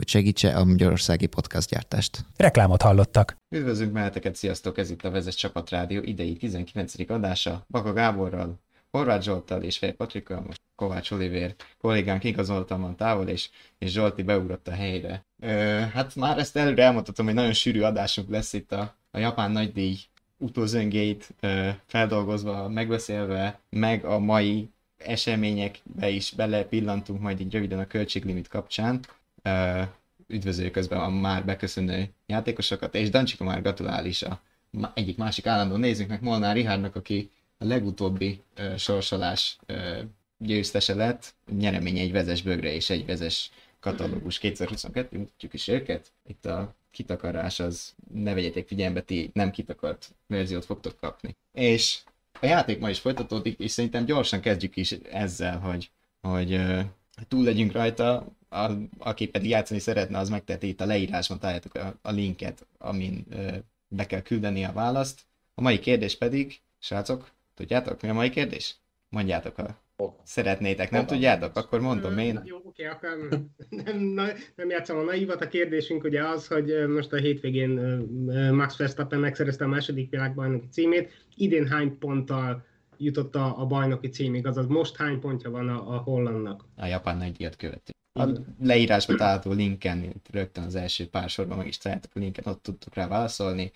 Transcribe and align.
hogy 0.00 0.08
segítse 0.08 0.56
a 0.56 0.64
magyarországi 0.64 1.28
gyártást. 1.68 2.24
Reklámot 2.36 2.82
hallottak. 2.82 3.36
Üdvözlünk 3.48 3.92
meheteket, 3.92 4.36
sziasztok! 4.36 4.78
Ez 4.78 4.90
itt 4.90 5.04
a 5.04 5.10
Vezes 5.10 5.34
Csapat 5.34 5.70
Rádió 5.70 6.00
idei 6.02 6.36
19. 6.36 7.10
adása. 7.10 7.64
Baka 7.68 7.92
Gáborral, 7.92 8.58
Horváth 8.90 9.22
Zsolttal 9.22 9.62
és 9.62 9.78
Fél 9.78 9.92
Patrikkal, 9.92 10.42
most 10.46 10.60
Kovács 10.74 11.10
Olivér 11.10 11.54
kollégánk 11.78 12.24
igazoltan 12.24 12.80
van 12.80 12.96
távol, 12.96 13.28
és, 13.28 13.50
és 13.78 13.90
Zsolti 13.90 14.22
beugrott 14.22 14.68
a 14.68 14.72
helyre. 14.72 15.24
Ö, 15.40 15.48
hát 15.92 16.14
már 16.14 16.38
ezt 16.38 16.56
előre 16.56 16.82
elmondhatom, 16.82 17.26
hogy 17.26 17.34
nagyon 17.34 17.52
sűrű 17.52 17.80
adásunk 17.80 18.30
lesz 18.30 18.52
itt 18.52 18.72
a, 18.72 18.96
a 19.10 19.18
japán 19.18 19.50
nagydíj 19.50 19.98
utózöngét 20.38 21.34
feldolgozva, 21.86 22.68
megbeszélve, 22.68 23.58
meg 23.70 24.04
a 24.04 24.18
mai 24.18 24.70
eseményekbe 24.96 26.08
is 26.08 26.32
bele 26.36 26.64
pillantunk 26.64 27.20
majd 27.20 27.40
így 27.40 27.52
röviden 27.52 27.78
a 27.78 27.86
költséglimit 27.86 28.48
kapcsán 28.48 29.00
üdvözöljük 30.30 30.72
közben 30.72 31.12
már 31.12 31.44
beköszönő 31.44 32.08
játékosokat, 32.26 32.94
és 32.94 33.10
Dancsika 33.10 33.44
már 33.44 33.62
gratulál 33.62 34.06
is 34.06 34.22
a 34.22 34.40
egyik 34.94 35.16
másik 35.16 35.46
állandó 35.46 35.76
nézőknek, 35.76 36.20
Molnár 36.20 36.54
Rihárnak, 36.54 36.96
aki 36.96 37.30
a 37.58 37.64
legutóbbi 37.64 38.40
uh, 38.58 38.76
sorsolás 38.76 39.58
uh, 39.68 39.98
győztese 40.38 40.94
lett, 40.94 41.34
nyeremény 41.58 41.98
egy 41.98 42.12
vezes 42.12 42.42
bögre 42.42 42.72
és 42.72 42.90
egy 42.90 43.06
vezes 43.06 43.50
katalógus 43.80 44.38
2022, 44.38 45.18
mutatjuk 45.18 45.54
is 45.54 45.68
őket. 45.68 46.12
Itt 46.26 46.46
a 46.46 46.74
kitakarás 46.90 47.60
az, 47.60 47.94
ne 48.12 48.34
vegyetek 48.34 48.66
figyelembe, 48.66 49.00
ti 49.00 49.30
nem 49.32 49.50
kitakart 49.50 50.14
verziót 50.26 50.64
fogtok 50.64 50.96
kapni. 51.00 51.36
És 51.52 51.98
a 52.40 52.46
játék 52.46 52.78
ma 52.78 52.90
is 52.90 52.98
folytatódik, 52.98 53.58
és 53.58 53.70
szerintem 53.70 54.04
gyorsan 54.04 54.40
kezdjük 54.40 54.76
is 54.76 54.92
ezzel, 54.92 55.58
hogy, 55.58 55.90
hogy 56.20 56.60
túl 57.28 57.44
legyünk 57.44 57.72
rajta, 57.72 58.26
a, 58.50 58.70
aki 58.98 59.28
pedig 59.28 59.50
játszani 59.50 59.80
szeretne, 59.80 60.18
az 60.18 60.28
megteheti 60.28 60.68
itt 60.68 60.80
a 60.80 60.86
leírásban 60.86 61.38
találjátok 61.38 61.74
a, 61.74 61.98
a 62.02 62.10
linket, 62.10 62.66
amin 62.78 63.26
ö, 63.30 63.56
be 63.88 64.06
kell 64.06 64.22
küldeni 64.22 64.64
a 64.64 64.72
választ. 64.72 65.20
A 65.54 65.60
mai 65.60 65.78
kérdés 65.78 66.16
pedig, 66.18 66.60
srácok, 66.78 67.30
tudjátok 67.54 68.02
mi 68.02 68.08
a 68.08 68.14
mai 68.14 68.30
kérdés? 68.30 68.76
Mondjátok, 69.08 69.56
ha 69.56 69.80
szeretnétek, 70.22 70.90
nem 70.90 71.06
tudjátok? 71.06 71.56
Akkor 71.56 71.80
mondom 71.80 72.18
én. 72.18 72.40
Jó, 72.44 72.60
oké, 72.64 72.86
akkor 72.86 73.08
nem, 73.30 73.50
nem, 74.14 74.30
nem 74.54 74.70
játszom 74.70 74.98
a 74.98 75.02
naivat. 75.02 75.40
A 75.40 75.48
kérdésünk 75.48 76.04
ugye 76.04 76.28
az, 76.28 76.46
hogy 76.46 76.88
most 76.88 77.12
a 77.12 77.16
hétvégén 77.16 77.70
Max 78.52 78.76
Verstappen 78.76 79.18
megszerezte 79.18 79.64
a 79.64 79.68
második 79.68 80.10
világbajnoki 80.10 80.66
címét. 80.70 81.26
Idén 81.36 81.66
hány 81.66 81.98
ponttal 81.98 82.64
jutott 82.96 83.34
a, 83.34 83.60
a 83.60 83.66
bajnoki 83.66 84.08
címig, 84.08 84.46
azaz 84.46 84.66
most 84.66 84.96
hány 84.96 85.20
pontja 85.20 85.50
van 85.50 85.68
a, 85.68 85.94
a 85.94 85.96
hollandnak? 85.96 86.64
A 86.76 86.86
japán 86.86 87.16
nagy 87.16 87.32
díjat 87.32 87.56
követő. 87.56 87.92
A 88.12 88.28
leírásba 88.62 89.14
található 89.14 89.52
linken, 89.52 90.12
rögtön 90.30 90.64
az 90.64 90.74
első 90.74 91.08
pár 91.08 91.30
sorban 91.30 91.58
meg 91.58 91.66
is 91.66 91.78
találtak 91.78 92.10
a 92.14 92.18
linket, 92.18 92.46
ott 92.46 92.62
tudtuk 92.62 92.94
rá 92.94 93.08
válaszolni. 93.08 93.72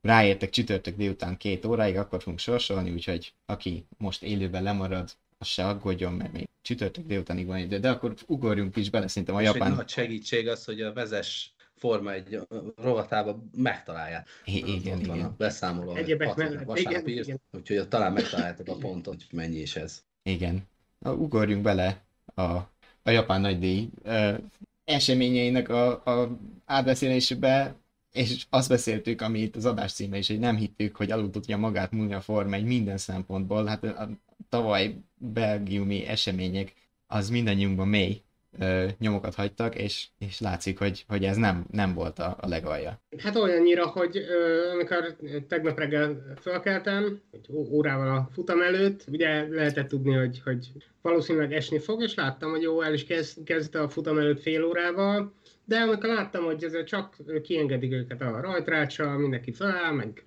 Ráértek 0.00 0.50
csütörtök 0.50 0.96
délután 0.96 1.36
két 1.36 1.64
óráig, 1.64 1.96
akkor 1.96 2.20
fogunk 2.20 2.38
sorsolni, 2.38 2.90
úgyhogy 2.90 3.32
aki 3.46 3.86
most 3.96 4.22
élőben 4.22 4.62
lemarad, 4.62 5.10
az 5.38 5.46
se 5.46 5.66
aggódjon, 5.66 6.12
mert 6.12 6.32
még 6.32 6.48
csütörtök 6.62 7.06
délutánig 7.06 7.46
van 7.46 7.58
idő, 7.58 7.78
de 7.78 7.90
akkor 7.90 8.14
ugorjunk 8.26 8.76
is 8.76 8.90
bele, 8.90 9.08
szerintem 9.08 9.34
a 9.34 9.40
És 9.42 9.46
japán... 9.46 9.72
nagy 9.74 9.88
segítség 9.88 10.48
az, 10.48 10.64
hogy 10.64 10.80
a 10.80 10.92
vezes 10.92 11.54
Forma 11.74 12.12
egy 12.12 12.40
rovatába 12.76 13.42
megtalálják. 13.56 14.28
I- 14.44 14.74
igen, 14.74 14.98
Ott 14.98 15.06
van 15.06 15.16
igen. 15.16 15.26
a 15.28 15.34
beszámoló, 15.38 15.94
Egyebek 15.94 16.34
mellett, 16.34 16.64
vasárnap 16.64 17.08
igen, 17.08 17.40
úgyhogy 17.50 17.76
ott 17.78 17.88
talán 17.88 18.12
megtaláljátok 18.12 18.68
a 18.68 18.76
pontot, 18.76 19.14
hogy 19.14 19.38
mennyi 19.38 19.58
is 19.58 19.76
ez. 19.76 20.02
Igen. 20.22 20.66
Na, 20.98 21.14
ugorjunk 21.14 21.62
bele 21.62 22.02
a, 22.34 22.56
a 23.02 23.10
japán 23.10 23.40
nagydíj 23.40 23.88
eseményeinek 24.84 25.68
a, 25.68 26.04
a 26.04 26.38
átbeszélésébe, 26.64 27.76
és 28.12 28.46
azt 28.50 28.68
beszéltük, 28.68 29.20
ami 29.20 29.40
itt 29.40 29.56
az 29.56 29.66
adás 29.66 29.92
címe 29.92 30.18
is, 30.18 30.28
hogy 30.28 30.38
nem 30.38 30.56
hittük, 30.56 30.96
hogy 30.96 31.10
alul 31.10 31.30
tudja 31.30 31.56
magát 31.56 31.90
múlni 31.92 32.14
a 32.14 32.20
Forma 32.20 32.54
egy 32.54 32.64
minden 32.64 32.98
szempontból. 32.98 33.66
Hát 33.66 33.84
a 33.84 34.08
tavaly 34.48 34.96
belgiumi 35.16 36.06
események 36.06 36.74
az 37.06 37.30
mindannyiunkban 37.30 37.88
mély 37.88 38.22
ö, 38.58 38.86
nyomokat 38.98 39.34
hagytak, 39.34 39.74
és, 39.74 40.06
és 40.18 40.40
látszik, 40.40 40.78
hogy, 40.78 41.04
hogy 41.08 41.24
ez 41.24 41.36
nem, 41.36 41.66
nem 41.70 41.94
volt 41.94 42.18
a, 42.18 42.36
a 42.40 42.48
legalja. 42.48 43.00
Hát 43.18 43.36
olyannyira, 43.36 43.86
hogy 43.86 44.16
ö, 44.16 44.68
amikor 44.72 45.16
tegnap 45.48 45.78
reggel 45.78 46.32
felkeltem, 46.40 47.20
egy 47.30 47.46
órával 47.50 48.16
a 48.16 48.28
futam 48.32 48.60
előtt, 48.60 49.04
ugye 49.08 49.48
lehetett 49.48 49.88
tudni, 49.88 50.12
hogy, 50.12 50.40
hogy 50.44 50.72
valószínűleg 51.02 51.52
esni 51.52 51.78
fog, 51.78 52.02
és 52.02 52.14
láttam, 52.14 52.50
hogy 52.50 52.62
jó, 52.62 52.82
el 52.82 52.94
is 52.94 53.04
kezd, 53.04 53.44
kezdte 53.44 53.80
a 53.80 53.88
futam 53.88 54.18
előtt 54.18 54.40
fél 54.40 54.64
órával, 54.64 55.32
de 55.64 55.76
amikor 55.76 56.08
láttam, 56.08 56.44
hogy 56.44 56.64
ez 56.64 56.84
csak 56.84 57.16
kiengedik 57.42 57.92
őket 57.92 58.20
a 58.20 58.40
rajtrácsa, 58.40 59.18
mindenki 59.18 59.52
feláll, 59.52 59.92
meg 59.92 60.22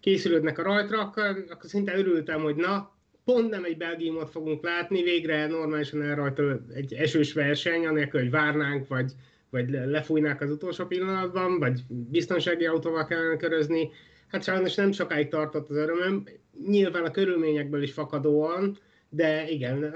készülődnek 0.00 0.58
a 0.58 0.62
rajtra, 0.62 1.00
akkor, 1.00 1.44
akkor 1.50 1.70
szinte 1.70 1.96
örültem, 1.96 2.42
hogy 2.42 2.56
na, 2.56 2.90
pont 3.24 3.50
nem 3.50 3.64
egy 3.64 3.76
Belgiumot 3.76 4.30
fogunk 4.30 4.62
látni, 4.62 5.02
végre 5.02 5.46
normálisan 5.46 6.02
elrajtol 6.02 6.66
egy 6.74 6.92
esős 6.92 7.32
verseny, 7.32 7.86
anélkül, 7.86 8.20
hogy 8.20 8.30
várnánk, 8.30 8.88
vagy, 8.88 9.12
vagy 9.50 9.70
le- 9.70 9.84
lefújnák 9.84 10.40
az 10.40 10.50
utolsó 10.50 10.84
pillanatban, 10.86 11.58
vagy 11.58 11.80
biztonsági 11.88 12.66
autóval 12.66 13.06
kellene 13.06 13.36
körözni. 13.36 13.90
Hát 14.28 14.42
sajnos 14.42 14.74
nem 14.74 14.92
sokáig 14.92 15.28
tartott 15.28 15.70
az 15.70 15.76
örömöm, 15.76 16.24
nyilván 16.66 17.04
a 17.04 17.10
körülményekből 17.10 17.82
is 17.82 17.92
fakadóan, 17.92 18.78
de 19.08 19.48
igen, 19.48 19.94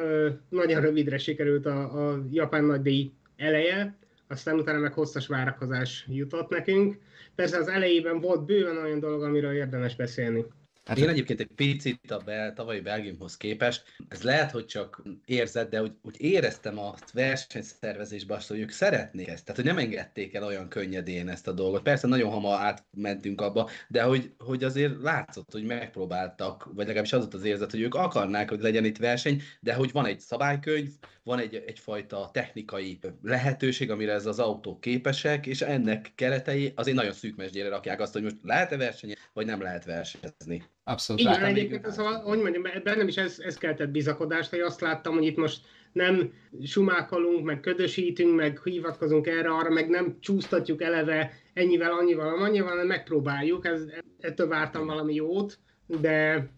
nagyon 0.49 0.81
rövidre 0.81 1.19
sikerült 1.19 1.67
a, 1.67 2.11
a 2.11 2.25
japán 2.31 2.65
nagydíj 2.65 3.13
eleje, 3.37 3.97
aztán 4.29 4.59
utána 4.59 4.79
meg 4.79 4.93
hosszas 4.93 5.27
várakozás 5.27 6.07
jutott 6.09 6.49
nekünk. 6.49 6.99
Persze 7.35 7.59
az 7.59 7.69
elejében 7.69 8.21
volt 8.21 8.45
bőven 8.45 8.77
olyan 8.77 9.01
dolog, 9.01 9.23
amiről 9.23 9.53
érdemes 9.53 9.97
beszélni. 9.97 10.45
Hát 10.87 10.99
Én 10.99 11.09
egyébként 11.09 11.41
egy 11.41 11.51
picit 11.55 12.11
a 12.11 12.19
bel, 12.19 12.53
tavalyi 12.53 12.81
Belgiumhoz 12.81 13.37
képest, 13.37 13.83
ez 14.09 14.23
lehet, 14.23 14.51
hogy 14.51 14.67
csak 14.67 15.03
érzed, 15.25 15.69
de 15.69 15.83
úgy, 15.83 15.93
úgy 16.03 16.17
éreztem 16.19 16.79
a 16.79 16.95
versenyszervezésben 17.13 18.37
azt, 18.37 18.49
hogy 18.49 18.59
ők 18.59 18.71
szeretnék 18.71 19.29
ezt, 19.29 19.45
tehát 19.45 19.61
hogy 19.61 19.71
nem 19.71 19.79
engedték 19.79 20.35
el 20.35 20.45
olyan 20.45 20.69
könnyedén 20.69 21.29
ezt 21.29 21.49
a 21.49 21.53
dolgot. 21.53 21.83
Persze 21.83 22.07
nagyon 22.07 22.31
hamar 22.31 22.61
átmentünk 22.61 23.41
abba, 23.41 23.71
de 23.89 24.03
hogy, 24.03 24.35
hogy 24.39 24.65
azért 24.65 25.03
látszott, 25.03 25.53
hogy 25.53 25.65
megpróbáltak, 25.65 26.65
vagy 26.65 26.87
legalábbis 26.87 27.13
az 27.13 27.21
volt 27.21 27.35
az 27.35 27.45
érzet, 27.45 27.71
hogy 27.71 27.81
ők 27.81 27.95
akarnák, 27.95 28.49
hogy 28.49 28.61
legyen 28.61 28.85
itt 28.85 28.99
verseny, 28.99 29.43
de 29.61 29.75
hogy 29.75 29.93
van 29.93 30.07
egy 30.07 30.21
szabálykönyv, 30.21 30.89
van 31.27 31.39
egy, 31.39 31.63
egyfajta 31.67 32.31
technikai 32.33 32.99
lehetőség, 33.23 33.91
amire 33.91 34.13
ez 34.13 34.27
az 34.27 34.39
autók 34.39 34.81
képesek, 34.81 35.47
és 35.47 35.61
ennek 35.61 36.13
keretei 36.15 36.73
azért 36.75 36.97
nagyon 36.97 37.13
szűk 37.13 37.37
mesdjére 37.37 37.69
rakják 37.69 38.01
azt, 38.01 38.13
hogy 38.13 38.23
most 38.23 38.37
lehet-e 38.43 38.77
verseny, 38.77 39.15
vagy 39.33 39.47
nem 39.47 39.61
lehet 39.61 39.85
versenyezni. 39.85 40.63
abszolút 40.85 41.21
Igen, 41.21 41.45
egyébként 41.45 41.91
szóval, 41.91 42.21
hogy 42.21 42.39
mondjam, 42.39 42.63
bennem 42.85 43.09
is 43.09 43.17
ez, 43.17 43.39
ez 43.39 43.57
keltett 43.57 43.89
bizakodást, 43.89 44.51
hogy 44.51 44.61
azt 44.61 44.81
láttam, 44.81 45.15
hogy 45.15 45.25
itt 45.27 45.37
most 45.37 45.61
nem 45.93 46.33
sumákolunk, 46.65 47.45
meg 47.45 47.61
ködösítünk, 47.61 48.35
meg 48.37 48.61
hivatkozunk 48.65 49.27
erre, 49.27 49.49
arra, 49.49 49.71
meg 49.71 49.89
nem 49.89 50.17
csúsztatjuk 50.21 50.83
eleve 50.83 51.33
ennyivel, 51.53 51.93
annyival, 51.93 52.43
annyival, 52.43 52.69
hanem 52.69 52.87
megpróbáljuk, 52.87 53.67
ez, 53.67 53.83
ettől 54.21 54.49
vártam 54.49 54.87
valami 54.87 55.15
jót, 55.15 55.59
de 55.87 56.49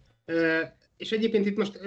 és 0.96 1.12
egyébként 1.12 1.46
itt 1.46 1.56
most 1.56 1.80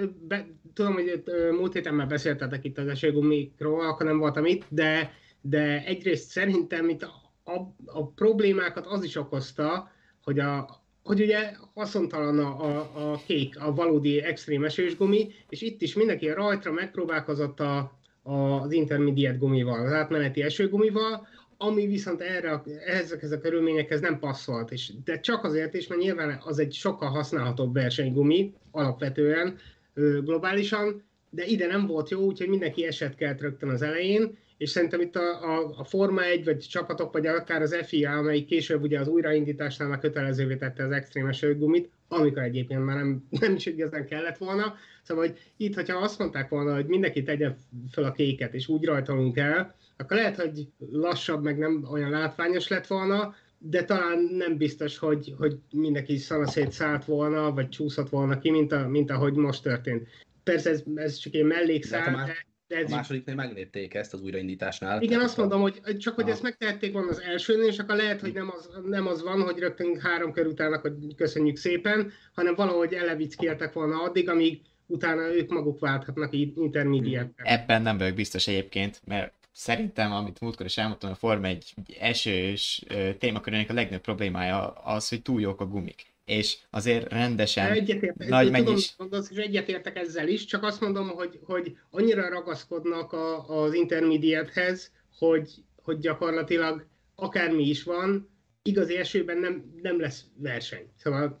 tudom, 0.74 0.92
hogy 0.92 1.22
múlt 1.58 1.72
héten 1.72 1.94
már 1.94 2.06
beszéltetek 2.06 2.64
itt 2.64 2.78
az 2.78 2.86
esőgumikról, 2.86 3.86
akkor 3.86 4.06
nem 4.06 4.18
voltam 4.18 4.44
itt, 4.44 4.64
de, 4.68 5.12
de 5.40 5.84
egyrészt 5.84 6.30
szerintem 6.30 6.88
itt 6.88 7.02
a, 7.02 7.22
a, 7.44 7.58
a 7.86 8.06
problémákat 8.06 8.86
az 8.86 9.04
is 9.04 9.16
okozta, 9.16 9.90
hogy 10.22 10.38
a, 10.38 10.82
hogy 11.02 11.20
ugye 11.20 11.52
haszontalan 11.74 12.38
a, 12.38 12.64
a, 12.64 13.12
a 13.12 13.20
kék, 13.26 13.60
a 13.60 13.74
valódi 13.74 14.22
extrém 14.22 14.64
esős 14.64 14.96
gumi, 14.96 15.32
és 15.48 15.60
itt 15.60 15.82
is 15.82 15.94
mindenki 15.94 16.28
a 16.28 16.34
rajtra 16.34 16.72
megpróbálkozott 16.72 17.60
a, 17.60 17.98
a, 18.22 18.32
az 18.32 18.72
intermediate 18.72 19.36
gumival, 19.36 19.86
az 19.86 19.92
átmeneti 19.92 20.42
esőgumival, 20.42 21.26
ami 21.56 21.86
viszont 21.86 22.20
erre, 22.20 22.62
ezekhez 22.86 23.32
a 23.32 23.40
körülményekhez 23.40 24.00
nem 24.00 24.18
passzolt. 24.18 24.70
És, 24.70 24.92
de 25.04 25.20
csak 25.20 25.44
azért 25.44 25.74
is, 25.74 25.86
mert 25.86 26.00
nyilván 26.00 26.40
az 26.44 26.58
egy 26.58 26.72
sokkal 26.72 27.08
használhatóbb 27.08 27.74
versenygumi 27.74 28.54
alapvetően 28.70 29.58
globálisan, 29.94 31.02
de 31.30 31.44
ide 31.44 31.66
nem 31.66 31.86
volt 31.86 32.10
jó, 32.10 32.20
úgyhogy 32.20 32.48
mindenki 32.48 32.86
eset 32.86 33.14
kelt 33.14 33.40
rögtön 33.40 33.68
az 33.68 33.82
elején, 33.82 34.38
és 34.56 34.70
szerintem 34.70 35.00
itt 35.00 35.16
a, 35.16 35.42
a, 35.42 35.74
a 35.76 35.84
Forma 35.84 36.24
1, 36.24 36.44
vagy 36.44 36.58
csapatok, 36.58 37.12
vagy 37.12 37.26
akár 37.26 37.62
az 37.62 37.76
FIA, 37.86 38.12
amelyik 38.12 38.46
később 38.46 38.82
ugye 38.82 39.00
az 39.00 39.08
újraindításnál 39.08 39.88
már 39.88 39.98
kötelezővé 39.98 40.56
tette 40.56 40.84
az 40.84 40.90
extrém 40.90 41.26
esőgumit, 41.26 41.90
amikor 42.08 42.42
egyébként 42.42 42.84
már 42.84 42.96
nem, 42.96 43.24
nem 43.40 43.54
is 43.54 43.66
igazán 43.66 44.06
kellett 44.06 44.36
volna. 44.36 44.74
Szóval, 45.02 45.26
hogy 45.26 45.38
itt, 45.56 45.74
hogyha 45.74 45.98
azt 45.98 46.18
mondták 46.18 46.48
volna, 46.48 46.74
hogy 46.74 46.86
mindenki 46.86 47.22
tegye 47.22 47.54
fel 47.90 48.04
a 48.04 48.12
kéket, 48.12 48.54
és 48.54 48.68
úgy 48.68 48.84
rajtolunk 48.84 49.36
el, 49.36 49.74
akkor 49.96 50.16
lehet, 50.16 50.36
hogy 50.36 50.68
lassabb, 50.90 51.42
meg 51.42 51.58
nem 51.58 51.86
olyan 51.90 52.10
látványos 52.10 52.68
lett 52.68 52.86
volna, 52.86 53.34
de 53.64 53.84
talán 53.84 54.18
nem 54.22 54.56
biztos, 54.56 54.98
hogy, 54.98 55.34
hogy 55.38 55.56
mindenki 55.72 56.16
szanaszét 56.16 56.72
szállt 56.72 57.04
volna, 57.04 57.52
vagy 57.52 57.68
csúszott 57.68 58.08
volna 58.08 58.38
ki, 58.38 58.50
mint, 58.50 58.72
a, 58.72 58.88
mint 58.88 59.10
ahogy 59.10 59.34
most 59.34 59.62
történt. 59.62 60.08
Persze 60.42 60.70
ez, 60.70 60.82
ez 60.94 61.16
csak 61.16 61.34
egy 61.34 61.44
mellékszál, 61.44 62.10
de, 62.10 62.16
hát 62.18 62.46
de 62.66 62.78
ez 62.78 62.92
a 62.92 62.94
másodiknél 62.94 63.34
meglépték 63.34 63.94
ezt 63.94 64.14
az 64.14 64.22
újraindításnál. 64.22 65.02
Igen, 65.02 65.20
azt 65.20 65.36
mondom, 65.36 65.60
hogy 65.60 65.96
csak 65.98 66.14
hogy 66.14 66.28
ezt 66.28 66.42
megtehették 66.42 66.92
volna 66.92 67.08
az 67.08 67.20
elsőnél, 67.20 67.66
és 67.66 67.78
akkor 67.78 67.96
lehet, 67.96 68.20
hogy 68.20 68.32
nem 68.32 68.52
az, 68.56 68.70
nem 68.86 69.06
az 69.06 69.22
van, 69.22 69.40
hogy 69.40 69.58
rögtön 69.58 70.00
három 70.00 70.32
kör 70.32 70.46
után, 70.46 70.80
hogy 70.80 71.14
köszönjük 71.16 71.56
szépen, 71.56 72.12
hanem 72.34 72.54
valahogy 72.54 72.92
elevickéltek 72.92 73.72
volna 73.72 74.02
addig, 74.02 74.28
amíg 74.28 74.60
utána 74.86 75.34
ők 75.34 75.50
maguk 75.50 75.80
válthatnak 75.80 76.32
intermediate 76.54 77.32
Ebben 77.36 77.82
nem 77.82 77.98
vagyok 77.98 78.14
biztos 78.14 78.48
egyébként, 78.48 79.00
mert 79.06 79.32
szerintem, 79.52 80.12
amit 80.12 80.40
múltkor 80.40 80.66
is 80.66 80.78
elmondtam, 80.78 81.10
a 81.10 81.14
Forma 81.14 81.46
egy 81.46 81.74
esős 81.98 82.84
témakörének 83.18 83.70
a 83.70 83.74
legnagyobb 83.74 84.02
problémája 84.02 84.68
az, 84.68 85.08
hogy 85.08 85.22
túl 85.22 85.40
jók 85.40 85.60
a 85.60 85.66
gumik 85.66 86.12
és 86.24 86.58
azért 86.70 87.12
rendesen 87.12 87.70
egyetértek, 87.70 88.28
nagy 88.28 88.46
tudom, 88.46 88.64
mennyis... 88.64 88.94
Mondasz, 88.98 89.30
és 89.30 89.36
egyetértek 89.36 89.96
ezzel 89.96 90.28
is, 90.28 90.44
csak 90.44 90.62
azt 90.62 90.80
mondom, 90.80 91.08
hogy, 91.08 91.38
hogy 91.44 91.76
annyira 91.90 92.28
ragaszkodnak 92.28 93.12
a, 93.12 93.48
az 93.48 93.74
intermediate-hez, 93.74 94.90
hogy, 95.18 95.50
hogy 95.82 95.98
gyakorlatilag 95.98 96.86
akármi 97.14 97.68
is 97.68 97.82
van, 97.82 98.30
igazi 98.62 98.96
esőben 98.96 99.38
nem, 99.38 99.72
nem 99.82 100.00
lesz 100.00 100.24
verseny. 100.36 100.86
Szóval, 100.96 101.40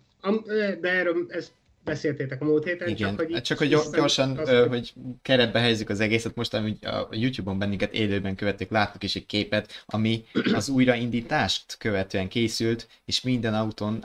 de 0.80 0.88
erről 0.88 1.26
ez 1.28 1.52
beszéltétek 1.84 2.40
a 2.40 2.44
múlt 2.44 2.64
héten. 2.64 2.88
Igen, 2.88 3.16
csak 3.16 3.26
hogy, 3.26 3.42
csak 3.42 3.58
hogy 3.58 3.68
gyorsan, 3.68 4.38
azt, 4.38 4.50
hogy 4.50 4.92
keretbe 5.22 5.60
helyezzük 5.60 5.88
az 5.88 6.00
egészet, 6.00 6.34
most 6.34 6.54
amit 6.54 6.84
a 6.84 7.08
YouTube-on 7.10 7.58
bennünket 7.58 7.92
élőben 7.92 8.34
követték, 8.34 8.70
láttuk 8.70 9.02
is 9.02 9.16
egy 9.16 9.26
képet, 9.26 9.84
ami 9.86 10.24
az 10.52 10.68
újraindítást 10.68 11.76
követően 11.78 12.28
készült, 12.28 12.88
és 13.04 13.20
minden 13.20 13.54
autón 13.54 14.04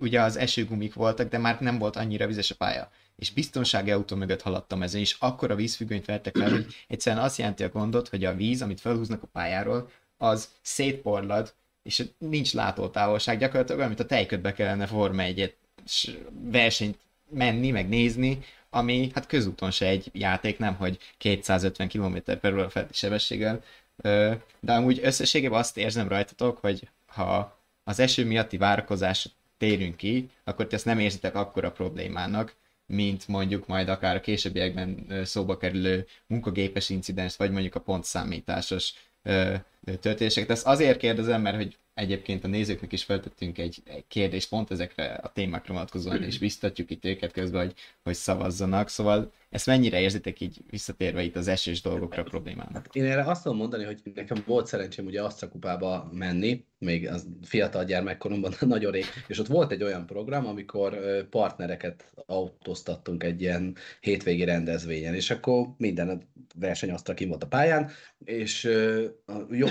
ugye 0.00 0.22
az 0.22 0.36
esőgumik 0.36 0.94
voltak, 0.94 1.28
de 1.28 1.38
már 1.38 1.60
nem 1.60 1.78
volt 1.78 1.96
annyira 1.96 2.26
vizes 2.26 2.50
a 2.50 2.54
pálya. 2.54 2.90
És 3.16 3.32
biztonsági 3.32 3.90
autó 3.90 4.16
mögött 4.16 4.42
haladtam 4.42 4.82
ezen, 4.82 5.00
és 5.00 5.16
akkor 5.18 5.50
a 5.50 5.54
vízfüggönyt 5.54 6.04
vettek 6.04 6.36
fel, 6.36 6.50
hogy 6.50 6.66
egyszerűen 6.88 7.22
azt 7.24 7.38
jelenti 7.38 7.62
a 7.62 7.68
gondot, 7.68 8.08
hogy 8.08 8.24
a 8.24 8.34
víz, 8.34 8.62
amit 8.62 8.80
felhúznak 8.80 9.22
a 9.22 9.26
pályáról, 9.26 9.90
az 10.16 10.48
szétporlad, 10.62 11.54
és 11.82 12.04
nincs 12.18 12.54
látótávolság, 12.54 13.38
gyakorlatilag 13.38 13.78
olyan, 13.78 13.90
mint 13.90 14.02
a 14.02 14.06
tejködbe 14.06 14.52
kellene 14.52 14.86
Forma 14.86 15.22
egyet 15.22 15.56
versenyt 16.30 16.98
menni, 17.30 17.70
meg 17.70 17.88
nézni, 17.88 18.38
ami 18.70 19.10
hát 19.14 19.26
közúton 19.26 19.70
se 19.70 19.86
egy 19.86 20.10
játék, 20.12 20.58
nem 20.58 20.74
hogy 20.74 20.98
250 21.18 21.88
km 21.88 22.16
per 22.40 22.52
óra 22.52 22.70
felti 22.70 22.94
sebességgel, 22.94 23.62
de 24.60 24.72
amúgy 24.72 25.00
összességében 25.02 25.58
azt 25.58 25.76
érzem 25.76 26.08
rajtatok, 26.08 26.58
hogy 26.58 26.88
ha 27.06 27.58
az 27.84 27.98
eső 27.98 28.24
miatti 28.26 28.56
várakozás 28.56 29.28
térünk 29.58 29.96
ki, 29.96 30.30
akkor 30.44 30.66
ti 30.66 30.74
ezt 30.74 30.84
nem 30.84 30.98
érzitek 30.98 31.34
akkora 31.34 31.72
problémának, 31.72 32.54
mint 32.86 33.28
mondjuk 33.28 33.66
majd 33.66 33.88
akár 33.88 34.16
a 34.16 34.20
későbbiekben 34.20 35.06
szóba 35.24 35.56
kerülő 35.56 36.06
munkagépes 36.26 36.88
incidens, 36.88 37.36
vagy 37.36 37.50
mondjuk 37.50 37.74
a 37.74 37.80
pontszámításos 37.80 38.92
történéseket. 40.00 40.50
Ezt 40.50 40.66
azért 40.66 40.98
kérdezem, 40.98 41.40
mert 41.40 41.56
hogy 41.56 41.76
egyébként 41.98 42.44
a 42.44 42.48
nézőknek 42.48 42.92
is 42.92 43.04
feltettünk 43.04 43.58
egy, 43.58 43.82
egy 43.84 44.04
kérdést 44.08 44.48
pont 44.48 44.70
ezekre 44.70 45.04
a 45.04 45.32
témákra 45.32 45.72
vonatkozóan, 45.72 46.22
és 46.22 46.38
biztatjuk 46.38 46.90
itt 46.90 47.04
őket 47.04 47.32
közben, 47.32 47.64
hogy, 47.64 47.74
hogy 48.02 48.14
szavazzanak. 48.14 48.88
Szóval 48.88 49.32
ezt 49.50 49.66
mennyire 49.66 50.00
érzitek 50.00 50.40
így 50.40 50.56
visszatérve 50.70 51.22
itt 51.22 51.36
az 51.36 51.48
esős 51.48 51.80
dolgokra 51.82 52.22
problémának? 52.22 52.74
Hát 52.74 52.96
én 52.96 53.04
erre 53.04 53.24
azt 53.24 53.42
tudom 53.42 53.58
mondani, 53.58 53.84
hogy 53.84 54.00
nekem 54.14 54.42
volt 54.46 54.66
szerencsém 54.66 55.06
ugye 55.06 55.22
Asztra 55.22 55.48
kupába 55.48 56.10
menni, 56.12 56.64
még 56.78 57.08
az 57.08 57.26
fiatal 57.42 57.84
gyermekkoromban 57.84 58.54
nagyon 58.60 58.92
rég, 58.92 59.04
és 59.26 59.38
ott 59.38 59.46
volt 59.46 59.72
egy 59.72 59.82
olyan 59.82 60.06
program, 60.06 60.46
amikor 60.46 60.98
partnereket 61.30 62.12
autóztattunk 62.26 63.24
egy 63.24 63.40
ilyen 63.40 63.76
hétvégi 64.00 64.44
rendezvényen, 64.44 65.14
és 65.14 65.30
akkor 65.30 65.66
minden 65.76 66.28
verseny 66.54 66.90
Asztra 66.90 67.14
kim 67.14 67.28
volt 67.28 67.42
a 67.42 67.46
pályán, 67.46 67.90
és 68.24 68.68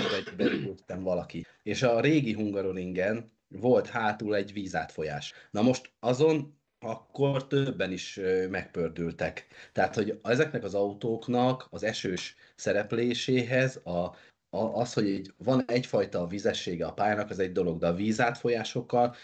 jobb 0.02 0.40
egy 0.40 1.00
valaki. 1.02 1.46
És 1.62 1.82
a 1.82 2.00
régi 2.00 2.32
Hungaroringen 2.32 3.32
volt 3.48 3.86
hátul 3.86 4.34
egy 4.34 4.52
vízátfolyás. 4.52 5.32
Na 5.50 5.62
most 5.62 5.90
azon 6.00 6.56
akkor 6.80 7.46
többen 7.46 7.92
is 7.92 8.20
megpördültek. 8.50 9.46
Tehát, 9.72 9.94
hogy 9.94 10.20
ezeknek 10.22 10.64
az 10.64 10.74
autóknak 10.74 11.66
az 11.70 11.82
esős 11.82 12.36
szerepléséhez 12.56 13.80
a, 13.84 14.16
a, 14.50 14.58
az, 14.58 14.92
hogy 14.92 15.06
egy, 15.06 15.32
van 15.36 15.64
egyfajta 15.66 16.26
vizessége 16.26 16.86
a 16.86 16.92
pályának, 16.92 17.30
az 17.30 17.38
egy 17.38 17.52
dolog, 17.52 17.78
de 17.78 17.86
a 17.86 17.94
vízátfolyásokkal 17.94 19.14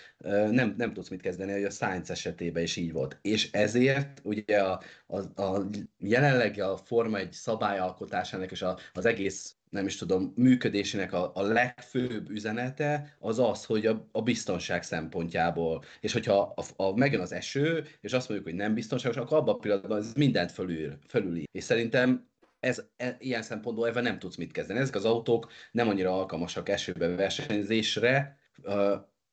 nem, 0.51 0.75
nem 0.77 0.93
tudsz 0.93 1.09
mit 1.09 1.21
kezdeni, 1.21 1.53
hogy 1.53 1.65
a 1.65 1.71
Science 1.71 2.13
esetében 2.13 2.63
is 2.63 2.77
így 2.77 2.93
volt. 2.93 3.19
És 3.23 3.53
ezért 3.53 4.21
ugye 4.23 4.63
a, 4.63 4.83
a, 5.07 5.43
a 5.43 5.67
jelenleg 5.99 6.59
a 6.59 6.77
Forma 6.77 7.19
egy 7.19 7.33
szabályalkotásának 7.33 8.51
és 8.51 8.63
a, 8.63 8.79
az 8.93 9.05
egész 9.05 9.57
nem 9.75 9.87
is 9.87 9.97
tudom, 9.97 10.33
működésének 10.37 11.13
a, 11.13 11.31
a 11.35 11.43
legfőbb 11.43 12.31
üzenete 12.31 13.17
az 13.19 13.39
az, 13.39 13.65
hogy 13.65 13.87
a, 13.87 14.09
a 14.13 14.23
biztonság 14.23 14.83
szempontjából, 14.83 15.85
és 16.01 16.13
hogyha 16.13 16.55
a, 16.57 16.83
a, 16.83 16.97
megjön 16.97 17.21
az 17.21 17.33
eső, 17.33 17.85
és 18.01 18.13
azt 18.13 18.29
mondjuk, 18.29 18.51
hogy 18.51 18.59
nem 18.59 18.75
biztonságos, 18.75 19.17
akkor 19.17 19.37
abban 19.37 19.55
a 19.55 19.59
pillanatban 19.59 19.99
ez 19.99 20.13
mindent 20.13 20.53
fölül, 20.53 20.99
fölüli. 21.09 21.49
És 21.53 21.65
szerintem 21.65 22.29
ez, 22.61 22.83
e, 22.97 23.17
ilyen 23.19 23.43
szempontból 23.43 23.89
ebben 23.89 24.03
nem 24.03 24.19
tudsz 24.19 24.37
mit 24.37 24.53
kezdeni. 24.53 24.79
Ezek 24.79 24.95
az 24.95 25.05
autók 25.05 25.51
nem 25.73 25.89
annyira 25.89 26.17
alkalmasak 26.17 26.69
esőbe 26.69 27.09
versenyzésre, 27.09 28.39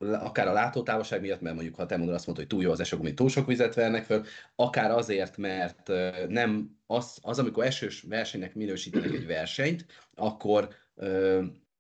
akár 0.09 0.47
a 0.47 0.53
látótávolság 0.53 1.21
miatt, 1.21 1.41
mert 1.41 1.55
mondjuk 1.55 1.75
ha 1.75 1.85
te 1.85 1.97
mondod 1.97 2.15
azt 2.15 2.25
mondod, 2.25 2.43
hogy 2.43 2.53
túl 2.53 2.63
jó 2.65 2.71
az 2.71 2.79
eső, 2.79 3.13
túl 3.13 3.29
sok 3.29 3.47
vizet 3.47 3.75
vernek 3.75 4.03
föl, 4.03 4.25
akár 4.55 4.91
azért, 4.91 5.37
mert 5.37 5.91
nem 6.27 6.77
az, 6.87 7.17
az 7.21 7.39
amikor 7.39 7.65
esős 7.65 8.01
versenynek 8.01 8.55
minősítenek 8.55 9.13
egy 9.13 9.25
versenyt, 9.25 9.85
akkor 10.15 10.69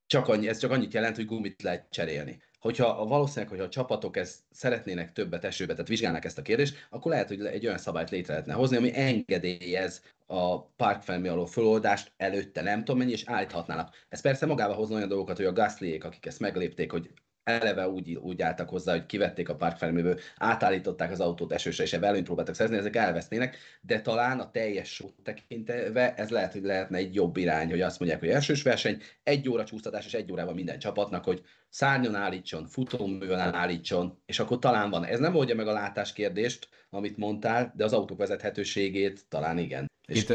csak 0.07 0.27
annyi, 0.27 0.47
ez 0.47 0.57
csak 0.57 0.71
annyit 0.71 0.93
jelent, 0.93 1.15
hogy 1.15 1.25
gumit 1.25 1.61
lehet 1.61 1.87
cserélni. 1.89 2.41
Hogyha 2.59 3.05
valószínűleg, 3.05 3.49
hogyha 3.49 3.65
a 3.65 3.69
csapatok 3.69 4.17
ezt 4.17 4.39
szeretnének 4.51 5.11
többet 5.11 5.43
esőbe, 5.43 5.71
tehát 5.71 5.87
vizsgálnak 5.87 6.25
ezt 6.25 6.37
a 6.37 6.41
kérdést, 6.41 6.87
akkor 6.89 7.11
lehet, 7.11 7.27
hogy 7.27 7.45
egy 7.45 7.65
olyan 7.65 7.77
szabályt 7.77 8.09
létre 8.09 8.33
lehetne 8.33 8.53
hozni, 8.53 8.77
ami 8.77 8.91
engedélyez 8.93 10.01
a 10.27 10.61
parkfelmi 10.61 11.27
alól 11.27 11.47
föloldást 11.47 12.11
előtte 12.17 12.61
nem 12.61 12.79
tudom 12.79 12.97
mennyi, 12.97 13.11
és 13.11 13.23
állíthatnának. 13.25 13.95
Ez 14.09 14.21
persze 14.21 14.45
magába 14.45 14.73
hozna 14.73 14.95
olyan 14.95 15.07
dolgokat, 15.07 15.37
hogy 15.37 15.45
a 15.45 15.53
Gaslyék, 15.53 16.03
akik 16.03 16.25
ezt 16.25 16.39
meglépték, 16.39 16.91
hogy 16.91 17.09
eleve 17.43 17.87
úgy, 17.87 18.15
úgy 18.15 18.41
álltak 18.41 18.69
hozzá, 18.69 18.91
hogy 18.91 19.05
kivették 19.05 19.49
a 19.49 19.55
parkfelméből, 19.55 20.19
átállították 20.37 21.11
az 21.11 21.19
autót 21.19 21.51
esősre, 21.51 21.83
és 21.83 21.93
előnyt 21.93 22.25
próbáltak 22.25 22.55
szerzni, 22.55 22.77
ezek 22.77 22.95
elvesznének, 22.95 23.57
de 23.81 24.01
talán 24.01 24.39
a 24.39 24.51
teljes 24.51 24.93
sót 24.93 25.13
tekintve 25.23 26.13
ez 26.15 26.29
lehet, 26.29 26.51
hogy 26.51 26.63
lehetne 26.63 26.97
egy 26.97 27.15
jobb 27.15 27.37
irány, 27.37 27.69
hogy 27.69 27.81
azt 27.81 27.99
mondják, 27.99 28.21
hogy 28.21 28.29
elsős 28.29 28.61
verseny, 28.61 29.01
egy 29.23 29.49
óra 29.49 29.63
csúsztatás, 29.63 30.05
és 30.05 30.13
egy 30.13 30.31
órában 30.31 30.53
minden 30.53 30.79
csapatnak, 30.79 31.23
hogy 31.23 31.41
szárnyon 31.69 32.15
állítson, 32.15 32.65
futóművel 32.65 33.55
állítson, 33.55 34.21
és 34.25 34.39
akkor 34.39 34.59
talán 34.59 34.89
van. 34.89 35.05
Ez 35.05 35.19
nem 35.19 35.35
oldja 35.35 35.55
meg 35.55 35.67
a 35.67 35.73
látás 35.73 36.13
kérdést, 36.13 36.69
amit 36.89 37.17
mondtál, 37.17 37.73
de 37.75 37.83
az 37.83 37.93
autók 37.93 38.17
vezethetőségét 38.17 39.25
talán 39.29 39.57
igen. 39.57 39.91
És... 40.07 40.25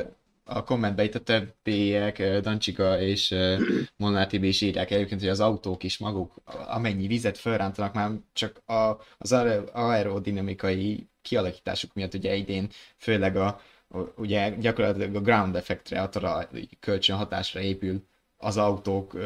a 0.48 0.64
kommentben 0.64 1.04
itt 1.04 1.14
a 1.14 1.20
többiek, 1.22 2.40
Dancsika 2.40 3.00
és 3.00 3.34
Molnár 3.96 4.26
Tibi 4.26 4.48
is 4.48 4.60
írják 4.60 4.90
egyébként, 4.90 5.20
hogy 5.20 5.28
az 5.28 5.40
autók 5.40 5.82
is 5.82 5.98
maguk, 5.98 6.34
amennyi 6.66 7.06
vizet 7.06 7.38
felrántanak 7.38 7.94
már 7.94 8.10
csak 8.32 8.62
a, 8.66 8.96
az 9.18 9.32
aerodinamikai 9.72 11.08
kialakításuk 11.22 11.94
miatt 11.94 12.14
ugye 12.14 12.34
idén 12.34 12.68
főleg 12.96 13.36
a, 13.36 13.60
ugye 14.16 14.50
gyakorlatilag 14.50 15.14
a 15.14 15.20
ground 15.20 15.56
effektre, 15.56 16.02
a 16.02 16.48
kölcsön 16.80 17.16
hatásra 17.16 17.60
épül 17.60 18.06
az 18.36 18.56
autók 18.56 19.18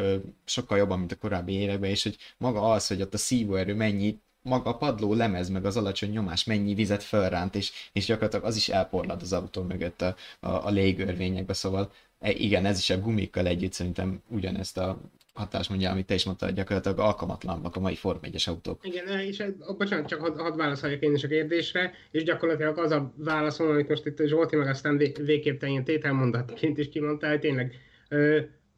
sokkal 0.44 0.78
jobban, 0.78 0.98
mint 0.98 1.12
a 1.12 1.16
korábbi 1.16 1.52
években, 1.52 1.90
és 1.90 2.02
hogy 2.02 2.16
maga 2.38 2.70
az, 2.70 2.86
hogy 2.86 3.02
ott 3.02 3.14
a 3.14 3.18
szívóerő 3.18 3.74
mennyi 3.74 4.20
maga 4.42 4.70
a 4.70 4.76
padló 4.76 5.14
lemez, 5.14 5.48
meg 5.48 5.64
az 5.64 5.76
alacsony 5.76 6.10
nyomás 6.10 6.44
mennyi 6.44 6.74
vizet 6.74 7.02
felránt, 7.02 7.54
és, 7.54 7.72
és 7.92 8.04
gyakorlatilag 8.04 8.44
az 8.44 8.56
is 8.56 8.68
elporlad 8.68 9.22
az 9.22 9.32
autó 9.32 9.62
mögött 9.62 10.02
a, 10.02 10.16
a, 10.40 10.48
a 10.66 10.70
légörvényekbe, 10.70 11.52
szóval 11.52 11.92
e, 12.18 12.30
igen, 12.30 12.66
ez 12.66 12.78
is 12.78 12.90
a 12.90 13.00
gumikkal 13.00 13.46
együtt 13.46 13.72
szerintem 13.72 14.22
ugyanezt 14.28 14.78
a 14.78 15.00
hatás 15.32 15.68
mondja, 15.68 15.90
amit 15.90 16.06
te 16.06 16.14
is 16.14 16.24
mondtad, 16.24 16.54
gyakorlatilag 16.54 16.98
alkalmatlannak 16.98 17.76
a 17.76 17.80
mai 17.80 17.94
Form 17.94 18.18
1 18.22 18.44
autók. 18.46 18.86
Igen, 18.86 19.20
és 19.20 19.38
eh, 19.38 19.48
bocsánat, 19.78 20.08
csak 20.08 20.20
hadd 20.20 20.38
had 20.38 20.56
válaszoljak 20.56 21.02
én 21.02 21.14
is 21.14 21.24
a 21.24 21.28
kérdésre, 21.28 21.92
és 22.10 22.22
gyakorlatilag 22.22 22.78
az 22.78 22.90
a 22.90 23.12
válaszom, 23.16 23.68
amit 23.68 23.88
most 23.88 24.06
itt 24.06 24.26
Zsolti 24.26 24.56
meg 24.56 24.68
aztán 24.68 24.96
végképp 24.96 25.60
te 25.60 25.68
ilyen 25.68 25.84
tételmondatként 25.84 26.78
is 26.78 26.88
kimondtál, 26.88 27.38
tényleg 27.38 27.74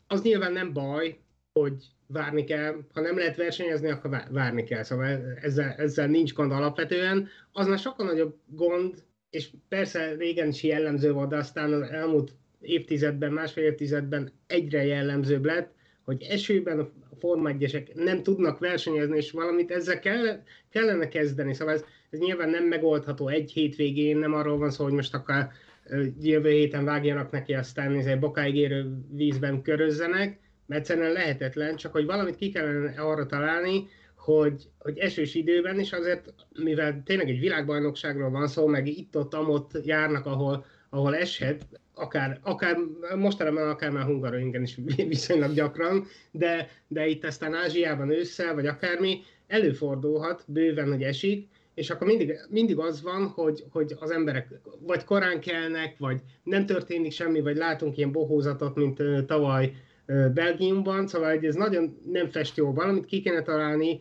Az 0.07 0.23
nyilván 0.23 0.53
nem 0.53 0.73
baj, 0.73 1.19
hogy 1.53 1.75
várni 2.13 2.45
kell, 2.45 2.77
ha 2.93 3.01
nem 3.01 3.19
lehet 3.19 3.37
versenyezni, 3.37 3.91
akkor 3.91 4.11
várni 4.31 4.65
kell, 4.65 4.83
szóval 4.83 5.37
ezzel, 5.43 5.75
ezzel 5.79 6.07
nincs 6.07 6.33
gond 6.33 6.53
alapvetően. 6.53 7.29
Az 7.53 7.67
már 7.67 7.79
sokkal 7.79 8.07
nagyobb 8.07 8.37
gond, 8.47 8.95
és 9.31 9.51
persze 9.69 10.15
régen 10.15 10.49
is 10.49 10.63
jellemző 10.63 11.13
volt, 11.13 11.29
de 11.29 11.37
aztán 11.37 11.73
az 11.73 11.91
elmúlt 11.91 12.33
évtizedben, 12.61 13.33
másfél 13.33 13.65
évtizedben 13.65 14.33
egyre 14.47 14.85
jellemzőbb 14.85 15.45
lett, 15.45 15.75
hogy 16.05 16.23
esőben 16.23 16.79
a 16.79 16.91
Forma 17.19 17.49
1 17.49 17.93
nem 17.95 18.23
tudnak 18.23 18.59
versenyezni, 18.59 19.17
és 19.17 19.31
valamit 19.31 19.71
ezzel 19.71 19.99
kell, 19.99 20.43
kellene 20.71 21.09
kezdeni. 21.09 21.55
Szóval 21.55 21.75
ez, 21.75 21.85
ez 22.11 22.19
nyilván 22.19 22.51
nem 22.51 22.65
megoldható 22.65 23.29
egy 23.29 23.53
hétvégén, 23.53 24.19
nem 24.19 24.35
arról 24.35 24.59
van 24.59 24.71
szó, 24.71 24.85
hogy 24.85 24.93
most 24.93 25.15
akkor 25.15 25.49
jövő 26.21 26.51
héten 26.51 26.85
vágjanak 26.85 27.31
neki, 27.31 27.55
aztán 27.55 27.95
egy 27.95 28.19
bokáig 28.19 28.57
érő 28.57 28.99
vízben 29.11 29.63
körözzenek, 29.63 30.39
mert 30.73 30.85
egyszerűen 30.85 31.13
lehetetlen, 31.13 31.77
csak 31.77 31.93
hogy 31.93 32.07
valamit 32.07 32.37
ki 32.37 32.51
kellene 32.51 33.01
arra 33.01 33.27
találni, 33.27 33.89
hogy, 34.17 34.69
hogy 34.79 34.99
esős 34.99 35.35
időben 35.35 35.81
is 35.81 35.93
azért, 35.93 36.35
mivel 36.59 37.03
tényleg 37.05 37.29
egy 37.29 37.41
világbajnokságról 37.41 38.31
van 38.31 38.49
szó, 38.49 38.67
meg 38.67 38.87
itt-ott, 38.87 39.35
amott 39.35 39.71
járnak, 39.85 40.27
ahol, 40.27 40.65
ahol 40.91 41.17
eshet, 41.17 41.67
akár, 41.95 42.39
akár 42.43 42.77
mostanában 43.17 43.69
akár 43.69 43.91
már 43.91 44.05
Hungaroringen 44.05 44.63
is 44.63 44.79
viszonylag 44.97 45.55
gyakran, 45.55 46.07
de, 46.31 46.69
de 46.89 47.07
itt 47.07 47.25
aztán 47.25 47.55
Ázsiában 47.55 48.11
ősszel, 48.11 48.55
vagy 48.55 48.67
akármi, 48.67 49.21
előfordulhat 49.47 50.45
bőven, 50.47 50.89
hogy 50.89 51.03
esik, 51.03 51.49
és 51.75 51.91
akkor 51.91 52.07
mindig, 52.07 52.39
mindig 52.49 52.79
az 52.79 53.03
van, 53.03 53.27
hogy, 53.27 53.65
hogy 53.71 53.95
az 53.99 54.11
emberek 54.11 54.49
vagy 54.81 55.05
korán 55.05 55.41
kelnek, 55.41 55.99
vagy 55.99 56.21
nem 56.43 56.67
történik 56.67 57.13
semmi, 57.13 57.41
vagy 57.41 57.57
látunk 57.57 57.97
ilyen 57.97 58.13
bohózatot, 58.13 58.75
mint 58.75 59.27
tavaly 59.27 59.73
Belgiumban, 60.07 61.07
szóval 61.07 61.39
ez 61.43 61.55
nagyon 61.55 62.01
nem 62.13 62.29
fest 62.29 62.57
jól 62.57 62.73
valamit 62.73 63.05
ki 63.05 63.21
kéne 63.21 63.43
találni 63.43 64.01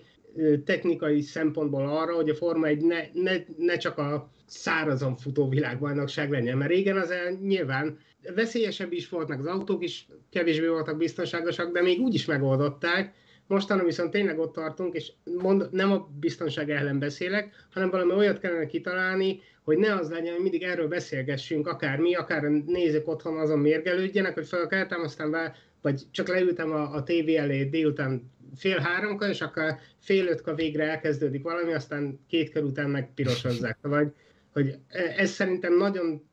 technikai 0.66 1.22
szempontból 1.22 1.88
arra, 1.88 2.16
hogy 2.16 2.30
a 2.30 2.36
Forma 2.36 2.68
egy 2.68 2.82
ne, 2.82 3.00
ne, 3.14 3.32
ne 3.58 3.78
csak 3.78 3.98
a 3.98 4.32
szárazon 4.46 5.16
futó 5.16 5.50
világbajnokság 5.50 6.32
legyen, 6.32 6.58
mert 6.58 6.72
régen 6.72 6.98
az 6.98 7.14
nyilván 7.42 7.98
veszélyesebb 8.36 8.92
is 8.92 9.10
volt, 9.10 9.28
meg 9.28 9.40
az 9.40 9.46
autók 9.46 9.84
is 9.84 10.08
kevésbé 10.30 10.68
voltak 10.68 10.98
biztonságosak, 10.98 11.72
de 11.72 11.82
még 11.82 12.00
úgy 12.00 12.14
is 12.14 12.26
megoldották, 12.26 13.14
Mostanra 13.52 13.86
viszont 13.86 14.12
tényleg 14.12 14.40
ott 14.40 14.54
tartunk, 14.54 14.96
és 14.96 15.12
mond, 15.24 15.68
nem 15.72 15.92
a 15.92 16.10
biztonság 16.20 16.70
ellen 16.70 17.00
beszélek, 17.00 17.66
hanem 17.74 17.90
valami 17.90 18.14
olyat 18.14 18.40
kellene 18.40 18.66
kitalálni, 18.66 19.40
hogy 19.64 19.78
ne 19.78 19.96
az 19.96 20.10
legyen, 20.10 20.34
hogy 20.34 20.42
mindig 20.42 20.64
erről 20.64 20.88
beszélgessünk, 20.88 21.68
akár 21.68 22.00
mi, 22.00 22.16
akár 22.16 22.42
nézők 22.66 23.08
otthon 23.08 23.38
azon 23.38 23.60
mérgelődjenek, 23.60 24.34
hogy 24.34 24.48
felkeltem, 24.48 25.02
aztán 25.02 25.32
be, 25.32 25.56
vagy 25.82 26.02
csak 26.12 26.28
leültem 26.28 26.72
a, 26.72 26.94
a 26.94 27.04
tévé 27.04 27.36
elé 27.36 27.64
délután 27.64 28.32
fél 28.56 28.78
háromkor, 28.78 29.30
és 29.30 29.42
akkor 29.42 29.76
fél 30.00 30.28
ötkor 30.28 30.56
végre 30.56 30.90
elkezdődik 30.90 31.44
valami, 31.44 31.74
aztán 31.74 32.20
két 32.28 32.50
kör 32.50 32.64
után 32.64 32.90
meg 32.90 33.14
pirosozzák. 33.14 33.78
Vagy, 33.82 34.14
hogy 34.54 34.76
ez 35.18 35.30
szerintem 35.30 35.78
nagyon 35.78 36.30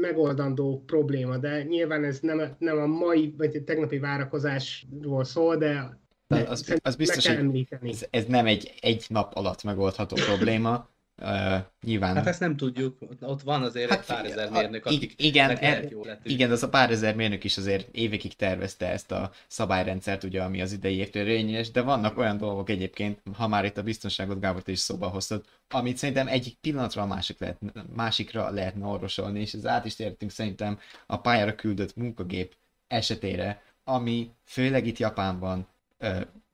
megoldandó 0.00 0.82
probléma, 0.86 1.36
de 1.36 1.62
nyilván 1.62 2.04
ez 2.04 2.20
nem, 2.20 2.56
nem 2.58 2.78
a 2.78 2.86
mai, 2.86 3.34
vagy 3.36 3.56
a 3.56 3.64
tegnapi 3.64 3.98
várakozásról 3.98 5.24
szól, 5.24 5.56
de 5.56 5.98
az, 6.26 6.78
az 6.82 6.96
biztos, 6.96 7.26
hogy 7.26 7.66
ez, 7.82 8.06
ez 8.10 8.24
nem 8.24 8.46
egy 8.46 8.74
egy 8.80 9.06
nap 9.08 9.34
alatt 9.34 9.62
megoldható 9.62 10.16
probléma. 10.26 10.88
Uh, 11.22 11.56
nyilván. 11.82 12.14
Hát 12.14 12.26
ezt 12.26 12.40
nem 12.40 12.56
tudjuk, 12.56 12.98
ott 13.20 13.42
van 13.42 13.62
azért 13.62 13.90
hát, 13.90 13.98
egy 13.98 14.06
pár 14.06 14.24
ezer 14.24 14.50
mérnök, 14.50 14.86
akik 14.86 15.14
igen, 15.16 15.50
er, 15.50 15.92
igen, 16.22 16.50
az 16.50 16.62
a 16.62 16.68
pár 16.68 16.90
ezer 16.90 17.14
mérnök 17.14 17.44
is 17.44 17.56
azért 17.56 17.88
évekig 17.92 18.36
tervezte 18.36 18.86
ezt 18.90 19.12
a 19.12 19.30
szabályrendszert, 19.46 20.24
ugye, 20.24 20.42
ami 20.42 20.60
az 20.60 20.72
idei 20.72 20.96
évtől 20.96 21.26
érvényes, 21.26 21.70
de 21.70 21.80
vannak 21.80 22.18
olyan 22.18 22.36
dolgok 22.36 22.70
egyébként, 22.70 23.20
ha 23.34 23.48
már 23.48 23.64
itt 23.64 23.78
a 23.78 23.82
biztonságot 23.82 24.40
Gábor 24.40 24.62
is 24.66 24.78
szóba 24.78 25.08
hoztad, 25.08 25.44
amit 25.68 25.96
szerintem 25.96 26.28
egyik 26.28 26.54
pillanatra 26.54 27.02
a 27.02 27.06
másik 27.06 27.38
lehet, 27.38 27.58
másikra 27.94 28.50
lehetne 28.50 28.86
orvosolni, 28.86 29.40
és 29.40 29.52
ez 29.52 29.66
át 29.66 29.84
is 29.84 29.94
tértünk 29.94 30.30
szerintem 30.30 30.78
a 31.06 31.20
pályára 31.20 31.54
küldött 31.54 31.96
munkagép 31.96 32.54
esetére, 32.86 33.62
ami 33.84 34.30
főleg 34.44 34.86
itt 34.86 34.98
Japánban 34.98 35.66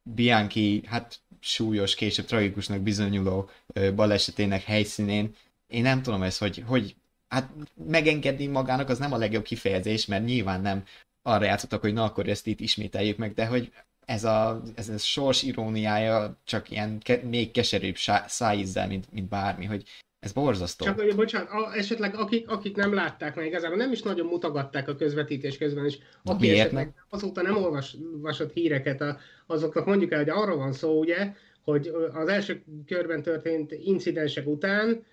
Bianchi, 0.02 0.82
hát 0.86 1.20
súlyos, 1.42 1.94
később 1.94 2.24
tragikusnak 2.24 2.80
bizonyuló 2.80 3.50
balesetének 3.94 4.62
helyszínén. 4.62 5.34
Én 5.66 5.82
nem 5.82 6.02
tudom 6.02 6.22
ezt, 6.22 6.38
hogy, 6.38 6.64
hogy 6.66 6.96
hát 7.28 7.50
megengedni 7.86 8.46
magának 8.46 8.88
az 8.88 8.98
nem 8.98 9.12
a 9.12 9.16
legjobb 9.16 9.44
kifejezés, 9.44 10.06
mert 10.06 10.24
nyilván 10.24 10.60
nem 10.60 10.84
arra 11.22 11.44
játszottak, 11.44 11.80
hogy 11.80 11.92
na 11.92 12.04
akkor 12.04 12.28
ezt 12.28 12.46
itt 12.46 12.60
ismételjük 12.60 13.16
meg, 13.16 13.34
de 13.34 13.46
hogy 13.46 13.72
ez 14.04 14.24
a, 14.24 14.62
ez 14.74 14.88
a 14.88 14.98
sors 14.98 15.42
iróniája 15.42 16.36
csak 16.44 16.70
ilyen 16.70 16.98
ke, 16.98 17.16
még 17.22 17.50
keserűbb 17.50 17.96
szájízzel, 18.26 18.86
mint, 18.86 19.12
mint 19.12 19.28
bármi, 19.28 19.64
hogy 19.64 19.84
ez 20.22 20.32
borzasztó. 20.32 20.84
Csak, 20.84 21.00
hogy 21.00 21.14
bocsánat, 21.14 21.48
a, 21.50 21.76
esetleg 21.76 22.14
akik, 22.14 22.48
akik 22.48 22.76
nem 22.76 22.94
látták 22.94 23.34
meg, 23.36 23.46
igazából 23.46 23.76
nem 23.76 23.92
is 23.92 24.02
nagyon 24.02 24.26
mutogatták 24.26 24.88
a 24.88 24.96
közvetítés 24.96 25.58
közben, 25.58 25.84
és 25.84 25.98
aki 26.24 26.46
Miért 26.46 26.58
esetleg 26.58 26.94
azóta 27.08 27.42
nem 27.42 27.56
olvasott 27.56 28.52
híreket, 28.52 29.00
a, 29.00 29.18
azoknak 29.46 29.86
mondjuk 29.86 30.12
el, 30.12 30.18
hogy 30.18 30.28
arról 30.28 30.56
van 30.56 30.72
szó, 30.72 30.98
ugye, 30.98 31.32
hogy 31.64 31.92
az 32.12 32.28
első 32.28 32.64
körben 32.86 33.22
történt 33.22 33.72
incidensek 33.72 34.46
után 34.46 35.04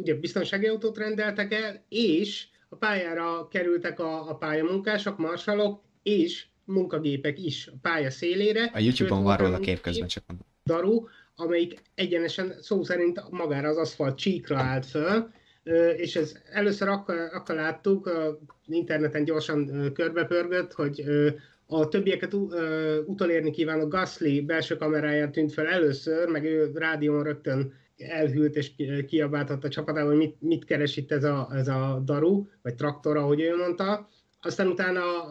ugye 0.00 0.14
biztonsági 0.14 0.66
autót 0.66 0.98
rendeltek 0.98 1.52
el, 1.52 1.84
és 1.88 2.46
a 2.68 2.76
pályára 2.76 3.48
kerültek 3.48 4.00
a, 4.00 4.30
a 4.30 4.34
pályamunkások, 4.34 5.18
marsalok, 5.18 5.82
és 6.02 6.46
munkagépek 6.64 7.44
is 7.44 7.66
a 7.66 7.76
pálya 7.82 8.10
szélére. 8.10 8.70
A 8.74 8.78
YouTube-on 8.78 9.22
van 9.22 9.36
róla 9.36 9.58
kép 9.58 9.80
közben 9.80 10.08
csak 10.08 10.24
mondom. 10.26 10.46
Daru, 10.64 11.06
amelyik 11.40 11.82
egyenesen 11.94 12.54
szó 12.60 12.82
szerint 12.82 13.22
magára 13.30 13.68
az 13.68 13.76
aszfalt 13.76 14.18
csíkra 14.18 14.56
állt 14.56 14.86
föl, 14.86 15.30
és 15.96 16.16
ez 16.16 16.36
először 16.52 16.88
akkor, 16.88 17.16
akkor 17.32 17.54
láttuk, 17.54 18.10
interneten 18.66 19.24
gyorsan 19.24 19.90
körbepörgött, 19.92 20.72
hogy 20.72 21.04
a 21.66 21.88
többieket 21.88 22.34
utolérni 23.06 23.50
kívánó 23.50 23.88
Gasly 23.88 24.40
belső 24.40 24.76
kameráján 24.76 25.32
tűnt 25.32 25.52
fel 25.52 25.66
először, 25.66 26.28
meg 26.28 26.44
ő 26.44 26.70
rádión 26.74 27.22
rögtön 27.22 27.72
elhűlt 27.96 28.56
és 28.56 28.70
kiabáltatta 29.06 29.66
a 29.66 29.70
csapatában, 29.70 30.08
hogy 30.08 30.18
mit, 30.18 30.36
mit 30.40 30.64
keres 30.64 30.96
itt 30.96 31.12
ez 31.12 31.24
a, 31.24 31.48
ez 31.52 31.68
a 31.68 32.02
daru, 32.04 32.46
vagy 32.62 32.74
traktor, 32.74 33.16
ahogy 33.16 33.40
ő 33.40 33.56
mondta. 33.56 34.08
Aztán 34.40 34.66
utána 34.66 35.22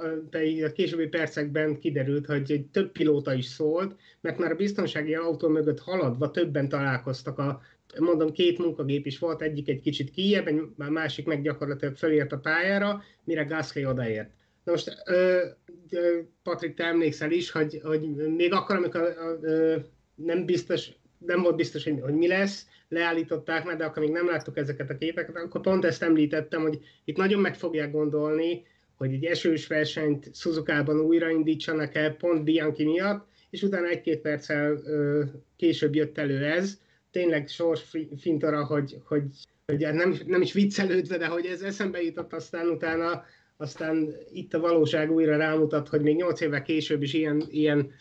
a 0.63 0.71
későbbi 0.73 1.07
percekben 1.07 1.79
kiderült, 1.79 2.25
hogy 2.25 2.51
egy 2.51 2.65
több 2.65 2.91
pilóta 2.91 3.33
is 3.33 3.45
szólt, 3.45 3.95
mert 4.21 4.37
már 4.37 4.51
a 4.51 4.55
biztonsági 4.55 5.15
autó 5.15 5.47
mögött 5.47 5.79
haladva 5.79 6.31
többen 6.31 6.69
találkoztak 6.69 7.39
a 7.39 7.61
mondom, 7.99 8.31
két 8.31 8.57
munkagép 8.57 9.05
is 9.05 9.19
volt, 9.19 9.41
egyik 9.41 9.69
egy 9.69 9.81
kicsit 9.81 10.09
kijebb, 10.09 10.47
egy 10.47 10.61
másik 10.75 11.25
meg 11.25 11.41
gyakorlatilag 11.41 11.95
fölért 11.95 12.31
a 12.31 12.39
pályára, 12.39 13.03
mire 13.23 13.43
Gasly 13.43 13.85
odaért. 13.85 14.29
Na 14.63 14.71
most, 14.71 15.03
ö, 15.05 15.45
ö, 15.89 16.19
Patrik, 16.43 16.73
te 16.73 16.83
emlékszel 16.83 17.31
is, 17.31 17.51
hogy, 17.51 17.79
hogy 17.83 18.01
még 18.35 18.53
akkor, 18.53 18.75
amikor 18.75 19.15
ö, 19.41 19.75
nem 20.15 20.45
biztos, 20.45 20.89
nem 21.17 21.41
volt 21.41 21.55
biztos, 21.55 21.83
hogy, 21.83 21.99
hogy 22.01 22.13
mi 22.13 22.27
lesz, 22.27 22.67
leállították 22.89 23.65
meg, 23.65 23.77
de 23.77 23.85
akkor 23.85 24.03
még 24.03 24.11
nem 24.11 24.27
láttuk 24.27 24.57
ezeket 24.57 24.89
a 24.89 24.97
képeket, 24.97 25.35
akkor 25.35 25.61
pont 25.61 25.85
ezt 25.85 26.03
említettem, 26.03 26.61
hogy 26.61 26.79
itt 27.05 27.17
nagyon 27.17 27.39
meg 27.39 27.55
fogják 27.55 27.91
gondolni, 27.91 28.65
hogy 28.97 29.13
egy 29.13 29.25
esős 29.25 29.67
versenyt 29.67 30.35
Suzuka-ban 30.35 30.99
újraindítsanak 30.99 31.95
el 31.95 32.15
pont 32.15 32.43
Bianchi 32.43 32.83
miatt, 32.83 33.27
és 33.49 33.61
utána 33.61 33.87
egy-két 33.87 34.21
perccel 34.21 34.81
ö, 34.85 35.23
később 35.55 35.95
jött 35.95 36.17
elő 36.17 36.45
ez. 36.45 36.79
Tényleg 37.11 37.47
sors 37.47 37.97
fintora, 38.17 38.65
hogy, 38.65 38.97
hogy, 39.03 39.23
hogy 39.65 39.79
nem, 39.79 40.15
nem 40.25 40.41
is 40.41 40.53
viccelődve, 40.53 41.17
de 41.17 41.27
hogy 41.27 41.45
ez 41.45 41.61
eszembe 41.61 42.01
jutott 42.01 42.33
aztán 42.33 42.67
utána, 42.67 43.23
aztán 43.57 44.15
itt 44.31 44.53
a 44.53 44.59
valóság 44.59 45.11
újra 45.11 45.37
rámutat, 45.37 45.87
hogy 45.87 46.01
még 46.01 46.15
nyolc 46.15 46.41
évvel 46.41 46.61
később 46.61 47.01
is 47.01 47.13
ilyen, 47.13 47.43
ilyen 47.49 47.91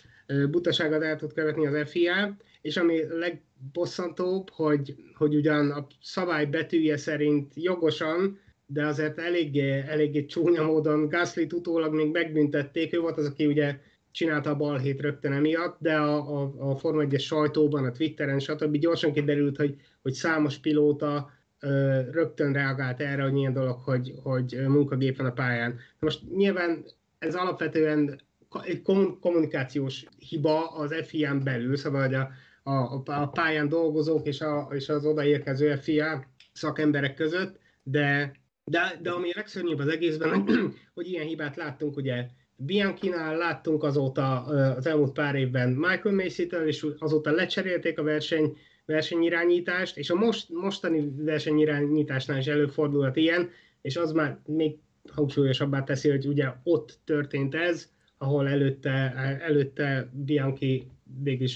butaságot 0.51 1.03
el 1.03 1.17
tud 1.17 1.33
követni 1.33 1.67
az 1.67 1.91
FIA, 1.91 2.37
és 2.63 2.77
ami 2.77 3.01
legbosszantóbb, 3.09 4.51
hogy, 4.51 4.95
hogy 5.15 5.35
ugyan 5.35 5.71
a 5.71 5.87
szabály 6.03 6.47
betűje 6.47 6.97
szerint 6.97 7.53
jogosan 7.55 8.41
de 8.67 8.87
azért 8.87 9.19
eléggé, 9.19 9.85
eléggé 9.89 10.27
csúnya 10.27 10.63
módon 10.63 11.09
Gasly 11.09 11.47
utólag 11.55 11.95
még 11.95 12.11
megbüntették, 12.11 12.95
ő 12.95 12.99
volt 13.01 13.19
az, 13.19 13.27
aki 13.27 13.47
ugye 13.47 13.79
csinálta 14.11 14.51
a 14.51 14.57
balhét 14.57 15.01
rögtön 15.01 15.33
emiatt, 15.33 15.77
de 15.81 15.97
a, 15.97 16.43
a, 16.43 16.71
a 16.71 16.77
Forma 16.77 17.03
1 17.03 17.21
sajtóban, 17.21 17.85
a 17.85 17.91
Twitteren, 17.91 18.39
stb. 18.39 18.77
gyorsan 18.77 19.13
kiderült, 19.13 19.57
hogy, 19.57 19.77
hogy 20.03 20.13
számos 20.13 20.59
pilóta 20.59 21.31
ö, 21.61 22.01
rögtön 22.11 22.53
reagált 22.53 23.01
erre, 23.01 23.23
hogy 23.23 23.37
ilyen 23.37 23.53
dolog, 23.53 23.79
hogy, 23.79 24.15
hogy 24.23 24.59
munkagép 24.69 25.17
van 25.17 25.27
a 25.27 25.33
pályán. 25.33 25.79
Most 25.99 26.21
nyilván 26.37 26.85
ez 27.19 27.35
alapvetően 27.35 28.21
egy 28.63 28.83
kommunikációs 29.21 30.05
hiba 30.19 30.71
az 30.71 30.95
FIA-n 31.05 31.43
belül, 31.45 31.77
szóval 31.77 32.03
hogy 32.03 32.15
a, 32.15 32.31
a, 32.63 33.03
a 33.05 33.29
pályán 33.29 33.69
dolgozók 33.69 34.27
és, 34.27 34.41
a, 34.41 34.69
és 34.71 34.89
az 34.89 35.05
odaérkező 35.05 35.75
FIA 35.77 36.25
szakemberek 36.53 37.15
között, 37.15 37.59
de 37.83 38.33
de, 38.71 38.99
de 39.03 39.11
ami 39.11 39.33
legszörnyűbb 39.35 39.79
az 39.79 39.89
egészben, 39.89 40.45
hogy 40.95 41.09
ilyen 41.09 41.27
hibát 41.27 41.57
láttunk 41.57 41.97
ugye 41.97 42.27
Bianchi-nál 42.57 43.37
láttunk 43.37 43.83
azóta 43.83 44.41
az 44.77 44.87
elmúlt 44.87 45.13
pár 45.13 45.35
évben 45.35 45.69
Michael 45.69 46.15
Macy-től, 46.15 46.67
és 46.67 46.87
azóta 46.99 47.31
lecserélték 47.31 47.99
a 47.99 48.03
verseny, 48.03 48.57
versenyirányítást, 48.85 49.97
és 49.97 50.11
a 50.11 50.15
most, 50.15 50.49
mostani 50.49 51.13
versenyirányításnál 51.17 52.39
is 52.39 52.47
előfordulhat 52.47 53.17
ilyen, 53.17 53.51
és 53.83 53.97
az 53.97 54.13
már 54.13 54.39
még 54.47 54.77
hangsúlyosabbá 55.13 55.85
teszi, 55.85 56.09
hogy 56.09 56.27
ugye 56.27 56.49
ott 56.63 56.99
történt 57.05 57.55
ez, 57.55 57.91
ahol 58.19 58.49
előtte, 58.49 59.15
előtte 59.41 60.11
Bianchi 60.13 60.87
végig 61.23 61.51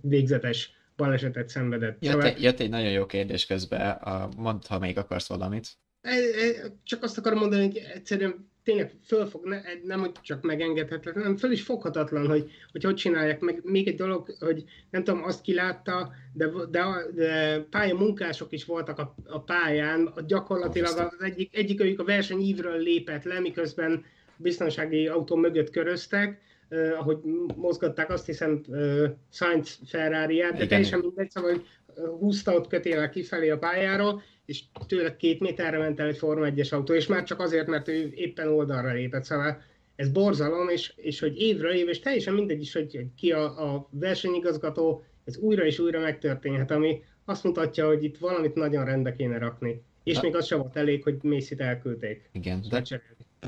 végzetes 0.00 0.72
balesetet 0.96 1.48
szenvedett. 1.48 2.04
Jött, 2.04 2.12
szóval... 2.12 2.32
jött 2.38 2.60
egy 2.60 2.70
nagyon 2.70 2.90
jó 2.90 3.06
kérdés 3.06 3.46
közben, 3.46 3.98
mondd, 4.36 4.60
ha 4.68 4.78
még 4.78 4.98
akarsz 4.98 5.28
valamit. 5.28 5.68
E, 6.02 6.10
e, 6.10 6.72
csak 6.84 7.02
azt 7.02 7.18
akarom 7.18 7.38
mondani, 7.38 7.66
hogy 7.66 7.82
egyszerűen 7.94 8.50
tényleg 8.64 8.92
fölfog, 9.06 9.44
ne, 9.44 9.60
nem 9.82 10.00
hogy 10.00 10.12
csak 10.22 10.42
megengedhetetlen, 10.42 11.14
hanem 11.14 11.36
föl 11.36 11.50
is 11.50 11.62
foghatatlan, 11.62 12.26
hogy, 12.26 12.50
hogy 12.72 12.84
hogy 12.84 12.94
csinálják. 12.94 13.40
Meg 13.40 13.60
még 13.62 13.88
egy 13.88 13.96
dolog, 13.96 14.36
hogy 14.38 14.64
nem 14.90 15.04
tudom, 15.04 15.24
azt 15.24 15.42
kilátta, 15.42 16.12
de, 16.32 16.48
de, 16.70 16.84
de 17.14 17.60
pályamunkások 17.70 18.52
is 18.52 18.64
voltak 18.64 18.98
a, 18.98 19.14
a 19.24 19.40
pályán, 19.40 20.12
gyakorlatilag 20.26 20.98
az 20.98 21.24
egyik, 21.24 21.56
egyik 21.56 21.98
a 22.00 22.04
versenyívről 22.04 22.78
lépett 22.78 23.24
le, 23.24 23.40
miközben 23.40 24.04
biztonsági 24.36 25.06
autó 25.06 25.36
mögött 25.36 25.70
köröztek, 25.70 26.40
uh, 26.70 26.92
ahogy 26.98 27.18
mozgatták, 27.56 28.10
azt 28.10 28.26
hiszem 28.26 28.60
uh, 28.68 29.04
Sainz 29.32 29.78
Ferrari-ját, 29.86 30.56
de 30.56 30.66
teljesen 30.66 30.98
mindegy, 30.98 31.30
szóval 31.30 31.50
hogy 31.50 31.66
húzta 32.18 32.54
ott 32.54 32.66
kötével 32.66 33.10
kifelé 33.10 33.50
a 33.50 33.58
pályáról, 33.58 34.22
és 34.50 34.62
tőle 34.86 35.16
két 35.16 35.40
méterre 35.40 35.78
ment 35.78 36.00
el 36.00 36.06
egy 36.06 36.16
Forma 36.16 36.46
1-es 36.50 36.72
autó, 36.72 36.94
és 36.94 37.06
már 37.06 37.22
csak 37.22 37.40
azért, 37.40 37.66
mert 37.66 37.88
ő 37.88 38.10
éppen 38.14 38.48
oldalra 38.48 38.92
lépett, 38.92 39.24
szóval 39.24 39.62
ez 39.96 40.08
borzalom, 40.08 40.68
és, 40.68 40.92
és 40.96 41.20
hogy 41.20 41.40
évről 41.40 41.72
év, 41.72 41.88
és 41.88 42.00
teljesen 42.00 42.34
mindegy 42.34 42.60
is, 42.60 42.72
hogy 42.72 43.06
ki 43.16 43.32
a, 43.32 43.74
a 43.74 43.88
versenyigazgató, 43.90 45.04
ez 45.24 45.36
újra 45.36 45.64
és 45.64 45.78
újra 45.78 46.00
megtörténhet, 46.00 46.70
ami 46.70 47.02
azt 47.24 47.44
mutatja, 47.44 47.86
hogy 47.86 48.04
itt 48.04 48.18
valamit 48.18 48.54
nagyon 48.54 48.84
rendbe 48.84 49.12
kéne 49.12 49.38
rakni. 49.38 49.82
És 50.02 50.14
Na. 50.14 50.22
még 50.22 50.36
az 50.36 50.46
sem 50.46 50.58
volt 50.58 50.76
elég, 50.76 51.02
hogy 51.02 51.18
Macy-t 51.22 51.60
elküldték. 51.60 52.28
Igen, 52.32 52.64
de, 52.70 52.82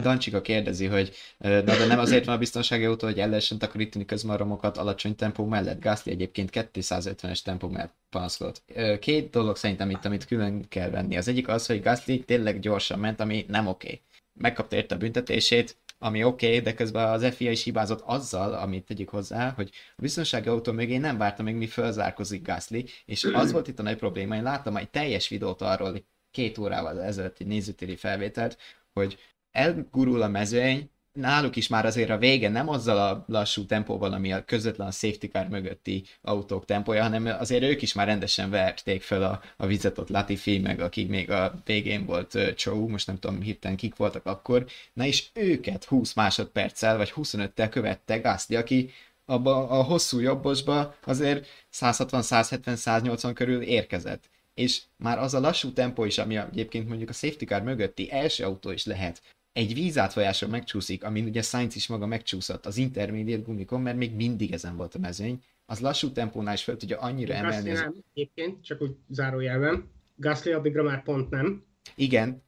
Dancsika 0.01 0.41
kérdezi, 0.41 0.87
hogy 0.87 1.13
na 1.39 1.61
de 1.61 1.87
nem 1.87 1.99
azért 1.99 2.25
van 2.25 2.35
a 2.35 2.39
biztonsági 2.39 2.85
autó, 2.85 3.07
hogy 3.07 3.21
el 3.21 3.29
lehessen 3.29 3.59
takarítani 3.59 4.05
közben 4.05 4.35
a 4.35 4.39
romokat 4.39 4.77
alacsony 4.77 5.17
tempó 5.17 5.45
mellett. 5.45 5.81
Gasly 5.81 6.11
egyébként 6.11 6.51
250-es 6.53 7.43
tempó 7.43 7.69
mellett 7.69 7.95
panaszkodott. 8.11 8.63
Két 9.01 9.31
dolog 9.31 9.57
szerintem 9.57 9.91
itt, 9.91 10.05
amit 10.05 10.25
külön 10.25 10.69
kell 10.69 10.91
venni. 10.91 11.17
Az 11.17 11.29
egyik 11.29 11.49
az, 11.49 11.67
hogy 11.67 11.83
Gasly 11.83 12.17
tényleg 12.17 12.61
gyorsan 12.61 12.99
ment, 12.99 13.21
ami 13.21 13.45
nem 13.49 13.67
oké. 13.67 13.87
Okay. 13.87 14.01
Megkapta 14.35 14.77
érte 14.77 14.95
a 14.95 14.99
büntetését, 14.99 15.77
ami 15.99 16.25
oké, 16.25 16.47
okay, 16.47 16.61
de 16.61 16.75
közben 16.75 17.09
az 17.09 17.35
FIA 17.35 17.51
is 17.51 17.63
hibázott 17.63 18.01
azzal, 18.01 18.55
amit 18.55 18.85
tegyük 18.85 19.09
hozzá, 19.09 19.51
hogy 19.51 19.71
a 19.97 20.03
biztonsági 20.03 20.49
autó 20.49 20.73
mögé 20.73 20.97
nem 20.97 21.19
várta 21.19 21.43
még, 21.43 21.55
mi 21.55 21.67
fölzárkozik 21.67 22.47
Gasly, 22.47 22.85
és 23.05 23.25
az 23.25 23.53
volt 23.53 23.69
itt 23.69 23.79
a 23.79 23.83
nagy 23.83 23.97
probléma, 23.97 24.37
én 24.37 24.43
láttam 24.43 24.77
egy 24.77 24.91
teljes 24.91 25.29
videót 25.29 25.61
arról, 25.61 26.05
két 26.31 26.59
órával 26.59 27.03
ezelőtt 27.03 27.39
egy 27.39 27.47
nézőtéri 27.47 27.97
felvételt, 27.97 28.59
hogy 28.93 29.19
elgurul 29.53 30.23
a 30.23 30.29
mezőny, 30.29 30.91
náluk 31.13 31.57
is 31.57 31.69
már 31.69 31.87
azért 31.87 32.11
a 32.11 32.19
vége 32.19 32.49
nem 32.49 32.69
azzal 32.69 32.99
a 32.99 33.25
lassú 33.29 33.67
tempóval, 33.67 34.13
ami 34.13 34.33
a 34.33 34.45
közvetlen 34.45 34.87
a 34.87 34.91
safety 34.91 35.27
car 35.27 35.49
mögötti 35.49 36.05
autók 36.23 36.65
tempója, 36.65 37.03
hanem 37.03 37.27
azért 37.39 37.63
ők 37.63 37.83
is 37.83 37.93
már 37.93 38.07
rendesen 38.07 38.51
verték 38.51 39.03
fel 39.03 39.23
a, 39.23 39.41
a 39.57 39.67
vizet 39.67 39.99
ott 39.99 40.09
Latifi, 40.09 40.59
meg 40.59 40.81
akik 40.81 41.09
még 41.09 41.31
a 41.31 41.55
végén 41.65 42.05
volt 42.05 42.35
uh, 42.35 42.55
Chow, 42.55 42.89
most 42.89 43.07
nem 43.07 43.19
tudom 43.19 43.41
hirtelen 43.41 43.77
kik 43.77 43.97
voltak 43.97 44.27
akkor, 44.27 44.67
na 44.93 45.05
és 45.07 45.29
őket 45.35 45.85
20 45.85 46.13
másodperccel 46.13 46.97
vagy 46.97 47.13
25-tel 47.17 47.69
követte 47.71 48.19
Gasly, 48.19 48.57
aki 48.57 48.91
abba 49.25 49.69
a 49.69 49.83
hosszú 49.83 50.19
jobbosba 50.19 50.95
azért 51.05 51.47
160, 51.71 52.23
170, 52.23 52.77
180 52.77 53.35
körül 53.35 53.63
érkezett. 53.63 54.31
És 54.55 54.81
már 54.97 55.19
az 55.19 55.35
a 55.35 55.41
lassú 55.41 55.73
tempó 55.73 56.05
is, 56.05 56.19
ami 56.19 56.37
egyébként 56.37 56.89
mondjuk 56.89 57.09
a 57.09 57.13
safety 57.13 57.45
car 57.45 57.63
mögötti 57.63 58.11
első 58.11 58.45
autó 58.45 58.71
is 58.71 58.85
lehet, 58.85 59.23
egy 59.53 59.75
vízátvajáson 59.75 60.51
megcsúszik, 60.51 61.05
amin 61.05 61.25
ugye 61.25 61.43
Sainz 61.43 61.77
is 61.77 61.87
maga 61.87 62.07
megcsúszott 62.07 62.67
az 62.67 62.77
intermediate 62.77 63.43
gumikon, 63.43 63.81
mert 63.81 63.97
még 63.97 64.15
mindig 64.15 64.53
ezen 64.53 64.77
volt 64.77 64.95
a 64.95 64.99
mezőny, 64.99 65.43
az 65.67 65.81
lassú 65.81 66.13
tempónál 66.13 66.55
is 66.55 66.65
fel 66.65 66.77
tudja 66.77 66.99
annyira 66.99 67.33
Gasly 67.33 67.47
emelni. 67.47 67.71
Nem, 67.71 67.89
az... 67.89 68.05
egyébként, 68.15 68.65
csak 68.65 68.83
úgy 68.83 68.97
zárójelben, 69.09 69.91
Gasly 70.17 70.53
addigra 70.53 70.83
már 70.83 71.03
pont 71.03 71.31
nem. 71.31 71.65
Igen, 71.95 72.43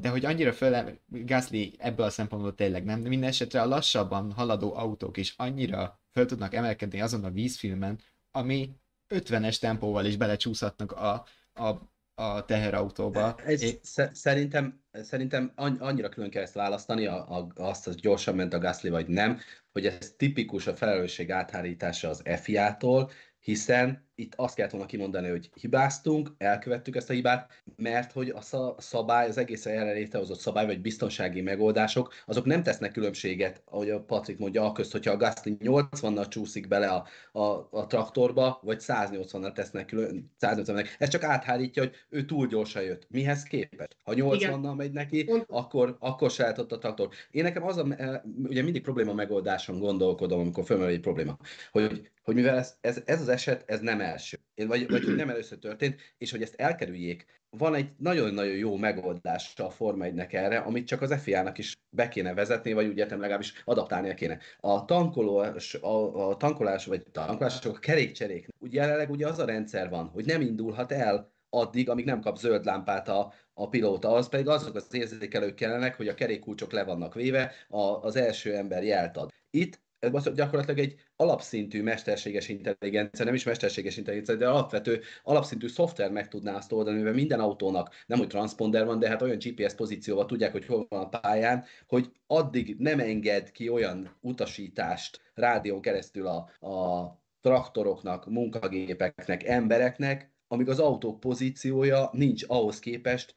de 0.00 0.08
hogy 0.08 0.24
annyira 0.24 0.52
föl, 0.52 0.98
Gasly 1.08 1.72
ebből 1.78 2.06
a 2.06 2.10
szempontból 2.10 2.54
tényleg 2.54 2.84
nem, 2.84 3.02
de 3.02 3.08
minden 3.08 3.28
esetre 3.28 3.60
a 3.60 3.66
lassabban 3.66 4.32
haladó 4.32 4.74
autók 4.74 5.16
is 5.16 5.34
annyira 5.36 6.00
föl 6.10 6.26
tudnak 6.26 6.54
emelkedni 6.54 7.00
azon 7.00 7.24
a 7.24 7.30
vízfilmen, 7.30 7.98
ami 8.30 8.70
50-es 9.08 9.58
tempóval 9.58 10.04
is 10.04 10.16
belecsúszhatnak 10.16 10.92
a, 10.92 11.24
a 11.54 11.94
a 12.18 12.44
teherautóba. 12.44 13.34
Ez 13.44 13.62
é... 13.62 13.80
szerintem, 14.12 14.80
szerintem 14.92 15.52
annyira 15.78 16.08
külön 16.08 16.30
kell 16.30 16.42
ezt 16.42 16.54
választani, 16.54 17.06
a, 17.06 17.36
a, 17.36 17.48
azt, 17.54 17.84
hogy 17.84 17.94
gyorsan 17.94 18.34
ment 18.34 18.52
a 18.52 18.58
Gasly 18.58 18.88
vagy 18.88 19.08
nem, 19.08 19.38
hogy 19.72 19.86
ez 19.86 20.14
tipikus 20.16 20.66
a 20.66 20.76
felelősség 20.76 21.30
áthárítása 21.30 22.08
az 22.08 22.22
FIA-tól, 22.42 23.10
hiszen 23.46 24.04
itt 24.14 24.34
azt 24.36 24.54
kellett 24.54 24.70
volna 24.70 24.86
kimondani, 24.86 25.28
hogy 25.28 25.50
hibáztunk, 25.60 26.30
elkövettük 26.38 26.96
ezt 26.96 27.10
a 27.10 27.12
hibát, 27.12 27.62
mert 27.76 28.12
hogy 28.12 28.28
a 28.28 28.40
szabály, 28.78 29.28
az 29.28 29.38
egész 29.38 29.66
erre 29.66 29.92
létrehozott 29.92 30.38
szabály, 30.38 30.66
vagy 30.66 30.80
biztonsági 30.80 31.40
megoldások, 31.40 32.12
azok 32.26 32.44
nem 32.44 32.62
tesznek 32.62 32.92
különbséget, 32.92 33.62
ahogy 33.64 33.90
a 33.90 34.02
Patrik 34.02 34.38
mondja, 34.38 34.64
aközt, 34.64 34.92
hogyha 34.92 35.12
a 35.12 35.16
Gasly 35.16 35.56
80-nal 35.58 36.28
csúszik 36.28 36.68
bele 36.68 36.88
a, 36.88 37.06
a, 37.32 37.68
a 37.70 37.86
traktorba, 37.86 38.60
vagy 38.62 38.78
180-nal 38.80 39.52
tesznek 39.52 39.86
külön, 39.86 40.32
180 40.36 40.84
Ez 40.98 41.08
csak 41.08 41.22
áthárítja, 41.22 41.82
hogy 41.82 41.92
ő 42.08 42.24
túl 42.24 42.46
gyorsan 42.46 42.82
jött. 42.82 43.06
Mihez 43.10 43.42
képest? 43.42 43.96
Ha 44.02 44.12
80-nal 44.16 44.76
megy 44.76 44.92
neki, 44.92 45.30
akkor, 45.46 45.96
akkor 46.00 46.30
se 46.30 46.44
a 46.44 46.66
traktor. 46.66 47.08
Én 47.30 47.42
nekem 47.42 47.62
az 47.62 47.76
a, 47.76 47.86
e, 47.96 48.24
ugye 48.42 48.62
mindig 48.62 48.82
probléma 48.82 49.12
megoldáson 49.12 49.78
gondolkodom, 49.78 50.40
amikor 50.40 50.64
fölmerül 50.64 50.94
egy 50.94 51.00
probléma, 51.00 51.36
hogy, 51.70 52.10
hogy 52.26 52.34
mivel 52.34 52.56
ez, 52.56 52.76
ez, 52.80 53.02
ez 53.04 53.20
az 53.20 53.28
eset, 53.28 53.64
ez 53.66 53.80
nem 53.80 54.00
első, 54.00 54.38
vagy, 54.54 54.90
vagy 54.90 55.04
hogy 55.04 55.16
nem 55.16 55.30
először 55.30 55.58
történt, 55.58 56.00
és 56.18 56.30
hogy 56.30 56.42
ezt 56.42 56.54
elkerüljék, 56.54 57.26
van 57.50 57.74
egy 57.74 57.90
nagyon-nagyon 57.98 58.56
jó 58.56 58.76
megoldás 58.76 59.52
a 59.56 59.70
Forma 59.70 60.04
1 60.04 60.18
erre, 60.18 60.58
amit 60.58 60.86
csak 60.86 61.02
az 61.02 61.20
FIA-nak 61.22 61.58
is 61.58 61.76
be 61.90 62.08
kéne 62.08 62.34
vezetni, 62.34 62.72
vagy 62.72 62.86
úgy 62.86 62.98
értem 62.98 63.20
legalábbis 63.20 63.62
adaptálnia 63.64 64.14
kéne. 64.14 64.38
A 64.60 64.84
tankolás, 64.84 65.74
a, 65.74 66.28
a 66.28 66.36
tankolás 66.36 66.86
vagy 66.86 67.02
tankolások, 67.12 67.76
a 67.76 67.78
kerékcserék, 67.78 68.48
ugye 68.58 68.80
jelenleg 68.80 69.10
ugye 69.10 69.26
az 69.26 69.38
a 69.38 69.44
rendszer 69.44 69.88
van, 69.88 70.06
hogy 70.06 70.24
nem 70.24 70.40
indulhat 70.40 70.92
el 70.92 71.32
addig, 71.50 71.88
amíg 71.90 72.04
nem 72.04 72.20
kap 72.20 72.36
zöld 72.36 72.64
lámpát 72.64 73.08
a, 73.08 73.32
a 73.54 73.68
pilóta, 73.68 74.12
az 74.12 74.28
pedig 74.28 74.48
azok 74.48 74.74
az 74.74 74.94
érzékelők 74.94 75.54
kellenek, 75.54 75.96
hogy 75.96 76.08
a 76.08 76.14
kerékkulcsok 76.14 76.72
le 76.72 76.84
vannak 76.84 77.14
véve, 77.14 77.52
a, 77.68 77.80
az 77.80 78.16
első 78.16 78.54
ember 78.54 78.84
jelt 78.84 79.16
ad. 79.16 79.30
Itt 79.50 79.84
ez 80.14 80.34
gyakorlatilag 80.34 80.78
egy 80.78 80.94
alapszintű 81.16 81.82
mesterséges 81.82 82.48
intelligencia, 82.48 83.24
nem 83.24 83.34
is 83.34 83.44
mesterséges 83.44 83.96
intelligencia, 83.96 84.36
de 84.36 84.48
alapvető, 84.48 85.00
alapszintű 85.22 85.68
szoftver 85.68 86.10
meg 86.10 86.28
tudná 86.28 86.56
azt 86.56 86.72
oldani, 86.72 86.96
mivel 86.96 87.12
minden 87.12 87.40
autónak 87.40 87.94
nem 88.06 88.20
úgy 88.20 88.26
transponder 88.26 88.86
van, 88.86 88.98
de 88.98 89.08
hát 89.08 89.22
olyan 89.22 89.38
GPS 89.38 89.74
pozícióval 89.74 90.26
tudják, 90.26 90.52
hogy 90.52 90.66
hol 90.66 90.86
van 90.88 91.00
a 91.00 91.08
pályán, 91.08 91.64
hogy 91.86 92.12
addig 92.26 92.76
nem 92.78 93.00
enged 93.00 93.50
ki 93.50 93.68
olyan 93.68 94.16
utasítást 94.20 95.20
rádión 95.34 95.80
keresztül 95.80 96.26
a, 96.26 96.66
a 96.68 97.24
traktoroknak, 97.40 98.26
munkagépeknek, 98.26 99.44
embereknek, 99.44 100.30
amíg 100.48 100.68
az 100.68 100.78
autó 100.78 101.18
pozíciója 101.18 102.08
nincs 102.12 102.44
ahhoz 102.46 102.78
képest, 102.78 103.34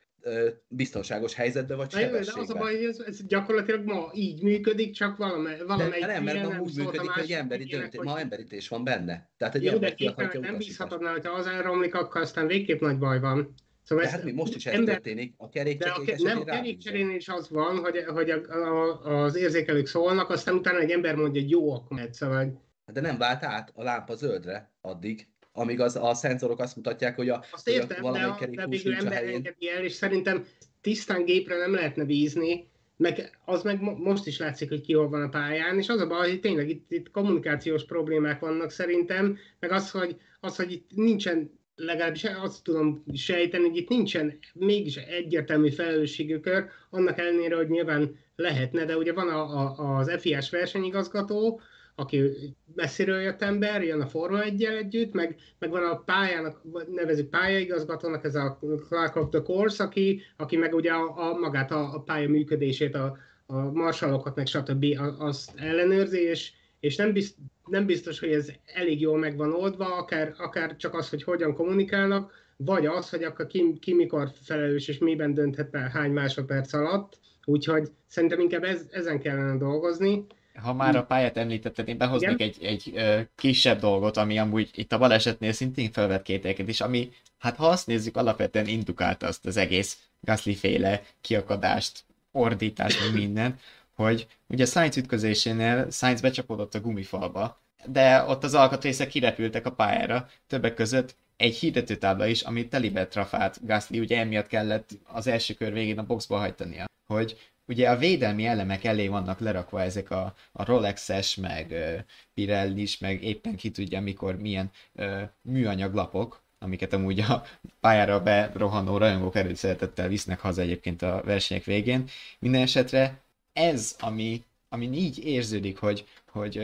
biztonságos 0.67 1.33
helyzetbe 1.33 1.75
vagy 1.75 1.91
sebességbe. 1.91 2.31
De 2.33 2.41
az 2.41 2.49
a 2.49 2.53
baj, 2.53 2.75
hogy 2.75 2.85
ez, 2.85 2.99
ez 2.99 3.25
gyakorlatilag 3.27 3.85
ma 3.85 4.09
így 4.13 4.43
működik, 4.43 4.93
csak 4.93 5.17
valami, 5.17 5.49
valamelyik 5.67 6.05
de 6.05 6.11
nem, 6.11 6.23
mert 6.23 6.43
ma 6.43 6.59
úgy 6.59 6.75
működik, 6.75 7.09
hogy 7.09 7.31
emberi 7.31 7.63
döntés, 7.63 7.97
hogy... 7.97 8.07
ma 8.07 8.19
emberítés 8.19 8.67
van 8.67 8.83
benne. 8.83 9.29
Tehát 9.37 9.55
egy 9.55 9.63
Jó, 9.63 9.77
de 9.77 9.93
képen, 9.93 10.37
nem 10.39 10.57
bízhatod 10.57 11.01
mert 11.01 11.25
ha 11.25 11.33
az 11.33 11.47
elromlik, 11.47 11.95
akkor 11.95 12.21
aztán 12.21 12.47
végképp 12.47 12.79
nagy 12.79 12.97
baj 12.97 13.19
van. 13.19 13.53
Szóval 13.83 14.05
de 14.05 14.11
hát 14.11 14.23
mi 14.23 14.31
most 14.31 14.55
is 14.55 14.65
ez 14.65 14.73
ember... 14.73 14.93
történik, 14.93 15.33
a 15.37 15.49
kerékcserék 15.49 16.21
Nem, 16.21 16.43
kerékcserén 16.43 17.09
is 17.09 17.27
az 17.27 17.49
van, 17.49 17.77
hogy, 17.77 18.03
hogy 18.07 18.29
a, 18.29 18.41
a, 18.51 19.23
az 19.23 19.35
érzékelők 19.35 19.87
szólnak, 19.87 20.29
aztán 20.29 20.55
utána 20.55 20.79
egy 20.79 20.91
ember 20.91 21.15
mondja, 21.15 21.41
hogy 21.41 21.49
jó, 21.49 21.73
akkor 21.73 21.97
megy, 21.97 22.13
szóval... 22.13 22.67
De 22.93 23.01
nem 23.01 23.17
vált 23.17 23.43
át 23.43 23.71
a 23.75 23.83
lámpa 23.83 24.15
zöldre 24.15 24.71
addig, 24.81 25.27
amíg 25.51 25.79
az, 25.79 25.95
a 25.95 26.13
szenzorok 26.13 26.59
azt 26.59 26.75
mutatják, 26.75 27.15
hogy 27.15 27.29
a, 27.29 27.43
azt 27.51 27.67
értem, 27.67 28.03
hogy 28.03 28.19
a 28.19 28.37
de, 28.39 28.45
de 28.55 28.67
végül 28.67 28.93
ember 28.93 29.23
engedi 29.23 29.69
el, 29.69 29.83
és 29.83 29.93
szerintem 29.93 30.45
tisztán 30.81 31.25
gépre 31.25 31.57
nem 31.57 31.73
lehetne 31.73 32.03
bízni, 32.03 32.67
meg 32.97 33.39
az 33.45 33.63
meg 33.63 33.81
most 33.81 34.27
is 34.27 34.37
látszik, 34.37 34.69
hogy 34.69 34.81
ki 34.81 34.93
hol 34.93 35.09
van 35.09 35.21
a 35.21 35.29
pályán, 35.29 35.77
és 35.77 35.89
az 35.89 35.99
a 35.99 36.07
baj, 36.07 36.29
hogy 36.29 36.39
tényleg 36.39 36.69
itt, 36.69 36.91
itt 36.91 37.11
kommunikációs 37.11 37.85
problémák 37.85 38.39
vannak 38.39 38.71
szerintem, 38.71 39.37
meg 39.59 39.71
az, 39.71 39.91
hogy, 39.91 40.15
az, 40.39 40.55
hogy 40.55 40.71
itt 40.71 40.89
nincsen 40.95 41.59
legalábbis 41.75 42.23
azt 42.23 42.63
tudom 42.63 43.03
sejteni, 43.13 43.67
hogy 43.67 43.77
itt 43.77 43.89
nincsen 43.89 44.37
mégis 44.53 44.95
egyértelmű 44.95 45.69
felelősségükör, 45.69 46.65
annak 46.89 47.17
ellenére, 47.17 47.55
hogy 47.55 47.69
nyilván 47.69 48.19
lehetne, 48.35 48.85
de 48.85 48.97
ugye 48.97 49.13
van 49.13 49.29
a, 49.29 49.41
a, 49.41 49.97
az 49.97 50.11
FIS 50.19 50.49
versenyigazgató, 50.49 51.61
aki 51.99 52.31
messziről 52.75 53.19
jött 53.19 53.41
ember, 53.41 53.83
jön 53.83 54.01
a 54.01 54.07
Forma 54.07 54.43
1 54.43 54.63
együtt, 54.63 55.13
meg, 55.13 55.35
meg 55.59 55.69
van 55.69 55.83
a 55.83 55.97
pályának, 55.97 56.61
nevezük 56.91 57.29
pályaigazgatónak, 57.29 58.23
ez 58.23 58.35
a 58.35 58.59
Clark 58.87 59.15
of 59.15 59.29
the 59.29 59.41
Course, 59.41 59.83
aki, 59.83 60.21
aki 60.37 60.57
meg 60.57 60.73
ugye 60.73 60.91
a, 60.91 61.29
a 61.29 61.37
magát 61.37 61.71
a, 61.71 61.93
a 61.93 62.01
pálya 62.01 62.29
működését, 62.29 62.95
a, 62.95 63.17
a 63.45 63.71
marsalokat, 63.71 64.35
meg 64.35 64.47
stb. 64.47 64.85
azt 65.17 65.51
ellenőrzi, 65.55 66.21
és, 66.21 66.51
és 66.79 66.95
nem, 66.95 67.13
bizt, 67.13 67.35
nem 67.65 67.85
biztos, 67.85 68.19
hogy 68.19 68.31
ez 68.31 68.51
elég 68.65 69.01
jól 69.01 69.17
meg 69.17 69.37
van 69.37 69.53
oldva, 69.53 69.97
akár, 69.97 70.33
akár 70.37 70.75
csak 70.75 70.93
az, 70.93 71.09
hogy 71.09 71.23
hogyan 71.23 71.53
kommunikálnak, 71.53 72.31
vagy 72.57 72.85
az, 72.85 73.09
hogy 73.09 73.23
akkor 73.23 73.47
ki, 73.47 73.77
ki 73.79 73.93
mikor 73.93 74.31
felelős, 74.41 74.87
és 74.87 74.97
miben 74.97 75.33
dönthet 75.33 75.75
el 75.75 75.89
hány 75.89 76.11
másodperc 76.11 76.73
alatt. 76.73 77.19
Úgyhogy 77.45 77.91
szerintem 78.07 78.39
inkább 78.39 78.63
ez, 78.63 78.85
ezen 78.91 79.19
kellene 79.19 79.57
dolgozni. 79.57 80.25
Ha 80.61 80.73
már 80.73 80.95
a 80.95 81.05
pályát 81.05 81.37
említetted, 81.37 81.87
én 81.87 81.97
behoznék 81.97 82.41
egy, 82.41 82.57
egy 82.61 82.91
ö, 82.95 83.19
kisebb 83.35 83.79
dolgot, 83.79 84.17
ami 84.17 84.39
amúgy 84.39 84.69
itt 84.73 84.91
a 84.91 84.97
balesetnél 84.97 85.51
szintén 85.51 85.91
felvett 85.91 86.21
kételyeket 86.21 86.67
is, 86.67 86.81
ami, 86.81 87.11
hát 87.37 87.55
ha 87.55 87.67
azt 87.67 87.87
nézzük, 87.87 88.17
alapvetően 88.17 88.67
indukálta 88.67 89.27
azt 89.27 89.45
az 89.45 89.57
egész 89.57 89.97
Gasly 90.21 90.53
féle 90.53 91.01
kiakadást, 91.21 92.03
ordítást, 92.31 92.99
meg 92.99 93.13
mindent, 93.13 93.59
hogy 93.95 94.27
ugye 94.47 94.65
Sainz 94.65 94.97
ütközésénél 94.97 95.91
Sainz 95.91 96.21
becsapódott 96.21 96.75
a 96.75 96.81
gumifalba, 96.81 97.61
de 97.85 98.23
ott 98.23 98.43
az 98.43 98.53
alkatrészek 98.53 99.07
kirepültek 99.07 99.65
a 99.65 99.71
pályára, 99.71 100.29
többek 100.47 100.73
között 100.73 101.15
egy 101.37 101.55
hirdetőtábla 101.55 102.25
is, 102.25 102.41
ami 102.41 102.67
telibe 102.67 103.07
trafált 103.07 103.65
Gasly, 103.65 103.99
ugye 103.99 104.19
emiatt 104.19 104.47
kellett 104.47 104.89
az 105.03 105.27
első 105.27 105.53
kör 105.53 105.73
végén 105.73 105.99
a 105.99 106.05
boxba 106.05 106.37
hajtania, 106.37 106.85
hogy 107.07 107.37
ugye 107.69 107.89
a 107.89 107.97
védelmi 107.97 108.45
elemek 108.45 108.83
elé 108.83 109.07
vannak 109.07 109.39
lerakva 109.39 109.81
ezek 109.81 110.11
a, 110.11 110.35
a 110.51 110.65
Rolexes, 110.65 111.35
meg 111.35 111.67
uh, 111.71 111.99
Pirellis, 112.33 112.97
meg 112.97 113.23
éppen 113.23 113.55
ki 113.55 113.71
tudja 113.71 114.01
mikor 114.01 114.37
milyen 114.37 114.71
uh, 114.93 115.21
műanyag 115.41 115.93
lapok, 115.93 116.41
amiket 116.59 116.93
amúgy 116.93 117.19
a 117.19 117.43
pályára 117.79 118.23
berohanó 118.23 118.97
rajongók 118.97 119.35
előszeretettel 119.35 120.07
visznek 120.07 120.39
haza 120.39 120.61
egyébként 120.61 121.01
a 121.01 121.21
versenyek 121.25 121.63
végén. 121.63 122.09
Minden 122.39 122.61
esetre 122.61 123.21
ez, 123.53 123.95
ami, 123.99 124.43
ami 124.69 124.87
így 124.91 125.25
érződik, 125.25 125.77
hogy, 125.77 126.05
hogy 126.31 126.61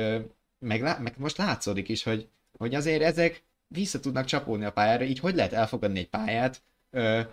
meg, 0.60 0.82
meg 0.82 1.14
most 1.18 1.38
látszódik 1.38 1.90
is, 1.90 2.04
hogy, 2.04 2.28
hogy 2.58 2.76
azért 2.76 3.02
ezek 3.02 3.44
vissza 3.68 4.00
tudnak 4.00 4.26
csapódni 4.26 4.66
a 4.66 4.72
pályára, 4.72 5.04
így 5.04 5.20
hogy 5.20 5.36
lehet 5.36 5.54
elfogadni 5.54 6.00
egy 6.00 6.10
pályát, 6.10 6.62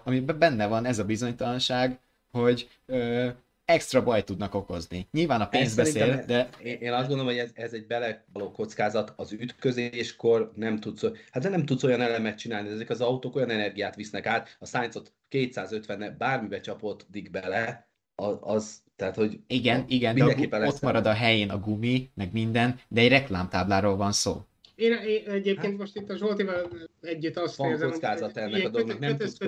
amiben 0.05 0.39
benne 0.39 0.67
van 0.67 0.85
ez 0.85 0.99
a 0.99 1.05
bizonytalanság, 1.05 1.99
hogy 2.31 2.69
extra 3.65 4.03
baj 4.03 4.25
tudnak 4.25 4.55
okozni. 4.55 5.09
Nyilván 5.11 5.41
a 5.41 5.49
pénz 5.49 5.75
beszél, 5.75 6.25
de... 6.27 6.49
Én 6.63 6.93
azt 6.93 7.09
gondolom, 7.09 7.27
hogy 7.27 7.39
ez, 7.39 7.51
ez 7.55 7.73
egy 7.73 7.87
belevaló 7.87 8.51
kockázat 8.53 9.13
az 9.17 9.33
ütközéskor 9.33 10.53
nem 10.55 10.79
tudsz, 10.79 11.03
hát 11.31 11.43
de 11.43 11.49
nem 11.49 11.65
tudsz 11.65 11.83
olyan 11.83 12.01
elemet 12.01 12.39
csinálni, 12.39 12.69
ezek 12.69 12.91
az 12.91 13.01
autók 13.01 13.37
olyan 13.37 13.51
energiát 13.51 13.95
visznek 13.95 14.27
át, 14.27 14.57
a 14.59 14.67
Sainzot 14.67 15.13
250 15.29 16.15
bármibe 16.19 16.61
csapódik 16.61 17.31
bele, 17.31 17.91
az, 18.15 18.37
az 18.41 18.83
tehát, 18.97 19.17
hogy 19.17 19.39
igen, 19.47 19.85
igen, 19.89 20.15
de 20.15 20.35
gu- 20.35 20.55
ott 20.55 20.81
marad 20.81 21.07
a 21.07 21.13
helyén 21.13 21.51
a 21.51 21.59
gumi, 21.59 22.11
meg 22.15 22.33
minden, 22.33 22.81
de 22.89 23.01
egy 23.01 23.09
reklámtábláról 23.09 23.97
van 23.97 24.13
szó. 24.13 24.45
Én, 24.75 24.93
én 24.93 25.23
egyébként 25.27 25.67
hát, 25.67 25.77
most 25.77 25.97
itt 25.97 26.11
a 26.11 26.17
Zsoltival 26.17 26.71
együtt 27.01 27.37
azt 27.37 27.57
van 27.57 27.71
érzem, 27.71 27.91
kockázat 27.91 28.33
hogy 28.33 28.43
ennek 28.43 28.65
a 28.65 28.69
dolognak, 28.69 28.99
nem 28.99 29.17
tudsz 29.17 29.39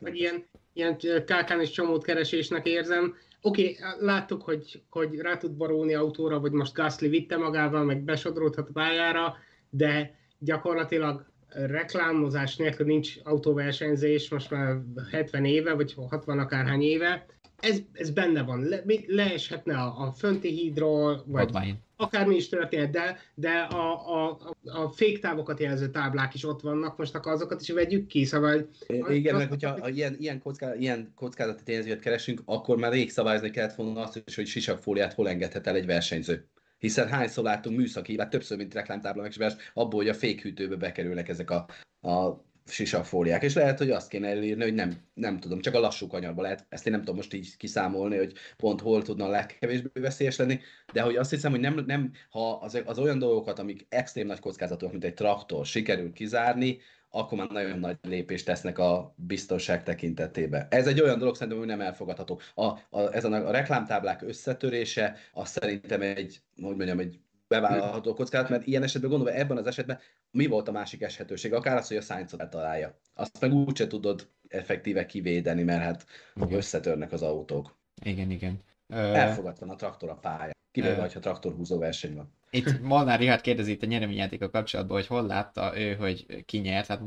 vagy 0.00 0.16
ilyen, 0.16 0.44
ilyen 0.72 0.98
kákán 1.26 1.60
és 1.60 1.70
csomót 1.70 2.04
keresésnek 2.04 2.66
érzem. 2.66 3.16
Oké, 3.42 3.62
okay, 3.62 4.06
láttuk, 4.06 4.42
hogy, 4.42 4.82
hogy 4.90 5.18
rá 5.18 5.36
tud 5.36 5.52
borulni 5.52 5.94
autóra, 5.94 6.40
vagy 6.40 6.52
most 6.52 6.74
Gasly 6.74 7.08
vitte 7.08 7.36
magával, 7.36 7.84
meg 7.84 8.02
besodródhat 8.02 8.68
a 8.68 8.72
pályára, 8.72 9.36
de 9.70 10.14
gyakorlatilag 10.38 11.24
reklámozás 11.48 12.56
nélkül 12.56 12.86
nincs 12.86 13.14
autóversenyzés 13.24 14.30
most 14.30 14.50
már 14.50 14.80
70 15.10 15.44
éve, 15.44 15.74
vagy 15.74 15.94
60 16.08 16.38
akárhány 16.38 16.82
éve, 16.82 17.26
ez, 17.60 17.78
ez 17.92 18.10
benne 18.10 18.42
van. 18.42 18.64
Le, 18.64 18.82
leeshetne 19.06 19.76
a, 19.76 20.06
a 20.06 20.12
fönti 20.12 20.48
hídról, 20.48 21.24
vagy 21.26 21.42
Advány. 21.42 21.78
akármi 21.96 22.34
is 22.34 22.48
történhet, 22.48 22.90
de, 22.90 23.18
de 23.34 23.50
a, 23.50 24.14
a, 24.14 24.38
a 24.64 24.88
féktávokat 24.88 25.60
jelző 25.60 25.90
táblák 25.90 26.34
is 26.34 26.44
ott 26.44 26.60
vannak, 26.60 26.96
most 26.96 27.14
akkor 27.14 27.32
azokat 27.32 27.60
is 27.60 27.70
vegyük 27.70 28.06
ki, 28.06 28.24
szóval... 28.24 28.68
Igen, 29.08 29.36
meg 29.36 29.48
hogyha 29.48 29.70
a, 29.70 29.88
ilyen, 29.88 30.16
ilyen, 30.18 30.38
kocká, 30.38 30.74
ilyen 30.74 31.12
kockázati 31.14 31.62
tényezőt 31.62 32.00
keresünk, 32.00 32.42
akkor 32.44 32.76
már 32.76 32.92
rég 32.92 33.10
szabályozni 33.10 33.50
kellett 33.50 33.74
volna 33.74 34.00
azt 34.00 34.22
is, 34.26 34.34
hogy 34.34 34.46
sisakfóliát 34.46 35.12
hol 35.12 35.28
engedhet 35.28 35.66
el 35.66 35.74
egy 35.74 35.86
versenyző 35.86 36.48
hiszen 36.78 37.08
hányszor 37.08 37.44
láttunk 37.44 37.76
műszaki, 37.76 38.18
hát 38.18 38.30
többször, 38.30 38.56
mint 38.56 38.74
reklámtábla 38.74 39.22
meg 39.22 39.52
abból, 39.74 40.00
hogy 40.00 40.08
a 40.08 40.14
fékhűtőbe 40.14 40.76
bekerülnek 40.76 41.28
ezek 41.28 41.50
a, 41.50 41.66
a 42.08 42.44
sisakfóliák, 42.66 43.42
és 43.42 43.54
lehet, 43.54 43.78
hogy 43.78 43.90
azt 43.90 44.08
kéne 44.08 44.28
elírni, 44.28 44.62
hogy 44.62 44.74
nem, 44.74 44.96
nem 45.14 45.40
tudom, 45.40 45.60
csak 45.60 45.74
a 45.74 45.80
lassú 45.80 46.06
kanyarba 46.06 46.42
lehet, 46.42 46.66
ezt 46.68 46.86
én 46.86 46.92
nem 46.92 47.00
tudom 47.00 47.16
most 47.16 47.34
így 47.34 47.56
kiszámolni, 47.56 48.16
hogy 48.16 48.32
pont 48.56 48.80
hol 48.80 49.02
tudna 49.02 49.24
a 49.24 49.28
legkevésbé 49.28 50.00
veszélyes 50.00 50.36
lenni, 50.36 50.60
de 50.92 51.00
hogy 51.00 51.16
azt 51.16 51.30
hiszem, 51.30 51.50
hogy 51.50 51.60
nem, 51.60 51.84
nem 51.86 52.12
ha 52.30 52.52
az, 52.52 52.82
az 52.84 52.98
olyan 52.98 53.18
dolgokat, 53.18 53.58
amik 53.58 53.86
extrém 53.88 54.26
nagy 54.26 54.40
kockázatok, 54.40 54.90
mint 54.90 55.04
egy 55.04 55.14
traktor, 55.14 55.66
sikerül 55.66 56.12
kizárni, 56.12 56.78
akkor 57.10 57.38
már 57.38 57.50
nagyon 57.50 57.78
nagy 57.78 57.98
lépést 58.02 58.44
tesznek 58.44 58.78
a 58.78 59.14
biztonság 59.16 59.82
tekintetében. 59.82 60.66
Ez 60.70 60.86
egy 60.86 61.00
olyan 61.00 61.18
dolog 61.18 61.34
szerintem, 61.34 61.58
hogy 61.58 61.66
nem 61.66 61.80
elfogadható. 61.80 62.40
A, 62.54 62.64
a, 62.64 63.12
ez 63.12 63.24
a, 63.24 63.48
a 63.48 63.50
reklámtáblák 63.50 64.22
összetörése, 64.22 65.16
az 65.32 65.48
szerintem 65.48 66.02
egy, 66.02 66.40
hogy 66.62 66.76
mondjam, 66.76 66.98
egy 66.98 67.20
bevállalható 67.50 68.14
kockázat, 68.14 68.48
mert 68.48 68.66
ilyen 68.66 68.82
esetben 68.82 69.10
gondolom, 69.10 69.34
ebben 69.36 69.56
az 69.56 69.66
esetben 69.66 69.98
mi 70.30 70.46
volt 70.46 70.68
a 70.68 70.72
másik 70.72 71.02
eshetőség? 71.02 71.52
Akár 71.52 71.76
az, 71.76 71.88
hogy 71.88 71.96
a 71.96 72.00
science 72.00 72.36
eltalálja. 72.38 72.98
Azt 73.14 73.40
meg 73.40 73.52
úgyse 73.52 73.86
tudod 73.86 74.28
effektíve 74.48 75.06
kivédeni, 75.06 75.62
mert 75.62 75.82
hát 75.82 76.04
összetörnek 76.50 77.12
az 77.12 77.22
autók. 77.22 77.78
Igen, 78.04 78.30
igen. 78.30 78.62
Elfogadtan 78.88 79.70
a 79.70 79.76
traktor 79.76 80.08
a 80.08 80.14
pálya. 80.14 80.52
Kivéve, 80.70 81.00
hogyha 81.00 81.20
traktorhúzó 81.20 81.78
verseny 81.78 82.14
van. 82.14 82.34
Itt 82.50 82.80
Molnár 82.80 83.18
Rihárd 83.18 83.40
kérdezi 83.40 83.72
itt 83.72 83.82
a 83.82 83.86
nyereményjátéka 83.86 84.50
kapcsolatban, 84.50 84.96
hogy 84.96 85.06
hol 85.06 85.26
látta 85.26 85.78
ő, 85.78 85.94
hogy 85.94 86.44
ki 86.44 86.58
nyert. 86.58 86.86
Hát 86.86 87.02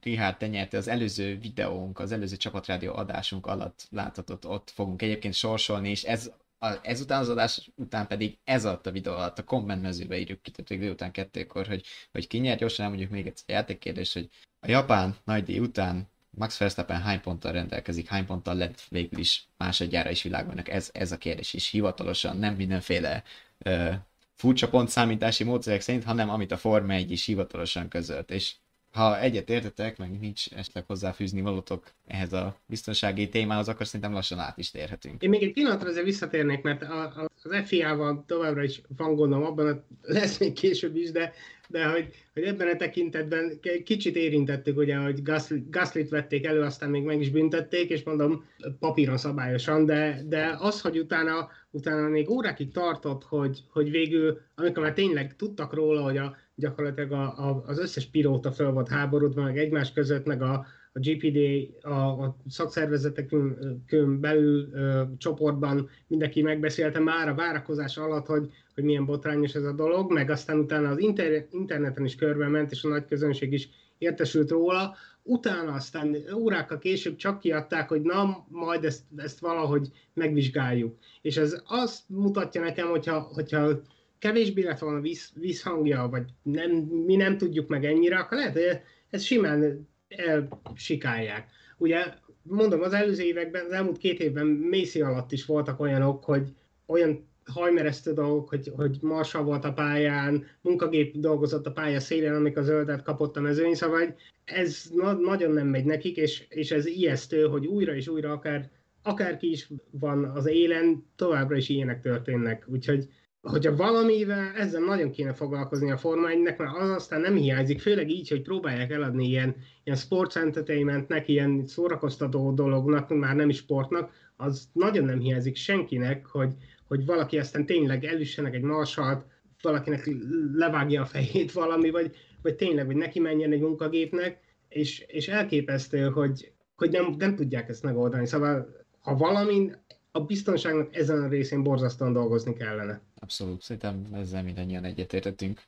Rihárd, 0.00 0.36
te 0.36 0.46
nyerte 0.46 0.76
az 0.76 0.88
előző 0.88 1.38
videónk, 1.38 1.98
az 1.98 2.12
előző 2.12 2.36
csapatrádió 2.36 2.94
adásunk 2.94 3.46
alatt 3.46 3.86
láthatott, 3.90 4.46
ott 4.46 4.70
fogunk 4.70 5.02
egyébként 5.02 5.34
sorsolni, 5.34 5.90
és 5.90 6.04
ez 6.04 6.32
a, 6.58 6.74
ezután 6.82 7.20
az 7.20 7.28
adás 7.28 7.70
után 7.74 8.06
pedig 8.06 8.38
ez 8.44 8.64
alatt 8.64 8.86
a 8.86 8.90
videó 8.90 9.12
alatt 9.12 9.38
a 9.38 9.44
komment 9.44 9.82
mezőbe 9.82 10.18
írjuk 10.18 10.42
ki, 10.42 10.50
tehát 10.50 10.82
délután 10.82 11.12
kettőkor, 11.12 11.66
hogy, 11.66 11.84
hogy 12.12 12.26
ki 12.26 12.38
nyert, 12.38 12.58
gyorsan 12.58 12.88
mondjuk 12.88 13.10
még 13.10 13.26
egy 13.26 13.40
játékkérdés, 13.46 14.12
hogy 14.12 14.28
a 14.60 14.70
japán 14.70 15.16
nagy 15.24 15.44
díj 15.44 15.58
után 15.58 16.08
Max 16.30 16.58
Verstappen 16.58 17.00
hány 17.00 17.20
ponttal 17.20 17.52
rendelkezik, 17.52 18.08
hány 18.08 18.26
ponttal 18.26 18.54
lett 18.54 18.80
végül 18.88 19.18
is 19.18 19.48
másodjára 19.56 20.10
is 20.10 20.22
világban, 20.22 20.58
ez, 20.58 20.90
ez 20.92 21.12
a 21.12 21.18
kérdés 21.18 21.54
is 21.54 21.68
hivatalosan, 21.68 22.36
nem 22.36 22.54
mindenféle 22.54 23.22
uh, 23.64 23.94
furcsa 24.34 24.68
pontszámítási 24.68 25.44
módszerek 25.44 25.80
szerint, 25.80 26.04
hanem 26.04 26.30
amit 26.30 26.52
a 26.52 26.56
Forma 26.56 26.92
1 26.92 27.10
is 27.10 27.24
hivatalosan 27.24 27.88
közölt, 27.88 28.30
és 28.30 28.54
ha 28.96 29.20
egyet 29.20 29.50
értetek, 29.50 29.98
meg 29.98 30.18
nincs 30.20 30.52
esetleg 30.52 30.84
hozzáfűzni 30.86 31.40
valótok 31.40 31.84
ehhez 32.06 32.32
a 32.32 32.56
biztonsági 32.66 33.28
témához, 33.28 33.68
akkor 33.68 33.86
szerintem 33.86 34.12
lassan 34.12 34.38
át 34.38 34.58
is 34.58 34.70
térhetünk. 34.70 35.22
Én 35.22 35.28
még 35.28 35.42
egy 35.42 35.52
pillanatra 35.52 35.88
azért 35.88 36.04
visszatérnék, 36.04 36.62
mert 36.62 36.82
az 36.82 37.64
FIA-val 37.64 38.24
továbbra 38.26 38.62
is 38.62 38.80
van 38.96 39.14
gondom 39.14 39.44
abban, 39.44 39.84
lesz 40.02 40.38
még 40.38 40.52
később 40.52 40.96
is, 40.96 41.10
de, 41.10 41.32
de 41.68 41.84
hogy, 41.84 42.08
hogy 42.34 42.42
ebben 42.42 42.68
a 42.68 42.76
tekintetben 42.76 43.60
kicsit 43.84 44.16
érintettük, 44.16 44.76
ugye, 44.76 44.96
hogy 44.96 45.22
Gaslit 45.70 46.08
vették 46.08 46.46
elő, 46.46 46.60
aztán 46.60 46.90
még 46.90 47.02
meg 47.02 47.20
is 47.20 47.30
büntették, 47.30 47.90
és 47.90 48.02
mondom 48.02 48.44
papíron 48.78 49.16
szabályosan, 49.16 49.84
de, 49.84 50.22
de 50.26 50.56
az, 50.58 50.80
hogy 50.80 50.98
utána, 50.98 51.48
utána 51.70 52.08
még 52.08 52.30
órákig 52.30 52.72
tartott, 52.72 53.24
hogy, 53.24 53.62
hogy 53.70 53.90
végül, 53.90 54.40
amikor 54.54 54.82
már 54.82 54.92
tényleg 54.92 55.36
tudtak 55.36 55.74
róla, 55.74 56.02
hogy 56.02 56.16
a 56.16 56.36
gyakorlatilag 56.54 57.12
a, 57.12 57.48
a, 57.48 57.64
az 57.66 57.78
összes 57.78 58.06
pilóta 58.06 58.52
fel 58.52 58.70
volt 58.70 58.88
háborodva, 58.88 59.42
meg 59.42 59.58
egymás 59.58 59.92
között, 59.92 60.26
meg 60.26 60.42
a, 60.42 60.66
a 60.92 60.98
GPD, 60.98 61.38
a, 61.82 61.90
a 61.90 62.36
szakszervezetekön 62.48 64.20
belül 64.20 64.68
ö, 64.72 65.02
csoportban 65.18 65.88
mindenki 66.06 66.42
megbeszélte 66.42 66.98
már 66.98 67.28
a 67.28 67.34
várakozás 67.34 67.96
alatt, 67.96 68.26
hogy, 68.26 68.50
hogy 68.76 68.84
milyen 68.84 69.04
botrányos 69.04 69.54
ez 69.54 69.62
a 69.62 69.72
dolog, 69.72 70.12
meg 70.12 70.30
aztán 70.30 70.58
utána 70.58 70.88
az 70.88 70.98
inter, 70.98 71.46
interneten 71.50 72.04
is 72.04 72.14
körbe 72.14 72.48
ment, 72.48 72.70
és 72.70 72.84
a 72.84 72.88
nagy 72.88 73.04
közönség 73.04 73.52
is 73.52 73.68
értesült 73.98 74.50
róla. 74.50 74.96
Utána 75.22 75.72
aztán 75.72 76.16
órákkal 76.34 76.78
később 76.78 77.16
csak 77.16 77.40
kiadták, 77.40 77.88
hogy 77.88 78.02
na, 78.02 78.46
majd 78.48 78.84
ezt, 78.84 79.02
ezt 79.16 79.38
valahogy 79.38 79.88
megvizsgáljuk. 80.14 80.98
És 81.22 81.36
ez 81.36 81.62
azt 81.66 82.02
mutatja 82.06 82.60
nekem, 82.60 82.88
hogyha, 82.88 83.20
hogyha 83.20 83.80
kevésbé 84.18 84.62
lett 84.62 84.78
volna 84.78 85.00
víz, 85.00 85.32
vízhangja, 85.34 86.08
vagy 86.10 86.24
nem, 86.42 86.70
mi 87.06 87.16
nem 87.16 87.38
tudjuk 87.38 87.68
meg 87.68 87.84
ennyire, 87.84 88.18
akkor 88.18 88.38
lehet, 88.38 88.52
hogy 88.52 88.80
ez 89.10 89.22
simán 89.22 89.88
elsikálják. 90.08 91.50
Ugye 91.78 92.04
mondom, 92.42 92.82
az 92.82 92.92
előző 92.92 93.22
években, 93.22 93.64
az 93.64 93.72
elmúlt 93.72 93.98
két 93.98 94.20
évben 94.20 94.46
Macy 94.46 95.00
alatt 95.00 95.32
is 95.32 95.44
voltak 95.44 95.80
olyanok, 95.80 96.24
hogy 96.24 96.48
olyan 96.86 97.28
hajmeresztő 97.52 98.12
dolgok, 98.12 98.48
hogy, 98.48 98.72
hogy 98.76 98.98
Marsa 99.00 99.42
volt 99.42 99.64
a 99.64 99.72
pályán, 99.72 100.44
munkagép 100.60 101.16
dolgozott 101.18 101.66
a 101.66 101.72
pálya 101.72 102.00
szélén, 102.00 102.32
amikor 102.32 102.62
zöldet 102.62 103.02
kapott 103.02 103.36
a 103.36 103.40
mezőny, 103.40 103.74
szóval 103.74 104.16
ez 104.44 104.84
na- 104.94 105.18
nagyon 105.18 105.50
nem 105.50 105.66
megy 105.66 105.84
nekik, 105.84 106.16
és, 106.16 106.46
és 106.48 106.70
ez 106.70 106.86
ijesztő, 106.86 107.46
hogy 107.46 107.66
újra 107.66 107.94
és 107.94 108.08
újra 108.08 108.32
akár 108.32 108.70
akárki 109.02 109.50
is 109.50 109.68
van 109.90 110.24
az 110.24 110.46
élen, 110.46 111.04
továbbra 111.16 111.56
is 111.56 111.68
ilyenek 111.68 112.00
történnek. 112.00 112.66
Úgyhogy 112.68 113.08
hogyha 113.40 113.76
valamivel 113.76 114.52
ezzel 114.56 114.84
nagyon 114.84 115.10
kéne 115.10 115.32
foglalkozni 115.32 115.90
a 115.90 115.96
Forma 115.96 116.28
1 116.28 116.40
mert 116.40 116.60
az 116.60 116.90
aztán 116.90 117.20
nem 117.20 117.34
hiányzik, 117.34 117.80
főleg 117.80 118.10
így, 118.10 118.28
hogy 118.28 118.42
próbálják 118.42 118.90
eladni 118.90 119.26
ilyen, 119.26 119.56
ilyen 119.84 119.98
sports 119.98 120.36
entertainmentnek, 120.36 121.28
ilyen 121.28 121.66
szórakoztató 121.66 122.52
dolognak, 122.52 123.08
már 123.08 123.36
nem 123.36 123.48
is 123.48 123.56
sportnak, 123.56 124.10
az 124.36 124.68
nagyon 124.72 125.04
nem 125.04 125.18
hiányzik 125.18 125.56
senkinek, 125.56 126.26
hogy, 126.26 126.54
hogy 126.88 127.06
valaki 127.06 127.38
aztán 127.38 127.66
tényleg 127.66 128.04
elüssenek 128.04 128.54
egy 128.54 128.62
marsalt, 128.62 129.24
valakinek 129.62 130.10
levágja 130.54 131.02
a 131.02 131.06
fejét 131.06 131.52
valami, 131.52 131.90
vagy, 131.90 132.16
vagy 132.42 132.54
tényleg, 132.54 132.86
hogy 132.86 132.96
neki 132.96 133.20
menjen 133.20 133.52
egy 133.52 133.60
munkagépnek, 133.60 134.40
és, 134.68 135.04
és 135.06 135.28
elképesztő, 135.28 136.08
hogy, 136.08 136.52
hogy 136.76 136.90
nem, 136.90 137.14
nem 137.18 137.36
tudják 137.36 137.68
ezt 137.68 137.82
megoldani. 137.82 138.26
Szóval 138.26 138.84
ha 139.00 139.16
valamin 139.16 139.76
a 140.10 140.20
biztonságnak 140.20 140.96
ezen 140.96 141.22
a 141.22 141.28
részén 141.28 141.62
borzasztóan 141.62 142.12
dolgozni 142.12 142.54
kellene. 142.54 143.00
Abszolút, 143.18 143.62
szerintem 143.62 144.06
ezzel 144.12 144.42
mindannyian 144.42 144.84
egyetértettünk. 144.84 145.62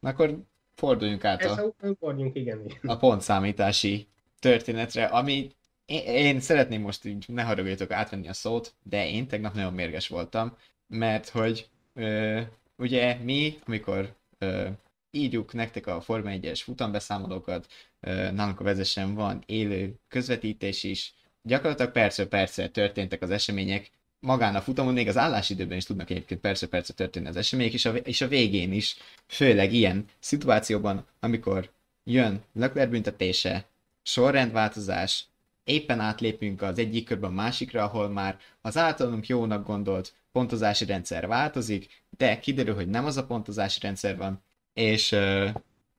Na 0.00 0.08
akkor 0.08 0.38
forduljunk 0.74 1.24
át 1.24 1.44
a 1.44 1.74
forduljunk, 1.98 2.36
igen. 2.36 2.60
a 2.82 2.96
pontszámítási 2.96 4.06
történetre, 4.38 5.04
ami 5.04 5.50
én, 5.86 6.02
én 6.02 6.40
szeretném 6.40 6.80
most 6.80 7.04
így, 7.04 7.24
ne 7.28 7.42
haragudjatok 7.42 7.90
átvenni 7.90 8.28
a 8.28 8.32
szót, 8.32 8.74
de 8.82 9.08
én 9.08 9.26
tegnap 9.26 9.54
nagyon 9.54 9.72
mérges 9.72 10.08
voltam, 10.08 10.56
mert 10.86 11.28
hogy 11.28 11.68
ö, 11.94 12.40
ugye 12.76 13.14
mi, 13.14 13.58
amikor 13.66 14.14
ö, 14.38 14.68
írjuk 15.10 15.52
nektek 15.52 15.86
a 15.86 16.00
Forma 16.00 16.30
1-es 16.32 16.60
futambeszámolókat, 16.62 17.66
ö, 18.00 18.30
nálunk 18.30 18.60
a 18.60 18.64
vezesen 18.64 19.14
van 19.14 19.42
élő 19.46 19.94
közvetítés 20.08 20.82
is, 20.82 21.14
gyakorlatilag 21.42 21.92
percről 21.92 22.28
percre 22.28 22.68
történtek 22.68 23.22
az 23.22 23.30
események, 23.30 23.90
magán 24.20 24.54
a 24.54 24.60
futamon, 24.60 24.92
még 24.92 25.08
az 25.08 25.16
állásidőben 25.16 25.76
is 25.76 25.84
tudnak 25.84 26.10
egyébként 26.10 26.40
persze 26.40 26.68
persze 26.68 26.92
történni 26.92 27.26
az 27.26 27.36
események, 27.36 27.72
és 27.72 27.84
a, 27.84 27.94
és 27.94 28.20
a 28.20 28.28
végén 28.28 28.72
is, 28.72 28.96
főleg 29.26 29.72
ilyen 29.72 30.04
szituációban, 30.18 31.06
amikor 31.20 31.70
jön 32.04 32.42
Leclerc 32.52 32.90
büntetése, 32.90 33.64
sorrendváltozás, 34.02 35.24
éppen 35.64 36.00
átlépünk 36.00 36.62
az 36.62 36.78
egyik 36.78 37.04
körben 37.04 37.30
a 37.30 37.34
másikra, 37.34 37.82
ahol 37.82 38.08
már 38.08 38.38
az 38.60 38.76
általunk 38.76 39.26
jónak 39.26 39.66
gondolt 39.66 40.14
pontozási 40.32 40.84
rendszer 40.84 41.26
változik, 41.26 42.02
de 42.16 42.38
kiderül, 42.38 42.74
hogy 42.74 42.88
nem 42.88 43.04
az 43.04 43.16
a 43.16 43.26
pontozási 43.26 43.80
rendszer 43.80 44.16
van, 44.16 44.42
és 44.72 45.12
uh, 45.12 45.48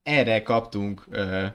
erre 0.04 0.41
kaptunk 0.41 1.06
uh, 1.08 1.45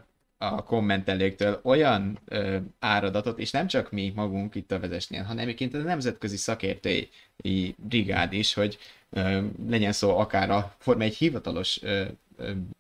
a 0.43 0.63
kommentelőktől 0.63 1.61
olyan 1.63 2.19
ö, 2.25 2.57
áradatot, 2.79 3.39
és 3.39 3.51
nem 3.51 3.67
csak 3.67 3.91
mi 3.91 4.13
magunk 4.15 4.55
itt 4.55 4.73
a 4.73 4.81
vezesnél, 4.81 5.23
hanem 5.23 5.45
egyébként 5.45 5.75
a 5.75 5.79
nemzetközi 5.79 6.37
szakértői 6.37 7.11
brigád 7.77 8.33
is, 8.33 8.55
hogy 8.55 8.79
ö, 9.11 9.41
legyen 9.69 9.93
szó 9.93 10.19
akár 10.19 10.51
a 10.51 10.75
Forma 10.79 11.03
egy 11.03 11.17
hivatalos 11.17 11.83
ö, 11.83 12.05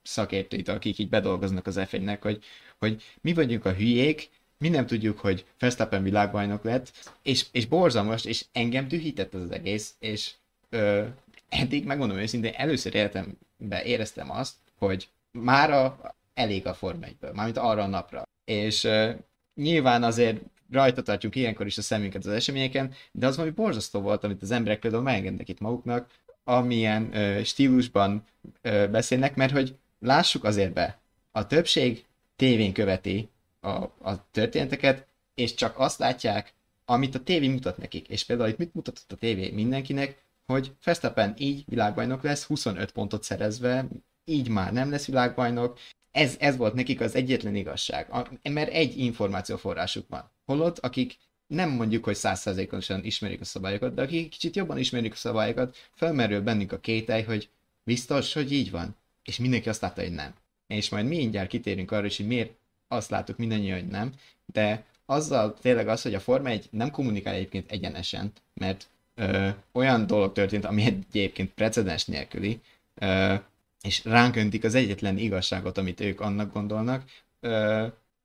szakértőit, 0.03 0.69
akik 0.69 0.99
így 0.99 1.09
bedolgoznak 1.09 1.67
az 1.67 1.81
f 1.87 1.97
hogy, 2.21 2.45
hogy 2.79 3.03
mi 3.21 3.33
vagyunk 3.33 3.65
a 3.65 3.73
hülyék, 3.73 4.31
mi 4.61 4.69
nem 4.69 4.87
tudjuk, 4.87 5.19
hogy 5.19 5.45
Verstappen 5.59 6.03
világbajnok 6.03 6.65
lett, 6.65 6.93
és, 7.23 7.47
és 7.53 7.67
borzalmas, 7.67 8.25
és 8.25 8.45
engem 8.53 8.89
dühített 8.89 9.35
az, 9.35 9.51
egész, 9.51 9.95
és 9.99 10.33
ö, 10.69 11.05
eddig 11.49 11.85
megmondom 11.85 12.19
őszintén, 12.19 12.53
először 12.57 12.95
életemben 12.95 13.85
éreztem 13.85 14.31
azt, 14.31 14.55
hogy 14.79 15.09
már 15.31 15.71
a, 15.71 16.15
elég 16.35 16.67
a 16.67 16.75
Forma 16.75 17.07
1-ből, 17.07 17.35
mármint 17.35 17.57
arra 17.57 17.83
a 17.83 17.87
napra. 17.87 18.23
És 18.45 18.85
uh, 18.85 19.11
nyilván 19.55 20.03
azért 20.03 20.41
rajta 20.71 21.03
tartjuk 21.03 21.37
ilyenkor 21.37 21.67
is 21.67 21.79
a 21.79 21.83
szemünket 21.83 22.25
az 22.25 22.33
eseményeken, 22.33 22.95
de 23.13 23.27
az 23.27 23.37
valami 23.37 23.55
borzasztó 23.55 24.01
volt, 24.01 24.25
amit 24.25 24.43
az 24.43 24.51
emberek 24.51 24.79
például 24.79 25.03
megengednek 25.03 25.49
itt 25.49 25.61
maguknak, 25.61 26.11
amilyen 26.45 27.03
uh, 27.03 27.43
stílusban 27.43 28.25
uh, 28.65 28.89
beszélnek, 28.89 29.37
mert 29.37 29.53
hogy 29.53 29.77
lássuk 30.01 30.45
azért 30.45 30.73
be, 30.73 31.01
a 31.31 31.47
többség 31.47 32.05
tévén 32.37 32.73
követi 32.73 33.29
a, 33.61 33.69
a 34.01 34.31
történeteket, 34.31 35.07
és 35.35 35.55
csak 35.55 35.79
azt 35.79 35.99
látják, 35.99 36.53
amit 36.85 37.15
a 37.15 37.23
tévé 37.23 37.49
mutat 37.49 37.77
nekik. 37.77 38.09
És 38.09 38.25
például 38.25 38.49
itt 38.49 38.59
mit 38.59 38.75
mutatott 38.75 39.13
a 39.13 39.17
tévé 39.17 39.51
mindenkinek, 39.51 40.23
hogy 40.47 40.73
Verstappen 40.85 41.35
így 41.39 41.65
világbajnok 41.67 42.23
lesz, 42.23 42.45
25 42.45 42.91
pontot 42.93 43.23
szerezve, 43.23 43.89
így 44.25 44.49
már 44.49 44.73
nem 44.73 44.91
lesz 44.91 45.07
világbajnok, 45.07 45.79
ez, 46.11 46.37
ez 46.39 46.57
volt 46.57 46.75
nekik 46.75 47.01
az 47.01 47.15
egyetlen 47.15 47.55
igazság, 47.55 48.09
mert 48.43 48.73
egy 48.73 48.99
információforrásuk 48.99 50.09
van. 50.09 50.31
Holott, 50.45 50.79
akik 50.79 51.19
nem 51.47 51.71
mondjuk, 51.71 52.05
hogy 52.05 52.15
százszerzékosan 52.15 53.05
ismerik 53.05 53.41
a 53.41 53.45
szabályokat, 53.45 53.95
de 53.95 54.03
akik 54.03 54.29
kicsit 54.29 54.57
jobban 54.57 54.79
ismerik 54.79 55.13
a 55.13 55.17
szabályokat, 55.17 55.77
felmerül 55.95 56.41
bennük 56.41 56.73
a 56.73 56.79
kételj, 56.79 57.23
hogy 57.23 57.49
biztos, 57.85 58.33
hogy 58.33 58.53
így 58.53 58.71
van. 58.71 58.97
És 59.25 59.39
mindenki 59.39 59.69
azt 59.69 59.81
látta, 59.81 60.03
hogy 60.03 60.13
nem. 60.13 60.35
És 60.67 60.89
majd 60.89 61.07
mi 61.07 61.17
mindjárt 61.17 61.49
kitérünk 61.49 61.91
arra 61.91 62.07
is, 62.07 62.17
hogy 62.17 62.27
miért 62.27 62.53
azt 62.93 63.11
látok 63.11 63.37
mindannyian, 63.37 63.81
hogy 63.81 63.89
nem, 63.89 64.13
de 64.47 64.85
azzal 65.07 65.55
tényleg 65.61 65.89
az, 65.89 66.03
hogy 66.03 66.15
a 66.15 66.21
Forma 66.21 66.49
1 66.49 66.69
nem 66.71 66.91
kommunikál 66.91 67.35
egyébként 67.35 67.71
egyenesen, 67.71 68.33
mert 68.55 68.89
ö, 69.15 69.49
olyan 69.73 70.07
dolog 70.07 70.33
történt, 70.33 70.65
ami 70.65 70.83
egyébként 70.85 71.55
precedens 71.55 72.05
nélküli, 72.05 72.61
ö, 72.95 73.35
és 73.83 74.05
ránk 74.05 74.37
öntik 74.37 74.65
az 74.65 74.75
egyetlen 74.75 75.19
igazságot, 75.19 75.79
amit 75.79 76.01
ők 76.01 76.21
annak 76.21 76.53
gondolnak, 76.53 77.03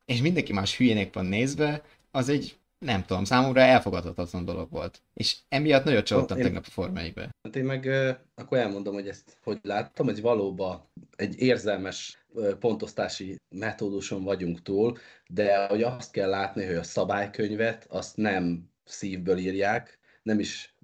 és 0.06 0.21
mindenki 0.21 0.54
más 0.54 0.78
hülyének 0.78 1.13
van 1.13 1.25
nézve, 1.25 1.84
az 2.12 2.30
egy, 2.30 2.58
nem 2.80 3.06
tudom, 3.06 3.23
számomra 3.23 3.62
elfogadhatatlan 3.62 4.45
dolog 4.45 4.71
volt. 4.71 5.01
És 5.13 5.36
emiatt 5.49 5.84
nagyon 5.84 6.04
csalódtam 6.04 6.38
én... 6.38 6.43
tegnap 6.43 6.65
a 6.67 6.71
formáikbe. 6.71 7.30
Hát 7.43 7.56
én 7.56 7.63
meg 7.63 7.89
akkor 8.36 8.58
elmondom, 8.58 8.93
hogy 8.93 9.08
ezt 9.08 9.38
hogy 9.43 9.60
láttam, 9.62 10.06
hogy 10.06 10.21
valóban 10.21 10.82
egy 11.15 11.39
érzelmes 11.39 12.25
pontosztási 12.60 13.36
metóduson 13.50 14.24
vagyunk 14.24 14.62
túl, 14.62 14.98
de 15.28 15.65
hogy 15.67 15.84
azt 15.84 16.12
kell 16.12 16.30
látni, 16.30 16.65
hogy 16.65 16.76
a 16.76 16.84
szabálykönyvet 16.84 17.86
azt 17.89 18.17
nem 18.17 18.69
szívből 18.86 19.38
írják, 19.38 20.00
nem 20.24 20.39
is, 20.39 20.76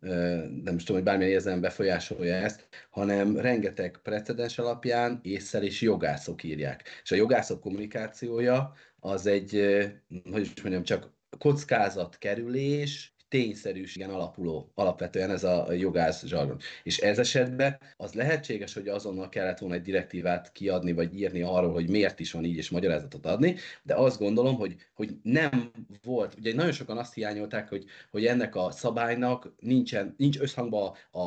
nem 0.63 0.75
is 0.75 0.83
tudom, 0.83 0.95
hogy 0.95 1.03
bármilyen 1.03 1.31
érzelem 1.31 1.61
befolyásolja 1.61 2.33
ezt, 2.33 2.67
hanem 2.89 3.37
rengeteg 3.37 3.99
precedens 4.03 4.59
alapján 4.59 5.19
észszer 5.23 5.63
és 5.63 5.81
jogászok 5.81 6.43
írják. 6.43 6.83
És 7.03 7.11
a 7.11 7.15
jogászok 7.15 7.61
kommunikációja 7.61 8.73
az 8.99 9.25
egy, 9.25 9.51
hogy 10.31 10.41
is 10.41 10.61
mondjam, 10.61 10.83
csak 10.83 11.13
kockázatkerülés, 11.37 13.13
tényszerűségen 13.31 14.09
alapuló, 14.09 14.71
alapvetően 14.75 15.29
ez 15.29 15.43
a 15.43 15.71
jogász 15.71 16.25
zsargon. 16.25 16.57
És 16.83 16.99
ez 16.99 17.19
esetben 17.19 17.79
az 17.97 18.13
lehetséges, 18.13 18.73
hogy 18.73 18.87
azonnal 18.87 19.29
kellett 19.29 19.57
volna 19.57 19.75
egy 19.75 19.81
direktívát 19.81 20.51
kiadni, 20.51 20.91
vagy 20.91 21.19
írni 21.19 21.41
arról, 21.41 21.73
hogy 21.73 21.89
miért 21.89 22.19
is 22.19 22.31
van 22.31 22.43
így, 22.45 22.57
és 22.57 22.69
magyarázatot 22.69 23.25
adni, 23.25 23.55
de 23.83 23.95
azt 23.95 24.19
gondolom, 24.19 24.55
hogy, 24.55 24.75
hogy 24.93 25.15
nem 25.23 25.71
volt, 26.03 26.35
ugye 26.37 26.53
nagyon 26.53 26.71
sokan 26.71 26.97
azt 26.97 27.13
hiányolták, 27.13 27.69
hogy, 27.69 27.85
hogy 28.11 28.25
ennek 28.25 28.55
a 28.55 28.71
szabálynak 28.71 29.53
nincsen, 29.59 30.15
nincs 30.17 30.39
összhangban 30.39 30.93
a, 31.11 31.21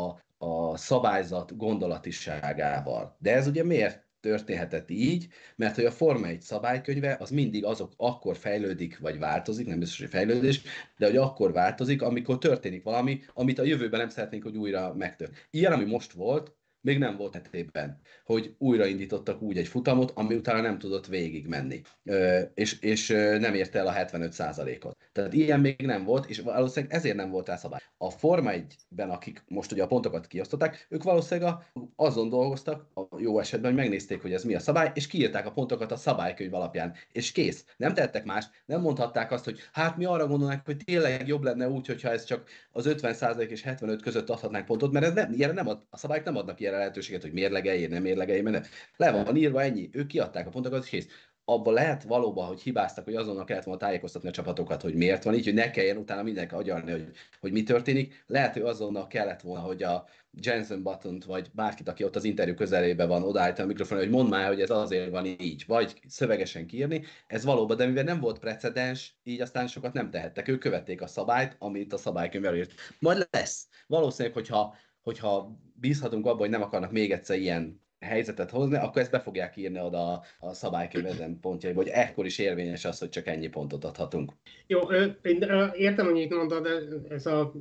a 0.46 0.76
szabályzat 0.76 1.56
gondolatiságával. 1.56 3.16
De 3.18 3.34
ez 3.34 3.46
ugye 3.46 3.64
miért 3.64 4.03
történhetett 4.24 4.90
így, 4.90 5.28
mert 5.56 5.74
hogy 5.74 5.84
a 5.84 5.90
Forma 5.90 6.26
1 6.26 6.40
szabálykönyve 6.40 7.16
az 7.20 7.30
mindig 7.30 7.64
azok 7.64 7.92
akkor 7.96 8.36
fejlődik, 8.36 8.98
vagy 8.98 9.18
változik, 9.18 9.66
nem 9.66 9.78
biztos, 9.78 9.98
hogy 9.98 10.08
fejlődés, 10.08 10.62
de 10.98 11.06
hogy 11.06 11.16
akkor 11.16 11.52
változik, 11.52 12.02
amikor 12.02 12.38
történik 12.38 12.82
valami, 12.82 13.20
amit 13.34 13.58
a 13.58 13.64
jövőben 13.64 14.00
nem 14.00 14.08
szeretnénk, 14.08 14.42
hogy 14.42 14.56
újra 14.56 14.94
megtört. 14.94 15.48
Ilyen, 15.50 15.72
ami 15.72 15.84
most 15.84 16.12
volt, 16.12 16.56
még 16.84 16.98
nem 16.98 17.16
volt 17.16 17.34
hetében, 17.34 18.00
hogy 18.24 18.54
újraindítottak 18.58 19.42
úgy 19.42 19.58
egy 19.58 19.68
futamot, 19.68 20.12
ami 20.14 20.34
utána 20.34 20.60
nem 20.60 20.78
tudott 20.78 21.06
végig 21.06 21.46
menni, 21.46 21.80
és, 22.54 22.80
és 22.80 23.08
nem 23.38 23.54
érte 23.54 23.78
el 23.78 23.86
a 23.86 23.92
75%-ot. 23.92 24.96
Tehát 25.12 25.32
ilyen 25.32 25.60
még 25.60 25.82
nem 25.86 26.04
volt, 26.04 26.26
és 26.26 26.38
valószínűleg 26.40 26.96
ezért 26.96 27.16
nem 27.16 27.30
volt 27.30 27.56
szabály. 27.56 27.80
A 27.96 28.10
Forma 28.10 28.50
1-ben, 28.52 29.10
akik 29.10 29.42
most 29.46 29.72
ugye 29.72 29.82
a 29.82 29.86
pontokat 29.86 30.26
kiosztották, 30.26 30.86
ők 30.90 31.02
valószínűleg 31.02 31.54
azon 31.96 32.28
dolgoztak, 32.28 32.90
a 32.94 33.20
jó 33.20 33.38
esetben, 33.38 33.72
hogy 33.72 33.80
megnézték, 33.80 34.22
hogy 34.22 34.32
ez 34.32 34.44
mi 34.44 34.54
a 34.54 34.60
szabály, 34.60 34.90
és 34.94 35.06
kiírták 35.06 35.46
a 35.46 35.52
pontokat 35.52 35.92
a 35.92 35.96
szabálykönyv 35.96 36.54
alapján, 36.54 36.94
és 37.12 37.32
kész. 37.32 37.64
Nem 37.76 37.94
tettek 37.94 38.24
más, 38.24 38.46
nem 38.66 38.80
mondhatták 38.80 39.32
azt, 39.32 39.44
hogy 39.44 39.58
hát 39.72 39.96
mi 39.96 40.04
arra 40.04 40.26
gondolnánk, 40.26 40.64
hogy 40.64 40.76
tényleg 40.84 41.26
jobb 41.26 41.42
lenne 41.42 41.68
úgy, 41.68 41.86
hogyha 41.86 42.10
ez 42.10 42.24
csak 42.24 42.48
az 42.72 42.86
50% 42.88 43.48
és 43.48 43.62
75 43.62 44.02
között 44.02 44.30
adhatnánk 44.30 44.64
pontot, 44.64 44.92
mert 44.92 45.04
ez 45.04 45.12
nem, 45.12 45.32
ilyen 45.32 45.54
nem 45.54 45.68
ad, 45.68 45.82
a 45.90 45.96
szabályok 45.96 46.24
nem 46.24 46.36
adnak 46.36 46.60
ilyen 46.60 46.73
lehetőséget, 46.78 47.22
hogy 47.22 47.32
mérlegeljen, 47.32 47.90
nem 47.90 48.02
mérlegeljen, 48.02 48.44
mert 48.44 48.68
le 48.96 49.10
van 49.10 49.36
írva 49.36 49.62
ennyi. 49.62 49.88
Ők 49.92 50.06
kiadták 50.06 50.46
a 50.46 50.50
pontokat, 50.50 50.82
és 50.82 50.88
kész. 50.88 51.06
abban 51.44 51.74
lehet 51.74 52.02
valóban, 52.02 52.46
hogy 52.46 52.60
hibáztak, 52.60 53.04
hogy 53.04 53.14
azonnal 53.14 53.44
kellett 53.44 53.64
volna 53.64 53.80
tájékoztatni 53.80 54.28
a 54.28 54.32
csapatokat, 54.32 54.82
hogy 54.82 54.94
miért 54.94 55.24
van 55.24 55.34
így, 55.34 55.44
hogy 55.44 55.54
ne 55.54 55.70
kelljen 55.70 55.96
utána 55.96 56.22
mindenki 56.22 56.54
agyalni, 56.54 56.90
hogy, 56.90 57.08
hogy 57.40 57.52
mi 57.52 57.62
történik. 57.62 58.24
Lehet, 58.26 58.52
hogy 58.52 58.62
azonnal 58.62 59.06
kellett 59.06 59.40
volna, 59.40 59.64
hogy 59.64 59.82
a 59.82 60.06
Jensen 60.40 60.82
button 60.82 61.22
vagy 61.26 61.50
bárkit, 61.52 61.88
aki 61.88 62.04
ott 62.04 62.16
az 62.16 62.24
interjú 62.24 62.54
közelében 62.54 63.08
van, 63.08 63.22
odaállítani 63.22 63.64
a 63.64 63.66
mikrofon, 63.66 63.98
hogy 63.98 64.10
mondd 64.10 64.28
már, 64.28 64.48
hogy 64.48 64.60
ez 64.60 64.70
azért 64.70 65.10
van 65.10 65.26
így, 65.26 65.64
vagy 65.66 66.00
szövegesen 66.08 66.66
kiírni. 66.66 67.04
Ez 67.26 67.44
valóban, 67.44 67.76
de 67.76 67.86
mivel 67.86 68.04
nem 68.04 68.20
volt 68.20 68.38
precedens, 68.38 69.16
így 69.22 69.40
aztán 69.40 69.66
sokat 69.66 69.92
nem 69.92 70.10
tehettek. 70.10 70.48
Ők 70.48 70.58
követték 70.58 71.02
a 71.02 71.06
szabályt, 71.06 71.56
amit 71.58 71.92
a 71.92 71.96
szabálykönyv 71.96 72.44
előírt. 72.44 72.72
Majd 72.98 73.28
lesz. 73.30 73.68
Valószínűleg, 73.86 74.34
hogyha, 74.34 74.76
hogyha 75.02 75.58
bízhatunk 75.86 76.26
abban, 76.26 76.38
hogy 76.38 76.50
nem 76.50 76.62
akarnak 76.62 76.92
még 76.92 77.12
egyszer 77.12 77.38
ilyen 77.38 77.80
helyzetet 78.00 78.50
hozni, 78.50 78.76
akkor 78.76 79.02
ezt 79.02 79.10
be 79.10 79.20
fogják 79.20 79.56
írni 79.56 79.80
oda 79.80 80.12
a, 80.12 80.22
a 80.38 80.54
szabálykönyv 80.54 81.06
ezen 81.06 81.40
pontjaiba, 81.40 81.82
hogy 81.82 81.90
ekkor 81.90 82.26
is 82.26 82.38
érvényes 82.38 82.84
az, 82.84 82.98
hogy 82.98 83.08
csak 83.08 83.26
ennyi 83.26 83.48
pontot 83.48 83.84
adhatunk. 83.84 84.32
Jó, 84.66 84.80
én 85.22 85.42
értem, 85.74 86.06
hogy 86.06 86.18
itt 86.18 86.34
mondod, 86.34 86.62
de 86.62 86.70
ez 87.08 87.26
a 87.26 87.52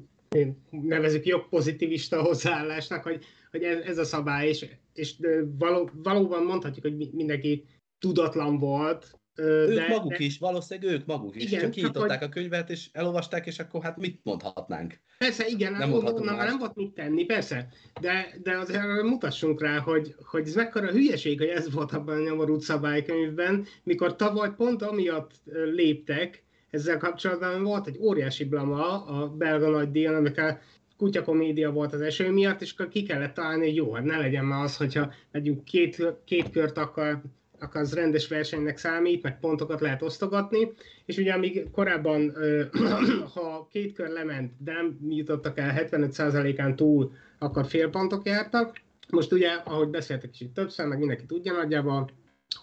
nevezük 0.69 1.25
jobb 1.25 1.49
pozitivista 1.49 2.21
hozzáállásnak, 2.21 3.03
hogy, 3.03 3.25
hogy 3.51 3.63
ez, 3.63 3.86
ez 3.86 3.97
a 3.97 4.03
szabály, 4.03 4.47
és, 4.47 4.65
és 4.93 5.15
való, 5.57 5.89
valóban 5.93 6.43
mondhatjuk, 6.43 6.86
hogy 6.86 7.12
mindenki 7.12 7.65
tudatlan 7.99 8.59
volt, 8.59 9.19
ők 9.36 9.76
de, 9.76 9.88
maguk 9.88 10.12
de... 10.12 10.24
is, 10.24 10.38
valószínűleg 10.38 10.93
ők 10.93 11.06
maguk 11.06 11.36
is, 11.36 11.43
igen, 11.43 11.60
csak 11.60 11.72
kinyitották 11.72 12.19
hogy... 12.19 12.28
a 12.28 12.32
könyvet, 12.32 12.69
és 12.69 12.89
elolvasták, 12.91 13.46
és 13.46 13.60
akkor 13.60 13.84
hát 13.84 13.98
mit 13.98 14.19
mondhatnánk? 14.24 15.00
Persze, 15.17 15.48
igen, 15.48 15.72
nem, 15.72 15.93
onnan 15.93 16.36
már 16.36 16.48
nem 16.48 16.58
volt 16.58 16.76
mit 16.76 16.93
tenni, 16.93 17.26
persze, 17.26 17.67
de, 18.02 18.36
de 18.43 18.58
azért 18.58 19.02
mutassunk 19.04 19.62
rá, 19.62 19.78
hogy, 19.78 20.15
hogy 20.26 20.48
ez 20.48 20.56
mekkora 20.56 20.91
hülyeség, 20.91 21.39
hogy 21.39 21.48
ez 21.48 21.72
volt 21.72 21.91
abban 21.91 22.17
a 22.17 22.24
nyomorult 22.24 22.62
szabálykönyvben, 22.62 23.65
mikor 23.84 24.15
tavaly 24.15 24.56
pont 24.56 24.82
amiatt 24.82 25.32
léptek, 25.74 26.43
ezzel 26.69 26.98
kapcsolatban 26.98 27.63
volt 27.63 27.88
egy 27.88 27.98
óriási 28.00 28.46
blama 28.46 29.06
a 29.06 29.28
belga 29.28 29.69
nagy 29.69 29.91
díjon, 29.91 30.15
amikor 30.15 30.60
kutyakomédia 30.98 31.72
volt 31.72 31.93
az 31.93 32.02
eső 32.02 32.32
miatt, 32.32 32.62
és 32.62 32.72
akkor 32.72 32.88
ki 32.88 33.04
kellett 33.04 33.34
találni, 33.34 33.65
hogy 33.65 33.76
jó, 33.76 33.93
hát 33.93 34.04
ne 34.04 34.17
legyen 34.17 34.46
már 34.46 34.63
az, 34.63 34.78
hogyha 34.78 35.13
megyünk 35.32 35.63
két, 35.63 36.04
két 36.26 36.50
kört 36.50 36.78
akkor 36.78 37.22
az 37.71 37.93
rendes 37.93 38.28
versenynek 38.28 38.78
számít, 38.78 39.23
meg 39.23 39.39
pontokat 39.39 39.82
lehet 39.82 40.02
osztogatni, 40.02 40.71
és 41.06 41.17
ugye 41.17 41.34
amíg 41.34 41.69
korábban, 41.71 42.34
ha 43.34 43.67
két 43.71 43.93
kör 43.93 44.10
lement, 44.10 44.52
de 44.58 44.71
nem 44.71 44.97
jutottak 45.10 45.58
el 45.58 45.88
75%-án 45.89 46.76
túl, 46.76 47.12
akkor 47.39 47.65
fél 47.65 47.89
pontok 47.89 48.26
jártak. 48.26 48.82
Most 49.10 49.32
ugye, 49.32 49.49
ahogy 49.49 49.88
beszéltek 49.88 50.30
is 50.34 50.41
itt 50.41 50.54
többször, 50.54 50.88
meg 50.88 50.97
mindenki 50.97 51.26
tudja 51.26 51.54
nagyjából, 51.54 52.10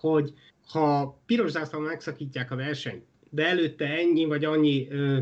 hogy 0.00 0.32
ha 0.72 1.20
piros 1.26 1.50
zászlón 1.50 1.82
megszakítják 1.82 2.50
a 2.50 2.56
versenyt, 2.56 3.04
de 3.30 3.46
előtte 3.46 3.84
ennyi 3.84 4.24
vagy 4.24 4.44
annyi 4.44 4.88
ö, 4.90 5.18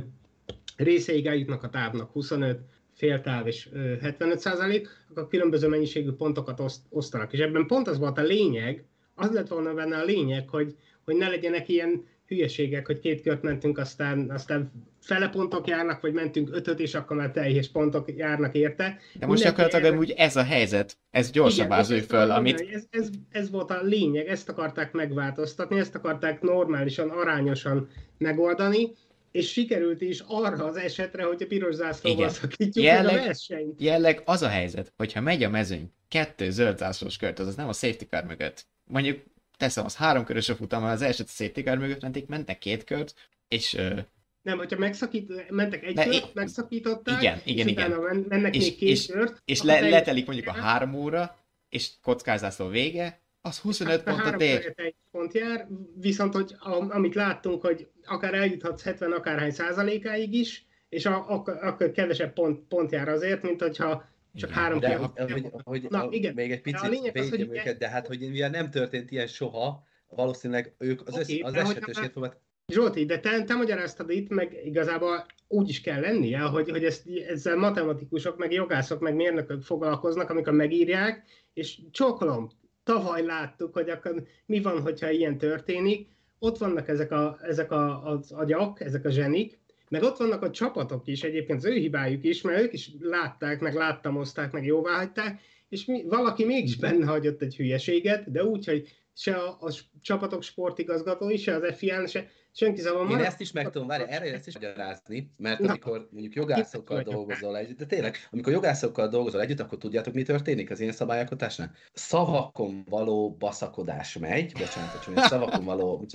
részeig 0.76 1.26
eljutnak 1.26 1.62
a 1.62 1.68
távnak, 1.68 2.12
25, 2.12 2.60
féltáv 2.98 3.46
és 3.46 3.68
75 4.00 4.38
százalék, 4.38 4.88
akkor 5.10 5.28
különböző 5.28 5.68
mennyiségű 5.68 6.10
pontokat 6.10 6.60
oszt, 6.60 6.82
osztanak. 6.88 7.32
És 7.32 7.38
ebben 7.38 7.66
pont 7.66 7.88
az 7.88 7.98
volt 7.98 8.18
a 8.18 8.22
lényeg, 8.22 8.84
az 9.18 9.30
lett 9.30 9.48
volna 9.48 9.74
benne 9.74 9.96
a 9.96 10.04
lényeg, 10.04 10.48
hogy, 10.48 10.76
hogy 11.04 11.16
ne 11.16 11.28
legyenek 11.28 11.68
ilyen 11.68 12.04
hülyeségek, 12.28 12.86
hogy 12.86 12.98
két 12.98 13.22
kört 13.22 13.42
mentünk, 13.42 13.78
aztán, 13.78 14.30
aztán 14.30 14.72
fele 15.00 15.28
pontok 15.28 15.66
járnak, 15.66 16.00
vagy 16.00 16.12
mentünk 16.12 16.48
ötöt, 16.52 16.80
és 16.80 16.94
akkor 16.94 17.16
már 17.16 17.30
teljes 17.30 17.68
pontok 17.68 18.16
járnak 18.16 18.54
érte. 18.54 18.98
De 19.18 19.26
most 19.26 19.42
gyakorlatilag 19.42 19.84
erre... 19.84 19.96
úgy 19.96 20.10
ez 20.10 20.36
a 20.36 20.42
helyzet, 20.42 20.96
ez 21.10 21.30
gyorsabb 21.30 21.70
az 21.70 21.94
föl, 22.06 22.30
amit... 22.30 22.60
Ez, 22.72 22.84
ez, 22.90 23.08
ez, 23.30 23.50
volt 23.50 23.70
a 23.70 23.82
lényeg, 23.82 24.26
ezt 24.26 24.48
akarták 24.48 24.92
megváltoztatni, 24.92 25.78
ezt 25.78 25.94
akarták 25.94 26.40
normálisan, 26.40 27.10
arányosan 27.10 27.88
megoldani, 28.18 28.92
és 29.30 29.52
sikerült 29.52 30.00
is 30.00 30.22
arra 30.26 30.64
az 30.64 30.76
esetre, 30.76 31.22
hogy 31.22 31.42
a 31.42 31.46
piros 31.46 31.74
zászlóval 31.74 32.28
szakítjuk 32.28 32.84
jelleg, 32.84 33.18
a 33.18 33.24
versenyt. 33.24 33.80
Jelleg 33.80 34.22
az 34.24 34.42
a 34.42 34.48
helyzet, 34.48 34.92
hogyha 34.96 35.20
megy 35.20 35.42
a 35.42 35.50
mezőny 35.50 35.92
kettő 36.08 36.50
zöld 36.50 36.78
zászlós 36.78 37.16
kört, 37.16 37.38
az 37.38 37.54
nem 37.54 37.68
a 37.68 37.72
safety 37.72 38.04
car 38.04 38.24
mögött, 38.24 38.66
mondjuk 38.84 39.22
teszem, 39.56 39.84
az 39.84 39.96
három 39.96 40.24
körös 40.24 40.48
a 40.48 40.54
futam, 40.54 40.84
az 40.84 41.02
elsőt 41.02 41.26
a 41.26 41.30
safety 41.30 41.60
car 41.60 41.78
mögött 41.78 42.02
menték, 42.02 42.26
mentek 42.26 42.58
két 42.58 42.84
kört, 42.84 43.14
és 43.48 43.74
uh, 43.74 43.98
nem, 44.42 44.58
hogyha 44.58 44.78
megszakít, 44.78 45.50
mentek 45.50 45.84
egy 45.84 45.94
kört, 45.94 46.12
é- 46.12 46.34
megszakították, 46.34 47.22
igen, 47.22 47.40
igen, 47.44 47.66
és 47.66 47.72
igen. 47.72 47.92
utána 47.92 48.26
mennek 48.28 48.54
és, 48.54 48.62
még 48.62 48.76
két 48.76 48.88
és, 48.88 49.06
kört. 49.06 49.42
És 49.44 49.62
le, 49.62 49.80
letelik 49.80 50.26
mondjuk 50.26 50.48
a 50.48 50.52
három 50.52 50.94
óra, 50.94 51.38
és 51.68 51.90
kockázászló 52.02 52.68
vége, 52.68 53.20
az 53.40 53.58
25 53.58 54.02
hát, 54.04 54.04
pontot 54.04 54.40
ér. 54.40 54.72
egy 54.76 54.94
pont 55.10 55.34
jár, 55.34 55.68
viszont 56.00 56.34
hogy 56.34 56.54
amit 56.88 57.14
láttunk, 57.14 57.62
hogy 57.62 57.88
akár 58.04 58.34
eljuthatsz 58.34 58.82
70 58.82 59.12
akárhány 59.12 59.50
százalékáig 59.50 60.34
is, 60.34 60.66
és 60.88 61.06
akkor, 61.06 61.58
akkor 61.62 61.90
kevesebb 61.90 62.32
pont, 62.32 62.60
pont 62.68 62.92
jár 62.92 63.08
azért, 63.08 63.42
mint 63.42 63.60
hogyha 63.60 64.08
csak 64.34 64.50
igen, 64.50 64.62
három 64.62 64.78
de, 64.78 64.96
hogy, 64.96 65.10
hogy, 65.24 65.50
hogy 65.64 65.86
Na, 65.90 66.02
a, 66.02 66.08
igen. 66.10 66.34
még 66.34 66.50
egy 66.50 66.60
picit 66.60 67.12
védjem 67.12 67.50
őket, 67.50 67.78
de 67.78 67.88
hát, 67.88 68.06
hogy 68.06 68.18
mivel 68.18 68.50
nem 68.50 68.70
történt 68.70 69.10
ilyen 69.10 69.26
soha, 69.26 69.86
valószínűleg 70.08 70.74
ők 70.78 71.00
az, 71.06 71.14
okay, 71.14 71.40
az 71.40 71.54
esetőségét 71.54 72.10
próbált... 72.10 72.36
Zsolti, 72.66 73.04
de 73.04 73.20
te, 73.20 73.44
te 73.44 73.54
magyaráztad 73.54 74.10
itt, 74.10 74.28
meg 74.28 74.60
igazából 74.64 75.26
úgy 75.48 75.68
is 75.68 75.80
kell 75.80 76.00
lennie, 76.00 76.40
hogy, 76.40 76.70
hogy 76.70 76.84
ezt, 76.84 77.08
ezzel 77.28 77.56
matematikusok, 77.56 78.38
meg 78.38 78.52
jogászok, 78.52 79.00
meg 79.00 79.14
mérnökök 79.14 79.62
foglalkoznak, 79.62 80.30
amikor 80.30 80.52
megírják, 80.52 81.24
és 81.52 81.80
csókolom, 81.90 82.50
tavaly 82.84 83.24
láttuk, 83.24 83.72
hogy 83.72 83.88
akkor 83.88 84.22
mi 84.46 84.60
van, 84.60 84.80
hogyha 84.80 85.10
ilyen 85.10 85.38
történik, 85.38 86.08
ott 86.38 86.58
vannak 86.58 86.88
ezek, 86.88 87.10
a, 87.10 87.38
ezek 87.42 87.72
a, 87.72 88.04
az 88.04 88.32
agyak, 88.32 88.80
ezek 88.80 89.04
a 89.04 89.10
zsenik, 89.10 89.57
meg 89.88 90.02
ott 90.02 90.16
vannak 90.16 90.42
a 90.42 90.50
csapatok 90.50 91.06
is, 91.06 91.22
egyébként 91.22 91.58
az 91.58 91.64
ő 91.64 91.72
hibájuk 91.72 92.24
is, 92.24 92.42
mert 92.42 92.62
ők 92.62 92.72
is 92.72 92.90
látták, 93.00 93.60
meg 93.60 93.74
láttamozták, 93.74 94.52
meg 94.52 94.64
jóváhagyták, 94.64 95.40
és 95.68 95.84
mi, 95.84 96.04
valaki 96.06 96.44
mégis 96.44 96.76
benne 96.76 97.06
hagyott 97.06 97.42
egy 97.42 97.56
hülyeséget, 97.56 98.30
de 98.32 98.44
úgy, 98.44 98.66
hogy 98.66 98.88
se 99.14 99.34
a, 99.34 99.58
a 99.60 99.72
csapatok 100.00 100.42
sportigazgatói, 100.42 101.36
se 101.36 101.54
az 101.54 101.74
FIA, 101.76 102.06
se 102.06 102.28
senki 102.52 102.80
szóval 102.80 103.10
Én 103.10 103.18
ezt 103.18 103.40
is 103.40 103.52
meg 103.52 103.70
tudom, 103.70 103.86
várj, 103.86 104.02
erre 104.06 104.32
ezt 104.32 104.46
is 104.46 104.54
magyarázni, 104.54 105.32
mert 105.36 105.58
Na, 105.58 105.68
amikor 105.68 106.08
mondjuk 106.10 106.34
jogászokkal 106.34 107.02
dolgozol 107.02 107.56
együtt, 107.56 107.78
de 107.78 107.86
tényleg, 107.86 108.16
amikor 108.30 108.52
jogászokkal 108.52 109.08
dolgozol 109.08 109.40
együtt, 109.40 109.60
akkor 109.60 109.78
tudjátok, 109.78 110.14
mi 110.14 110.22
történik 110.22 110.70
az 110.70 110.80
ilyen 110.80 110.92
szabályalkotásnál? 110.92 111.72
Szavakon 111.92 112.84
való 112.88 113.36
baszakodás 113.38 114.18
megy, 114.18 114.52
bocsánat, 114.52 115.04
hogy 115.04 115.16
szavakon 115.16 115.64
való, 115.64 116.06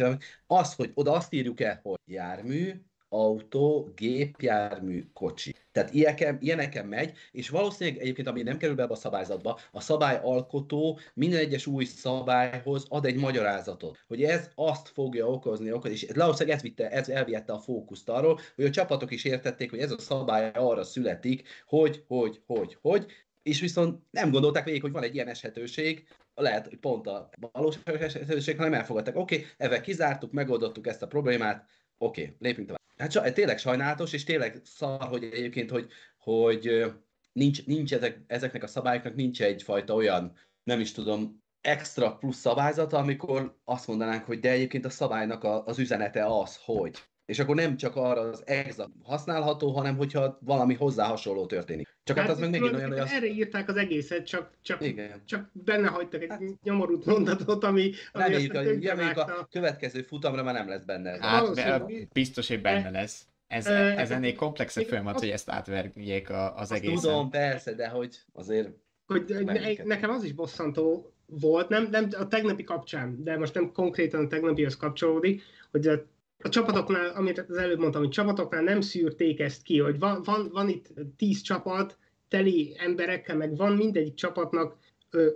az, 0.47 0.73
hogy 0.73 0.91
oda 0.93 1.11
azt 1.11 1.33
írjuk 1.33 1.61
el, 1.61 1.79
hogy 1.83 1.99
jármű, 2.05 2.71
autó, 3.13 3.91
gépjármű, 3.95 5.03
kocsi. 5.13 5.55
Tehát 5.71 5.93
ilyeneken, 5.93 6.37
ilyeneken 6.41 6.85
megy, 6.85 7.13
és 7.31 7.49
valószínűleg 7.49 8.01
egyébként, 8.01 8.27
ami 8.27 8.41
nem 8.41 8.57
kerül 8.57 8.75
be 8.75 8.83
a 8.83 8.95
szabályzatba, 8.95 9.59
a 9.71 9.81
szabályalkotó 9.81 10.99
minden 11.13 11.39
egyes 11.39 11.67
új 11.67 11.85
szabályhoz 11.85 12.85
ad 12.89 13.05
egy 13.05 13.15
magyarázatot, 13.15 14.03
hogy 14.07 14.23
ez 14.23 14.49
azt 14.55 14.87
fogja 14.87 15.29
okozni, 15.29 15.71
okozni 15.71 15.95
és 15.95 16.07
valószínűleg 16.15 16.57
ez, 16.57 16.63
vitte, 16.63 16.89
ez 16.89 17.09
elviette 17.09 17.53
a 17.53 17.59
fókuszt 17.59 18.09
arról, 18.09 18.39
hogy 18.55 18.65
a 18.65 18.69
csapatok 18.69 19.11
is 19.11 19.23
értették, 19.23 19.69
hogy 19.69 19.79
ez 19.79 19.91
a 19.91 19.99
szabály 19.99 20.51
arra 20.53 20.83
születik, 20.83 21.47
hogy, 21.67 22.03
hogy, 22.07 22.41
hogy, 22.45 22.77
hogy, 22.81 23.05
és 23.43 23.59
viszont 23.59 24.01
nem 24.11 24.31
gondolták 24.31 24.65
végig, 24.65 24.81
hogy 24.81 24.91
van 24.91 25.03
egy 25.03 25.15
ilyen 25.15 25.27
eshetőség, 25.27 26.07
lehet, 26.35 26.67
hogy 26.67 26.77
pont 26.77 27.07
a 27.07 27.29
valós 27.51 27.75
eshetőség, 27.83 28.57
hanem 28.57 28.73
elfogadták, 28.73 29.15
oké, 29.15 29.35
okay, 29.35 29.47
ezzel 29.57 29.81
kizártuk, 29.81 30.31
megoldottuk 30.31 30.87
ezt 30.87 31.01
a 31.01 31.07
problémát, 31.07 31.65
oké, 31.97 32.21
okay, 32.21 32.35
lépjünk 32.39 32.67
tovább. 32.67 32.82
Hát 32.97 33.33
tényleg 33.33 33.57
sajnálatos, 33.57 34.13
és 34.13 34.23
tényleg 34.23 34.61
szar, 34.63 35.07
hogy 35.07 35.23
egyébként, 35.23 35.69
hogy, 35.69 35.87
hogy 36.17 36.83
nincs, 37.31 37.65
nincs 37.65 37.93
ezek, 37.93 38.23
ezeknek 38.27 38.63
a 38.63 38.67
szabályoknak 38.67 39.15
nincs 39.15 39.41
egyfajta 39.41 39.93
olyan, 39.93 40.37
nem 40.63 40.79
is 40.79 40.91
tudom, 40.91 41.43
extra 41.61 42.15
plusz 42.15 42.37
szabályzata, 42.37 42.97
amikor 42.97 43.59
azt 43.63 43.87
mondanánk, 43.87 44.25
hogy 44.25 44.39
de 44.39 44.49
egyébként 44.49 44.85
a 44.85 44.89
szabálynak 44.89 45.43
a, 45.43 45.65
az 45.65 45.79
üzenete 45.79 46.25
az, 46.25 46.59
hogy. 46.63 47.03
És 47.25 47.39
akkor 47.39 47.55
nem 47.55 47.77
csak 47.77 47.95
arra 47.95 48.21
az 48.21 48.43
exakt 48.45 48.89
használható, 49.03 49.71
hanem 49.71 49.97
hogyha 49.97 50.37
valami 50.41 50.73
hozzá 50.73 51.07
hasonló 51.07 51.45
történik. 51.45 51.87
Csak 52.03 52.17
hát, 52.17 52.25
hát 52.25 52.35
az 52.35 52.41
meg 52.41 52.49
megint 52.49 52.73
olyan, 52.73 52.89
hogy 52.89 52.99
az... 52.99 53.11
Erre 53.11 53.25
írták 53.25 53.69
az 53.69 53.75
egészet, 53.75 54.25
csak, 54.25 54.51
csak, 54.61 54.81
Igen. 54.81 55.21
csak 55.25 55.49
benne 55.51 55.87
hagytak 55.87 56.21
egy 56.21 56.29
hát... 56.29 56.41
nyomorult 56.63 57.05
mondatot, 57.05 57.63
ami... 57.63 57.91
ami 58.11 58.23
Reméljük, 58.23 59.17
a, 59.17 59.21
a 59.21 59.47
következő 59.51 60.01
futamra 60.01 60.43
már 60.43 60.53
nem 60.53 60.67
lesz 60.67 60.83
benne. 60.83 61.17
Hát, 61.19 61.59
hát 61.59 62.11
biztos, 62.13 62.47
hogy 62.47 62.61
benne 62.61 62.89
lesz. 62.89 63.25
Ez, 63.47 63.65
ez 63.67 64.11
ennél 64.11 64.35
komplexebb 64.35 64.85
folyamat, 64.85 65.19
hogy 65.19 65.29
ezt 65.29 65.49
átverjék 65.49 66.29
az 66.55 66.71
egészen. 66.71 66.95
Tudom, 66.95 67.29
persze, 67.29 67.73
de 67.73 67.87
hogy 67.87 68.15
azért... 68.33 68.69
Hogy 69.05 69.23
ne, 69.45 69.83
nekem 69.83 70.09
az 70.09 70.23
is 70.23 70.33
bosszantó 70.33 71.13
volt, 71.25 71.69
nem, 71.69 71.87
nem 71.91 72.07
a 72.17 72.27
tegnapi 72.27 72.63
kapcsán, 72.63 73.23
de 73.23 73.37
most 73.37 73.53
nem 73.53 73.71
konkrétan 73.71 74.25
a 74.25 74.27
tegnapihoz 74.27 74.77
kapcsolódik, 74.77 75.41
hogy 75.71 75.87
a 75.87 76.05
a 76.43 76.49
csapatoknál, 76.49 77.09
amit 77.15 77.45
az 77.49 77.57
előbb 77.57 77.79
mondtam, 77.79 78.01
hogy 78.01 78.11
csapatoknál 78.11 78.61
nem 78.61 78.81
szűrték 78.81 79.39
ezt 79.39 79.63
ki, 79.63 79.79
hogy 79.79 79.99
van, 79.99 80.21
van, 80.23 80.49
van 80.51 80.69
itt 80.69 80.87
tíz 81.17 81.41
csapat, 81.41 81.97
teli 82.27 82.75
emberekkel, 82.77 83.35
meg 83.35 83.55
van 83.55 83.71
mindegyik 83.71 84.13
csapatnak 84.13 84.77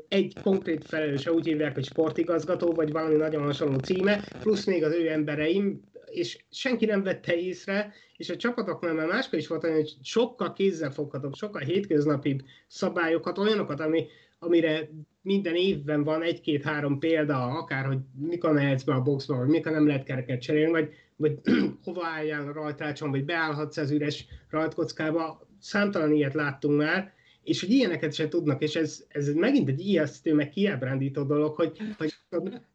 egy 0.08 0.34
konkrét 0.44 0.86
felelőse 0.86 1.32
úgy 1.32 1.46
hívják, 1.46 1.74
hogy 1.74 1.86
sportigazgató, 1.86 2.72
vagy 2.72 2.92
valami 2.92 3.16
nagyon 3.16 3.44
hasonló 3.44 3.78
címe, 3.78 4.24
plusz 4.40 4.66
még 4.66 4.84
az 4.84 4.94
ő 4.94 5.10
embereim, 5.10 5.82
és 6.06 6.46
senki 6.52 6.86
nem 6.86 7.04
vette 7.04 7.36
észre, 7.36 7.94
és 8.18 8.30
a 8.30 8.36
csapatoknál 8.36 8.94
már 8.94 9.08
máskor 9.08 9.40
is 9.40 9.48
volt 9.48 9.64
olyan, 9.64 9.76
hogy 9.76 9.94
sokkal 10.02 10.54
kézzelfoghatóbb, 10.54 11.36
sokkal 11.36 11.62
hétköznapibb 11.62 12.42
szabályokat, 12.68 13.38
olyanokat, 13.38 13.80
ami, 13.80 14.08
amire 14.40 14.90
minden 15.22 15.56
évben 15.56 16.04
van 16.04 16.22
egy-két-három 16.22 17.00
példa, 17.00 17.44
akár, 17.44 17.86
hogy 17.86 17.98
mikor 18.20 18.52
mehetsz 18.54 18.84
be 18.84 18.94
a 18.94 19.02
boxba, 19.02 19.38
vagy 19.38 19.48
mikor 19.48 19.72
nem 19.72 19.88
lehet 19.88 20.04
kereket 20.04 20.42
cserélni, 20.42 20.72
vagy, 20.72 20.94
vagy 21.16 21.40
hova 21.84 22.06
álljál 22.06 22.48
a 22.48 22.54
rajtrácson, 22.54 23.12
vagy 23.12 23.26
beállhatsz 23.26 23.78
az 23.78 23.92
üres 23.92 24.26
rajtkockába. 24.50 25.48
Számtalan 25.60 26.12
ilyet 26.12 26.34
láttunk 26.34 26.78
már, 26.78 27.16
és 27.44 27.60
hogy 27.60 27.70
ilyeneket 27.70 28.14
se 28.14 28.28
tudnak, 28.28 28.62
és 28.62 28.76
ez, 28.76 29.06
ez 29.08 29.34
megint 29.34 29.70
egy 29.70 29.80
ijesztő, 29.80 30.34
meg 30.34 30.50
kiábrándító 30.50 31.24
dolog, 31.24 31.56
hogy, 31.56 31.78
hogy 31.98 32.14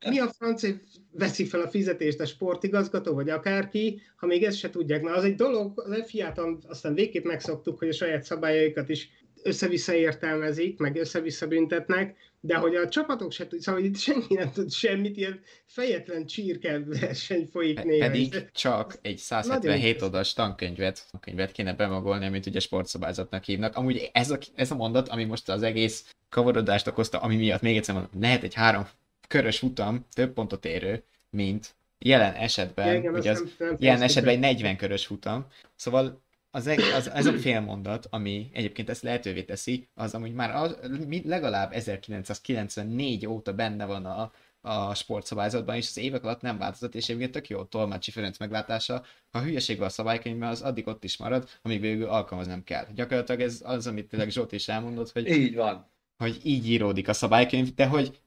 mi 0.09 0.19
a 0.19 0.29
francia 0.29 0.75
veszi 1.11 1.45
fel 1.45 1.61
a 1.61 1.69
fizetést 1.69 2.21
a 2.21 2.27
sportigazgató, 2.27 3.15
vagy 3.15 3.29
akárki, 3.29 4.01
ha 4.17 4.27
még 4.27 4.43
ezt 4.43 4.59
se 4.59 4.71
tudják. 4.71 5.03
Na, 5.03 5.13
az 5.13 5.25
egy 5.25 5.35
dolog, 5.35 5.81
az 5.81 6.03
FIA-t 6.07 6.41
aztán 6.67 6.95
végképp 6.95 7.25
megszoktuk, 7.25 7.79
hogy 7.79 7.89
a 7.89 7.93
saját 7.93 8.23
szabályaikat 8.23 8.89
is 8.89 9.11
össze-vissza 9.43 9.95
értelmezik, 9.95 10.79
meg 10.79 10.97
össze-vissza 10.97 11.47
büntetnek, 11.47 12.17
de 12.45 12.57
hogy 12.57 12.75
a 12.75 12.89
csapatok 12.89 13.33
se 13.33 13.43
tudják, 13.43 13.63
szóval 13.63 13.83
itt 13.83 13.99
senki 13.99 14.35
nem 14.35 14.53
tud 14.53 14.73
semmit, 14.73 15.17
ilyen 15.17 15.41
fejetlen 15.67 16.27
csírke 16.27 16.81
verseny 16.85 17.49
folyik 17.53 17.83
néha. 17.83 18.07
Pedig 18.07 18.51
csak 18.53 18.99
egy 19.03 19.19
177 19.19 20.03
oldalas 20.03 20.33
tankönyvet, 20.33 21.07
tankönyvet 21.11 21.53
kéne 21.53 21.75
bemagolni, 21.75 22.27
amit 22.27 22.47
ugye 22.47 22.61
sportszabályzatnak 22.61 23.45
hívnak. 23.45 23.77
Amúgy 23.77 24.11
ez 24.13 24.31
a, 24.31 24.39
ez 24.55 24.71
a 24.71 24.75
mondat, 24.75 25.09
ami 25.09 25.25
most 25.25 25.49
az 25.49 25.63
egész 25.63 26.15
kavarodást 26.29 26.87
okozta, 26.87 27.19
ami 27.19 27.37
miatt 27.37 27.61
még 27.61 27.77
egyszer 27.77 27.95
mondom, 27.95 28.21
lehet 28.21 28.43
egy 28.43 28.55
három 28.55 28.87
körös 29.29 29.59
futam, 29.59 30.07
több 30.15 30.33
pontot 30.33 30.65
érő, 30.65 31.03
mint 31.31 31.75
jelen 31.99 32.35
esetben, 32.35 32.97
Igen, 32.97 33.15
ugye 33.15 33.31
az, 33.31 33.39
nem, 33.59 33.69
nem 33.69 33.77
jelen 33.81 34.03
esetben 34.03 34.35
egy 34.35 34.41
40 34.41 34.77
körös 34.77 35.07
futam. 35.07 35.47
Szóval 35.77 36.22
az, 36.55 36.67
az, 36.95 37.11
ez 37.11 37.27
a 37.27 37.33
félmondat, 37.33 38.07
ami 38.11 38.51
egyébként 38.53 38.89
ezt 38.89 39.03
lehetővé 39.03 39.43
teszi, 39.43 39.89
az 39.95 40.15
amúgy 40.15 40.33
már 40.33 40.55
az, 40.55 40.77
legalább 41.25 41.73
1994 41.73 43.27
óta 43.27 43.53
benne 43.53 43.85
van 43.85 44.07
a, 44.07 44.33
a 44.61 44.95
sportszabályzatban, 44.95 45.77
és 45.77 45.89
az 45.89 45.97
évek 45.97 46.25
alatt 46.25 46.41
nem 46.41 46.59
változott, 46.59 46.95
és 46.95 47.05
egyébként 47.09 47.33
tök 47.33 47.49
jó 47.49 47.65
Tolmácsi 47.65 48.11
Ferenc 48.11 48.39
meglátása, 48.39 49.05
ha 49.31 49.43
hülyeség 49.43 49.79
van 49.79 49.87
a 49.87 49.91
szabálykönyvben, 49.91 50.49
az 50.49 50.63
addig 50.63 50.87
ott 50.87 51.05
is 51.05 51.17
marad, 51.17 51.49
amíg 51.63 51.81
végül 51.81 52.09
alkalmaznom 52.09 52.65
kell. 52.65 52.87
Gyakorlatilag 52.95 53.41
ez 53.41 53.61
az, 53.65 53.87
amit 53.87 54.09
tényleg 54.09 54.31
Zsolt 54.31 54.53
is 54.53 54.69
elmondott, 54.69 55.13
hogy 55.13 55.29
így 55.29 55.55
van. 55.55 55.91
Hogy 56.17 56.41
így 56.43 56.69
íródik 56.69 57.09
a 57.09 57.13
szabálykönyv, 57.13 57.75
de 57.75 57.87
hogy 57.87 58.21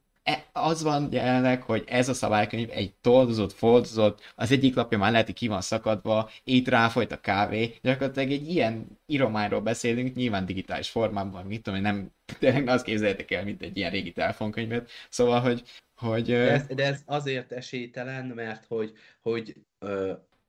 az 0.51 0.83
van 0.83 1.07
jelenleg, 1.11 1.61
hogy 1.61 1.83
ez 1.87 2.09
a 2.09 2.13
szabálykönyv 2.13 2.69
egy 2.71 2.93
toldozott, 3.01 3.53
foldozott, 3.53 4.33
az 4.35 4.51
egyik 4.51 4.75
lapja 4.75 4.97
már 4.97 5.11
lehet, 5.11 5.25
hogy 5.25 5.35
ki 5.35 5.47
van 5.47 5.61
szakadva, 5.61 6.29
itt 6.43 6.67
ráfolyt 6.67 7.11
a 7.11 7.19
kávé, 7.19 7.75
gyakorlatilag 7.81 8.31
egy 8.31 8.49
ilyen 8.49 8.99
írományról 9.05 9.61
beszélünk, 9.61 10.15
nyilván 10.15 10.45
digitális 10.45 10.89
formában, 10.89 11.45
mit 11.45 11.63
tudom, 11.63 11.81
nem, 11.81 12.11
tényleg 12.39 12.67
azt 12.67 12.85
képzeljétek 12.85 13.31
el, 13.31 13.43
mint 13.43 13.61
egy 13.61 13.77
ilyen 13.77 13.91
régi 13.91 14.11
telefonkönyvet, 14.11 14.89
szóval, 15.09 15.39
hogy 15.39 15.63
hogy... 15.95 16.25
De 16.25 16.51
ez, 16.51 16.65
de 16.67 16.85
ez 16.85 17.01
azért 17.05 17.51
esélytelen, 17.51 18.25
mert 18.25 18.65
hogy, 18.65 18.93
hogy 19.21 19.55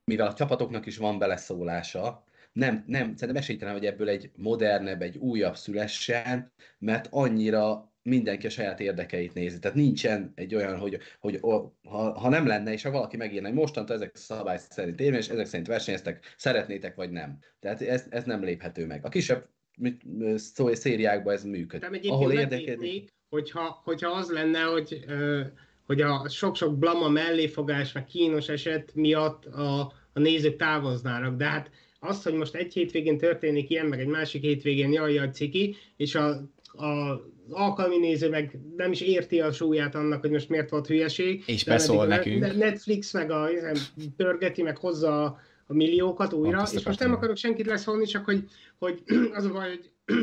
mivel 0.05 0.27
a 0.27 0.35
csapatoknak 0.35 0.87
is 0.87 0.97
van 0.97 1.19
beleszólása, 1.19 2.25
nem, 2.53 2.85
nem, 2.87 3.17
szerintem 3.17 3.43
esélytelen, 3.43 3.75
hogy 3.75 3.87
ebből 3.87 4.09
egy 4.09 4.31
modernebb, 4.37 5.03
egy 5.03 5.17
újabb 5.17 5.57
szülessen, 5.57 6.53
mert 6.79 7.09
annyira 7.11 7.91
mindenki 8.07 8.47
a 8.47 8.51
saját 8.51 8.81
érdekeit 8.81 9.35
nézi. 9.35 9.59
Tehát 9.59 9.77
nincsen 9.77 10.33
egy 10.35 10.55
olyan, 10.55 10.79
hogy, 10.79 10.99
hogy 11.21 11.41
ha, 11.83 12.19
ha 12.19 12.29
nem 12.29 12.47
lenne, 12.47 12.73
és 12.73 12.83
ha 12.83 12.91
valaki 12.91 13.17
megírna, 13.17 13.49
hogy 13.49 13.57
mostantól 13.57 13.97
ezek 13.97 14.17
szabály 14.17 14.59
szerint 14.69 15.01
érvényes, 15.01 15.29
ezek 15.29 15.47
szerint 15.47 15.67
versenyeztek, 15.67 16.35
szeretnétek 16.37 16.95
vagy 16.95 17.11
nem. 17.11 17.39
Tehát 17.61 17.81
ez, 17.81 18.07
ez 18.11 18.25
nem 18.25 18.45
léphető 18.45 18.87
meg. 18.87 19.05
A 19.05 19.09
kisebb 19.09 19.49
szó, 20.37 20.75
szériákban 20.75 21.35
ez 21.35 21.45
működik. 21.45 22.11
Ahol 22.11 22.33
érdekedik. 22.33 23.15
Hogyha, 23.29 23.81
hogyha 23.85 24.11
az 24.11 24.31
lenne, 24.31 24.61
hogy, 24.61 25.05
hogy 25.87 26.01
a 26.01 26.29
sok-sok 26.29 26.79
blama 26.79 27.09
melléfogás, 27.09 27.93
meg 27.93 28.05
kínos 28.05 28.49
eset 28.49 28.95
miatt 28.95 29.45
a, 29.45 29.81
a 30.13 30.21
nézők 30.21 30.57
távoznának, 30.57 31.37
de 31.37 31.45
hát 31.45 31.71
az, 31.99 32.23
hogy 32.23 32.35
most 32.35 32.55
egy 32.55 32.73
hétvégén 32.73 33.19
történik 33.19 33.71
ilyen, 33.71 33.87
meg 33.87 34.01
egy 34.01 34.07
másik 34.07 34.43
hétvégén 34.43 34.93
jaj, 34.93 35.13
jaj, 35.13 35.31
ciki, 35.31 35.77
és 35.97 36.15
a, 36.15 36.29
a 36.65 37.21
alkalmi 37.51 37.99
néző 37.99 38.29
meg 38.29 38.59
nem 38.77 38.93
is 38.93 39.01
érti 39.01 39.41
a 39.41 39.53
súlyát 39.53 39.95
annak, 39.95 40.21
hogy 40.21 40.31
most 40.31 40.49
miért 40.49 40.71
volt 40.71 40.87
hülyeség. 40.87 41.43
És 41.47 41.65
beszól 41.65 42.07
nekünk. 42.07 42.57
Netflix 42.57 43.13
meg 43.13 43.31
a, 43.31 43.49
pörgeti, 44.17 44.63
meg 44.63 44.77
hozza 44.77 45.25
a, 45.25 45.41
a 45.67 45.75
milliókat 45.75 46.33
újra, 46.33 46.57
Pont 46.57 46.73
és 46.73 46.85
most 46.85 46.99
nem 46.99 47.13
akarok 47.13 47.37
senkit 47.37 47.67
leszólni, 47.67 48.05
csak 48.05 48.25
hogy, 48.25 48.45
hogy 48.79 49.03
az 49.37 49.45
a 49.45 49.53
baj, 49.53 49.69
hogy 49.69 49.91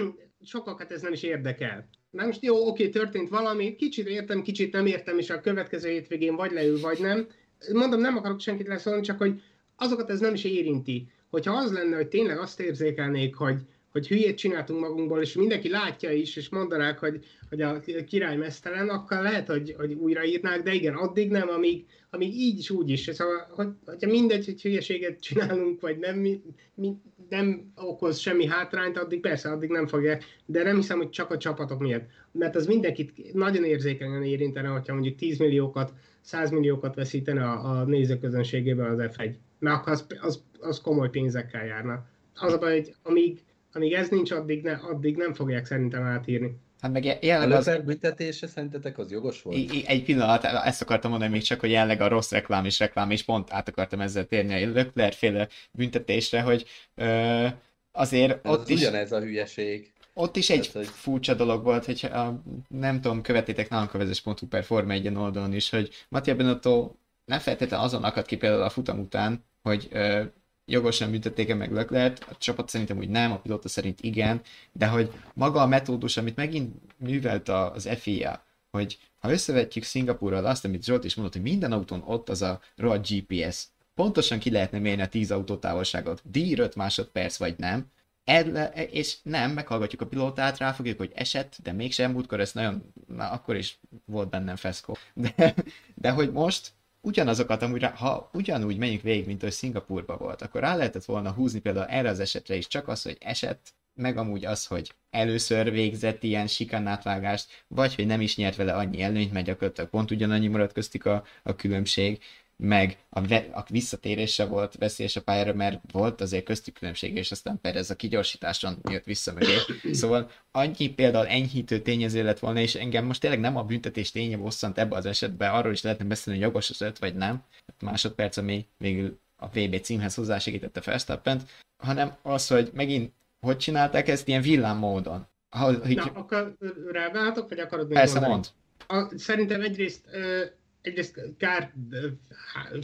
sokakat 0.43 0.91
ez 0.91 1.01
nem 1.01 1.13
is 1.13 1.23
érdekel. 1.23 1.87
Na 2.09 2.25
most 2.25 2.43
jó, 2.43 2.67
oké, 2.67 2.89
történt 2.89 3.29
valami, 3.29 3.75
kicsit 3.75 4.07
értem, 4.07 4.41
kicsit 4.41 4.73
nem 4.73 4.85
értem, 4.85 5.17
és 5.17 5.29
a 5.29 5.39
következő 5.39 5.89
hétvégén 5.89 6.35
vagy 6.35 6.51
leül, 6.51 6.79
vagy 6.79 6.99
nem. 6.99 7.27
Mondom, 7.73 7.99
nem 7.99 8.17
akarok 8.17 8.39
senkit 8.39 8.67
leszólni, 8.67 9.01
csak 9.01 9.17
hogy 9.17 9.41
azokat 9.75 10.09
ez 10.09 10.19
nem 10.19 10.33
is 10.33 10.43
érinti. 10.43 11.07
Hogyha 11.29 11.53
az 11.53 11.71
lenne, 11.71 11.95
hogy 11.95 12.07
tényleg 12.07 12.37
azt 12.37 12.59
érzékelnék, 12.59 13.35
hogy, 13.35 13.61
hogy 13.93 14.07
hülyét 14.07 14.37
csináltunk 14.37 14.79
magunkból, 14.79 15.21
és 15.21 15.33
mindenki 15.33 15.69
látja 15.69 16.11
is, 16.11 16.35
és 16.35 16.49
mondanák, 16.49 16.99
hogy, 16.99 17.25
hogy 17.49 17.61
a 17.61 17.79
király 18.07 18.35
mesztelen, 18.35 18.89
akkor 18.89 19.21
lehet, 19.21 19.47
hogy, 19.47 19.75
hogy 19.77 19.93
újraírnák, 19.93 20.63
de 20.63 20.73
igen, 20.73 20.93
addig 20.95 21.29
nem, 21.29 21.49
amíg, 21.49 21.85
amíg 22.09 22.35
így 22.35 22.59
is, 22.59 22.69
úgy 22.69 22.89
is. 22.89 23.09
Szóval, 23.13 23.47
hogy, 23.49 23.67
hogyha 23.85 24.09
mindegy, 24.09 24.45
hogy 24.45 24.61
hülyeséget 24.61 25.19
csinálunk, 25.19 25.81
vagy 25.81 25.97
nem, 25.97 26.17
mi, 26.17 26.41
mi, 26.75 26.93
nem 27.29 27.71
okoz 27.75 28.17
semmi 28.17 28.45
hátrányt, 28.45 28.97
addig 28.97 29.19
persze, 29.19 29.51
addig 29.51 29.69
nem 29.69 29.87
fogja, 29.87 30.17
de 30.45 30.63
nem 30.63 30.75
hiszem, 30.75 30.97
hogy 30.97 31.09
csak 31.09 31.31
a 31.31 31.37
csapatok 31.37 31.79
miatt. 31.79 32.05
Mert 32.31 32.55
az 32.55 32.65
mindenkit 32.65 33.33
nagyon 33.33 33.63
érzékenyen 33.63 34.23
érintene, 34.23 34.67
hogyha 34.67 34.93
mondjuk 34.93 35.15
10 35.15 35.37
milliókat, 35.37 35.93
100 36.21 36.49
milliókat 36.49 36.95
veszítene 36.95 37.43
a, 37.43 37.79
a 37.79 37.83
nézőközönségében 37.83 38.99
az 38.99 39.09
F1. 39.15 39.33
Mert 39.59 39.75
akkor 39.75 39.91
az, 39.91 40.05
az, 40.21 40.43
az 40.59 40.81
komoly 40.81 41.09
pénzekkel 41.09 41.65
járna. 41.65 42.05
Az 42.35 42.53
a 42.53 42.57
baj, 42.57 42.73
hogy 42.73 42.95
amíg 43.03 43.39
amíg 43.73 43.93
ez 43.93 44.09
nincs, 44.09 44.31
addig, 44.31 44.63
ne, 44.63 44.73
addig 44.73 45.15
nem 45.15 45.33
fogják 45.33 45.65
szerintem 45.65 46.03
átírni. 46.03 46.57
Hát 46.81 46.91
meg 46.91 47.17
jelenleg 47.21 47.57
az... 47.57 47.79
büntetése 47.85 48.47
szerintetek 48.47 48.97
az 48.97 49.11
jogos 49.11 49.41
volt? 49.41 49.57
I- 49.57 49.83
egy 49.87 50.03
pillanat, 50.03 50.43
ezt 50.43 50.81
akartam 50.81 51.11
mondani 51.11 51.31
még 51.31 51.41
csak, 51.41 51.59
hogy 51.59 51.69
jelenleg 51.71 52.01
a 52.01 52.07
rossz 52.07 52.31
reklám 52.31 52.65
és 52.65 52.79
reklám, 52.79 53.11
és 53.11 53.23
pont 53.23 53.53
át 53.53 53.67
akartam 53.67 54.01
ezzel 54.01 54.25
térni 54.25 54.63
a 54.63 54.71
Leclerc 54.73 55.15
féle 55.15 55.47
büntetésre, 55.71 56.41
hogy 56.41 56.65
ö, 56.95 57.47
azért 57.91 58.45
Ez 58.45 58.51
ott 58.51 58.61
az 58.61 58.69
is... 58.69 58.79
ugyanez 58.79 59.11
a 59.11 59.19
hülyeség. 59.19 59.91
Ott 60.13 60.35
is 60.35 60.49
egy 60.49 60.71
hogy... 60.71 60.85
furcsa 60.85 61.33
dolog 61.33 61.63
volt, 61.63 61.85
hogy 61.85 62.09
a, 62.13 62.41
nem 62.67 63.01
tudom, 63.01 63.21
követétek 63.21 63.69
nálunk 63.69 63.93
a 63.93 63.97
vezes.hu 63.97 64.47
per 64.49 64.63
Forma 64.63 64.93
egyen 64.93 65.15
oldalon 65.15 65.53
is, 65.53 65.69
hogy 65.69 65.89
Mattia 66.09 66.35
Benotto 66.35 66.91
nem 67.25 67.39
feltétlenül 67.39 67.85
azon 67.85 68.03
akadt 68.03 68.27
ki 68.27 68.37
például 68.37 68.61
a 68.61 68.69
futam 68.69 68.99
után, 68.99 69.43
hogy 69.61 69.87
ö, 69.91 70.23
jogosan 70.65 71.11
büntették-e 71.11 71.55
meg 71.55 71.71
Leclerc, 71.71 72.27
a 72.29 72.37
csapat 72.37 72.69
szerintem 72.69 72.97
úgy 72.97 73.09
nem, 73.09 73.31
a 73.31 73.39
pilóta 73.39 73.67
szerint 73.67 74.01
igen, 74.01 74.41
de 74.71 74.87
hogy 74.87 75.11
maga 75.33 75.61
a 75.61 75.67
metódus, 75.67 76.17
amit 76.17 76.35
megint 76.35 76.75
művelt 76.97 77.49
az 77.49 77.89
FIA, 77.97 78.43
hogy 78.71 78.99
ha 79.19 79.31
összevetjük 79.31 79.83
Szingapúrral 79.83 80.45
azt, 80.45 80.65
amit 80.65 80.83
Zsolt 80.83 81.03
is 81.03 81.15
mondott, 81.15 81.33
hogy 81.33 81.43
minden 81.43 81.71
autón 81.71 82.03
ott 82.05 82.29
az 82.29 82.41
a 82.41 82.59
rohadt 82.75 83.09
GPS, 83.09 83.65
pontosan 83.93 84.39
ki 84.39 84.51
lehetne 84.51 84.79
mérni 84.79 85.01
a 85.01 85.07
10 85.07 85.31
autó 85.31 85.55
távolságot, 85.55 86.21
díj 86.25 86.59
5 86.59 86.75
másodperc 86.75 87.37
vagy 87.37 87.55
nem, 87.57 87.91
Edle, 88.23 88.71
és 88.71 89.17
nem, 89.23 89.51
meghallgatjuk 89.51 90.01
a 90.01 90.07
pilótát, 90.07 90.57
ráfogjuk, 90.57 90.97
hogy 90.97 91.11
esett, 91.15 91.57
de 91.63 91.71
mégsem. 91.71 92.11
Múltkor 92.11 92.39
ez 92.39 92.51
nagyon, 92.51 92.93
na 93.07 93.29
akkor 93.29 93.55
is 93.55 93.79
volt 94.05 94.29
bennem 94.29 94.55
feszkó. 94.55 94.97
De, 95.13 95.53
de 95.95 96.09
hogy 96.09 96.31
most 96.31 96.71
ugyanazokat 97.03 97.61
amúgy, 97.61 97.83
ha 97.83 98.29
ugyanúgy 98.33 98.77
megyünk 98.77 99.01
végig, 99.01 99.25
mint 99.25 99.41
hogy 99.41 99.51
Szingapurban 99.51 100.17
volt, 100.17 100.41
akkor 100.41 100.61
rá 100.61 100.75
lehetett 100.75 101.05
volna 101.05 101.31
húzni 101.31 101.59
például 101.59 101.85
erre 101.85 102.09
az 102.09 102.19
esetre 102.19 102.55
is 102.55 102.67
csak 102.67 102.87
az, 102.87 103.01
hogy 103.01 103.17
esett, 103.19 103.73
meg 103.95 104.17
amúgy 104.17 104.45
az, 104.45 104.65
hogy 104.65 104.91
először 105.09 105.71
végzett 105.71 106.23
ilyen 106.23 106.47
sikannátvágást, 106.47 107.65
vagy 107.67 107.95
hogy 107.95 108.05
nem 108.05 108.21
is 108.21 108.35
nyert 108.35 108.55
vele 108.55 108.73
annyi 108.73 109.01
előnyt, 109.01 109.33
mert 109.33 109.45
gyakorlatilag 109.45 109.89
pont 109.89 110.11
ugyanannyi 110.11 110.47
maradt 110.47 110.73
köztük 110.73 111.05
a, 111.05 111.23
a 111.43 111.55
különbség, 111.55 112.23
meg 112.65 112.97
a, 113.09 113.21
ve- 113.21 113.53
a 113.53 113.65
visszatérése 113.69 114.45
volt 114.45 114.75
veszélyes 114.75 115.15
a 115.15 115.21
pályára, 115.21 115.53
mert 115.53 115.91
volt 115.91 116.21
azért 116.21 116.45
köztük 116.45 116.73
különbség, 116.73 117.15
és 117.15 117.31
aztán 117.31 117.59
Perez 117.61 117.89
a 117.89 117.95
kigyorsításon 117.95 118.77
jött 118.89 119.03
vissza 119.03 119.33
mögé. 119.33 119.55
Szóval 119.91 120.29
annyi 120.51 120.89
például 120.89 121.27
enyhítő 121.27 121.79
tényező 121.79 122.23
lett 122.23 122.39
volna, 122.39 122.59
és 122.59 122.75
engem 122.75 123.05
most 123.05 123.21
tényleg 123.21 123.39
nem 123.39 123.57
a 123.57 123.63
büntetés 123.63 124.11
ténye 124.11 124.37
bosszant 124.37 124.77
ebbe 124.77 124.95
az 124.95 125.05
esetben, 125.05 125.53
arról 125.53 125.71
is 125.71 125.81
lehetne 125.81 126.05
beszélni, 126.05 126.39
hogy 126.39 126.47
jogos 126.47 126.69
az 126.69 126.81
öt, 126.81 126.99
vagy 126.99 127.15
nem. 127.15 127.43
Másodperc, 127.81 128.37
ami 128.37 128.67
végül 128.77 129.19
a 129.35 129.47
VB 129.47 129.79
címhez 129.81 130.15
hozzásegítette 130.15 130.81
Verstappent, 130.85 131.43
hanem 131.83 132.15
az, 132.21 132.47
hogy 132.47 132.69
megint 132.73 133.13
hogy 133.39 133.57
csinálták 133.57 134.07
ezt 134.07 134.27
ilyen 134.27 134.41
villám 134.41 134.77
módon 134.77 135.27
Ha, 135.49 135.79
hogy... 135.79 135.95
Na, 135.95 136.03
akkor 136.03 136.55
reagálhatok, 136.91 137.49
vagy 137.49 137.59
akarod 137.59 137.87
még 137.87 137.97
Persze, 137.97 138.19
mondani? 138.19 138.33
mond. 138.33 138.47
A, 138.87 139.17
szerintem 139.17 139.61
egyrészt, 139.61 140.05
ö, 140.11 140.43
egyrészt 140.83 141.21
kár 141.37 141.73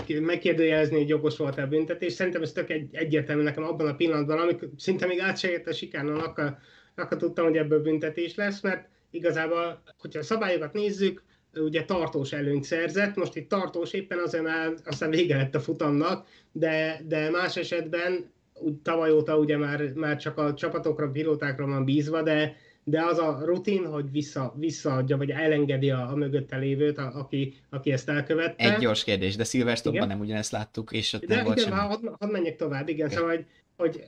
megkérdőjelezni, 0.07 0.97
hogy 0.97 1.09
jogos 1.09 1.37
volt 1.37 1.57
a 1.57 1.67
büntetés. 1.67 2.13
Szerintem 2.13 2.41
ez 2.41 2.51
tök 2.51 2.69
egy, 2.69 2.89
egyértelmű 2.91 3.41
nekem 3.43 3.63
abban 3.63 3.87
a 3.87 3.95
pillanatban, 3.95 4.39
amikor 4.39 4.69
szinte 4.77 5.05
még 5.05 5.19
át 5.19 5.37
se 5.37 5.61
a 5.65 5.71
sikánon, 5.71 6.19
akkor, 6.19 6.57
akkor 6.95 7.17
tudtam, 7.17 7.45
hogy 7.45 7.57
ebből 7.57 7.81
büntetés 7.81 8.35
lesz, 8.35 8.61
mert 8.61 8.87
igazából, 9.11 9.81
hogyha 9.97 10.19
a 10.19 10.23
szabályokat 10.23 10.73
nézzük, 10.73 11.23
ugye 11.55 11.85
tartós 11.85 12.31
előnyt 12.31 12.63
szerzett, 12.63 13.15
most 13.15 13.35
itt 13.35 13.49
tartós 13.49 13.93
éppen 13.93 14.19
azért 14.19 14.43
már 14.43 14.73
aztán 14.85 15.09
vége 15.09 15.35
lett 15.35 15.55
a 15.55 15.59
futamnak, 15.59 16.27
de, 16.51 17.01
de 17.07 17.29
más 17.29 17.57
esetben 17.57 18.31
úgy 18.53 18.75
tavaly 18.75 19.11
óta 19.11 19.37
ugye 19.37 19.57
már, 19.57 19.93
már 19.93 20.17
csak 20.17 20.37
a 20.37 20.53
csapatokra, 20.53 21.11
pilótákra 21.11 21.65
van 21.65 21.85
bízva, 21.85 22.21
de, 22.21 22.55
de 22.89 23.03
az 23.03 23.17
a 23.17 23.41
rutin, 23.45 23.85
hogy 23.85 24.11
vissza, 24.11 24.53
visszaadja, 24.57 25.17
vagy 25.17 25.29
elengedi 25.29 25.89
a, 25.89 26.09
a 26.11 26.15
mögötte 26.15 26.57
lévőt, 26.57 26.97
a, 26.97 27.11
aki, 27.15 27.53
aki 27.69 27.91
ezt 27.91 28.09
elkövette. 28.09 28.73
Egy 28.73 28.79
gyors 28.79 29.03
kérdés, 29.03 29.35
de 29.35 29.43
Silverstone-ban 29.43 30.07
nem 30.07 30.19
ugyanezt 30.19 30.51
láttuk, 30.51 30.91
és 30.91 31.13
ott 31.13 31.25
De 31.25 31.35
nem 31.35 31.43
volt 31.43 31.57
igen, 31.57 31.69
semmi. 31.69 31.81
ha, 31.81 31.87
hadd, 31.87 32.15
hadd 32.19 32.31
menjek 32.31 32.55
tovább, 32.55 32.87
igen, 32.89 33.09
szóval, 33.09 33.29
hogy, 33.29 33.45
hogy 33.77 34.03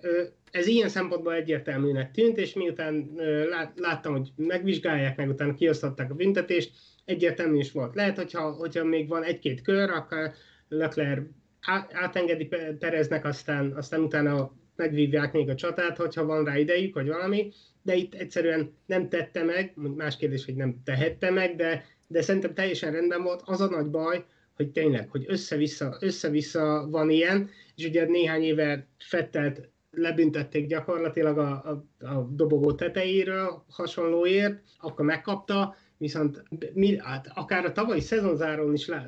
ez 0.52 0.68
ilyen 0.68 0.90
szempontból 0.90 1.34
egyértelműnek 1.34 2.12
tűnt, 2.12 2.38
és 2.38 2.54
miután 2.54 3.12
lát, 3.50 3.72
láttam, 3.76 4.14
hogy 4.14 4.32
megvizsgálják, 4.36 5.18
meg 5.18 5.30
utána 5.30 5.54
kiosztották 5.54 6.12
a 6.12 6.16
büntetést, 6.16 6.72
egyértelmű 7.06 7.58
is 7.58 7.72
volt. 7.72 7.96
Lehet, 7.96 8.16
hogyha, 8.18 8.52
hogyha 8.52 8.84
még 8.84 9.08
van 9.08 9.24
egy-két 9.24 9.62
kör, 9.62 9.90
akkor 9.90 10.32
Leclerc 10.68 11.24
átengedi 11.92 12.46
Pe- 12.46 12.78
Pereznek, 12.80 13.26
aztán, 13.26 13.72
aztán 13.72 14.02
utána 14.02 14.52
megvívják 14.76 15.34
még 15.34 15.50
a 15.50 15.56
csatát, 15.56 15.98
hogyha 15.98 16.26
van 16.26 16.44
rá 16.44 16.58
idejük, 16.58 16.94
vagy 16.94 17.08
valami, 17.08 17.52
de 17.84 17.96
itt 17.96 18.14
egyszerűen 18.14 18.74
nem 18.86 19.10
tette 19.10 19.44
meg, 19.44 19.74
más 19.76 20.18
kérdés, 20.18 20.46
hogy 20.46 20.56
nem 20.56 20.82
tehette 20.84 21.30
meg, 21.30 21.56
de, 21.56 21.86
de 22.08 22.22
szerintem 22.22 22.54
teljesen 22.54 22.92
rendben 22.92 23.24
volt. 23.24 23.42
Az 23.46 23.62
a 23.62 23.70
nagy 23.70 23.88
baj, 23.88 24.26
hogy 24.56 24.72
tényleg, 24.72 25.10
hogy 25.10 25.26
össze-vissza, 25.28 25.98
össze-vissza 26.00 26.88
van 26.90 27.10
ilyen, 27.10 27.50
és 27.76 27.86
ugye 27.86 28.06
néhány 28.06 28.44
éve 28.44 28.88
Fettelt 28.98 29.70
lebüntették 29.92 30.68
gyakorlatilag 30.68 31.38
a, 31.38 31.52
a, 31.52 32.06
a 32.06 32.30
dobogó 32.32 32.74
tetejéről 32.74 33.64
hasonlóért, 33.70 34.60
akkor 34.78 35.06
megkapta, 35.06 35.76
viszont 35.98 36.44
mi, 36.74 36.98
hát 36.98 37.32
akár 37.34 37.66
a 37.66 37.72
tavalyi 37.72 38.00
szezonzáron 38.00 38.74
is 38.74 38.88
lá, 38.88 39.08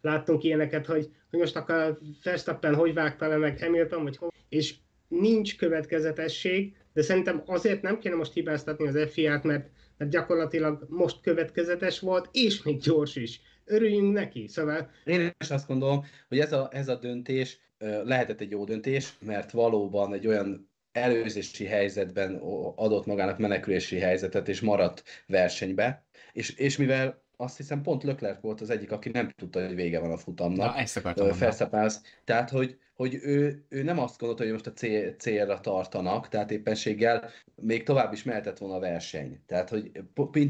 láttunk 0.00 0.42
ilyeneket, 0.42 0.86
hogy, 0.86 1.10
hogy 1.30 1.38
most 1.38 1.56
akkor 1.56 1.98
Verstappen 2.22 2.74
hogy 2.74 2.94
vágta 2.94 3.28
le 3.28 3.36
meg 3.36 3.58
Hamilton, 3.58 4.02
vagy 4.02 4.16
hogy, 4.16 4.30
és 4.48 4.74
nincs 5.08 5.56
következetesség, 5.56 6.76
de 6.96 7.02
szerintem 7.02 7.42
azért 7.46 7.82
nem 7.82 7.98
kéne 7.98 8.14
most 8.14 8.32
hibáztatni 8.32 8.86
az 8.86 8.98
FIA-t, 9.10 9.42
mert, 9.44 9.70
mert 9.96 10.10
gyakorlatilag 10.10 10.86
most 10.88 11.20
következetes 11.20 12.00
volt, 12.00 12.28
és 12.32 12.62
még 12.62 12.80
gyors 12.80 13.16
is. 13.16 13.40
Örüljünk 13.64 14.12
neki, 14.12 14.46
szóval 14.48 14.90
Én 15.04 15.34
is 15.40 15.50
azt 15.50 15.66
gondolom, 15.66 16.04
hogy 16.28 16.38
ez 16.38 16.52
a, 16.52 16.68
ez 16.72 16.88
a 16.88 16.94
döntés 16.94 17.58
lehetett 18.04 18.40
egy 18.40 18.50
jó 18.50 18.64
döntés, 18.64 19.12
mert 19.20 19.50
valóban 19.50 20.14
egy 20.14 20.26
olyan 20.26 20.70
előzési 20.92 21.64
helyzetben 21.64 22.34
adott 22.76 23.06
magának 23.06 23.38
menekülési 23.38 23.98
helyzetet, 23.98 24.48
és 24.48 24.60
maradt 24.60 25.02
versenybe, 25.26 26.04
és, 26.32 26.50
és 26.50 26.76
mivel 26.76 27.22
azt 27.36 27.56
hiszem 27.56 27.82
pont 27.82 28.02
Leclerc 28.02 28.40
volt 28.40 28.60
az 28.60 28.70
egyik, 28.70 28.92
aki 28.92 29.08
nem 29.08 29.30
tudta, 29.36 29.66
hogy 29.66 29.74
vége 29.74 29.98
van 30.00 30.10
a 30.10 30.16
futamnak. 30.16 30.74
Na, 30.74 30.80
ezt 30.80 30.96
akartam 30.96 31.28
az- 31.70 32.02
Tehát, 32.24 32.50
hogy, 32.50 32.78
hogy 32.96 33.18
ő, 33.22 33.64
ő 33.68 33.82
nem 33.82 33.98
azt 33.98 34.18
gondolta, 34.18 34.42
hogy 34.42 34.52
most 34.52 34.66
a 34.66 34.72
cél, 34.72 35.14
célra 35.14 35.60
tartanak, 35.60 36.28
tehát 36.28 36.50
éppenséggel 36.50 37.30
még 37.54 37.82
tovább 37.82 38.12
is 38.12 38.22
mehetett 38.22 38.58
volna 38.58 38.74
a 38.74 38.80
verseny. 38.80 39.40
Tehát, 39.46 39.68
hogy 39.68 39.90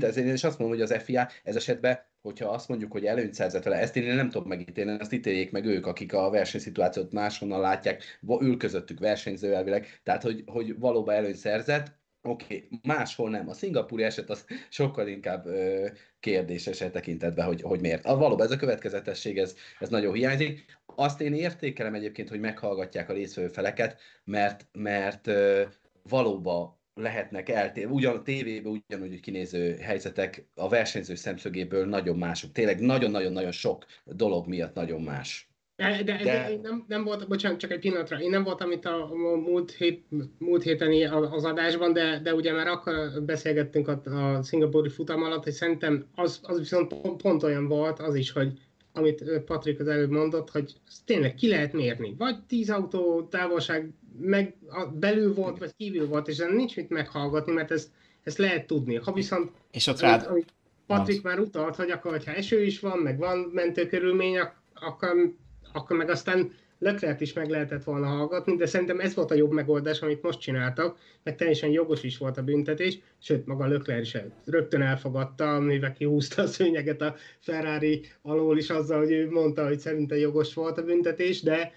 ezért 0.00 0.26
én 0.26 0.32
is 0.32 0.44
azt 0.44 0.58
mondom, 0.58 0.78
hogy 0.78 0.90
az 0.90 1.02
FIA 1.02 1.28
ez 1.44 1.56
esetben, 1.56 1.98
hogyha 2.22 2.48
azt 2.48 2.68
mondjuk, 2.68 2.92
hogy 2.92 3.04
előnyt 3.04 3.34
szerzett 3.34 3.62
vele, 3.62 3.76
ezt 3.76 3.96
én 3.96 4.14
nem 4.14 4.30
tudom 4.30 4.48
megítélni, 4.48 4.96
ezt 5.00 5.12
ítéljék 5.12 5.50
meg 5.50 5.64
ők, 5.64 5.86
akik 5.86 6.12
a 6.12 6.30
versenyszituációt 6.30 7.12
máshonnan 7.12 7.60
látják, 7.60 8.02
ül 8.40 8.56
közöttük 8.56 8.98
versenyző 8.98 9.54
elvileg, 9.54 10.00
tehát, 10.02 10.22
hogy, 10.22 10.42
hogy 10.46 10.78
valóban 10.78 11.14
előnyt 11.14 11.36
szerzett, 11.36 11.94
Oké, 12.26 12.44
okay. 12.44 12.68
máshol 12.82 13.30
nem. 13.30 13.48
A 13.48 13.52
szingapúri 13.52 14.02
eset 14.02 14.30
az 14.30 14.44
sokkal 14.70 15.08
inkább 15.08 15.46
ö, 15.46 15.88
kérdéses 16.20 16.80
e 16.80 16.90
tekintetben, 16.90 17.46
hogy, 17.46 17.62
hogy 17.62 17.80
miért. 17.80 18.04
A, 18.04 18.16
valóban 18.16 18.46
ez 18.46 18.52
a 18.52 18.56
következetesség, 18.56 19.38
ez, 19.38 19.56
ez 19.78 19.88
nagyon 19.88 20.14
hiányzik. 20.14 20.78
Azt 20.86 21.20
én 21.20 21.34
értékelem 21.34 21.94
egyébként, 21.94 22.28
hogy 22.28 22.40
meghallgatják 22.40 23.08
a 23.08 23.12
részvevő 23.12 23.48
feleket, 23.48 24.00
mert, 24.24 24.66
mert 24.72 25.26
ö, 25.26 25.62
valóban 26.02 26.78
lehetnek 26.94 27.48
eltér, 27.48 27.86
ugyan 27.86 28.16
a 28.16 28.22
tévében 28.22 28.82
ugyanúgy 28.88 29.20
kinéző 29.20 29.76
helyzetek 29.76 30.46
a 30.54 30.68
versenyző 30.68 31.14
szemszögéből 31.14 31.86
nagyon 31.86 32.18
mások. 32.18 32.52
Tényleg 32.52 32.80
nagyon-nagyon-nagyon 32.80 33.52
sok 33.52 33.84
dolog 34.04 34.46
miatt 34.46 34.74
nagyon 34.74 35.02
más. 35.02 35.50
De, 35.76 36.02
de, 36.04 36.16
De- 36.24 36.50
én 36.50 36.60
nem, 36.62 36.84
nem 36.88 37.04
volt, 37.04 37.28
bocsánat, 37.28 37.58
csak 37.58 37.70
egy 37.70 37.78
pillanatra, 37.78 38.20
én 38.20 38.30
nem 38.30 38.42
voltam 38.42 38.70
itt 38.70 38.84
a, 38.84 39.10
a 39.10 39.14
múlt, 39.36 39.70
hét, 39.72 40.04
múlt 40.38 40.62
héteni 40.62 41.04
a- 41.04 41.32
az 41.32 41.44
adásban, 41.44 41.92
de, 41.92 42.20
de 42.22 42.34
ugye 42.34 42.52
már 42.52 42.66
akkor 42.66 42.94
beszélgettünk 43.22 43.88
a, 43.88 44.00
a 44.04 44.42
szingapúri 44.42 44.88
futam 44.88 45.22
alatt, 45.22 45.44
hogy 45.44 45.52
szerintem 45.52 46.06
az, 46.14 46.40
az 46.42 46.58
viszont 46.58 46.88
pont, 47.00 47.22
pont 47.22 47.42
olyan 47.42 47.68
volt 47.68 47.98
az 47.98 48.14
is, 48.14 48.30
hogy 48.32 48.52
amit 48.92 49.24
Patrik 49.46 49.80
az 49.80 49.88
előbb 49.88 50.10
mondott, 50.10 50.50
hogy 50.50 50.72
tényleg 51.04 51.34
ki 51.34 51.48
lehet 51.48 51.72
mérni. 51.72 52.14
Vagy 52.18 52.36
10 52.48 52.70
autó 52.70 53.22
távolság 53.30 53.90
meg 54.20 54.54
belül 54.94 55.34
volt, 55.34 55.58
vagy 55.58 55.74
kívül 55.76 56.06
volt, 56.06 56.28
és 56.28 56.38
nincs 56.38 56.76
mit 56.76 56.88
meghallgatni, 56.90 57.52
mert 57.52 57.70
ezt, 57.70 57.88
ezt 58.22 58.38
lehet 58.38 58.66
tudni. 58.66 58.94
Ha 58.94 59.12
viszont 59.12 59.50
És 59.70 59.86
ott 59.86 60.00
rád, 60.00 60.26
amit 60.30 60.52
Patrik 60.86 61.22
már 61.22 61.38
utalt, 61.38 61.76
hogy 61.76 61.90
akkor, 61.90 62.10
hogyha 62.10 62.32
eső 62.32 62.62
is 62.64 62.80
van, 62.80 62.98
meg 62.98 63.18
van 63.18 63.38
mentőkörülmény, 63.38 64.38
ak- 64.38 64.56
akkor, 64.74 65.32
akkor 65.76 65.96
meg 65.96 66.10
aztán 66.10 66.52
Leclerc 66.78 67.20
is 67.20 67.32
meg 67.32 67.50
lehetett 67.50 67.84
volna 67.84 68.06
hallgatni, 68.06 68.56
de 68.56 68.66
szerintem 68.66 69.00
ez 69.00 69.14
volt 69.14 69.30
a 69.30 69.34
jobb 69.34 69.52
megoldás, 69.52 70.00
amit 70.00 70.22
most 70.22 70.40
csináltak, 70.40 70.98
meg 71.22 71.36
teljesen 71.36 71.70
jogos 71.70 72.02
is 72.02 72.18
volt 72.18 72.38
a 72.38 72.42
büntetés, 72.42 72.98
sőt, 73.22 73.46
maga 73.46 73.66
Leclerc 73.66 74.02
is 74.02 74.16
rögtön 74.44 74.82
elfogadta, 74.82 75.60
mivel 75.60 75.92
kihúzta 75.92 76.42
a 76.42 76.46
szőnyeget 76.46 77.00
a 77.00 77.14
Ferrari 77.40 78.04
alól 78.22 78.58
is 78.58 78.70
azzal, 78.70 78.98
hogy 78.98 79.12
ő 79.12 79.30
mondta, 79.30 79.66
hogy 79.66 79.78
szerintem 79.78 80.18
jogos 80.18 80.54
volt 80.54 80.78
a 80.78 80.84
büntetés, 80.84 81.42
de 81.42 81.72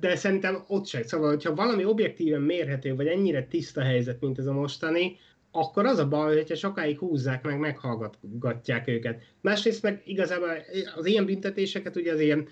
de 0.00 0.16
szerintem 0.16 0.64
ott 0.66 0.86
se. 0.86 1.02
Szóval, 1.02 1.28
hogyha 1.28 1.54
valami 1.54 1.84
objektíven 1.84 2.40
mérhető, 2.40 2.94
vagy 2.94 3.06
ennyire 3.06 3.46
tiszta 3.46 3.80
helyzet, 3.80 4.20
mint 4.20 4.38
ez 4.38 4.46
a 4.46 4.52
mostani, 4.52 5.16
akkor 5.50 5.86
az 5.86 5.98
a 5.98 6.08
baj, 6.08 6.34
hogyha 6.34 6.54
sokáig 6.54 6.98
húzzák 6.98 7.42
meg, 7.44 7.58
meghallgatják 7.58 8.88
őket. 8.88 9.22
Másrészt 9.40 9.82
meg 9.82 10.02
igazából 10.04 10.48
az 10.96 11.06
ilyen 11.06 11.24
büntetéseket, 11.24 11.96
ugye 11.96 12.12
az 12.12 12.20
ilyen 12.20 12.48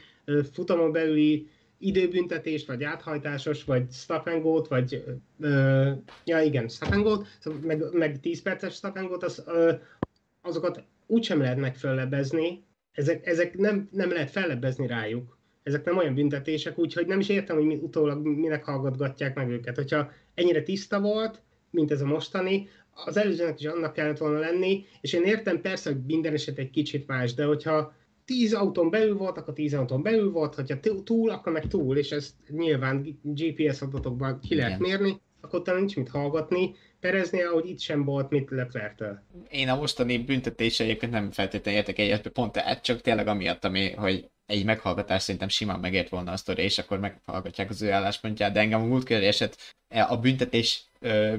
futamon 0.52 0.92
belüli 0.92 1.48
időbüntetést, 1.78 2.66
vagy 2.66 2.84
áthajtásos, 2.84 3.64
vagy 3.64 3.90
stop 3.90 4.26
and 4.26 4.42
go 4.42 4.62
vagy 4.62 5.04
ö, 5.40 5.90
ja 6.24 6.40
igen, 6.40 6.68
stop 6.68 6.92
and 6.92 7.02
go 7.02 7.22
meg, 7.62 7.82
meg 7.92 8.20
10 8.20 8.42
perces 8.42 8.74
stop 8.74 8.96
and 8.96 9.08
go 9.08 9.16
az, 9.20 9.42
ö, 9.46 9.72
azokat 10.42 10.84
úgysem 11.06 11.40
lehet 11.40 11.58
megföllebezni, 11.58 12.64
ezek, 12.92 13.26
ezek 13.26 13.56
nem, 13.56 13.88
nem 13.92 14.10
lehet 14.10 14.30
fellebbezni 14.30 14.86
rájuk. 14.86 15.38
Ezek 15.62 15.84
nem 15.84 15.96
olyan 15.96 16.14
büntetések, 16.14 16.78
úgyhogy 16.78 17.06
nem 17.06 17.20
is 17.20 17.28
értem, 17.28 17.56
hogy 17.56 17.66
mi, 17.66 17.74
utólag 17.74 18.26
minek 18.26 18.64
hallgatgatják 18.64 19.34
meg 19.34 19.50
őket. 19.50 19.76
Hogyha 19.76 20.10
ennyire 20.34 20.62
tiszta 20.62 21.00
volt, 21.00 21.42
mint 21.70 21.90
ez 21.90 22.00
a 22.00 22.06
mostani, 22.06 22.68
az 23.04 23.16
előzőnek 23.16 23.60
is 23.60 23.66
annak 23.66 23.92
kellett 23.92 24.18
volna 24.18 24.38
lenni, 24.38 24.84
és 25.00 25.12
én 25.12 25.24
értem 25.24 25.60
persze, 25.60 25.92
hogy 25.92 26.04
minden 26.06 26.32
eset 26.32 26.58
egy 26.58 26.70
kicsit 26.70 27.06
más, 27.06 27.34
de 27.34 27.44
hogyha 27.44 27.94
10 28.26 28.54
autón 28.54 28.90
belül 28.90 29.16
volt, 29.16 29.36
akkor 29.38 29.54
10 29.54 29.74
autón 29.74 30.02
belül 30.02 30.30
volt, 30.30 30.54
hogyha 30.54 30.80
túl, 31.04 31.30
akkor 31.30 31.52
meg 31.52 31.66
túl, 31.66 31.96
és 31.96 32.10
ezt 32.10 32.34
nyilván 32.48 33.18
GPS 33.22 33.82
adatokban 33.82 34.40
ki 34.40 34.54
lehet 34.54 34.80
Igen. 34.80 34.90
mérni, 34.90 35.20
akkor 35.40 35.62
talán 35.62 35.80
nincs 35.80 35.96
mit 35.96 36.08
hallgatni. 36.08 36.74
Pereznél, 37.00 37.46
ahogy 37.46 37.68
itt 37.68 37.80
sem 37.80 38.04
volt 38.04 38.30
mit 38.30 38.50
Leclerc-től. 38.50 39.22
én 39.50 39.68
a 39.68 39.76
mostani 39.76 40.18
büntetése 40.18 40.84
egyébként 40.84 41.12
nem 41.12 41.30
feltétlenül 41.30 41.80
értek 41.80 41.98
egyet, 41.98 42.28
pont 42.28 42.52
tehát 42.52 42.82
csak 42.82 43.00
tényleg 43.00 43.26
amiatt, 43.26 43.64
ami, 43.64 43.90
hogy 43.90 44.30
egy 44.46 44.64
meghallgatás 44.64 45.22
szerintem 45.22 45.48
simán 45.48 45.80
megért 45.80 46.08
volna 46.08 46.32
a 46.32 46.36
sztori, 46.36 46.62
és 46.62 46.78
akkor 46.78 46.98
meghallgatják 46.98 47.70
az 47.70 47.82
ő 47.82 47.90
álláspontját, 47.92 48.52
de 48.52 48.60
engem 48.60 48.82
a 48.82 48.86
múltkori 48.86 49.26
eset 49.26 49.74
e, 49.88 50.06
a 50.08 50.18
büntetés 50.18 50.84
ö, 51.00 51.36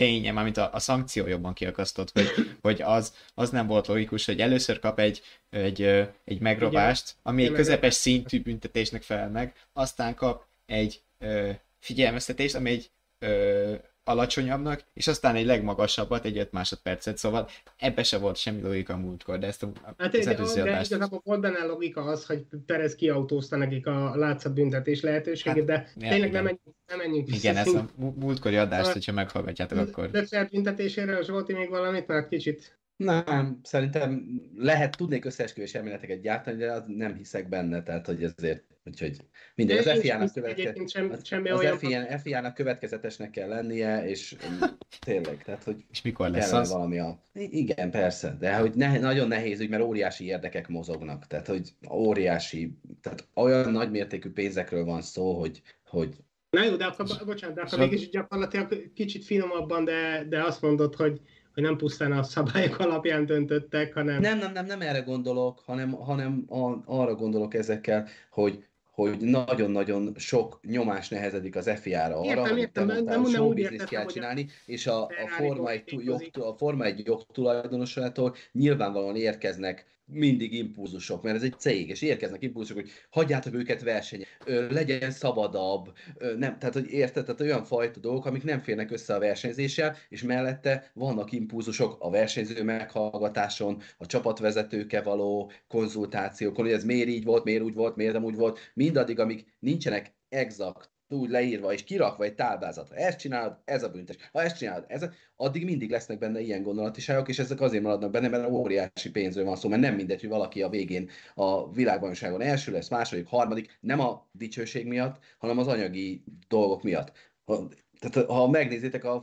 ténye, 0.00 0.32
mármint 0.32 0.56
a, 0.56 0.70
a 0.72 0.78
szankció 0.78 1.26
jobban 1.26 1.52
kiakasztott, 1.52 2.10
hogy, 2.12 2.28
hogy 2.60 2.82
az, 2.82 3.14
az 3.34 3.50
nem 3.50 3.66
volt 3.66 3.86
logikus, 3.86 4.24
hogy 4.24 4.40
először 4.40 4.78
kap 4.78 4.98
egy, 4.98 5.22
egy, 5.50 5.82
egy 6.24 6.40
megrobást, 6.40 7.14
ami 7.22 7.44
egy 7.44 7.52
közepes 7.52 7.94
szintű 7.94 8.42
büntetésnek 8.42 9.02
felel 9.02 9.30
meg, 9.30 9.54
aztán 9.72 10.14
kap 10.14 10.44
egy 10.66 11.00
ö, 11.18 11.50
figyelmeztetést, 11.78 12.54
ami 12.54 12.70
egy 12.70 12.90
ö, 13.18 13.74
legalacsonyabbnak, 14.10 14.84
és 14.94 15.06
aztán 15.06 15.34
egy 15.34 15.46
legmagasabbat, 15.46 16.24
egy 16.24 16.38
5 16.38 16.52
másodpercet, 16.52 17.16
szóval 17.18 17.48
ebbe 17.76 18.02
se 18.02 18.18
volt 18.18 18.36
semmi 18.36 18.62
logika 18.62 18.92
a 18.92 18.96
múltkor, 18.96 19.38
de 19.38 19.46
ezt 19.46 19.62
a, 19.62 19.70
Hát 19.98 20.14
az 20.14 20.24
de, 20.24 20.34
előző 20.34 20.62
de 20.62 20.70
adást... 20.70 20.90
igazából 20.90 21.20
volt 21.24 21.40
benne 21.40 21.64
logika 21.64 22.02
az, 22.02 22.26
hogy 22.26 22.44
Perez 22.66 22.94
kiautózta 22.94 23.56
nekik 23.56 23.86
a 23.86 24.16
látszat 24.16 24.54
büntetés 24.54 25.00
lehetőségét, 25.00 25.64
de 25.64 25.72
Hát, 25.72 25.92
ja, 25.96 26.08
tényleg 26.08 26.28
igen. 26.28 26.32
nem 26.32 26.42
menjünk, 26.42 26.76
nem 26.86 26.98
menjünk 26.98 27.26
vissza. 27.26 27.38
Igen, 27.38 27.56
ezt 27.56 27.74
a 27.74 27.88
mú- 27.96 28.16
múltkori 28.16 28.56
adást, 28.56 28.92
hogyha 28.92 29.12
meghallgatjátok, 29.12 29.78
De 29.78 29.84
akkor... 29.84 30.08
Leclerc 30.12 30.50
büntetéséről 30.50 31.22
Zsolti 31.22 31.52
még 31.52 31.68
valamit, 31.68 32.06
mert 32.06 32.28
kicsit 32.28 32.78
Nem, 33.04 33.60
szerintem 33.62 34.40
lehet, 34.56 34.96
tudnék 34.96 35.24
összeesküvés 35.24 35.74
elméleteket 35.74 36.20
gyártani, 36.20 36.56
de 36.56 36.72
az 36.72 36.82
nem 36.86 37.14
hiszek 37.14 37.48
benne, 37.48 37.82
tehát 37.82 38.06
hogy 38.06 38.22
ezért, 38.22 38.64
úgyhogy 38.84 39.16
mindegy, 39.54 39.78
az 39.78 40.00
FIA-nak 40.00 40.22
hiszek 40.22 40.42
követke... 40.42 40.62
egyébként 40.62 40.90
sem, 40.90 41.10
az, 41.10 41.24
semmi 41.24 41.48
az. 41.48 41.78
FIA, 41.78 42.18
FIA-nak 42.18 42.54
következetesnek 42.54 43.30
kell 43.30 43.48
lennie, 43.48 44.08
és 44.08 44.36
mm, 44.50 44.58
tényleg, 45.06 45.42
tehát 45.42 45.62
hogy 45.62 45.84
És 45.90 46.02
mikor 46.02 46.30
lesz 46.30 46.52
az? 46.52 46.72
valami 46.72 46.98
a... 46.98 47.22
Igen, 47.32 47.90
persze, 47.90 48.36
de 48.40 48.56
hogy 48.56 48.74
ne, 48.74 48.98
nagyon 48.98 49.28
nehéz 49.28 49.60
ügy, 49.60 49.70
mert 49.70 49.82
óriási 49.82 50.24
érdekek 50.24 50.68
mozognak, 50.68 51.26
tehát 51.26 51.46
hogy 51.46 51.70
óriási, 51.90 52.78
tehát 53.00 53.28
olyan 53.34 53.72
nagymértékű 53.72 54.30
pénzekről 54.30 54.84
van 54.84 55.02
szó, 55.02 55.38
hogy, 55.38 55.62
hogy 55.84 56.16
Na 56.50 56.64
jó, 56.64 56.76
de 56.76 56.84
akkor, 56.84 57.06
bocsánat, 57.26 57.56
de 57.56 57.62
akkor 57.62 57.78
mégis 57.78 58.08
gyakorlatilag 58.08 58.92
kicsit 58.92 59.24
finomabban, 59.24 59.84
de, 59.84 60.24
de 60.28 60.42
azt 60.42 60.62
mondod, 60.62 60.94
hogy, 60.94 61.20
hogy 61.60 61.68
nem 61.68 61.78
pusztán 61.78 62.12
a 62.12 62.22
szabályok 62.22 62.78
alapján 62.78 63.26
döntöttek, 63.26 63.94
hanem... 63.94 64.20
Nem, 64.20 64.38
nem, 64.38 64.52
nem, 64.52 64.66
nem 64.66 64.80
erre 64.80 65.00
gondolok, 65.00 65.62
hanem, 65.66 65.92
hanem 65.92 66.44
a, 66.48 66.82
arra 66.84 67.14
gondolok 67.14 67.54
ezekkel, 67.54 68.06
hogy 68.30 68.64
hogy 68.90 69.20
nagyon-nagyon 69.20 70.12
sok 70.16 70.60
nyomás 70.62 71.08
nehezedik 71.08 71.56
az 71.56 71.70
FIA-ra 71.80 72.18
arra, 72.18 72.28
Értem, 72.28 72.44
hogy 72.44 72.58
értem, 72.58 72.86
te 72.86 72.92
nem- 72.92 72.94
mondtál, 72.94 73.16
nem 73.16 73.24
úgy 73.24 73.32
show 73.32 73.48
business 73.48 73.72
értettem, 73.72 73.98
kell 73.98 74.06
csinálni, 74.06 74.48
és 74.66 74.86
a, 74.86 75.02
a 75.02 75.28
Forma 75.38 75.70
1 75.70 75.84
dolgozik. 75.84 76.36
jog, 76.36 76.46
a 76.46 76.54
Forma 76.56 76.84
1 76.84 77.06
jogtulajdonosától 77.06 78.34
nyilvánvalóan 78.52 79.16
érkeznek 79.16 79.86
mindig 80.12 80.52
impulzusok, 80.52 81.22
mert 81.22 81.36
ez 81.36 81.42
egy 81.42 81.58
cég, 81.58 81.88
és 81.88 82.02
érkeznek 82.02 82.42
impulzusok, 82.42 82.82
hogy 82.82 82.90
hagyjátok 83.10 83.54
őket 83.54 83.82
versenye, 83.82 84.24
legyen 84.70 85.10
szabadabb, 85.10 85.92
nem, 86.18 86.58
tehát 86.58 86.74
hogy 86.74 86.90
érted, 86.90 87.24
tehát 87.24 87.40
olyan 87.40 87.64
fajta 87.64 88.00
dolgok, 88.00 88.26
amik 88.26 88.44
nem 88.44 88.60
férnek 88.60 88.90
össze 88.90 89.14
a 89.14 89.18
versenyzéssel, 89.18 89.96
és 90.08 90.22
mellette 90.22 90.90
vannak 90.94 91.32
impulzusok 91.32 91.96
a 92.00 92.10
versenyző 92.10 92.62
meghallgatáson, 92.62 93.82
a 93.98 94.06
csapatvezetőkkel 94.06 95.02
való 95.02 95.50
konzultációkon, 95.68 96.64
hogy 96.64 96.74
ez 96.74 96.84
miért 96.84 97.08
így 97.08 97.24
volt, 97.24 97.44
miért 97.44 97.62
úgy 97.62 97.74
volt, 97.74 97.96
miért 97.96 98.12
nem 98.12 98.24
úgy 98.24 98.36
volt, 98.36 98.58
mindaddig, 98.74 99.18
amíg 99.18 99.44
nincsenek 99.58 100.14
exakt 100.28 100.90
úgy 101.12 101.30
leírva 101.30 101.72
és 101.72 101.84
kirakva 101.84 102.24
egy 102.24 102.34
táblázatra. 102.34 102.96
Ezt 102.96 103.18
csinálod, 103.18 103.56
ez 103.64 103.82
a 103.82 103.90
büntes. 103.90 104.16
Ha 104.32 104.42
ezt 104.42 104.56
csinálod, 104.56 104.84
ez 104.88 105.02
a... 105.02 105.10
addig 105.36 105.64
mindig 105.64 105.90
lesznek 105.90 106.18
benne 106.18 106.40
ilyen 106.40 106.62
gondolatiságok, 106.62 107.28
és 107.28 107.38
ezek 107.38 107.60
azért 107.60 107.82
maradnak 107.82 108.10
benne, 108.10 108.28
mert 108.28 108.50
óriási 108.50 109.10
pénzről 109.10 109.44
van 109.44 109.56
szó, 109.56 109.68
mert 109.68 109.82
nem 109.82 109.94
mindegy, 109.94 110.20
hogy 110.20 110.28
valaki 110.28 110.62
a 110.62 110.68
végén 110.68 111.10
a 111.34 111.72
világbajnokságon 111.72 112.40
első 112.40 112.72
lesz, 112.72 112.88
második, 112.88 113.26
harmadik, 113.26 113.78
nem 113.80 114.00
a 114.00 114.28
dicsőség 114.32 114.86
miatt, 114.86 115.18
hanem 115.38 115.58
az 115.58 115.66
anyagi 115.66 116.24
dolgok 116.48 116.82
miatt. 116.82 117.12
Ha, 117.44 117.68
tehát 117.98 118.28
ha 118.28 118.48
megnézitek 118.48 119.04
a, 119.04 119.14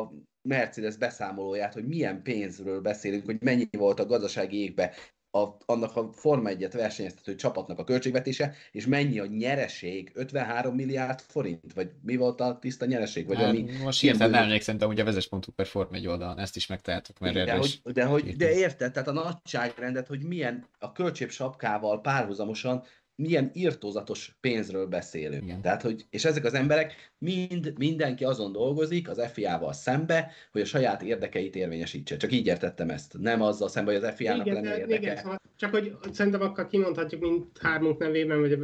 a 0.00 0.12
Mercedes 0.48 0.96
beszámolóját, 0.96 1.74
hogy 1.74 1.86
milyen 1.86 2.22
pénzről 2.22 2.80
beszélünk, 2.80 3.24
hogy 3.24 3.42
mennyi 3.42 3.68
volt 3.70 4.00
a 4.00 4.06
gazdasági 4.06 4.62
égbe 4.62 4.94
a, 5.34 5.56
annak 5.66 5.96
a 5.96 6.10
Forma 6.12 6.50
1-et 6.52 6.72
versenyeztető 6.72 7.34
csapatnak 7.34 7.78
a 7.78 7.84
költségvetése, 7.84 8.54
és 8.72 8.86
mennyi 8.86 9.18
a 9.18 9.26
nyereség, 9.26 10.10
53 10.14 10.74
milliárd 10.74 11.20
forint, 11.20 11.72
vagy 11.74 11.90
mi 12.02 12.16
volt 12.16 12.40
a 12.40 12.58
tiszta 12.60 12.86
nyereség, 12.86 13.26
vagy 13.26 13.42
ami... 13.42 13.70
Hát, 13.70 13.82
most 13.82 14.02
ilyen 14.02 14.14
hirtelen 14.14 14.40
nem 14.40 14.48
emlékszem, 14.48 14.78
de 14.78 14.86
ugye 14.86 15.02
a 15.02 15.04
vezes.hu 15.04 15.52
per 15.56 15.66
Form 15.66 15.94
egy 15.94 16.06
oldalon 16.06 16.38
ezt 16.38 16.56
is 16.56 16.66
megtaláltok, 16.66 17.18
mert 17.18 17.34
de, 17.34 17.52
hogy, 17.56 17.80
de, 17.84 18.04
hogy, 18.04 18.36
de 18.36 18.52
érted, 18.52 18.92
tehát 18.92 19.08
a 19.08 19.12
nagyságrendet, 19.12 20.06
hogy 20.06 20.22
milyen 20.22 20.66
a 20.78 20.92
költségsapkával 20.92 22.00
párhuzamosan 22.00 22.82
milyen 23.16 23.50
irtózatos 23.52 24.36
pénzről 24.40 24.86
beszélünk. 24.86 25.42
Igen. 25.42 25.60
Tehát, 25.60 25.82
hogy, 25.82 26.06
és 26.10 26.24
ezek 26.24 26.44
az 26.44 26.54
emberek 26.54 27.12
mind, 27.18 27.72
mindenki 27.78 28.24
azon 28.24 28.52
dolgozik 28.52 29.08
az 29.08 29.22
FIA-val 29.32 29.72
szembe, 29.72 30.30
hogy 30.52 30.60
a 30.60 30.64
saját 30.64 31.02
érdekeit 31.02 31.56
érvényesítse. 31.56 32.16
Csak 32.16 32.32
így 32.32 32.46
értettem 32.46 32.90
ezt. 32.90 33.18
Nem 33.18 33.42
azzal 33.42 33.68
szembe, 33.68 33.92
hogy 33.92 34.04
az 34.04 34.14
FIA-nak 34.14 34.46
Igen, 34.46 34.54
lenne 34.62 34.74
de, 34.74 34.78
érdeke. 34.78 35.00
igen, 35.00 35.16
szóval 35.16 35.40
csak 35.56 35.70
hogy 35.70 35.96
szerintem 36.12 36.40
akkor 36.40 36.66
kimondhatjuk 36.66 37.20
mind 37.20 37.44
hármunk 37.60 37.98
nevében, 37.98 38.40
vagy 38.40 38.52
a 38.52 38.56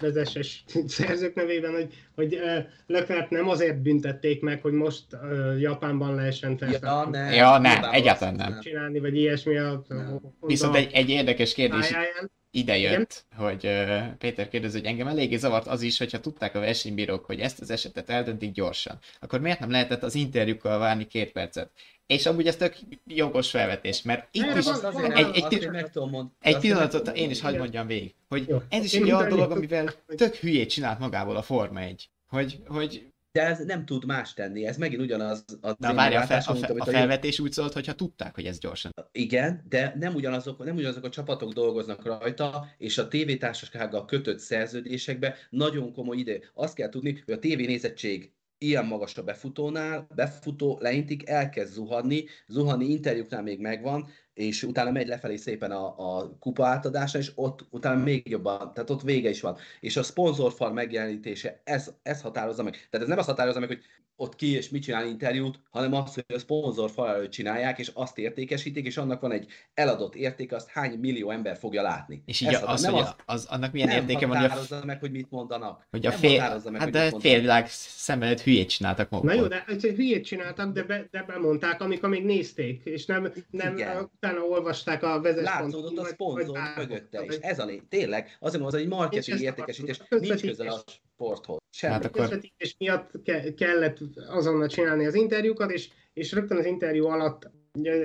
vezeses 0.00 0.64
szerzők 0.86 1.34
nevében, 1.34 1.72
hogy, 1.72 1.94
hogy 2.14 2.34
uh, 2.34 2.64
Leclerc 2.86 3.30
nem 3.30 3.48
azért 3.48 3.82
büntették 3.82 4.42
meg, 4.42 4.62
hogy 4.62 4.72
most 4.72 5.04
uh, 5.12 5.60
Japánban 5.60 6.14
lehessen 6.14 6.50
Ja, 6.50 6.66
Verstappen 6.66 7.10
ne, 7.10 7.34
Ja, 7.34 7.58
ne, 7.58 7.90
egyáltalán 7.90 8.34
nem. 8.34 8.60
csinálni, 8.60 9.00
vagy 9.00 9.16
ilyesmi 9.16 9.58
a, 9.58 9.84
Nem. 9.88 10.20
a 10.40 10.46
Viszont 10.46 10.74
egy, 10.74 10.92
egy 10.92 11.10
érdekes 11.10 11.54
kérdés 11.54 11.88
pályáján. 11.88 12.30
Ide 12.54 12.78
jött, 12.78 13.24
hogy 13.36 13.64
uh, 13.66 14.06
Péter 14.18 14.48
kérdezi, 14.48 14.78
hogy 14.78 14.86
engem 14.86 15.06
eléggé 15.06 15.36
zavart 15.36 15.66
az 15.66 15.82
is, 15.82 15.98
hogyha 15.98 16.20
tudták 16.20 16.54
a 16.54 16.60
versenybírók, 16.60 17.24
hogy 17.24 17.40
ezt 17.40 17.60
az 17.60 17.70
esetet 17.70 18.10
eldöntik 18.10 18.52
gyorsan, 18.52 18.98
akkor 19.20 19.40
miért 19.40 19.58
nem 19.60 19.70
lehetett 19.70 20.02
az 20.02 20.14
interjúkkal 20.14 20.78
várni 20.78 21.06
két 21.06 21.32
percet? 21.32 21.70
És 22.06 22.26
amúgy 22.26 22.46
ez 22.46 22.56
tök 22.56 22.76
jogos 23.06 23.50
felvetés, 23.50 24.02
mert 24.02 24.28
itt 24.30 24.42
Nem, 24.46 24.58
is 24.58 24.66
az- 24.66 24.84
azért, 24.84 25.12
az- 25.12 25.18
egy- 25.18 25.36
egy, 25.36 25.44
egy 25.52 25.62
egy, 25.64 25.70
meg 25.70 25.90
tudom 25.90 26.10
mondani. 26.10 26.56
pillanatot 26.60 27.08
én 27.16 27.30
is 27.30 27.40
hagyd 27.40 27.58
mondjam 27.58 27.86
végig, 27.86 28.14
hogy 28.28 28.48
Jó. 28.48 28.58
ez 28.68 28.84
is 28.84 28.92
egy 28.94 29.02
olyan 29.02 29.28
dolog, 29.28 29.50
amivel 29.50 29.92
tök 30.16 30.34
hülyét 30.34 30.70
csinált 30.70 30.98
magából 30.98 31.36
a 31.36 31.42
Forma 31.42 31.80
1. 31.80 32.08
Hogy, 32.28 32.58
hogy 32.66 33.06
De 33.38 33.42
ez 33.42 33.64
nem 33.64 33.84
tud 33.84 34.04
más 34.04 34.34
tenni, 34.34 34.66
ez 34.66 34.76
megint 34.76 35.02
ugyanaz 35.02 35.44
az 35.60 35.74
na 35.78 35.94
várj, 35.94 36.14
a, 36.14 36.22
fel, 36.22 36.42
a, 36.46 36.54
fel, 36.54 36.76
a 36.76 36.82
a 36.82 36.84
felvetés 36.84 37.40
úgy 37.40 37.52
szólt, 37.52 37.72
hogyha 37.72 37.94
tudták, 37.94 38.34
hogy 38.34 38.46
ez 38.46 38.58
gyorsan. 38.58 38.92
Igen, 39.12 39.64
de 39.68 39.94
nem 39.98 40.14
ugyanazok, 40.14 40.64
nem 40.64 40.76
ugyanazok 40.76 41.04
a 41.04 41.08
csapatok 41.08 41.52
dolgoznak 41.52 42.04
rajta, 42.04 42.66
és 42.78 42.98
a 42.98 43.08
tévétársasággal 43.08 44.04
kötött 44.04 44.38
szerződésekbe 44.38 45.36
nagyon 45.50 45.92
komoly 45.92 46.16
ide. 46.16 46.38
Azt 46.54 46.74
kell 46.74 46.88
tudni, 46.88 47.22
hogy 47.24 47.34
a 47.34 47.38
tévénézettség 47.38 48.32
ilyen 48.58 48.86
magas 48.86 49.16
a 49.16 49.22
befutónál, 49.22 50.06
befutó 50.14 50.78
leintik, 50.80 51.28
elkezd 51.28 51.72
zuhanni, 51.72 52.24
zuhanni 52.46 52.84
interjúknál 52.84 53.42
még 53.42 53.60
megvan, 53.60 54.08
és 54.34 54.62
utána 54.62 54.90
megy 54.90 55.06
lefelé 55.06 55.36
szépen 55.36 55.70
a, 55.70 55.94
a 56.18 56.36
kupa 56.38 56.66
átadása, 56.66 57.18
és 57.18 57.32
ott 57.34 57.66
utána 57.70 58.02
még 58.02 58.28
jobban, 58.28 58.72
tehát 58.74 58.90
ott 58.90 59.02
vége 59.02 59.28
is 59.28 59.40
van. 59.40 59.56
És 59.80 59.96
a 59.96 60.02
szponzorfal 60.02 60.72
megjelenítése, 60.72 61.60
ez, 61.64 61.92
ez 62.02 62.20
határozza 62.20 62.62
meg. 62.62 62.72
Tehát 62.72 63.00
ez 63.00 63.08
nem 63.08 63.18
azt 63.18 63.28
határozza 63.28 63.60
meg, 63.60 63.68
hogy 63.68 63.82
ott 64.16 64.36
ki 64.36 64.50
és 64.54 64.68
mit 64.68 64.82
csinál 64.82 65.06
interjút, 65.06 65.60
hanem 65.70 65.94
azt, 65.94 66.14
hogy 66.14 66.24
a 66.34 66.38
szponzorfal 66.38 67.08
előtt 67.08 67.30
csinálják, 67.30 67.78
és 67.78 67.90
azt 67.94 68.18
értékesítik, 68.18 68.86
és 68.86 68.96
annak 68.96 69.20
van 69.20 69.32
egy 69.32 69.46
eladott 69.74 70.14
értéke, 70.14 70.56
azt 70.56 70.68
hány 70.68 70.98
millió 70.98 71.30
ember 71.30 71.56
fogja 71.56 71.82
látni. 71.82 72.22
És 72.26 72.40
így 72.40 72.48
Ez 72.48 72.62
az, 72.62 72.68
az, 72.68 72.84
hogy 72.86 73.00
azt- 73.00 73.14
a- 73.26 73.32
az, 73.32 73.46
annak 73.46 73.72
milyen 73.72 73.88
nem 73.88 73.96
értéke 73.96 74.26
van, 74.26 74.36
hogy 74.36 74.44
a, 74.44 74.48
határozza 74.48 74.84
meg, 74.84 75.00
hogy 75.00 75.10
mit 75.10 75.30
mondanak. 75.30 75.86
hogy 75.90 76.06
a 76.06 76.08
Nem 76.10 76.18
fél, 76.18 76.40
határozza 76.40 76.70
meg, 76.70 76.80
hát 76.80 76.90
hogy 76.96 77.10
de 77.10 77.18
félvilág 77.18 77.66
szem 77.68 78.22
előtt 78.22 78.40
hülyét 78.40 78.68
csináltak 78.68 79.10
Na 79.10 79.16
magukból. 79.16 79.42
jó, 79.68 79.74
de 79.76 79.92
hülyét 79.94 80.24
csináltak, 80.24 80.72
de, 80.72 80.82
be, 80.82 81.08
de 81.10 81.22
bemondták, 81.22 81.80
amikor 81.80 82.08
még 82.08 82.24
nézték, 82.24 82.84
és 82.84 83.06
nem, 83.06 83.32
nem 83.50 83.72
Igen. 83.76 84.10
Utána 84.24 84.44
olvasták 84.46 85.02
a 85.02 85.20
vezes 85.20 85.44
Látszódott 85.44 85.98
a 85.98 86.04
szponzor 86.04 86.58
mögötte 86.76 87.24
is. 87.24 87.34
Ez 87.34 87.58
a 87.58 87.64
lény. 87.64 87.82
Tényleg, 87.88 88.36
azért 88.40 88.60
mondom, 88.62 88.66
az 88.66 88.74
egy 88.74 88.88
marketing 88.88 89.36
És 89.38 89.44
értékesítés, 89.44 90.00
nincs 90.08 90.40
közel 90.40 90.68
a 90.68 90.82
sporthoz. 91.14 91.58
Semmi. 91.70 91.92
Hát 91.92 92.04
akkor- 92.04 92.20
közvetítés 92.20 92.76
miatt 92.78 93.10
ke- 93.24 93.54
kellett 93.54 93.98
azonnal 94.28 94.68
csinálni 94.68 95.06
az 95.06 95.14
interjúkat, 95.14 95.70
és, 95.70 95.88
és 96.12 96.32
rögtön 96.32 96.58
az 96.58 96.64
interjú 96.64 97.06
alatt 97.06 97.50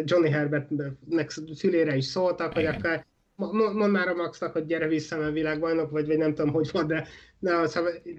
Johnny 0.04 0.30
Herbertnek 0.30 1.32
szülére 1.54 1.96
is 1.96 2.06
szóltak, 2.06 2.54
hogy 2.54 2.62
Igen. 2.62 2.74
akár 2.74 3.06
mo- 3.36 3.52
mo- 3.52 3.74
mondd 3.74 3.92
már 3.92 4.08
a 4.08 4.14
Maxnak, 4.14 4.52
hogy 4.54 4.66
gyere 4.66 4.88
vissza, 4.88 5.18
mert 5.18 5.34
világbajnok 5.34 5.92
vagy, 5.92 6.08
vagy 6.08 6.18
nem 6.18 6.34
tudom, 6.34 6.54
hogy 6.54 6.70
volt, 6.72 6.88
de, 6.88 7.08
de, 7.40 7.68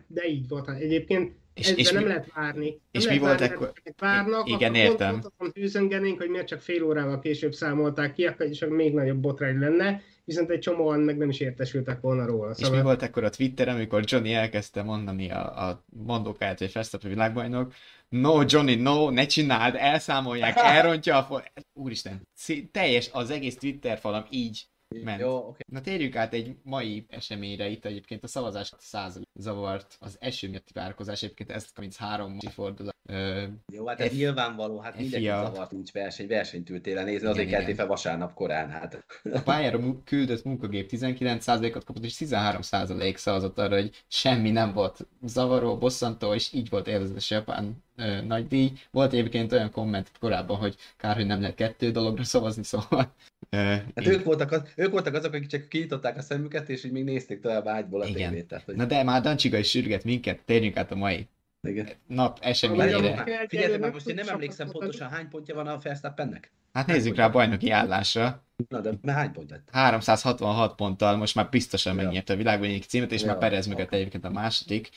de 0.06 0.28
így 0.28 0.48
volt. 0.48 0.68
Egyébként 0.68 1.32
És- 1.54 1.68
és, 1.70 1.74
és 1.76 1.88
ezzel 1.88 1.92
mi- 2.02 2.06
nem 2.08 2.16
lehet 2.16 2.32
várni. 2.34 2.68
Nem 2.68 2.78
és 2.90 3.04
lehet 3.04 3.20
mi 3.20 3.26
volt 3.26 3.38
várni, 3.40 3.54
ekkor- 3.54 3.82
Várnak, 3.98 4.48
Igen, 4.48 4.70
akkor 4.74 4.82
értem. 4.82 5.10
Pont, 5.10 5.22
pont 5.22 5.34
azon 5.38 5.52
hűzöngenénk, 5.54 6.18
hogy 6.18 6.28
miért 6.28 6.46
csak 6.46 6.60
fél 6.60 6.82
órával 6.82 7.18
később 7.20 7.52
számolták 7.52 8.12
ki, 8.12 8.26
akkor 8.26 8.46
is 8.46 8.64
még 8.68 8.94
nagyobb 8.94 9.18
botrány 9.18 9.58
lenne, 9.58 10.02
viszont 10.24 10.50
egy 10.50 10.58
csomóan 10.58 11.00
meg 11.00 11.16
nem 11.16 11.28
is 11.28 11.40
értesültek 11.40 12.00
volna 12.00 12.26
róla. 12.26 12.54
És 12.58 12.70
mi 12.70 12.82
volt 12.82 13.02
akkor 13.02 13.24
a 13.24 13.30
Twitter, 13.30 13.68
amikor 13.68 14.02
Johnny 14.04 14.32
elkezdte 14.32 14.82
mondani 14.82 15.30
a, 15.30 15.68
a 15.68 15.84
mondókát, 15.86 16.58
hogy 16.58 16.72
Verstappen 16.72 17.10
világbajnok, 17.10 17.72
no 18.08 18.42
Johnny, 18.46 18.74
no, 18.74 19.10
ne 19.10 19.26
csináld, 19.26 19.74
elszámolják, 19.74 20.56
elrontja 20.56 21.16
a 21.16 21.22
for... 21.22 21.42
Úristen, 21.72 22.28
teljes 22.70 23.10
az 23.12 23.30
egész 23.30 23.56
Twitter 23.56 23.98
falam 23.98 24.24
így 24.30 24.64
ment. 24.98 25.20
Jó, 25.20 25.36
oké. 25.36 25.60
Na 25.72 25.80
térjünk 25.80 26.16
át 26.16 26.34
egy 26.34 26.56
mai 26.62 27.04
eseményre, 27.08 27.68
itt 27.68 27.84
egyébként 27.84 28.24
a 28.24 28.26
szavazás 28.26 28.72
százalék 28.78 29.28
zavart, 29.34 29.96
az 30.00 30.16
eső 30.20 30.48
miatti 30.48 30.72
várakozás, 30.74 31.22
egyébként 31.22 31.50
ezt 31.50 31.70
33 31.74 32.38
fordulat. 32.40 32.94
Ö, 33.08 33.44
Jó, 33.72 33.86
hát 33.86 34.00
ez 34.00 34.08
F- 34.08 34.14
nyilvánvaló, 34.16 34.78
hát 34.78 34.96
mindenki 34.96 35.24
FIA. 35.26 35.44
zavart 35.44 35.70
nincs 35.70 35.92
verseny, 35.92 36.26
versenyt 36.26 36.70
ültél 36.70 36.98
el 36.98 37.04
nézni, 37.04 37.26
azért 37.26 37.48
keltél 37.48 37.74
fel 37.74 37.86
vasárnap 37.86 38.34
korán, 38.34 38.70
hát. 38.70 39.04
A 39.32 39.40
pályára 39.40 39.78
mu- 39.78 40.04
küldött 40.04 40.44
munkagép 40.44 40.90
19%-ot 40.92 41.84
kapott, 41.84 42.04
és 42.04 42.16
13% 42.18 43.16
szavazott 43.16 43.58
arra, 43.58 43.74
hogy 43.74 44.04
semmi 44.08 44.50
nem 44.50 44.72
volt 44.72 45.06
zavaró, 45.22 45.78
bosszantó, 45.78 46.34
és 46.34 46.52
így 46.52 46.68
volt 46.68 46.86
élvezetes 46.88 47.30
Japán 47.30 47.84
ö, 48.00 48.20
nagy 48.22 48.46
díj. 48.46 48.72
Volt 48.90 49.12
egyébként 49.12 49.52
olyan 49.52 49.70
komment 49.70 50.10
korábban, 50.20 50.56
hogy 50.56 50.76
kár, 50.96 51.16
hogy 51.16 51.26
nem 51.26 51.40
lehet 51.40 51.56
kettő 51.56 51.90
dologra 51.90 52.24
szavazni, 52.24 52.62
szóval... 52.62 53.14
Ö, 53.50 53.56
Hát 53.94 54.06
ők 54.06 54.24
voltak, 54.24 54.52
az, 54.52 54.62
ők 54.76 54.90
voltak 54.90 55.14
azok, 55.14 55.32
akik 55.32 55.48
csak 55.48 55.68
kinyitották 55.68 56.16
a 56.16 56.22
szemüket, 56.22 56.68
és 56.68 56.84
így 56.84 56.92
még 56.92 57.04
nézték 57.04 57.40
tovább 57.40 57.66
ágyból 57.66 58.00
a 58.00 58.06
Igen. 58.06 58.30
tévét. 58.30 58.46
Tehát, 58.46 58.64
hogy... 58.64 58.74
Na 58.76 58.84
de 58.84 59.02
már 59.02 59.22
Dancsiga 59.22 59.58
is 59.58 59.70
sürget 59.70 60.04
minket, 60.04 60.40
térjünk 60.44 60.76
át 60.76 60.90
a 60.90 60.96
mai 60.96 61.28
Igen. 61.62 61.88
nap 62.06 62.38
eseményére. 62.42 63.24
Figyeljetek 63.48 63.80
már, 63.80 63.92
most 63.92 64.06
én 64.08 64.14
nem 64.14 64.28
emlékszem 64.28 64.70
pontosan 64.70 65.08
hány 65.08 65.28
pontja 65.28 65.54
van 65.54 65.66
a 65.66 65.78
Verstappennek. 65.78 66.50
Hát 66.72 66.86
nézzük 66.86 67.16
rá 67.16 67.24
a 67.26 67.30
bajnoki 67.30 67.70
állásra. 67.70 68.42
Na 68.68 68.80
de 68.80 68.90
már 69.02 69.16
hány 69.16 69.32
pont 69.32 69.50
lett? 69.50 69.68
366 69.72 70.74
ponttal 70.74 71.16
most 71.16 71.34
már 71.34 71.48
biztosan 71.50 71.96
Ja. 71.96 72.02
megnyerte 72.02 72.32
a 72.32 72.36
világbajnoki 72.36 72.86
címet, 72.86 73.12
és 73.12 73.20
Ja. 73.20 73.26
már 73.26 73.38
Perez 73.38 73.66
mögött 73.66 73.92
egyébként 73.92 74.24
a 74.24 74.30
második. 74.30 74.90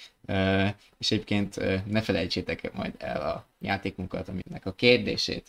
És 0.98 1.12
egyébként 1.12 1.60
ne 1.86 2.02
felejtsétek 2.02 2.74
majd 2.74 2.94
el 2.98 3.22
a 3.22 3.46
játékunkat, 3.60 4.28
aminek 4.28 4.66
a 4.66 4.72
kérdését 4.74 5.48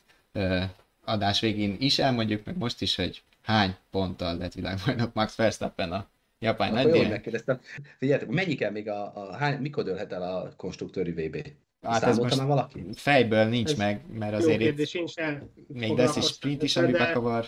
adás 1.04 1.40
végén 1.40 1.76
is 1.78 1.98
elmondjuk, 1.98 2.44
meg 2.44 2.56
most 2.58 2.82
is, 2.82 2.96
hogy 2.96 3.22
hány 3.42 3.76
ponttal 3.90 4.36
lett 4.36 4.52
világbajnok 4.52 5.12
Max 5.14 5.34
Verstappen 5.36 5.92
a 5.92 6.06
japán 6.44 6.68
Akkor 6.68 6.80
jól 6.80 6.90
nagydíjon. 6.90 7.10
megkérdeztem. 7.10 7.60
Figyeljetek, 7.98 8.30
mennyi 8.30 8.54
kell 8.54 8.70
még 8.70 8.88
a, 8.88 9.12
a 9.14 9.36
hány, 9.36 9.60
mikor 9.60 9.84
dőlhet 9.84 10.12
el 10.12 10.22
a 10.22 10.52
konstruktőri 10.56 11.10
VB? 11.10 11.46
Hát 11.82 12.02
ez 12.02 12.18
most 12.18 12.34
valaki? 12.34 12.84
fejből 12.94 13.44
nincs 13.44 13.70
Ez 13.70 13.76
meg, 13.76 14.00
mert 14.18 14.32
Jó 14.32 14.38
azért 14.38 14.60
itt 14.60 14.66
kérdés, 14.66 14.94
én 14.94 15.06
sem 15.06 15.50
még 15.66 15.96
lesz 15.96 16.16
is 16.16 16.24
sprint 16.24 16.62
is, 16.62 16.76
ami 16.76 16.90
de- 16.90 16.98
bekavar. 16.98 17.46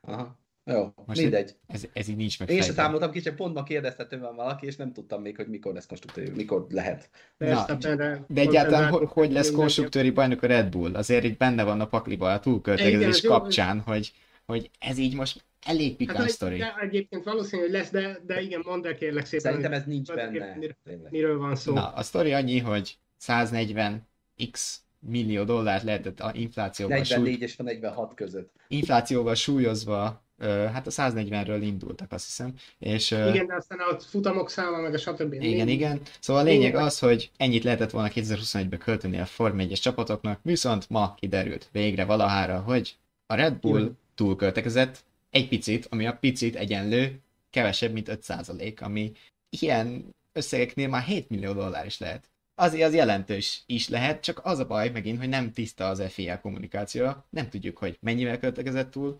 Aha. 0.00 0.42
Jó, 0.66 0.92
Most 1.06 1.20
mindegy. 1.20 1.56
Ez, 1.66 1.84
ez 1.92 2.08
így 2.08 2.16
nincs 2.16 2.38
meg 2.38 2.50
Én 2.50 2.62
sem 2.62 2.74
számoltam 2.74 3.10
ki, 3.10 3.20
csak 3.20 3.36
pont 3.36 3.54
ma 3.54 3.62
kérdezte 3.62 4.06
tőlem 4.06 4.34
valaki, 4.34 4.66
és 4.66 4.76
nem 4.76 4.92
tudtam 4.92 5.22
még, 5.22 5.36
hogy 5.36 5.48
mikor 5.48 5.74
lesz 5.74 5.86
konstruktőri, 5.86 6.30
mikor 6.30 6.66
lehet. 6.70 7.10
Verstappenre 7.36 8.24
De 8.28 8.40
egyáltalán 8.40 8.90
hogy, 8.90 9.08
hogy 9.08 9.32
lesz 9.32 9.50
konstruktőri 9.50 10.10
bajnok 10.10 10.42
a 10.42 10.46
Red 10.46 10.68
Bull? 10.68 10.94
Azért 10.94 11.24
itt 11.24 11.36
benne 11.38 11.64
van 11.64 11.80
a 11.80 11.86
pakliba 11.86 12.32
a 12.32 12.40
túlköltekezés 12.40 13.06
ez 13.06 13.22
jó, 13.22 13.30
kapcsán, 13.30 13.80
hogy, 13.80 14.12
hogy 14.46 14.70
ez 14.78 14.98
így 14.98 15.14
most 15.14 15.44
elég 15.64 15.96
pikant 15.96 16.18
Hát, 16.18 16.28
sztori. 16.28 16.56
de 16.56 16.74
egyébként 16.80 17.24
valószínű, 17.24 17.62
hogy 17.62 17.70
lesz, 17.70 17.90
de, 17.90 18.18
de 18.26 18.40
igen, 18.40 18.62
mondd 18.64 18.86
el 18.86 18.94
kérlek 18.94 19.24
szépen, 19.26 19.40
Szerintem 19.52 19.72
ez 19.72 19.84
nincs 19.86 20.08
Tudod, 20.08 20.32
benne. 20.32 20.54
miről- 20.58 21.08
miről 21.10 21.38
van 21.38 21.56
szó. 21.56 21.72
Na, 21.74 21.88
a 21.88 22.02
sztori 22.02 22.32
annyi, 22.32 22.58
hogy 22.58 22.96
140 23.16 24.06
x 24.50 24.80
millió 24.98 25.44
dollárt 25.44 25.82
lehetett 25.82 26.20
a 26.20 26.30
inflációval, 26.34 27.04
súly, 27.04 27.16
44 27.18 27.40
és 27.42 27.56
46 27.56 28.14
között. 28.14 28.50
inflációval 28.68 29.34
súlyozva, 29.34 30.22
ö, 30.38 30.46
hát 30.72 30.86
a 30.86 30.90
140-ről 30.90 31.58
indultak, 31.62 32.12
azt 32.12 32.24
hiszem, 32.24 32.54
és 32.78 33.10
ö, 33.10 33.28
Igen, 33.28 33.46
de 33.46 33.54
aztán 33.54 33.78
a 33.78 33.98
futamok 34.00 34.50
száma, 34.50 34.76
meg 34.80 34.94
a 34.94 34.98
stb. 34.98 35.32
Igen, 35.32 35.68
igen. 35.68 36.00
Szóval 36.20 36.42
a 36.42 36.44
lényeg 36.44 36.74
az, 36.74 36.98
hogy 36.98 37.30
ennyit 37.36 37.64
lehetett 37.64 37.90
volna 37.90 38.08
2021-ben 38.14 38.78
költeni 38.78 39.18
a 39.18 39.24
Form 39.24 39.58
1-es 39.60 39.80
csapatoknak, 39.80 40.38
viszont 40.42 40.90
ma 40.90 41.14
kiderült 41.14 41.68
végre 41.72 42.04
valahára, 42.04 42.58
hogy 42.60 42.96
a 43.26 43.34
Red 43.34 43.54
Bull 43.54 43.92
túlköltekezett 44.14 45.04
egy 45.34 45.48
picit, 45.48 45.86
ami 45.90 46.06
a 46.06 46.16
picit 46.20 46.56
egyenlő 46.56 47.20
kevesebb, 47.50 47.92
mint 47.92 48.08
5%, 48.10 48.80
ami 48.80 49.12
ilyen 49.48 50.14
összegeknél 50.32 50.88
már 50.88 51.02
7 51.02 51.28
millió 51.28 51.52
dollár 51.52 51.86
is 51.86 51.98
lehet. 51.98 52.30
Azért 52.54 52.86
az 52.86 52.94
jelentős 52.94 53.62
is 53.66 53.88
lehet, 53.88 54.22
csak 54.22 54.40
az 54.44 54.58
a 54.58 54.66
baj 54.66 54.90
megint, 54.90 55.18
hogy 55.18 55.28
nem 55.28 55.52
tiszta 55.52 55.86
az 55.88 56.02
FIA 56.08 56.40
kommunikációja, 56.40 57.26
nem 57.30 57.48
tudjuk, 57.48 57.78
hogy 57.78 57.98
mennyivel 58.00 58.38
költekezett 58.38 58.90
túl, 58.90 59.16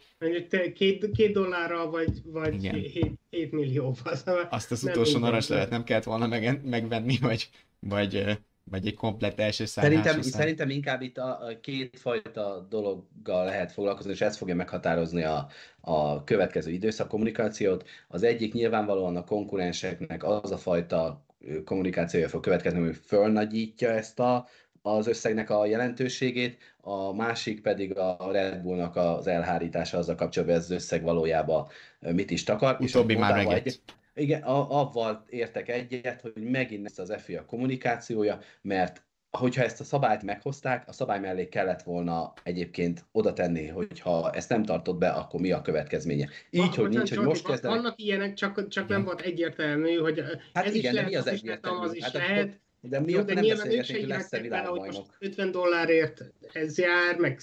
két, 0.74 1.10
két 1.16 1.32
dollárral, 1.32 1.90
vagy, 1.90 2.22
vagy 2.24 2.54
Igen. 2.54 2.74
7, 2.74 3.12
7 3.30 3.52
millióval. 3.52 4.14
Szóval 4.16 4.46
azt 4.50 4.70
az 4.70 4.82
utolsó 4.82 5.02
minden. 5.02 5.20
narancslevet 5.20 5.70
nem 5.70 5.84
kellett 5.84 6.04
volna 6.04 6.26
meg, 6.26 6.64
megvenni, 6.64 7.18
vagy, 7.20 7.48
vagy, 7.78 8.38
vagy 8.70 8.86
egy 8.86 8.94
komplett 8.94 9.40
első 9.40 9.64
szám. 9.64 9.84
Szerintem, 9.84 10.12
szám. 10.22 10.40
szerintem 10.40 10.70
inkább 10.70 11.02
itt 11.02 11.18
a, 11.18 11.46
a 11.46 11.60
kétfajta 11.60 12.66
dologgal 12.68 13.44
lehet 13.44 13.72
foglalkozni, 13.72 14.10
és 14.10 14.20
ez 14.20 14.36
fogja 14.36 14.54
meghatározni 14.54 15.22
a, 15.22 15.48
a 15.80 16.24
következő 16.24 16.70
időszak 16.70 17.08
kommunikációt. 17.08 17.88
Az 18.08 18.22
egyik 18.22 18.52
nyilvánvalóan 18.52 19.16
a 19.16 19.24
konkurenseknek 19.24 20.24
az 20.24 20.50
a 20.50 20.58
fajta 20.58 21.24
kommunikációja 21.64 22.28
fog 22.28 22.42
következni, 22.42 22.80
hogy 22.80 22.96
fölnagyítja 23.06 23.90
ezt 23.90 24.20
a, 24.20 24.48
az 24.82 25.06
összegnek 25.06 25.50
a 25.50 25.66
jelentőségét, 25.66 26.58
a 26.80 27.14
másik 27.14 27.62
pedig 27.62 27.98
a 27.98 28.28
Red 28.32 28.62
Bullnak 28.62 28.96
az 28.96 29.26
elhárítása 29.26 29.98
azzal 29.98 30.14
kapcsolatban, 30.14 30.56
ez 30.56 30.64
az 30.64 30.70
összeg 30.70 31.02
valójában 31.02 31.68
mit 32.00 32.30
is 32.30 32.44
takar. 32.44 32.76
Utóbbi 32.80 33.16
már 33.16 33.34
megett. 33.34 33.66
egy- 33.66 33.80
igen, 34.14 34.42
a, 34.42 34.80
avval 34.80 35.24
értek 35.28 35.68
egyet, 35.68 36.20
hogy 36.20 36.32
megint 36.36 36.86
ezt 36.86 36.98
az 36.98 37.14
FIA 37.22 37.44
kommunikációja, 37.44 38.38
mert 38.62 39.02
hogyha 39.30 39.62
ezt 39.62 39.80
a 39.80 39.84
szabályt 39.84 40.22
meghozták, 40.22 40.88
a 40.88 40.92
szabály 40.92 41.20
mellé 41.20 41.48
kellett 41.48 41.82
volna 41.82 42.32
egyébként 42.42 43.04
oda 43.12 43.32
tenni, 43.32 43.66
hogy 43.66 44.00
ha 44.00 44.30
ezt 44.32 44.48
nem 44.48 44.62
tartott 44.64 44.98
be, 44.98 45.08
akkor 45.08 45.40
mi 45.40 45.50
a 45.52 45.62
következménye. 45.62 46.28
Így, 46.50 46.60
Va- 46.60 46.74
hogy 46.74 46.88
nincs, 46.88 47.14
hogy 47.14 47.24
most 47.26 47.46
kezdenek. 47.46 47.76
Vannak 47.76 48.00
ilyenek, 48.00 48.34
csak, 48.34 48.68
csak 48.68 48.88
nem 48.88 49.04
volt 49.04 49.20
egyértelmű, 49.20 49.96
hogy 49.96 50.22
Hát 50.54 50.64
ez 50.66 50.74
igen, 50.74 50.90
is 50.90 50.96
lehet, 50.96 51.10
mi 51.10 51.16
az 51.16 51.26
az 51.26 51.32
egyértelmű? 51.32 51.84
az 51.86 51.94
is 51.94 52.02
Hát 52.02 52.12
lehet. 52.12 52.38
akkor- 52.42 52.62
De 52.80 53.00
mi 53.00 53.12
Jó, 53.12 53.22
de 53.22 53.34
nem 53.34 53.42
nyilván 53.42 53.70
ők 53.70 53.84
se 53.84 53.98
írhatják 53.98 54.48
bele, 54.48 54.62
hogy 54.62 54.78
most 54.80 54.90
világbajnok. 54.90 55.16
50 55.18 55.50
dollárért 55.50 56.24
ez 56.52 56.78
jár, 56.78 57.16
meg 57.18 57.40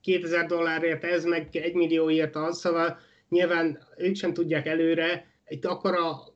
2000 0.00 0.46
dollárért 0.46 1.04
ez, 1.04 1.24
meg 1.24 1.48
1 1.56 1.74
millióért 1.74 2.36
az, 2.36 2.58
szóval 2.58 2.98
nyilván 3.28 3.78
ők 3.96 4.14
sem 4.16 4.32
tudják 4.34 4.66
előre, 4.66 5.26
itt 5.46 5.64
akkora 5.64 6.32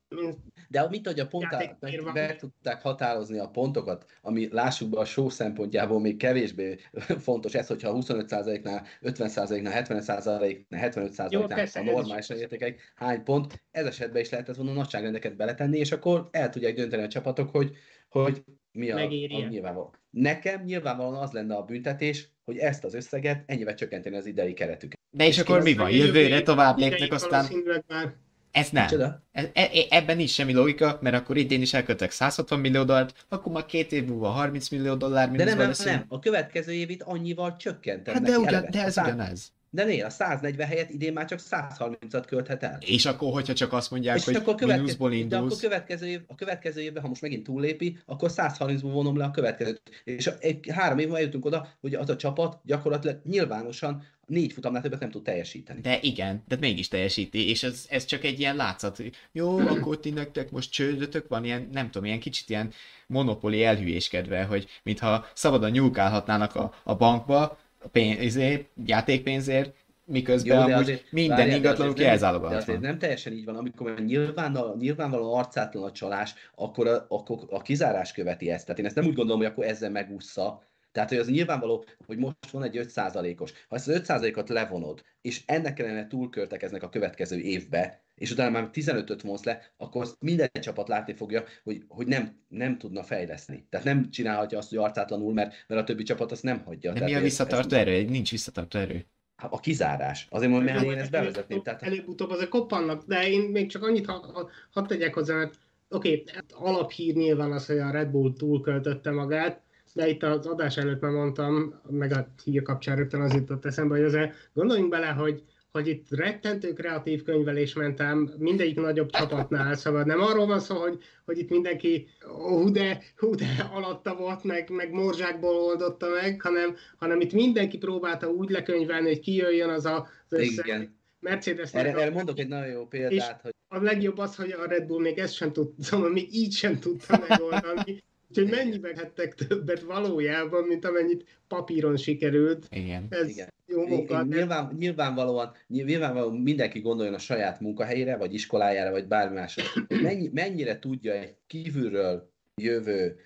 De 0.68 0.88
mit, 0.88 1.06
hogy 1.06 1.20
a 1.20 1.26
pontát 1.26 1.62
Játéktér 1.62 2.00
meg, 2.00 2.36
tudták 2.36 2.82
határozni 2.82 3.38
a 3.38 3.48
pontokat, 3.48 4.04
ami 4.22 4.48
lássuk 4.50 4.90
be 4.90 4.98
a 4.98 5.04
show 5.04 5.28
szempontjából 5.28 6.00
még 6.00 6.16
kevésbé 6.16 6.78
fontos 7.18 7.54
ez, 7.54 7.66
hogyha 7.66 7.96
25%-nál, 7.96 8.86
50%-nál, 9.02 9.84
70%-nál, 9.84 10.90
75%-nál 10.90 11.28
Jó, 11.30 11.46
persze, 11.46 11.80
a 11.80 11.82
normális 11.82 12.28
értékek 12.28 12.92
hány 12.94 13.22
pont, 13.22 13.64
ez 13.70 13.86
esetben 13.86 14.22
is 14.22 14.30
lehetett 14.30 14.56
volna 14.56 14.72
nagyságrendeket 14.72 15.36
beletenni, 15.36 15.78
és 15.78 15.92
akkor 15.92 16.28
el 16.30 16.50
tudják 16.50 16.74
dönteni 16.74 17.02
a 17.02 17.08
csapatok, 17.08 17.50
hogy, 17.50 17.76
hogy 18.08 18.44
mi 18.72 18.90
a, 18.90 18.94
Megéri-e. 18.94 19.44
a 19.44 19.48
nyilvánvaló. 19.48 19.94
Nekem 20.10 20.62
nyilvánvalóan 20.62 21.22
az 21.22 21.32
lenne 21.32 21.54
a 21.54 21.62
büntetés, 21.62 22.28
hogy 22.44 22.56
ezt 22.56 22.84
az 22.84 22.94
összeget 22.94 23.42
ennyivel 23.46 23.74
csökkenteni 23.74 24.16
az 24.16 24.26
idei 24.26 24.52
keretüket. 24.52 24.98
De 25.10 25.26
és 25.26 25.38
akkor 25.38 25.62
mi 25.62 25.74
van? 25.74 25.90
Jövőre 25.90 26.42
tovább 26.42 26.78
lépnek, 26.78 27.12
aztán 27.12 27.46
már 27.86 28.14
ez 28.56 28.70
nem. 28.70 28.86
Csoda? 28.86 29.22
E- 29.32 29.50
e- 29.54 29.70
ebben 29.88 30.16
nincs 30.16 30.30
semmi 30.30 30.52
logika, 30.52 30.98
mert 31.00 31.16
akkor 31.16 31.36
idén 31.36 31.60
is 31.60 31.74
elköltek 31.74 32.10
160 32.10 32.60
millió 32.60 32.84
dollárt, 32.84 33.26
akkor 33.28 33.52
már 33.52 33.66
két 33.66 33.92
év 33.92 34.04
múlva 34.04 34.28
30 34.28 34.68
millió 34.68 34.94
dollár 34.94 35.30
De 35.30 35.44
nem, 35.44 35.58
nem, 35.58 35.72
nem, 35.84 36.04
a 36.08 36.18
következő 36.18 36.72
évit 36.72 37.02
annyival 37.02 37.56
csökkented 37.56 38.14
Hát 38.14 38.22
de, 38.22 38.38
ugyan, 38.38 38.46
eleve. 38.54 38.70
de 38.70 38.84
ez 38.84 38.92
szá- 38.92 39.06
ugyanez. 39.06 39.54
De 39.70 39.84
né, 39.84 40.00
a 40.00 40.10
140 40.10 40.66
helyett 40.66 40.90
idén 40.90 41.12
már 41.12 41.24
csak 41.24 41.40
130-at 41.50 42.24
költhet 42.26 42.62
el. 42.62 42.78
És 42.80 43.06
akkor, 43.06 43.32
hogyha 43.32 43.52
csak 43.52 43.72
azt 43.72 43.90
mondják, 43.90 44.16
és 44.16 44.24
hogy 44.24 44.34
akkor 44.34 44.54
következő, 44.54 44.82
mínuszból 44.82 45.08
de 45.10 45.16
akkor 45.16 45.38
indulsz, 45.38 45.60
következő, 45.60 46.06
év, 46.06 46.20
a 46.26 46.34
következő 46.34 46.80
évben, 46.80 47.02
ha 47.02 47.08
most 47.08 47.20
megint 47.20 47.44
túlépi, 47.44 47.98
akkor 48.06 48.30
130-ból 48.34 48.90
vonom 48.92 49.16
le 49.16 49.24
a 49.24 49.30
következőt. 49.30 49.82
És 50.04 50.26
a, 50.26 50.32
egy, 50.38 50.70
három 50.72 50.98
év 50.98 51.04
múlva 51.04 51.18
eljutunk 51.18 51.44
oda, 51.44 51.68
hogy 51.80 51.94
az 51.94 52.08
a 52.10 52.16
csapat 52.16 52.60
gyakorlatilag 52.64 53.20
nyilvánosan 53.24 54.02
négy 54.26 54.52
futamnál 54.52 54.82
többet 54.82 55.00
nem 55.00 55.10
tud 55.10 55.22
teljesíteni. 55.22 55.80
De 55.80 55.98
igen, 56.00 56.42
de 56.48 56.56
mégis 56.60 56.88
teljesíti, 56.88 57.48
és 57.48 57.62
ez, 57.62 57.86
ez 57.88 58.04
csak 58.04 58.24
egy 58.24 58.40
ilyen 58.40 58.56
látszat. 58.56 59.02
Jó, 59.32 59.58
akkor 59.58 60.00
ti 60.00 60.10
nektek 60.10 60.50
most 60.50 60.70
csődötök 60.70 61.28
van, 61.28 61.44
ilyen, 61.44 61.68
nem 61.72 61.90
tudom, 61.90 62.06
ilyen 62.06 62.20
kicsit 62.20 62.48
ilyen 62.50 62.72
monopoli 63.06 63.64
elhülyéskedve, 63.64 64.44
hogy 64.44 64.66
mintha 64.82 65.26
szabadon 65.34 65.70
nyúlkálhatnának 65.70 66.54
a, 66.54 66.74
a 66.84 66.94
bankba, 66.94 67.58
a 67.82 67.88
pénz, 67.88 68.20
izé, 68.20 68.66
játékpénzért, 68.86 69.74
miközben 70.04 70.56
de 70.56 70.62
amúgy 70.62 70.82
azért- 70.82 71.12
minden 71.12 71.36
várjál, 71.36 71.56
ingatlanuk 71.56 71.98
jelzálogat 71.98 72.50
De 72.50 72.56
azért 72.56 72.80
nem 72.80 72.98
teljesen 72.98 73.32
így 73.32 73.44
van, 73.44 73.56
amikor 73.56 73.90
már 73.90 74.02
nyilván, 74.02 74.58
nyilvánvalóan 74.78 75.38
arcátlan 75.38 75.84
a 75.84 75.92
csalás, 75.92 76.34
akkor 76.54 76.86
a, 76.86 77.06
akkor 77.08 77.38
a 77.50 77.62
kizárás 77.62 78.12
követi 78.12 78.50
ezt. 78.50 78.64
Tehát 78.64 78.80
én 78.80 78.86
ezt 78.86 78.94
nem 78.94 79.06
úgy 79.06 79.14
gondolom, 79.14 79.40
hogy 79.40 79.50
akkor 79.50 79.64
ezzel 79.64 79.90
megúszza. 79.90 80.62
Tehát, 80.96 81.10
hogy 81.10 81.18
az 81.18 81.28
nyilvánvaló, 81.28 81.84
hogy 82.06 82.18
most 82.18 82.50
van 82.50 82.62
egy 82.62 82.78
5%-os. 82.82 83.52
Ha 83.68 83.76
ezt 83.76 83.88
az 83.88 84.02
5%-ot 84.06 84.48
levonod, 84.48 85.02
és 85.20 85.42
ennek 85.46 85.78
ellenére 85.78 86.06
túlköltekeznek 86.06 86.82
a 86.82 86.88
következő 86.88 87.38
évbe, 87.38 88.04
és 88.14 88.30
utána 88.30 88.50
már 88.50 88.70
15-öt 88.72 89.22
vonsz 89.22 89.42
le, 89.42 89.72
akkor 89.76 90.02
azt 90.02 90.16
minden 90.20 90.50
csapat 90.60 90.88
látni 90.88 91.14
fogja, 91.14 91.44
hogy, 91.64 91.82
hogy 91.88 92.06
nem, 92.06 92.44
nem 92.48 92.78
tudna 92.78 93.02
fejleszteni. 93.02 93.66
Tehát 93.70 93.86
nem 93.86 94.10
csinálhatja 94.10 94.58
azt, 94.58 94.68
hogy 94.68 94.78
arcátlanul, 94.78 95.32
mert, 95.32 95.54
mert 95.66 95.80
a 95.80 95.84
többi 95.84 96.02
csapat 96.02 96.32
azt 96.32 96.42
nem 96.42 96.62
hagyja. 96.64 96.92
De 96.92 96.98
Tehát, 96.98 97.14
mi 97.14 97.18
a 97.18 97.22
visszatartó 97.22 97.76
erő? 97.76 98.04
Nincs 98.04 98.30
visszatartó 98.30 98.78
erő. 98.78 99.06
Hát 99.36 99.52
A 99.52 99.60
kizárás. 99.60 100.26
Azért 100.30 100.50
mondom, 100.50 100.74
mert 100.74 100.86
én 100.86 100.98
ezt 100.98 101.10
bevezetném. 101.10 101.62
Tehát 101.62 101.82
Előbb-utóbb 101.82 102.30
azért 102.30 102.48
koppannak, 102.48 103.04
de 103.06 103.28
én 103.28 103.40
még 103.40 103.70
csak 103.70 103.82
annyit 103.82 104.06
ha, 104.06 104.12
ha, 104.32 104.50
hadd 104.70 104.86
tegyek 104.86 105.14
hozzá, 105.14 105.34
mert 105.34 105.54
oké, 105.88 106.24
okay, 106.26 106.42
alaphír 106.48 107.14
nyilván 107.14 107.52
az, 107.52 107.66
hogy 107.66 107.78
a 107.78 107.90
Red 107.90 108.08
Bull 108.10 108.32
túlköltötte 108.32 109.10
magát, 109.10 109.64
de 109.96 110.08
itt 110.08 110.22
az 110.22 110.46
adás 110.46 110.76
előtt 110.76 111.00
már 111.00 111.10
mondtam, 111.10 111.80
meg 111.88 112.12
a 112.12 112.28
hír 112.44 112.62
kapcsán 112.62 112.96
rögtön 112.96 113.20
az 113.20 113.34
jutott 113.34 113.64
eszembe, 113.64 113.94
hogy 113.96 114.04
azért 114.04 114.50
gondoljunk 114.52 114.90
bele, 114.90 115.06
hogy 115.06 115.42
hogy 115.72 115.88
itt 115.88 116.06
rettentő 116.10 116.72
kreatív 116.72 117.22
könyvelés 117.22 117.74
mentem 117.74 118.34
mindegyik 118.38 118.76
nagyobb 118.80 119.10
csapatnál, 119.10 119.74
szóval 119.74 120.02
nem 120.02 120.20
arról 120.20 120.46
van 120.46 120.60
szó, 120.60 120.76
hogy, 120.76 120.98
hogy 121.24 121.38
itt 121.38 121.50
mindenki 121.50 122.08
hú 122.20 122.70
de, 122.70 123.02
hú 123.16 123.34
de 123.34 123.70
alatta 123.72 124.14
volt, 124.14 124.44
meg, 124.44 124.70
meg 124.70 124.92
morzsákból 124.92 125.54
oldotta 125.54 126.08
meg, 126.08 126.40
hanem, 126.42 126.76
hanem 126.96 127.20
itt 127.20 127.32
mindenki 127.32 127.78
próbálta 127.78 128.28
úgy 128.28 128.50
lekönyvelni, 128.50 129.06
hogy 129.06 129.20
kijöjjön 129.20 129.70
az 129.70 129.84
a, 129.84 130.08
az 130.28 130.38
összeg. 130.38 130.66
Igen. 130.66 130.96
Mercedes 131.20 131.72
Erre, 131.72 131.94
erre 131.94 132.10
mondok 132.10 132.38
egy 132.38 132.48
nagyon 132.48 132.72
jó 132.72 132.86
példát, 132.86 133.40
hogy 133.42 133.54
a 133.68 133.82
legjobb 133.82 134.18
az, 134.18 134.36
hogy 134.36 134.50
a 134.50 134.66
Red 134.66 134.86
Bull 134.86 135.00
még 135.00 135.18
ezt 135.18 135.34
sem 135.34 135.52
tudta, 135.52 135.82
szóval 135.82 136.10
még 136.10 136.34
így 136.34 136.52
sem 136.52 136.78
tudta 136.78 137.24
megoldani. 137.28 138.04
Úgyhogy 138.36 138.58
mennyibe 138.58 138.92
hettek 138.96 139.34
többet 139.34 139.80
valójában, 139.80 140.64
mint 140.64 140.84
amennyit 140.84 141.24
papíron 141.48 141.96
sikerült. 141.96 142.66
Igen. 142.70 143.06
Ez 143.10 143.28
Igen. 143.28 143.52
jó 143.66 143.86
munka. 143.86 144.22
Nyilván, 144.22 144.74
nyilvánvalóan, 144.78 145.52
nyilvánvalóan 145.68 146.36
mindenki 146.36 146.80
gondoljon 146.80 147.14
a 147.14 147.18
saját 147.18 147.60
munkahelyére, 147.60 148.16
vagy 148.16 148.34
iskolájára, 148.34 148.90
vagy 148.90 149.06
bármi 149.06 149.34
másra. 149.34 149.62
Mennyi, 149.88 150.30
mennyire 150.32 150.78
tudja 150.78 151.12
egy 151.12 151.34
kívülről 151.46 152.30
jövő, 152.54 153.16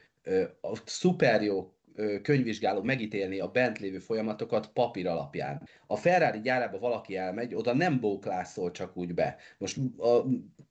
a 0.61 0.77
szuper 0.85 1.43
jó 1.43 1.73
könyvvizsgáló 2.23 2.83
megítélni 2.83 3.41
a 3.41 3.49
bent 3.49 3.79
lévő 3.79 3.99
folyamatokat 3.99 4.71
papír 4.73 5.07
alapján. 5.07 5.69
A 5.87 5.97
Ferrari 5.97 6.41
gyárába 6.41 6.79
valaki 6.79 7.17
elmegy, 7.17 7.55
oda 7.55 7.75
nem 7.75 8.01
bóklászol 8.01 8.71
csak 8.71 8.97
úgy 8.97 9.15
be. 9.15 9.37
Most 9.59 9.79
a, 9.99 10.25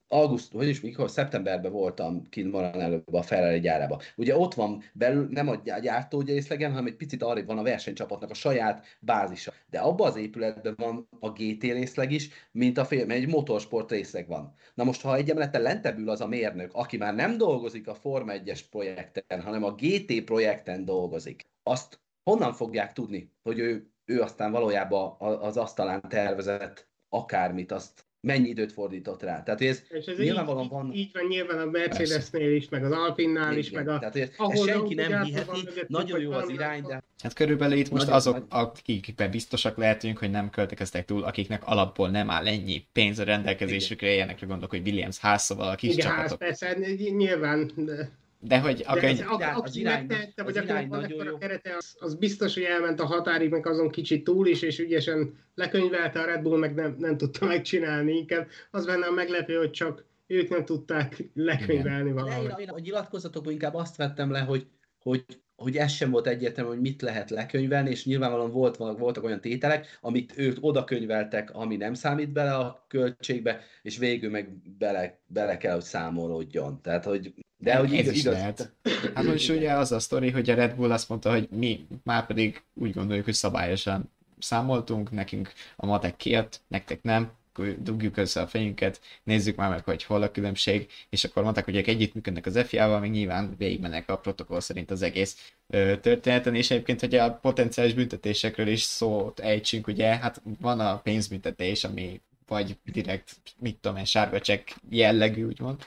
auguszt, 0.10 0.52
hogy 0.52 0.68
is, 0.68 0.82
mikor 0.82 1.10
szeptemberben 1.10 1.72
voltam 1.72 2.30
kint 2.30 2.52
Maran 2.52 2.82
előbb 2.82 3.14
a 3.14 3.22
Ferrari 3.22 3.60
gyárába. 3.60 4.02
Ugye 4.16 4.38
ott 4.38 4.54
van 4.54 4.84
belül 4.94 5.28
nem 5.32 5.48
a 5.48 5.56
gyá- 5.56 5.82
gyártó 5.82 6.22
részlegen, 6.22 6.72
hanem 6.72 6.86
egy 6.86 6.96
picit 6.96 7.24
arrébb 7.24 7.46
van 7.46 7.58
a 7.58 7.64
versenycsapatnak 7.64 8.30
a 8.30 8.34
saját 8.34 8.86
bázisa. 9.00 9.54
De 9.70 9.80
abban 9.80 10.08
az 10.08 10.16
épületben 10.16 10.76
van 10.78 11.08
a 11.20 11.30
GT 11.30 11.62
részleg 11.62 12.12
is, 12.12 12.30
mint 12.52 12.78
a 12.78 12.88
mert 12.90 13.10
egy 13.10 13.28
motorsport 13.28 13.92
részleg 13.92 14.28
van. 14.28 14.54
Na 14.74 14.84
most, 14.84 15.02
ha 15.02 15.16
egy 15.16 15.30
emelettel 15.30 15.62
lentebb 15.62 16.08
az 16.08 16.22
a 16.22 16.28
mérnök, 16.28 16.74
aki 16.74 16.98
már 16.98 17.16
nem 17.16 17.38
dolgozik 17.38 17.88
a 17.88 17.96
Forma 17.96 18.34
1-es 18.36 18.62
projekten, 18.70 19.42
hanem 19.42 19.64
a 19.64 19.76
GT 19.76 20.24
projekten 20.24 20.86
dolgozik, 20.86 21.46
azt 21.64 22.00
honnan 22.24 22.54
fogják 22.54 22.94
tudni, 22.94 23.32
hogy 23.44 23.60
ő, 23.60 23.92
ő 24.06 24.22
aztán 24.22 24.52
valójában 24.52 25.16
az 25.20 25.58
asztalán 25.58 26.02
tervezett 26.08 26.88
akármit, 27.10 27.72
azt 27.72 28.09
mennyi 28.22 28.48
időt 28.48 28.72
fordított 28.72 29.22
rá. 29.22 29.44
Tehát 29.44 29.62
ez 29.62 29.84
És 29.90 30.06
ez 30.06 30.18
nyilvánvalóan 30.18 30.64
így, 30.64 30.70
van... 30.70 30.94
így 30.94 31.10
van 31.14 31.26
nyilván 31.28 31.60
a 31.60 31.66
Mercedesnél 31.66 32.56
is, 32.56 32.70
meg 32.70 32.84
az 32.84 32.92
Alpinnál 32.92 33.58
is, 33.58 33.72
meg 33.72 33.88
a... 33.88 34.00
Tehát, 34.00 34.16
ezt, 34.16 34.34
ahol 34.38 34.68
senki 34.68 34.94
nem 34.94 35.24
hiheti, 35.24 35.70
nagyon 35.88 36.20
jó 36.20 36.32
az 36.32 36.50
irány, 36.50 36.82
de 36.82 37.04
Hát 37.24 37.34
körülbelül 37.34 37.78
itt 37.78 37.92
most 37.92 38.08
azok, 38.08 38.46
akikben 38.50 39.32
biztosak 39.32 39.78
lehetünk, 39.78 40.18
hogy 40.18 40.32
nem 40.32 40.50
költekeztek 40.50 41.06
túl, 41.06 41.24
akiknek 41.24 41.68
alapból 41.68 42.10
nem 42.10 42.30
áll 42.30 42.48
ennyi 42.48 42.86
pénz 42.92 43.20
a 43.20 43.24
rendelkezésükre, 43.24 44.14
ilyenekre 44.14 44.46
gondolok, 44.46 44.70
hogy 44.70 44.88
Williams 44.88 45.18
ház, 45.18 45.44
szóval 45.44 45.70
a 45.70 45.76
kis 45.76 45.94
Igen, 45.94 46.08
csapatok. 46.08 46.38
persze, 46.38 46.78
nyilván, 46.98 47.72
de, 47.76 48.12
De 48.42 48.60
hogy 48.60 48.84
a 48.88 48.94
de 48.94 49.00
könyv... 49.00 49.20
ez, 49.20 49.26
a, 49.28 49.36
irány- 49.36 49.54
az 49.56 49.70
aki 49.70 49.80
irány- 49.80 50.00
megtehette, 50.00 50.44
vagy 50.44 50.58
az 50.58 50.64
akinek 50.70 51.10
jó. 51.10 51.38
kerete, 51.38 51.76
az, 51.76 51.96
az 52.00 52.16
biztos, 52.16 52.54
hogy 52.54 52.64
elment 52.64 53.00
a 53.00 53.06
határig, 53.06 53.50
meg 53.50 53.68
azon 53.68 53.90
kicsit 53.90 54.24
túl 54.24 54.48
is, 54.48 54.62
és 54.62 54.80
ügyesen 54.80 55.38
lekönyvelte 55.56 56.20
a 56.20 56.26
Red 56.26 56.42
Bull, 56.42 56.58
meg 56.58 56.74
nem, 56.74 56.96
nem 57.00 57.18
tudta 57.18 57.46
megcsinálni. 57.46 58.12
Inkább 58.12 58.48
az 58.72 58.86
benne 58.86 59.06
a 59.06 59.12
meglepő, 59.12 59.56
hogy 59.58 59.72
csak 59.72 60.06
ők 60.28 60.50
nem 60.50 60.66
tudták 60.66 61.24
lekönyvelni 61.34 62.10
De 62.10 62.22
valahogy. 62.22 62.50
én, 62.50 62.58
én 62.58 62.70
a 62.70 62.80
nyilatkozatokból 62.80 63.52
inkább 63.52 63.74
azt 63.74 63.96
vettem 63.96 64.32
le, 64.32 64.40
hogy, 64.40 64.68
hogy, 65.00 65.26
hogy 65.60 65.78
ez 65.78 65.92
sem 65.92 66.12
volt 66.12 66.28
egyértelmű, 66.28 66.70
hogy 66.70 66.82
mit 66.82 67.02
lehet 67.02 67.30
lekönyvelni, 67.30 67.90
és 67.90 68.06
nyilvánvalóan 68.06 68.52
volt, 68.52 68.78
voltak 68.78 69.24
olyan 69.24 69.42
tételek, 69.42 69.98
amit 70.02 70.34
ők 70.36 70.58
oda 70.62 70.84
könyveltek, 70.84 71.56
ami 71.56 71.76
nem 71.76 71.94
számít 71.94 72.32
bele 72.32 72.56
a 72.56 72.86
költségbe, 72.88 73.60
és 73.82 73.98
végül 73.98 74.30
meg 74.30 74.50
bele, 74.78 75.20
bele 75.28 75.58
kell, 75.58 75.74
hogy 75.74 75.84
számolódjon. 75.84 76.82
Tehát, 76.82 77.06
hogy 77.06 77.34
de 77.58 77.76
hogy 77.76 77.94
Ez 77.94 78.00
igaz, 78.00 78.14
is 78.14 78.20
igaz. 78.20 78.34
lehet. 78.34 78.74
Hát 79.14 79.24
most 79.24 79.50
ugye 79.50 79.74
az 79.74 79.92
a 79.92 80.00
sztori, 80.00 80.30
hogy 80.30 80.50
a 80.50 80.56
Red 80.56 80.76
Bull 80.76 80.92
azt 80.92 81.10
mondta, 81.10 81.32
hogy 81.32 81.48
mi 81.52 81.88
már 82.04 82.26
pedig 82.26 82.64
úgy 82.74 82.94
gondoljuk, 82.94 83.26
hogy 83.26 83.34
szabályosan 83.34 84.12
számoltunk, 84.40 85.12
nekünk 85.12 85.52
a 85.76 85.86
matek 85.86 86.16
kijött, 86.16 86.62
nektek 86.68 87.02
nem, 87.02 87.32
akkor 87.60 87.82
dugjuk 87.82 88.18
össze 88.18 88.42
a 88.42 88.48
fejünket, 88.48 89.02
nézzük 89.24 89.56
már 89.56 89.70
meg, 89.70 89.84
hogy 89.84 90.04
hol 90.04 90.22
a 90.22 90.32
különbség, 90.32 90.88
és 91.10 91.24
akkor 91.24 91.44
mondták, 91.44 91.66
hogy 91.66 91.76
ők 91.76 91.88
együttműködnek 91.88 92.46
az 92.46 92.60
FIA-val, 92.68 93.00
meg 93.00 93.12
nyilván 93.12 93.56
végigmennek 93.58 94.10
a 94.10 94.18
protokoll 94.18 94.60
szerint 94.60 94.92
az 94.92 95.02
egész 95.02 95.54
ö, 95.68 95.98
történeten, 95.98 96.56
és 96.56 96.72
egyébként, 96.72 97.00
hogy 97.00 97.16
a 97.16 97.34
potenciális 97.34 97.94
büntetésekről 97.94 98.68
is 98.68 98.82
szót 98.82 99.40
ejtsünk, 99.40 99.88
ugye, 99.88 100.18
hát 100.18 100.42
van 100.60 100.80
a 100.80 101.00
pénzbüntetés, 101.00 101.84
ami 101.84 102.22
vagy 102.48 102.78
direkt, 102.86 103.36
mit 103.60 103.78
tudom 103.78 103.98
én, 103.98 104.06
sárga 104.06 104.40
csekk 104.40 104.70
jellegű, 104.90 105.46
úgymond, 105.46 105.86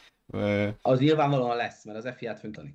Az 0.83 0.99
nyilvánvalóan 0.99 1.57
lesz, 1.57 1.85
mert 1.85 1.99
az 1.99 2.14
FIA-t 2.16 2.39
föntani. 2.39 2.75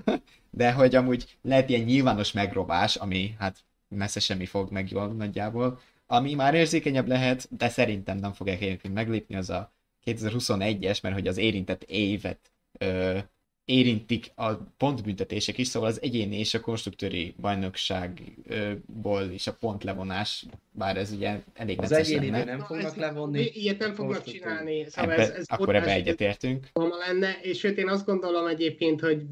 De 0.50 0.72
hogy 0.72 0.94
amúgy 0.94 1.38
lehet 1.42 1.68
ilyen 1.68 1.82
nyilvános 1.82 2.32
megrobás, 2.32 2.96
ami 2.96 3.34
hát 3.38 3.56
messze 3.88 4.20
semmi 4.20 4.46
fog 4.46 4.70
meg 4.70 4.90
jól 4.90 5.06
nagyjából, 5.06 5.80
ami 6.12 6.34
már 6.34 6.54
érzékenyebb 6.54 7.08
lehet, 7.08 7.48
de 7.56 7.68
szerintem 7.68 8.16
nem 8.18 8.32
fogják 8.32 8.60
egyébként 8.62 8.94
meglépni, 8.94 9.34
az 9.36 9.50
a 9.50 9.72
2021-es, 10.06 11.02
mert 11.02 11.14
hogy 11.14 11.26
az 11.26 11.36
érintett 11.38 11.82
évet 11.82 12.52
ö, 12.78 13.18
érintik 13.64 14.30
a 14.34 14.52
pontbüntetések 14.54 15.58
is, 15.58 15.66
szóval 15.66 15.88
az 15.88 16.02
egyéni 16.02 16.38
és 16.38 16.54
a 16.54 16.60
konstruktőri 16.60 17.34
bajnokságból 17.40 19.22
is 19.32 19.46
a 19.46 19.52
pontlevonás, 19.54 20.44
bár 20.72 20.96
ez 20.96 21.12
ugye 21.12 21.40
elég 21.54 21.80
Az 21.80 21.90
necces 21.90 22.08
egyéniben 22.08 22.38
lenne. 22.38 22.50
nem 22.50 22.58
Na, 22.58 22.64
fognak 22.64 22.86
ezt- 22.86 22.96
levonni. 22.96 23.50
Ilyet 23.52 23.78
nem 23.78 23.94
fognak 23.94 24.24
csinálni. 24.24 24.84
Szóval 24.88 25.12
Ebbe, 25.12 25.22
ez, 25.22 25.30
ez 25.30 25.44
akkor 25.48 25.74
ebbe 25.74 25.92
egyetértünk. 25.92 26.66
lenne, 27.06 27.38
és 27.42 27.58
sőt 27.58 27.78
én 27.78 27.88
azt 27.88 28.06
gondolom 28.06 28.46
egyébként, 28.46 29.00
hogy 29.00 29.22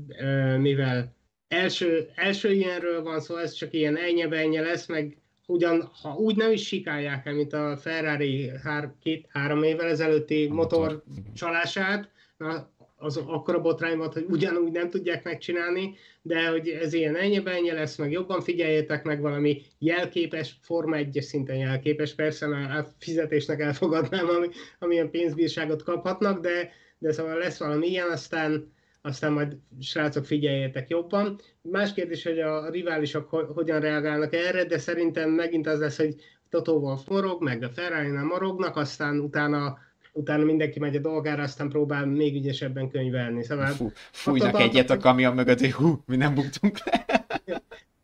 mivel 0.58 1.14
első, 1.48 2.10
első 2.14 2.52
ilyenről 2.52 3.02
van 3.02 3.20
szó, 3.20 3.36
ez 3.36 3.52
csak 3.52 3.72
ilyen 3.72 3.96
ennye 4.36 4.60
lesz, 4.60 4.86
meg 4.86 5.16
ugyan, 5.50 5.90
ha 6.02 6.14
úgy 6.14 6.36
nem 6.36 6.52
is 6.52 6.66
sikálják 6.66 7.26
el, 7.26 7.34
mint 7.34 7.52
a 7.52 7.76
Ferrari 7.76 8.50
hár, 8.62 8.92
két-három 9.02 9.62
évvel 9.62 9.88
ezelőtti 9.88 10.48
motor, 10.48 11.02
csalását, 11.34 12.10
na, 12.36 12.68
az 12.96 13.16
akkora 13.16 13.60
botrány 13.60 13.96
volt, 13.96 14.12
hogy 14.12 14.26
ugyanúgy 14.28 14.72
nem 14.72 14.90
tudják 14.90 15.24
megcsinálni, 15.24 15.94
de 16.22 16.48
hogy 16.48 16.68
ez 16.68 16.92
ilyen 16.92 17.16
ennyi 17.16 17.70
lesz, 17.70 17.96
meg 17.96 18.10
jobban 18.10 18.40
figyeljetek 18.40 19.04
meg 19.04 19.20
valami 19.20 19.62
jelképes, 19.78 20.56
Forma 20.60 20.96
1 20.96 21.18
szinten 21.20 21.56
jelképes, 21.56 22.14
persze 22.14 22.46
a 22.46 22.86
fizetésnek 22.98 23.60
elfogadnám, 23.60 24.28
ami, 24.28 24.48
amilyen 24.78 25.10
pénzbírságot 25.10 25.82
kaphatnak, 25.82 26.40
de, 26.40 26.72
de 26.98 27.12
szóval 27.12 27.38
lesz 27.38 27.58
valami 27.58 27.86
ilyen, 27.86 28.10
aztán, 28.10 28.72
aztán 29.02 29.32
majd 29.32 29.56
srácok 29.80 30.24
figyeljetek 30.24 30.88
jobban. 30.88 31.40
Más 31.62 31.92
kérdés, 31.92 32.22
hogy 32.24 32.38
a 32.38 32.70
riválisok 32.70 33.28
ho- 33.28 33.50
hogyan 33.54 33.80
reagálnak 33.80 34.34
erre, 34.34 34.64
de 34.64 34.78
szerintem 34.78 35.30
megint 35.30 35.66
az 35.66 35.78
lesz, 35.78 35.96
hogy 35.96 36.14
Toto 36.48 36.72
Wolff 36.72 37.06
morog, 37.08 37.42
meg 37.42 37.62
a 37.62 37.68
ferrari 37.70 38.08
morognak, 38.10 38.76
aztán 38.76 39.18
utána 39.18 39.78
utána 40.12 40.44
mindenki 40.44 40.78
megy 40.78 40.96
a 40.96 41.00
dolgára, 41.00 41.42
aztán 41.42 41.68
próbál 41.68 42.06
még 42.06 42.34
ügyesebben 42.34 42.90
könyvelni. 42.90 43.44
Szóval, 43.44 43.66
Fú, 43.66 43.90
fújnak 44.10 44.60
egyet 44.60 44.90
a 44.90 44.96
kamion 44.96 45.34
mögött, 45.34 45.60
hogy 45.60 45.72
hú, 45.72 46.02
mi 46.06 46.16
nem 46.16 46.34
buktunk 46.34 46.78
le. 46.84 47.04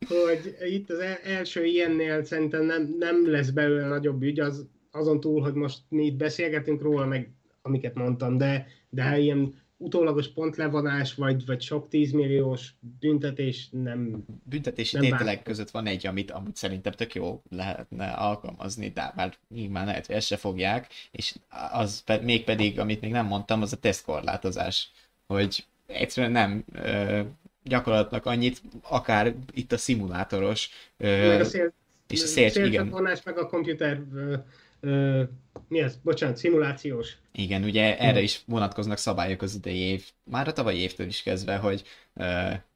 hogy 0.08 0.56
itt 0.64 0.90
az 0.90 0.98
el- 0.98 1.20
első 1.24 1.64
ilyennél 1.64 2.24
szerintem 2.24 2.64
nem, 2.64 2.94
nem 2.98 3.30
lesz 3.30 3.50
belőle 3.50 3.86
nagyobb 3.86 4.22
ügy, 4.22 4.40
az, 4.40 4.66
azon 4.90 5.20
túl, 5.20 5.40
hogy 5.42 5.54
most 5.54 5.78
mi 5.88 6.04
itt 6.04 6.16
beszélgetünk 6.16 6.82
róla, 6.82 7.06
meg 7.06 7.30
amiket 7.62 7.94
mondtam, 7.94 8.36
de, 8.36 8.66
de 8.88 9.08
ha 9.08 9.16
ilyen 9.16 9.54
utólagos 9.78 10.28
pontlevonás, 10.28 11.14
vagy, 11.14 11.46
vagy 11.46 11.62
sok 11.62 11.88
tízmilliós 11.88 12.74
büntetés 13.00 13.68
nem, 13.70 14.24
büntetési 14.44 14.96
Nem 14.96 15.04
tételek 15.04 15.24
bántam. 15.26 15.44
között 15.44 15.70
van 15.70 15.86
egy, 15.86 16.06
amit 16.06 16.30
amúgy 16.30 16.56
szerintem 16.56 16.92
tök 16.92 17.14
jó 17.14 17.42
lehetne 17.50 18.10
alkalmazni, 18.10 18.88
de 18.88 19.12
már 19.16 19.34
nyilván 19.48 19.86
lehet, 19.86 20.06
hogy 20.06 20.14
ezt 20.14 20.26
se 20.26 20.36
fogják, 20.36 20.86
és 21.10 21.34
az 21.72 22.02
pe- 22.02 22.22
még 22.22 22.44
pedig, 22.44 22.78
amit 22.78 23.00
még 23.00 23.10
nem 23.10 23.26
mondtam, 23.26 23.62
az 23.62 23.72
a 23.72 23.76
tesztkorlátozás, 23.76 24.90
hogy 25.26 25.64
egyszerűen 25.86 26.32
nem 26.32 26.64
ö, 26.72 27.20
gyakorlatnak 27.62 28.26
annyit, 28.26 28.62
akár 28.82 29.34
itt 29.52 29.72
a 29.72 29.78
szimulátoros, 29.78 30.70
ö, 30.96 31.28
meg 31.28 31.40
a 31.40 31.44
szél, 31.44 31.72
és 32.08 32.22
a 32.22 32.26
szél, 32.26 32.64
igen, 32.64 32.86
meg 33.24 33.38
a 33.38 33.46
komputer, 33.46 34.02
ö, 34.14 34.34
ö, 34.80 35.22
mi 35.68 35.82
az? 35.82 35.98
Bocsánat, 36.02 36.36
szimulációs. 36.36 37.16
igen, 37.32 37.62
ugye 37.64 37.98
erre 37.98 38.20
is 38.20 38.40
vonatkoznak 38.46 38.98
szabályok 38.98 39.42
az 39.42 39.54
idei 39.54 39.78
év, 39.78 40.04
már 40.24 40.48
a 40.48 40.52
tavalyi 40.52 40.78
évtől 40.78 41.06
is 41.06 41.22
kezdve, 41.22 41.56
hogy 41.56 41.82
ö, 42.14 42.24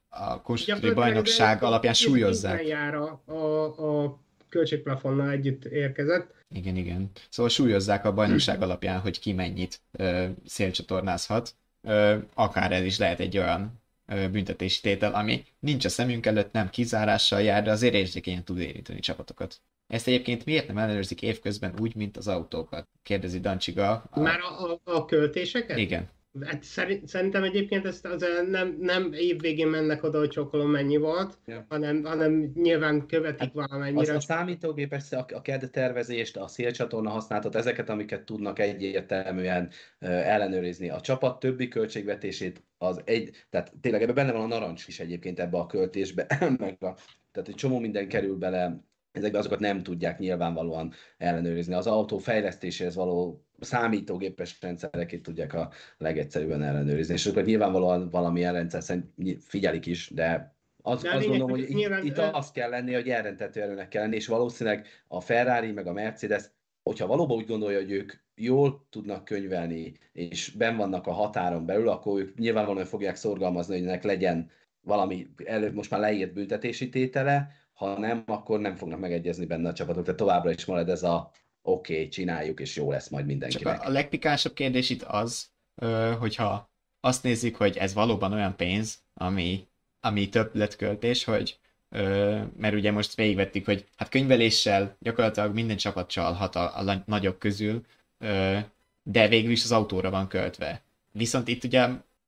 a 0.09 0.41
Gyakorlatilag 0.45 0.95
bajnokság 0.95 1.57
ez 1.57 1.63
alapján 1.63 1.93
súlyozzák. 1.93 2.67
jár 2.67 2.95
a, 2.95 3.21
a, 3.25 4.03
a 4.03 4.19
költségplafonnal 4.49 5.29
együtt 5.29 5.65
érkezett. 5.65 6.33
Igen, 6.53 6.75
igen. 6.75 7.11
Szóval 7.29 7.51
súlyozzák 7.51 8.05
a 8.05 8.13
bajnokság 8.13 8.61
alapján, 8.61 8.99
hogy 8.99 9.19
ki 9.19 9.33
mennyit 9.33 9.81
ö, 9.91 10.25
szélcsatornázhat. 10.45 11.55
Ö, 11.81 12.17
akár 12.33 12.71
ez 12.71 12.83
is 12.83 12.97
lehet 12.97 13.19
egy 13.19 13.37
olyan 13.37 13.80
ö, 14.11 14.29
büntetési 14.29 14.81
tétel, 14.81 15.13
ami 15.13 15.43
nincs 15.59 15.85
a 15.85 15.89
szemünk 15.89 16.25
előtt, 16.25 16.51
nem 16.51 16.69
kizárással 16.69 17.41
jár, 17.41 17.63
de 17.63 17.71
azért 17.71 17.93
érzékenyen 17.93 18.43
tud 18.43 18.59
érinteni 18.59 18.99
csapatokat. 18.99 19.61
ezt 19.87 20.07
egyébként 20.07 20.45
miért 20.45 20.67
nem 20.67 20.77
ellenőrzik 20.77 21.21
évközben 21.21 21.73
úgy, 21.79 21.95
mint 21.95 22.17
az 22.17 22.27
autókat? 22.27 22.87
Kérdezi 23.03 23.39
Dancsiga. 23.39 24.03
A... 24.09 24.19
Már 24.19 24.39
a, 24.39 24.71
a, 24.71 24.79
a 24.83 25.05
költéseket? 25.05 25.77
Igen. 25.77 26.09
Hát 26.39 26.63
szerintem 27.05 27.43
egyébként 27.43 27.85
ezt 27.85 28.05
az 28.05 28.25
nem, 28.49 28.77
nem 28.79 29.13
évvégén 29.13 29.67
mennek 29.67 30.03
oda, 30.03 30.17
hogy 30.17 30.29
csokolom 30.29 30.69
mennyi 30.69 30.97
volt, 30.97 31.37
ja. 31.45 31.65
hanem, 31.69 32.03
hanem 32.03 32.51
nyilván 32.55 33.07
követik 33.07 33.39
hát 33.39 33.53
valamennyire. 33.53 34.01
Az 34.01 34.09
a 34.09 34.19
számítógépes, 34.19 35.11
a, 35.11 35.25
a 35.33 35.41
CAD 35.41 35.69
tervezést, 35.71 36.37
a 36.37 36.47
szélcsatorna 36.47 37.09
használatot, 37.09 37.55
ezeket, 37.55 37.89
amiket 37.89 38.23
tudnak 38.25 38.59
egyértelműen 38.59 39.69
ellenőrizni. 39.99 40.89
A 40.89 41.01
csapat 41.01 41.39
többi 41.39 41.67
költségvetését 41.67 42.63
az 42.77 43.01
egy, 43.05 43.45
tehát 43.49 43.73
tényleg 43.81 44.01
ebben 44.01 44.15
benne 44.15 44.31
van 44.31 44.51
a 44.51 44.55
narancs 44.55 44.87
is 44.87 44.99
egyébként 44.99 45.39
ebbe 45.39 45.57
a 45.57 45.65
költésbe, 45.65 46.27
meg 46.57 46.83
a, 46.83 46.95
tehát 47.31 47.49
egy 47.49 47.55
csomó 47.55 47.79
minden 47.79 48.07
kerül 48.07 48.35
bele 48.35 48.83
ezekbe 49.11 49.37
azokat 49.37 49.59
nem 49.59 49.83
tudják 49.83 50.19
nyilvánvalóan 50.19 50.93
ellenőrizni. 51.17 51.73
Az 51.73 51.87
autó 51.87 52.17
fejlesztéséhez 52.17 52.95
való 52.95 53.45
számítógépes 53.59 54.57
rendszereket 54.61 55.21
tudják 55.21 55.53
a 55.53 55.71
legegyszerűbben 55.97 56.63
ellenőrizni, 56.63 57.13
és 57.13 57.25
azokat 57.25 57.45
nyilvánvalóan 57.45 58.09
valami 58.09 58.41
rendszer 58.41 58.83
szerint 58.83 59.07
figyelik 59.39 59.85
is, 59.85 60.09
de 60.09 60.55
az, 60.83 61.03
azt 61.03 61.27
gondolom, 61.27 61.49
hogy 61.49 61.67
nyilván, 61.67 62.05
itt, 62.05 62.11
itt 62.11 62.17
az 62.17 62.51
kell 62.51 62.69
lenni, 62.69 62.93
hogy 62.93 63.09
elrentető 63.09 63.61
erőnek 63.61 63.87
kell 63.87 64.01
lenni, 64.01 64.15
és 64.15 64.27
valószínűleg 64.27 64.87
a 65.07 65.21
Ferrari 65.21 65.71
meg 65.71 65.87
a 65.87 65.93
Mercedes, 65.93 66.43
hogyha 66.83 67.07
valóban 67.07 67.37
úgy 67.37 67.45
gondolja, 67.45 67.79
hogy 67.79 67.91
ők 67.91 68.13
jól 68.35 68.87
tudnak 68.89 69.25
könyvelni, 69.25 69.93
és 70.11 70.51
ben 70.57 70.77
vannak 70.77 71.07
a 71.07 71.11
határon 71.11 71.65
belül, 71.65 71.89
akkor 71.89 72.21
ők 72.21 72.37
nyilvánvalóan 72.37 72.85
fogják 72.85 73.15
szorgalmazni, 73.15 73.77
hogy 73.77 73.87
ennek 73.87 74.03
legyen 74.03 74.49
valami 74.81 75.27
előbb 75.45 75.73
most 75.73 75.89
már 75.89 75.99
leírt 75.99 76.33
büntetési 76.33 76.89
tétele, 76.89 77.51
ha 77.81 77.99
nem, 77.99 78.23
akkor 78.25 78.59
nem 78.59 78.75
fognak 78.75 78.99
megegyezni 78.99 79.45
benne 79.45 79.69
a 79.69 79.73
csapatok, 79.73 80.03
tehát 80.03 80.19
továbbra 80.19 80.51
is 80.51 80.65
marad 80.65 80.89
ez 80.89 81.03
a 81.03 81.31
oké, 81.61 81.93
okay, 81.93 82.07
csináljuk, 82.07 82.59
és 82.59 82.75
jó 82.75 82.91
lesz 82.91 83.09
majd 83.09 83.25
mindenkinek. 83.25 83.75
Csak 83.75 83.87
a, 83.87 83.89
legpikánsabb 83.89 84.53
kérdés 84.53 84.89
itt 84.89 85.01
az, 85.01 85.49
hogyha 86.19 86.69
azt 86.99 87.23
nézzük, 87.23 87.55
hogy 87.55 87.77
ez 87.77 87.93
valóban 87.93 88.33
olyan 88.33 88.55
pénz, 88.55 88.99
ami, 89.13 89.67
ami 89.99 90.29
többletköltés, 90.29 91.23
hogy 91.23 91.59
mert 92.57 92.73
ugye 92.73 92.91
most 92.91 93.15
végigvettük, 93.15 93.65
hogy 93.65 93.85
hát 93.95 94.09
könyveléssel 94.09 94.95
gyakorlatilag 94.99 95.53
minden 95.53 95.77
csapat 95.77 96.09
csalhat 96.09 96.55
a, 96.55 96.77
a 96.77 97.03
nagyobb 97.05 97.37
közül, 97.37 97.85
de 99.03 99.27
végül 99.27 99.51
is 99.51 99.63
az 99.63 99.71
autóra 99.71 100.09
van 100.09 100.27
költve. 100.27 100.81
Viszont 101.11 101.47
itt 101.47 101.63
ugye 101.63 101.87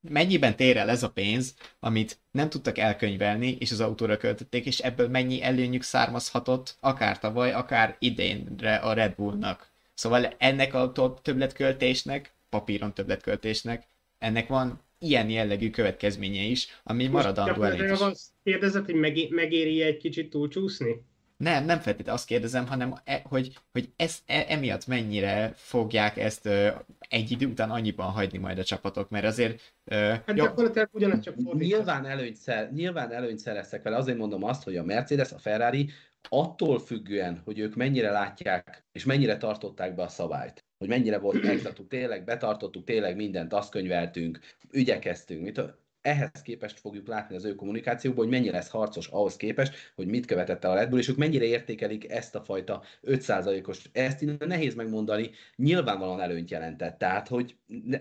mennyiben 0.10 0.56
tér 0.56 0.78
el 0.78 0.89
ez 0.89 1.04
a 1.04 1.10
pénz, 1.10 1.56
amit 1.80 2.18
nem 2.32 2.49
tudtak 2.49 2.78
elkönyvelni, 2.78 3.56
és 3.60 3.72
az 3.72 3.80
autóra 3.80 4.18
költötték, 4.18 4.66
és 4.66 4.80
ebből 4.80 5.08
mennyi 5.08 5.43
előnyük 5.43 5.84
származhatott, 5.84 6.76
akár 6.80 7.20
tavaly, 7.20 7.54
akár 7.54 7.95
idénre 7.99 8.76
a 8.76 8.93
Red 8.93 9.16
Bullnak. 9.16 9.72
Szóval 9.93 10.36
ennek 10.38 10.74
a 10.74 10.91
többletköltésnek, 11.22 12.34
papíron 12.49 12.93
többletköltésnek, 12.93 13.88
ennek 14.20 14.47
van 14.47 14.82
ilyen 14.99 15.30
jellegű 15.30 15.70
következménye 15.70 16.41
is, 16.41 16.68
ami 16.84 17.08
maradandó 17.08 17.64
elég 17.64 17.91
is. 17.91 17.99
Azt 17.99 18.22
kérdezett, 18.43 18.86
hogy 18.86 19.30
megéri 19.30 19.82
egy 19.82 19.97
kicsit 19.97 20.30
túlcsúszni? 20.30 21.01
Nem, 21.38 21.65
nem 21.65 21.79
feltétlenül 21.79 22.13
azt 22.13 22.27
kérdezem, 22.27 22.67
hanem 22.67 22.95
e, 23.03 23.21
hogy, 23.25 23.57
hogy 23.71 23.89
ez, 23.95 24.17
e, 24.25 24.45
emiatt 24.47 24.88
mennyire 24.88 25.53
fogják 25.55 26.17
ezt 26.17 26.45
ö, 26.45 26.67
egy 27.09 27.31
idő 27.31 27.45
után 27.45 27.69
annyiban 27.69 28.11
hagyni 28.11 28.38
majd 28.38 28.59
a 28.59 28.63
csapatok, 28.63 29.09
mert 29.09 29.25
azért... 29.25 29.73
Ö, 29.86 29.95
hát 29.95 30.34
gyakorlatilag 30.34 30.89
ugyanaz 30.91 31.19
csak 31.19 31.53
Nyilván 31.53 32.05
előnyt, 32.05 32.36
szer, 32.36 32.71
nyilván 32.71 33.11
előnyt 33.11 33.39
szereztek 33.39 33.84
vele, 33.84 33.95
azért 33.95 34.17
mondom 34.17 34.43
azt, 34.43 34.63
hogy 34.63 34.77
a 34.77 34.84
Mercedes, 34.84 35.31
a 35.31 35.38
Ferrari 35.38 35.89
attól 36.29 36.79
függően, 36.79 37.41
hogy 37.45 37.59
ők 37.59 37.75
mennyire 37.75 38.11
látják, 38.11 38.84
és 38.91 39.05
mennyire 39.05 39.38
tartották 39.38 39.95
be 39.95 40.03
a 40.03 40.07
szabályt, 40.07 40.65
hogy 40.77 40.88
mennyire 40.88 41.17
volt 41.17 41.45
exaktú, 41.45 41.88
tényleg 41.88 42.23
betartottuk, 42.23 42.84
tényleg 42.84 43.15
mindent, 43.15 43.53
azt 43.53 43.71
könyveltünk, 43.71 44.39
ügyekeztünk, 44.71 45.41
mit, 45.41 45.61
ehhez 46.04 46.41
képest 46.41 46.80
fogjuk 46.80 47.08
látni 47.08 47.36
az 47.36 47.45
ő 47.45 47.56
kommunikációban, 47.56 48.24
hogy 48.24 48.34
mennyire 48.34 48.58
lesz 48.58 48.70
harcos 48.70 49.08
ahhoz 49.08 49.36
képest, 49.36 49.91
hogy 49.95 50.08
mit 50.08 50.26
követette 50.26 50.70
a 50.70 50.74
Red 50.74 50.89
Bull, 50.89 50.99
és 50.99 51.08
ők 51.08 51.18
mennyire 51.18 51.45
értékelik 51.45 52.12
ezt 52.12 52.36
a 52.36 52.41
fajta 52.41 52.84
5%-os, 53.04 53.89
ezt 53.91 54.22
innen 54.22 54.47
nehéz 54.47 54.76
megmondani, 54.76 55.30
nyilvánvalóan 55.56 56.22
előnyt 56.22 56.51
jelentett. 56.51 56.97
Tehát, 56.97 57.28
hogy 57.28 57.58
ne, 57.84 57.99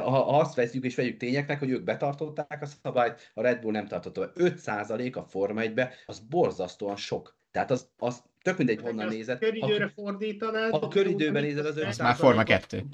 ha 0.00 0.38
azt 0.38 0.54
veszük 0.54 0.84
és 0.84 0.94
vegyük 0.94 1.16
tényeknek, 1.16 1.58
hogy 1.58 1.70
ők 1.70 1.84
betartották 1.84 2.62
a 2.62 2.66
szabályt, 2.66 3.30
a 3.34 3.42
Red 3.42 3.60
Bull 3.60 3.72
nem 3.72 3.86
tartotta 3.86 4.20
be. 4.20 4.32
5% 4.34 5.16
a 5.16 5.22
Forma 5.22 5.60
1 5.60 5.80
az 6.06 6.18
borzasztóan 6.18 6.96
sok. 6.96 7.36
Tehát 7.50 7.70
az, 7.70 7.88
az 7.98 8.22
tök 8.42 8.56
mindegy, 8.56 8.80
honnan 8.80 9.08
nézed. 9.08 9.38
Köridőre 9.38 9.88
fordítanád. 9.88 10.70
Ha 10.70 10.88
köridőben 10.88 11.42
nézed 11.42 11.66
az 11.66 11.76
5 11.76 11.98
már 11.98 12.14
Forma 12.14 12.42
2 12.42 12.84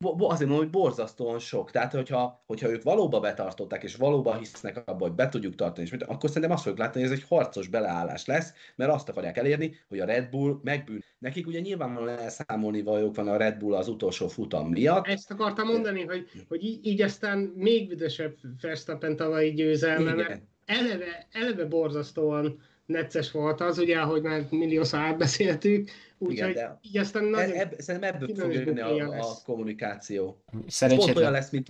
azért 0.00 0.48
mondom, 0.48 0.56
hogy 0.56 0.70
borzasztóan 0.70 1.38
sok. 1.38 1.70
Tehát, 1.70 1.92
hogyha, 1.92 2.42
hogyha 2.46 2.70
ők 2.70 2.82
valóban 2.82 3.20
betartották, 3.20 3.82
és 3.82 3.96
valóban 3.96 4.38
hisznek 4.38 4.76
abban, 4.76 5.08
hogy 5.08 5.12
be 5.12 5.28
tudjuk 5.28 5.54
tartani, 5.54 5.86
és 5.86 5.92
mit, 5.92 6.02
akkor 6.02 6.28
szerintem 6.28 6.50
azt 6.50 6.62
fogjuk 6.62 6.80
látni, 6.80 7.00
hogy 7.00 7.10
ez 7.10 7.16
egy 7.16 7.24
harcos 7.28 7.68
beleállás 7.68 8.26
lesz, 8.26 8.52
mert 8.76 8.92
azt 8.92 9.08
akarják 9.08 9.36
elérni, 9.36 9.76
hogy 9.88 10.00
a 10.00 10.04
Red 10.04 10.28
Bull 10.30 10.60
megbűn. 10.62 11.04
Nekik 11.18 11.46
ugye 11.46 11.60
nyilvánvalóan 11.60 12.18
elszámolni 12.18 12.82
valók 12.82 13.16
van 13.16 13.28
a 13.28 13.36
Red 13.36 13.58
Bull 13.58 13.74
az 13.74 13.88
utolsó 13.88 14.28
futam 14.28 14.68
miatt. 14.68 15.06
Ezt 15.06 15.30
akartam 15.30 15.66
mondani, 15.66 16.04
hogy, 16.04 16.28
hogy 16.48 16.64
így, 16.64 16.86
így 16.86 17.02
aztán 17.02 17.38
még 17.38 17.88
büdösebb 17.88 18.36
Verstappen 18.60 19.16
tavalyi 19.16 19.52
győzelme, 19.52 20.14
mert 20.14 20.42
eleve, 20.64 21.26
eleve 21.32 21.64
borzasztóan 21.64 22.60
necces 22.86 23.30
volt 23.30 23.60
az, 23.60 23.78
ugye, 23.78 23.98
ahogy 23.98 24.22
már 24.22 24.46
milliószor 24.50 24.98
átbeszéltük, 24.98 25.90
úgyhogy 26.20 26.60
így 26.80 26.98
aztán 26.98 27.24
nagyon... 27.24 27.56
Ebb, 27.56 27.74
szerintem 27.78 28.14
ebből 28.14 28.36
fog 28.36 28.52
jönni 28.52 28.80
a, 28.80 29.18
a 29.18 29.34
kommunikáció. 29.44 30.42
Pont 30.88 31.16
olyan 31.16 31.32
lesz, 31.32 31.50
mint 31.50 31.68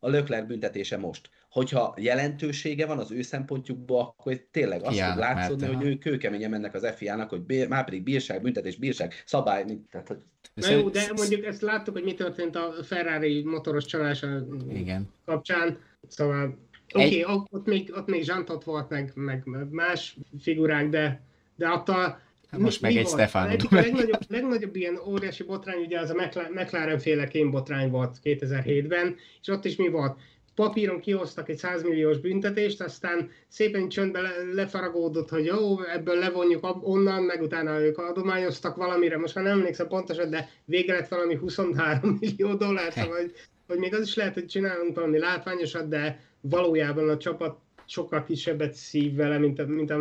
a 0.00 0.08
Lökler 0.08 0.46
büntetése 0.46 0.96
most. 0.96 1.30
Hogyha 1.50 1.94
jelentősége 1.96 2.86
van 2.86 2.98
az 2.98 3.10
ő 3.10 3.22
szempontjukból, 3.22 4.00
akkor 4.00 4.46
tényleg 4.50 4.82
azt 4.82 5.00
fog 5.00 5.18
látszódni, 5.18 5.66
hogy 5.66 5.86
ők 5.86 5.98
kőkeményen 5.98 6.50
mennek 6.50 6.74
az 6.74 6.92
FIA-nak, 6.96 7.30
hogy 7.30 7.40
bér, 7.40 7.68
már 7.68 7.84
pedig 7.84 8.02
bírság, 8.02 8.42
büntetés, 8.42 8.76
bírság, 8.76 9.22
szabály, 9.26 9.64
mint, 9.64 9.90
tehát, 9.90 10.08
hogy... 10.08 10.18
Na 10.54 10.70
jó, 10.70 10.88
de 10.88 11.12
mondjuk 11.16 11.44
ezt 11.44 11.62
láttuk, 11.62 11.94
hogy 11.94 12.04
mi 12.04 12.14
történt 12.14 12.56
a 12.56 12.74
Ferrari 12.82 13.44
motoros 13.44 13.84
csalása 13.84 14.46
Igen. 14.68 15.08
kapcsán, 15.24 15.78
szóval 16.08 16.58
Oké, 16.94 17.04
okay, 17.04 17.18
egy... 17.18 17.44
ott, 17.50 17.66
még, 17.66 17.92
ott 17.96 18.06
még 18.06 18.22
Zsantot 18.22 18.64
volt, 18.64 18.88
meg, 18.88 19.12
meg 19.14 19.42
más 19.70 20.16
figurák, 20.40 20.88
de, 20.88 21.22
de 21.56 21.68
attól 21.68 22.20
most 22.56 22.80
mi, 22.80 22.86
meg 22.86 22.96
mi 22.96 23.00
egy 23.00 23.08
Stefano. 23.08 23.52
A 23.52 23.74
legnagyobb, 23.74 24.20
legnagyobb 24.28 24.76
ilyen 24.76 24.98
óriási 25.06 25.42
botrány, 25.42 25.84
ugye 25.84 26.00
az 26.00 26.10
a 26.10 26.14
McLaren 26.54 26.98
féle 26.98 27.28
botrány 27.50 27.90
volt 27.90 28.16
2007-ben, 28.24 29.16
és 29.40 29.48
ott 29.48 29.64
is 29.64 29.76
mi 29.76 29.88
volt? 29.88 30.18
Papíron 30.54 31.00
kihoztak 31.00 31.48
egy 31.48 31.56
100 31.56 31.82
milliós 31.82 32.18
büntetést, 32.18 32.80
aztán 32.80 33.30
szépen 33.48 33.88
csöndbe 33.88 34.20
le, 34.20 34.30
lefaragódott, 34.54 35.28
hogy 35.28 35.44
jó, 35.44 35.82
ebből 35.82 36.18
levonjuk 36.18 36.78
onnan, 36.82 37.22
meg 37.22 37.42
utána 37.42 37.80
ők 37.80 37.98
adományoztak 37.98 38.76
valamire, 38.76 39.18
most 39.18 39.34
már 39.34 39.44
nem 39.44 39.58
emlékszem 39.58 39.88
pontosan, 39.88 40.30
de 40.30 40.48
végre 40.64 40.94
lett 40.94 41.08
valami 41.08 41.34
23 41.34 42.16
millió 42.20 42.54
dollár, 42.54 42.92
szóval, 42.92 43.16
hogy, 43.16 43.32
hogy 43.66 43.78
még 43.78 43.94
az 43.94 44.06
is 44.06 44.14
lehet, 44.14 44.34
hogy 44.34 44.46
csinálunk 44.46 44.94
valami 44.94 45.18
látványosat, 45.18 45.88
de 45.88 46.20
valójában 46.40 47.08
a 47.08 47.16
csapat 47.16 47.58
sokkal 47.86 48.24
kisebbet 48.24 48.74
szív 48.74 49.14
vele, 49.14 49.38
mint, 49.38 49.66
mint 49.66 49.92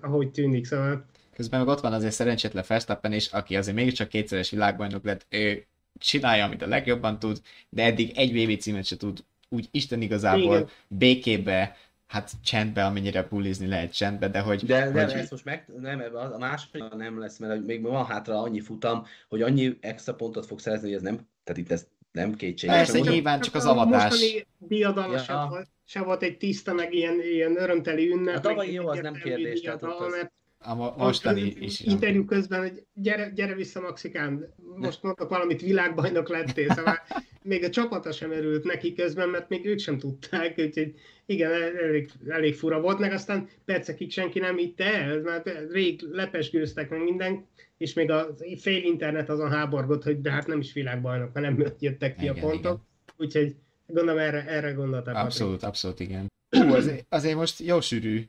ahogy 0.00 0.30
tűnik, 0.30 0.64
szóval... 0.64 1.06
Közben 1.34 1.60
meg 1.60 1.68
ott 1.68 1.80
van 1.80 1.92
azért 1.92 2.12
szerencsétlen 2.12 2.64
Verstappen 2.66 3.12
is, 3.12 3.26
aki 3.26 3.56
azért 3.56 3.76
mégiscsak 3.76 4.08
kétszeres 4.08 4.50
világbajnok 4.50 5.04
lett, 5.04 5.26
ő 5.28 5.66
csinálja, 5.98 6.44
amit 6.44 6.62
a 6.62 6.66
legjobban 6.66 7.18
tud, 7.18 7.40
de 7.68 7.82
eddig 7.84 8.12
egy 8.14 8.44
VB 8.44 8.60
címet 8.60 8.84
se 8.84 8.96
tud 8.96 9.24
úgy 9.48 9.68
Isten 9.70 10.00
igazából 10.00 10.56
Igen. 10.56 10.68
békébe, 10.88 11.76
hát 12.06 12.30
csendbe, 12.44 12.84
amennyire 12.84 13.22
pulizni 13.22 13.66
lehet 13.66 13.96
csendbe, 13.96 14.28
de 14.28 14.40
hogy... 14.40 14.64
De, 14.64 14.90
de 14.90 15.04
hogy... 15.04 15.12
ez 15.12 15.30
most 15.30 15.44
meg, 15.44 15.64
nem, 15.80 16.02
a 16.32 16.38
második 16.38 16.94
nem 16.96 17.18
lesz, 17.18 17.38
mert 17.38 17.66
még 17.66 17.82
van 17.82 18.06
hátra 18.06 18.40
annyi 18.40 18.60
futam, 18.60 19.06
hogy 19.28 19.42
annyi 19.42 19.78
extra 19.80 20.14
pontot 20.14 20.46
fog 20.46 20.60
szerezni, 20.60 20.86
hogy 20.86 20.96
ez 20.96 21.02
nem, 21.02 21.28
tehát 21.44 21.60
itt 21.60 21.70
ez 21.70 21.86
nem 22.12 22.34
kétséges. 22.34 22.76
Persze, 22.76 22.98
csak, 22.98 23.12
nyilván 23.12 23.40
csak 23.40 23.54
az 23.54 23.66
avatás. 23.66 24.10
Mostani 24.10 24.46
diadala 24.58 25.12
ja. 25.12 25.18
sem, 25.18 25.48
volt, 25.48 25.68
se 25.84 26.02
volt 26.02 26.22
egy 26.22 26.36
tiszta, 26.36 26.72
meg 26.72 26.94
ilyen, 26.94 27.20
ilyen 27.20 27.56
örömteli 27.56 28.10
ünnep. 28.10 28.36
A 28.36 28.40
tavalyi 28.40 28.72
jó, 28.72 28.88
az 28.88 28.98
nem 28.98 29.14
kérdés. 29.14 29.60
Diadala, 29.60 29.96
az... 29.96 30.12
mert 30.12 30.32
a 30.64 30.94
mostani 30.96 31.54
is. 31.58 31.80
Interjú 31.80 32.24
közben, 32.24 32.60
hogy 32.60 32.84
gyere, 32.94 33.30
gyere 33.34 33.54
vissza 33.54 33.80
Maxikán, 33.80 34.54
most 34.76 35.02
mondtak 35.02 35.28
valamit, 35.28 35.62
világbajnok 35.62 36.28
lettél, 36.28 36.70
szóval 36.70 36.98
még 37.42 37.64
a 37.64 37.70
csapata 37.70 38.12
sem 38.12 38.30
örült 38.30 38.64
neki 38.64 38.94
közben, 38.94 39.28
mert 39.28 39.48
még 39.48 39.66
ők 39.66 39.78
sem 39.78 39.98
tudták, 39.98 40.58
úgyhogy 40.58 40.94
igen, 41.26 41.50
elég, 41.82 42.10
elég 42.28 42.54
fura 42.54 42.80
volt, 42.80 42.98
meg 42.98 43.12
aztán 43.12 43.48
percekig 43.64 44.10
senki 44.10 44.38
nem 44.38 44.56
hitte 44.56 44.94
el, 44.94 45.20
mert 45.20 45.50
rég 45.70 46.00
lepesgőztek 46.10 46.90
meg 46.90 47.02
minden, 47.02 47.46
és 47.78 47.94
még 47.94 48.10
a 48.10 48.34
fél 48.58 48.82
internet 48.82 49.28
azon 49.28 49.50
háborgott, 49.50 50.02
hogy 50.02 50.20
de 50.20 50.30
hát 50.30 50.46
nem 50.46 50.58
is 50.58 50.72
világbajnok, 50.72 51.30
hanem 51.32 51.64
jöttek 51.78 52.16
ki 52.16 52.22
igen, 52.22 52.36
a 52.36 52.40
pontok, 52.40 52.62
igen. 52.62 52.80
úgyhogy 53.16 53.54
gondolom 53.86 54.20
erre, 54.20 54.46
erre 54.46 54.72
gondoltam. 54.72 55.14
Abszolút, 55.14 55.52
Patrik. 55.52 55.68
abszolút, 55.68 56.00
igen. 56.00 56.32
Ú, 56.50 56.74
azért, 56.74 57.06
azért 57.08 57.36
most 57.36 57.60
jó 57.60 57.80
sűrű 57.80 58.22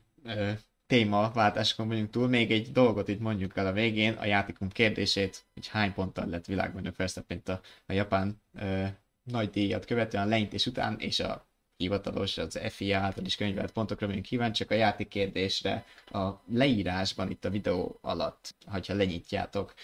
témaváltáskon 0.86 1.88
vagyunk 1.88 2.10
túl, 2.10 2.28
még 2.28 2.50
egy 2.50 2.72
dolgot 2.72 3.08
itt 3.08 3.20
mondjuk 3.20 3.56
el 3.56 3.66
a 3.66 3.72
végén, 3.72 4.12
a 4.12 4.24
játékunk 4.24 4.72
kérdését, 4.72 5.44
hogy 5.54 5.66
hány 5.66 5.92
ponttal 5.92 6.26
lett 6.26 6.46
világbajnok 6.46 6.96
Verstappen 6.96 7.42
a, 7.44 7.60
a 7.86 7.92
japán 7.92 8.42
ö, 8.58 8.84
nagy 9.22 9.50
díjat 9.50 9.84
követően, 9.84 10.24
a 10.26 10.28
leintés 10.28 10.66
után, 10.66 10.96
és 10.98 11.20
a 11.20 11.46
hivatalos, 11.76 12.38
az 12.38 12.60
FIA 12.68 12.98
által 12.98 13.24
is 13.24 13.36
könyvelt 13.36 13.72
pontokra 13.72 14.06
vagyunk 14.06 14.24
kíváncsiak 14.24 14.70
a 14.70 14.74
játék 14.74 15.08
kérdésre 15.08 15.84
a 16.06 16.30
leírásban 16.52 17.30
itt 17.30 17.44
a 17.44 17.50
videó 17.50 17.98
alatt, 18.00 18.54
ha 18.66 18.80
lenyitjátok, 18.86 19.74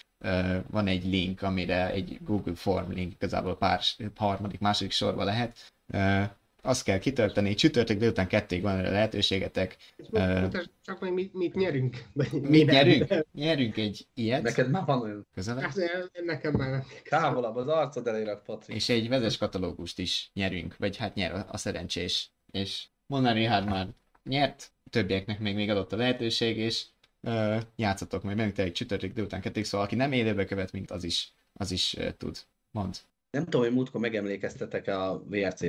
van 0.67 0.87
egy 0.87 1.05
link, 1.05 1.41
amire 1.41 1.91
egy 1.91 2.17
Google 2.21 2.55
Form 2.55 2.91
link 2.91 3.13
igazából 3.13 3.57
pár 3.57 3.81
harmadik, 4.15 4.59
második 4.59 4.91
sorba 4.91 5.23
lehet. 5.23 5.73
Azt 6.65 6.83
kell 6.83 6.97
kitölteni, 6.97 7.53
csütörtök 7.53 7.97
délután 7.97 8.27
kették 8.27 8.61
van 8.61 8.77
erre 8.77 8.89
lehetőségetek. 8.89 9.77
Csak 10.81 10.99
meg 10.99 11.13
mit, 11.13 11.33
mit 11.33 11.55
nyerünk? 11.55 12.03
Mit 12.31 12.71
nyerünk? 12.71 13.25
Nyerünk 13.33 13.77
egy 13.77 14.07
ilyet. 14.13 14.41
Neked 14.41 14.69
már 14.69 14.85
van 14.85 15.01
olyan. 15.01 15.27
Közelebb. 15.33 15.63
Hát, 15.63 15.75
nekem 16.25 16.53
már 16.53 16.69
nem. 16.69 16.83
Távolabb 17.09 17.55
az 17.55 17.67
arcod 17.67 18.07
elérak, 18.07 18.43
Patrik. 18.43 18.75
És 18.75 18.89
egy 18.89 19.09
vezes 19.09 19.37
katalógust 19.37 19.99
is 19.99 20.29
nyerünk, 20.33 20.75
vagy 20.77 20.97
hát 20.97 21.15
nyer 21.15 21.45
a, 21.49 21.57
szerencsés. 21.57 22.31
És 22.51 22.85
Mona 23.07 23.31
Richard 23.31 23.65
már 23.65 23.87
nyert, 24.23 24.71
többieknek 24.89 25.39
még, 25.39 25.55
még 25.55 25.69
adott 25.69 25.93
a 25.93 25.97
lehetőség, 25.97 26.57
és 26.57 26.83
uh, 27.21 27.61
játszatok 27.75 28.23
majd 28.23 28.37
bennük 28.37 28.57
egy 28.57 28.71
csütörtök 28.71 29.13
délután 29.13 29.41
kették, 29.41 29.65
szóval 29.65 29.85
aki 29.85 29.95
nem 29.95 30.11
élőbe 30.11 30.45
követ, 30.45 30.71
mint 30.71 30.91
az 30.91 31.03
is, 31.03 31.33
az 31.53 31.71
is 31.71 31.93
uh, 31.93 32.09
tud. 32.17 32.37
Mond. 32.71 32.97
Nem 33.31 33.43
tudom, 33.43 33.61
hogy 33.61 33.73
múltkor 33.73 34.01
megemlékeztetek 34.01 34.87
a 34.87 35.23
VRC 35.25 35.61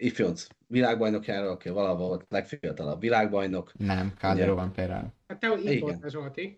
ifjonc 0.00 0.46
világbajnokjára, 0.66 1.50
aki 1.50 1.68
valahol 1.68 2.06
volt 2.08 2.24
legfiatalabb 2.28 3.00
világbajnok. 3.00 3.72
Nem, 3.78 4.12
Calderón 4.18 4.56
van 4.56 4.72
Perel. 4.72 5.14
Hát 5.28 5.40
te 5.40 5.48
hogy 5.48 5.66
így 5.66 5.80
voltál, 5.80 6.10
Zsolti. 6.10 6.56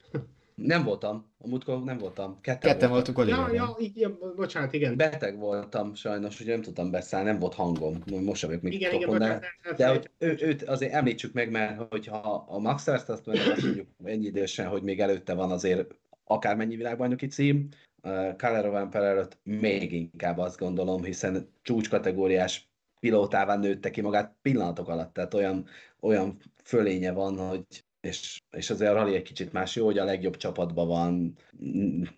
Nem 0.54 0.84
voltam, 0.84 1.26
a 1.38 1.48
múltkor 1.48 1.84
nem 1.84 1.98
voltam. 1.98 2.38
Ketten, 2.40 2.70
Ketten 2.70 2.90
voltunk 2.90 3.18
Oliverben. 3.18 3.54
Ja, 3.54 3.76
ja, 3.78 3.90
ja, 3.94 4.34
bocsánat, 4.36 4.72
igen. 4.72 4.96
Beteg 4.96 5.38
voltam 5.38 5.94
sajnos, 5.94 6.38
hogy 6.38 6.46
nem 6.46 6.62
tudtam 6.62 6.90
beszállni, 6.90 7.28
nem 7.30 7.38
volt 7.38 7.54
hangom. 7.54 7.98
Most 8.06 8.40
sem 8.40 8.48
vagyok 8.48 8.64
még 8.64 8.72
igen, 8.72 8.90
topon, 8.90 9.16
igen, 9.16 9.28
de, 9.28 9.40
bocsánat, 9.62 9.78
de 9.78 9.88
hogy 9.88 10.10
ő, 10.18 10.46
őt 10.48 10.62
azért 10.62 10.92
említsük 10.92 11.32
meg, 11.32 11.50
mert 11.50 11.90
hogyha 11.90 12.44
a 12.48 12.58
Max 12.58 12.84
Verstappen 12.84 13.34
azt 13.50 13.62
mondjuk 13.62 13.86
ennyi 14.04 14.26
idősen, 14.26 14.66
hogy 14.66 14.82
még 14.82 15.00
előtte 15.00 15.34
van 15.34 15.50
azért 15.50 15.94
akármennyi 16.24 16.76
világbajnoki 16.76 17.26
cím, 17.26 17.68
uh, 18.02 18.36
Calero 18.36 18.70
Van 18.70 18.94
előtt 18.94 19.38
még 19.42 19.92
inkább 19.92 20.38
azt 20.38 20.58
gondolom, 20.58 21.04
hiszen 21.04 21.48
csúcskategóriás 21.62 22.71
pilótává 23.02 23.56
nőtte 23.56 23.90
ki 23.90 24.00
magát 24.00 24.36
pillanatok 24.42 24.88
alatt, 24.88 25.12
tehát 25.12 25.34
olyan, 25.34 25.66
olyan 26.00 26.36
fölénye 26.62 27.12
van, 27.12 27.38
hogy 27.38 27.64
és, 28.00 28.40
és 28.50 28.70
azért 28.70 28.90
a 28.90 28.94
rally 28.94 29.14
egy 29.14 29.22
kicsit 29.22 29.52
más, 29.52 29.76
jó, 29.76 29.84
hogy 29.84 29.98
a 29.98 30.04
legjobb 30.04 30.36
csapatban 30.36 30.86
van, 30.86 31.36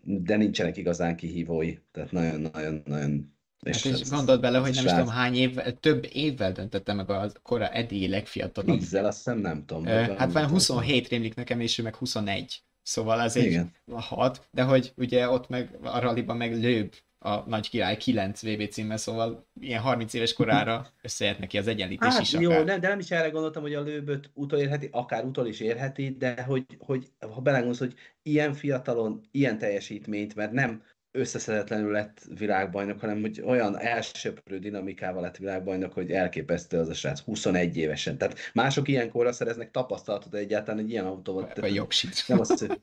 de 0.02 0.36
nincsenek 0.36 0.76
igazán 0.76 1.16
kihívói, 1.16 1.76
tehát 1.92 2.12
nagyon-nagyon-nagyon 2.12 3.32
és, 3.64 3.82
hát 3.82 3.98
és 3.98 4.08
gondold 4.10 4.40
bele, 4.40 4.58
hogy 4.58 4.74
nem 4.74 4.84
is 4.84 4.90
tudom 4.90 5.08
hány 5.08 5.34
év, 5.34 5.56
több 5.80 6.08
évvel 6.12 6.52
döntette 6.52 6.92
meg 6.92 7.10
a 7.10 7.30
kora 7.42 7.68
eddigi 7.68 8.08
legfiatalabb. 8.08 8.78
Tízzel, 8.78 9.04
azt 9.04 9.16
hiszem 9.16 9.38
nem 9.38 9.64
tudom. 9.66 9.84
Hát 9.84 10.32
van 10.32 10.48
27 10.48 11.08
rémlik 11.08 11.34
nekem, 11.34 11.60
és 11.60 11.78
ő 11.78 11.82
meg 11.82 11.94
21. 11.94 12.62
Szóval 12.82 13.20
ez 13.20 13.36
egy 13.36 13.60
hat, 13.92 14.48
de 14.50 14.62
hogy 14.62 14.92
ugye 14.96 15.28
ott 15.28 15.48
meg 15.48 15.78
a 15.82 15.98
ralliban 15.98 16.36
meg 16.36 16.54
lőbb 16.54 16.92
a 17.24 17.44
nagy 17.48 17.68
király 17.68 17.96
9 17.96 18.42
VB 18.42 18.68
címmel, 18.68 18.96
szóval 18.96 19.46
ilyen 19.60 19.80
30 19.80 20.14
éves 20.14 20.32
korára 20.32 20.86
összeért 21.02 21.38
neki 21.38 21.58
az 21.58 21.66
egyenlítés 21.66 22.12
hát, 22.12 22.20
is 22.20 22.32
jó, 22.32 22.50
akár. 22.50 22.64
Nem, 22.64 22.80
de 22.80 22.88
nem 22.88 22.98
is 22.98 23.10
erre 23.10 23.28
gondoltam, 23.28 23.62
hogy 23.62 23.74
a 23.74 23.82
lőböt 23.82 24.30
utolérheti, 24.34 24.88
akár 24.92 25.24
utol 25.24 25.46
is 25.46 25.60
érheti, 25.60 26.16
de 26.18 26.42
hogy, 26.42 26.64
hogy 26.78 27.06
ha 27.34 27.40
belegondolsz, 27.40 27.78
hogy 27.78 27.94
ilyen 28.22 28.52
fiatalon, 28.52 29.20
ilyen 29.30 29.58
teljesítményt, 29.58 30.34
mert 30.34 30.52
nem 30.52 30.82
összeszedetlenül 31.16 31.92
lett 31.92 32.22
világbajnok, 32.38 33.00
hanem 33.00 33.20
hogy 33.20 33.42
olyan 33.44 33.78
elsöprő 33.78 34.58
dinamikával 34.58 35.22
lett 35.22 35.36
világbajnok, 35.36 35.92
hogy 35.92 36.10
elképesztő 36.10 36.78
az 36.78 36.88
a 36.88 36.94
srác 36.94 37.20
21 37.20 37.76
évesen. 37.76 38.18
Tehát 38.18 38.38
mások 38.52 38.88
ilyenkorra 38.88 39.32
szereznek 39.32 39.70
tapasztalatot 39.70 40.34
egyáltalán 40.34 40.80
egy 40.80 40.90
ilyen 40.90 41.04
autóval. 41.04 41.52
A 41.60 41.66
jogsit. 41.66 42.24
Nem 42.26 42.40
azt, 42.40 42.58
hogy, 42.58 42.80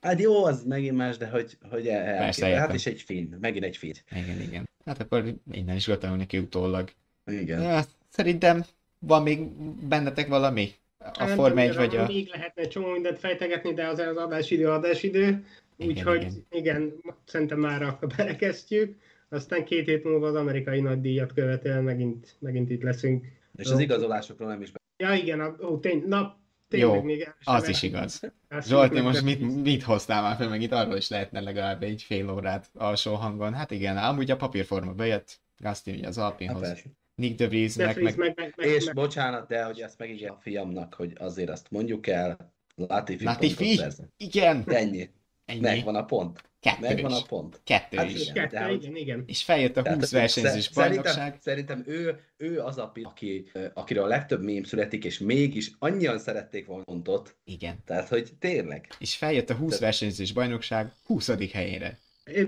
hát 0.00 0.20
jó, 0.20 0.44
az 0.44 0.64
megint 0.64 0.96
más, 0.96 1.16
de 1.16 1.26
hogy, 1.26 1.58
hogy 1.70 1.86
el, 1.86 2.18
Persze, 2.18 2.46
hát 2.46 2.74
is 2.74 2.86
egy 2.86 3.02
film, 3.02 3.36
megint 3.40 3.64
egy 3.64 3.76
film. 3.76 3.92
Igen, 4.10 4.40
igen. 4.40 4.68
Hát 4.84 5.00
akkor 5.00 5.34
innen 5.50 5.76
is 5.76 5.84
gratulálunk 5.84 6.20
neki 6.20 6.38
utólag. 6.38 6.90
Igen. 7.26 7.62
Ja, 7.62 7.82
szerintem 8.08 8.64
van 8.98 9.22
még 9.22 9.48
bennetek 9.88 10.28
valami? 10.28 10.74
A 10.98 11.26
Forma 11.26 11.60
1 11.60 11.74
vagy 11.74 11.96
a... 11.96 12.06
Még 12.06 12.28
lehetne 12.28 12.66
csomó 12.68 12.88
mindent 12.88 13.18
fejtegetni, 13.18 13.74
de 13.74 13.86
az 13.86 13.98
az 13.98 14.16
adásidő 14.16 14.70
adásidő. 14.70 15.44
Úgyhogy 15.76 16.22
igen, 16.22 16.44
igen, 16.50 16.92
szerintem 17.24 17.58
már 17.58 17.98
berekeztjük. 18.16 18.96
Aztán 19.28 19.64
két 19.64 19.86
hét 19.86 20.04
múlva 20.04 20.26
az 20.26 20.34
amerikai 20.34 20.80
nagydíjat 20.80 21.32
követően 21.32 21.82
megint, 21.82 22.36
megint 22.38 22.70
itt 22.70 22.82
leszünk. 22.82 23.26
És 23.56 23.70
az 23.70 23.78
igazolásokról 23.78 24.48
nem 24.48 24.62
is 24.62 24.70
be... 24.70 24.78
Ja 24.96 25.14
igen, 25.14 25.40
a, 25.40 25.56
ó, 25.62 25.78
tény, 25.78 26.02
na, 26.06 26.38
tényleg 26.68 26.96
Jó, 26.96 27.02
még 27.02 27.34
az 27.44 27.68
is 27.68 27.82
igaz. 27.82 28.20
Zsolti, 28.60 29.00
most 29.00 29.22
mit, 29.22 29.62
mit 29.62 29.82
hoztál 29.82 30.22
már 30.22 30.36
fel, 30.36 30.48
meg 30.48 30.62
itt 30.62 30.72
arról 30.72 30.96
is 30.96 31.08
lehetne 31.08 31.40
legalább 31.40 31.82
egy 31.82 32.02
fél 32.02 32.30
órát 32.30 32.70
alsó 32.74 33.14
hangon. 33.14 33.54
Hát 33.54 33.70
igen, 33.70 33.96
amúgy 33.96 34.30
a 34.30 34.36
papírforma 34.36 34.92
bejött, 34.92 35.40
Gasti 35.58 35.90
ugye 35.90 36.06
az 36.06 36.18
Alpinhoz. 36.18 36.66
Hát 36.66 36.84
Nick 37.14 37.38
de 37.38 37.48
Vries, 37.48 37.76
meg, 37.76 38.02
meg, 38.02 38.16
meg, 38.16 38.34
meg, 38.36 38.54
meg, 38.56 38.68
És 38.68 38.84
meg. 38.84 38.94
bocsánat, 38.94 39.48
de 39.48 39.64
hogy 39.64 39.80
ezt 39.80 39.98
megígér 39.98 40.30
a 40.30 40.38
fiamnak, 40.40 40.94
hogy 40.94 41.12
azért 41.18 41.50
azt 41.50 41.70
mondjuk 41.70 42.06
el, 42.06 42.52
Latifi, 42.74 43.24
Latifi? 43.24 43.80
Igen. 44.16 44.62
Ennyi. 44.66 45.10
Ennyi. 45.44 45.60
Megvan 45.60 45.94
a 45.94 46.04
pont. 46.04 46.42
Kettő 46.60 46.80
Megvan 46.80 47.10
is. 47.10 47.16
a 47.18 47.22
pont. 47.28 47.60
Kettő 47.64 47.96
Hát 47.96 48.10
is. 48.10 48.20
igen, 48.20 48.34
Kettő, 48.34 48.66
de 48.66 48.72
igen, 48.72 48.96
igen. 48.96 49.22
És 49.26 49.42
feljött 49.42 49.76
a 49.76 49.82
Tehát 49.82 49.98
20 49.98 50.10
versenyzős 50.12 50.64
szerintem, 50.72 51.02
bajnokság. 51.02 51.38
szerintem 51.40 51.82
ő, 51.86 52.20
ő 52.36 52.60
az 52.60 52.78
a 52.78 52.88
pillanat, 52.88 53.12
aki, 53.16 53.50
akiről 53.74 54.04
a 54.04 54.06
legtöbb 54.06 54.42
mém 54.42 54.64
születik, 54.64 55.04
és 55.04 55.18
mégis 55.18 55.70
annyian 55.78 56.18
szerették 56.18 56.66
volna 56.66 56.84
pontot, 56.84 57.36
Igen. 57.44 57.82
tehát 57.84 58.08
hogy 58.08 58.30
tényleg. 58.38 58.88
És 58.98 59.16
feljött 59.16 59.50
a 59.50 59.54
20 59.54 59.78
versenyzős 59.78 60.32
bajnokság 60.32 60.92
20. 61.04 61.52
helyére. 61.52 61.98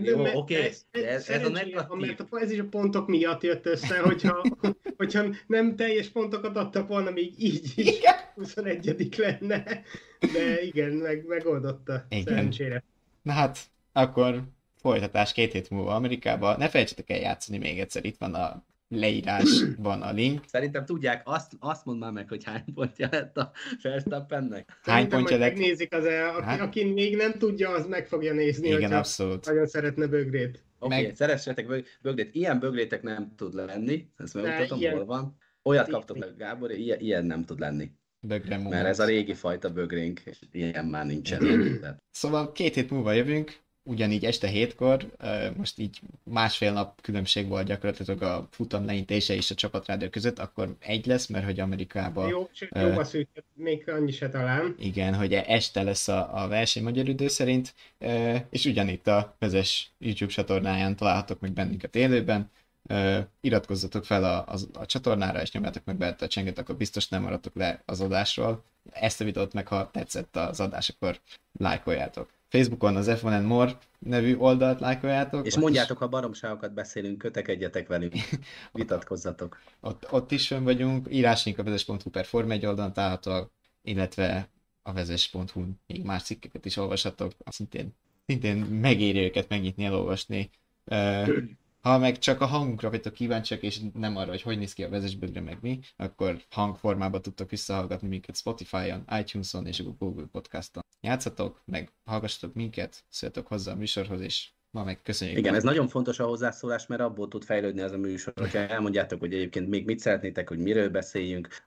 Jó, 0.03 0.23
mert 0.23 0.35
oké, 0.37 0.55
ez- 0.55 0.87
ez- 0.91 1.29
ez 1.29 1.45
a 1.45 1.49
negatív. 1.49 1.99
Mert 1.99 2.21
a- 2.31 2.41
ez 2.41 2.51
is 2.51 2.59
a 2.59 2.65
pontok 2.65 3.07
miatt 3.07 3.43
jött 3.43 3.67
össze, 3.67 3.99
hogyha, 3.99 4.43
hogyha 4.97 5.25
nem 5.47 5.77
teljes 5.77 6.09
pontokat 6.09 6.57
adtak 6.57 6.89
volna, 6.89 7.11
még 7.11 7.33
így 7.39 7.65
is 7.65 7.77
Igen. 7.77 8.15
21 8.35 9.17
lenne. 9.17 9.83
De 10.33 10.63
igen, 10.63 10.93
meg, 10.93 11.27
megoldotta. 11.27 12.07
Igen. 12.09 12.25
Szerencsére. 12.25 12.85
Na 13.23 13.33
hát, 13.33 13.59
akkor 13.93 14.43
folytatás 14.81 15.33
két 15.33 15.53
hét 15.53 15.71
múlva 15.71 15.95
Amerikába. 15.95 16.57
Ne 16.57 16.69
felejtsetek 16.69 17.11
el 17.11 17.19
játszani 17.19 17.59
még 17.59 17.81
egyszer, 17.81 18.05
itt 18.05 18.17
van 18.19 18.35
a 18.35 18.65
leírásban 18.89 20.03
a 20.03 20.13
link. 20.13 20.45
Szerintem 20.47 20.85
tudják, 20.85 21.23
azt, 21.25 21.53
azt 21.59 21.85
mondd 21.85 21.99
már 21.99 22.13
meg, 22.13 22.29
hogy 22.29 22.45
hány 22.45 22.65
pontja 22.75 23.09
lett 23.11 23.37
a 23.37 23.53
Verstappennek. 23.83 24.79
Hány 24.83 25.09
pontja 25.09 25.39
lett? 25.39 25.49
megnézik 25.53 25.95
az, 25.95 26.05
aki, 26.05 26.45
Hát? 26.45 26.61
aki 26.61 26.85
még 26.85 27.17
nem 27.17 27.33
tudja, 27.33 27.71
az 27.71 27.87
meg 27.87 28.07
fogja 28.07 28.33
nézni, 28.33 28.69
Igen, 28.69 28.93
abszolút. 28.93 29.47
nagyon 29.47 29.67
szeretne 29.67 30.07
bögrét. 30.07 30.65
Oké, 30.79 30.95
okay, 30.95 31.03
Meg- 31.07 31.17
szeressetek 31.17 31.67
bög- 31.67 31.87
bögrét. 32.03 32.35
Ilyen 32.35 32.59
bögrétek 32.59 33.03
nem 33.03 33.33
tud 33.37 33.55
lenni, 33.55 34.09
ezt 34.17 34.35
megmutatom, 34.35 34.79
ilyen- 34.81 34.95
hol 34.95 35.05
van. 35.05 35.37
Olyat 35.63 35.89
kaptok 35.89 36.19
meg, 36.19 36.37
Gábor, 36.37 36.71
ilyen, 36.71 37.01
ilyen 37.01 37.25
nem 37.25 37.45
tud 37.45 37.59
lenni. 37.59 37.91
Bögre. 38.21 38.59
Mert 38.59 38.87
ez 38.87 38.99
a 39.01 39.05
régi 39.05 39.35
fajta 39.35 39.71
bögrénk, 39.71 40.21
és 40.25 40.39
ilyen 40.53 40.87
már 40.87 41.07
nincsen. 41.07 41.43
Szóval 42.11 42.53
két 42.53 42.75
hét 42.75 42.91
múlva 42.91 43.13
jövünk, 43.13 43.57
ugyanígy 43.87 44.25
este 44.25 44.49
hétkor, 44.49 45.17
most 45.57 45.79
így 45.79 46.01
másfél 46.23 46.73
nap 46.73 47.01
különbség 47.01 47.49
volt 47.49 47.67
gyakorlatilag 47.67 48.23
a 48.23 48.49
futam 48.51 48.85
leintése 48.85 49.35
és 49.35 49.51
a 49.51 49.55
csapatrádió 49.55 50.09
között, 50.09 50.39
akkor 50.39 50.77
egy 50.79 51.07
lesz, 51.07 51.27
mert 51.27 51.45
hogy 51.45 51.61
Amerikában 51.61 52.29
Jó, 52.29 52.49
sőt, 52.53 52.71
jóba 52.75 53.05
szűkött, 53.05 53.45
még 53.55 53.89
annyi 53.89 54.13
se 54.13 54.29
talán. 54.29 54.75
Igen, 54.79 55.15
hogy 55.15 55.33
este 55.33 55.83
lesz 55.83 56.09
a, 56.09 56.43
a 56.43 56.49
verseny 56.49 56.83
magyar 56.83 57.09
idő 57.09 57.29
szerint, 57.29 57.75
és 58.51 58.65
ugyanitt 58.65 59.07
a 59.07 59.37
vezes 59.39 59.91
YouTube 59.99 60.33
csatornáján 60.33 60.97
találhatok 60.97 61.41
meg 61.41 61.53
bennünket 61.53 61.95
élőben. 61.95 62.51
E, 62.87 63.29
iratkozzatok 63.41 64.05
fel 64.05 64.25
a, 64.25 64.53
a, 64.53 64.57
a 64.73 64.87
csatornára, 64.87 65.43
és 65.43 65.53
nyomjátok 65.53 65.85
meg 65.85 65.97
be 65.97 66.17
a 66.21 66.27
csenget, 66.27 66.59
akkor 66.59 66.77
biztos 66.77 67.09
nem 67.09 67.23
maradtok 67.23 67.55
le 67.55 67.83
az 67.85 68.01
adásról. 68.01 68.65
Ezt 68.93 69.21
a 69.21 69.25
videót 69.25 69.53
meg, 69.53 69.67
ha 69.67 69.91
tetszett 69.91 70.37
az 70.37 70.61
adás, 70.61 70.89
akkor 70.89 71.21
lájkoljátok. 71.59 72.36
Facebookon 72.49 72.97
az 72.97 73.07
F1 73.11 73.47
More 73.47 73.79
nevű 73.99 74.37
oldalt 74.37 74.81
lájkoljátok. 74.81 75.47
És 75.47 75.57
mondjátok, 75.57 75.99
ha 75.99 76.09
baromságokat 76.09 76.75
beszélünk, 76.75 77.19
kötekedjetek 77.19 77.89
velünk, 77.89 78.13
vitatkozzatok. 78.73 79.59
Is, 79.67 79.73
ott, 79.81 80.13
ott 80.13 80.31
is 80.31 80.47
fönn 80.47 80.65
vagyunk, 80.65 81.07
írásink 81.11 81.59
a 81.59 81.63
vezes.hu 81.63 82.11
per 82.11 82.25
Form 82.25 82.51
1 82.51 82.67
oldalon 82.67 82.93
található, 82.93 83.51
illetve 83.83 84.49
a 84.83 84.93
vezes.hu 84.93 85.65
még 85.87 86.05
más 86.05 86.23
cikkeket 86.23 86.65
is 86.65 86.77
olvashatok, 86.77 87.33
szintén, 87.47 87.95
szintén 88.27 88.57
megéri 88.57 89.19
őket 89.19 89.49
megnyitni, 89.49 89.85
elolvasni. 89.85 90.51
Ö, 90.85 91.25
Ha 91.87 91.99
meg 91.99 92.19
csak 92.19 92.41
a 92.41 92.47
hangunkra 92.47 92.91
vagytok 92.91 93.13
kíváncsiak, 93.13 93.63
és 93.63 93.81
nem 93.95 94.17
arra, 94.17 94.31
hogy 94.31 94.43
hogy 94.43 94.59
néz 94.59 94.73
ki 94.73 94.85
a 94.85 94.89
vezesbögre 94.89 95.41
meg 95.41 95.59
mi, 95.61 95.81
akkor 95.97 96.37
hangformában 96.51 97.23
tudtok 97.23 97.51
visszahallgatni 97.51 98.09
minket 98.09 98.37
Spotify-on, 98.37 99.05
iTunes-on 99.19 99.67
és 99.67 99.83
Google 99.99 100.27
Podcast-on. 100.33 100.83
Játszatok, 101.01 101.63
meg 101.65 101.93
hallgassatok 102.05 102.55
minket, 102.55 103.05
szóljatok 103.09 103.47
hozzá 103.47 103.73
a 103.73 103.77
műsorhoz, 103.77 104.21
és 104.21 104.51
ma 104.71 104.85
meg 104.85 105.03
köszönjük. 105.03 105.39
Igen, 105.39 105.55
ez 105.55 105.63
nagyon 105.63 105.89
fontos 105.89 106.19
a 106.19 106.27
hozzászólás, 106.27 106.87
mert 106.87 107.01
abból 107.01 107.29
tud 107.29 107.45
fejlődni 107.45 107.81
ez 107.81 107.93
a 107.93 107.99
műsor. 107.99 108.33
Hogyha 108.37 108.59
elmondjátok, 108.59 109.21
hogy 109.21 109.35
egyébként 109.35 109.69
még 109.69 109.85
mit 109.85 109.99
szeretnétek, 109.99 110.49
hogy 110.49 110.59
miről 110.59 110.91
beszéljünk, 110.91 111.67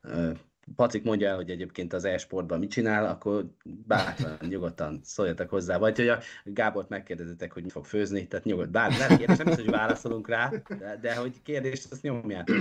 ö, 0.70 0.74
Pacik 0.76 1.04
mondja 1.04 1.30
el, 1.30 1.36
hogy 1.36 1.50
egyébként 1.50 1.94
az 1.94 2.06
e-sportban 2.06 2.60
mit 2.60 2.72
csinál, 2.72 3.06
akkor 3.06 3.46
bátran, 3.64 4.38
nyugodtan 4.50 5.00
szóljatok 5.04 5.50
hozzá. 5.50 5.78
Vagy 5.78 5.96
hogy 5.98 6.08
a 6.08 6.20
Gábort 6.44 6.90
megkérdezitek, 6.90 7.54
hogy 7.54 7.64
mi 7.64 7.70
fog 7.70 7.86
főzni, 7.86 8.28
tehát 8.28 8.46
nyugodt. 8.46 8.72
Bár 8.72 8.92
nem 8.98 9.18
kérdés, 9.18 9.56
hogy 9.56 9.70
válaszolunk 9.70 10.28
rá, 10.28 10.52
de, 10.80 10.98
de 11.02 11.16
hogy 11.16 11.42
kérdést, 11.44 11.92
azt 11.92 12.02
nyomjátok. 12.02 12.58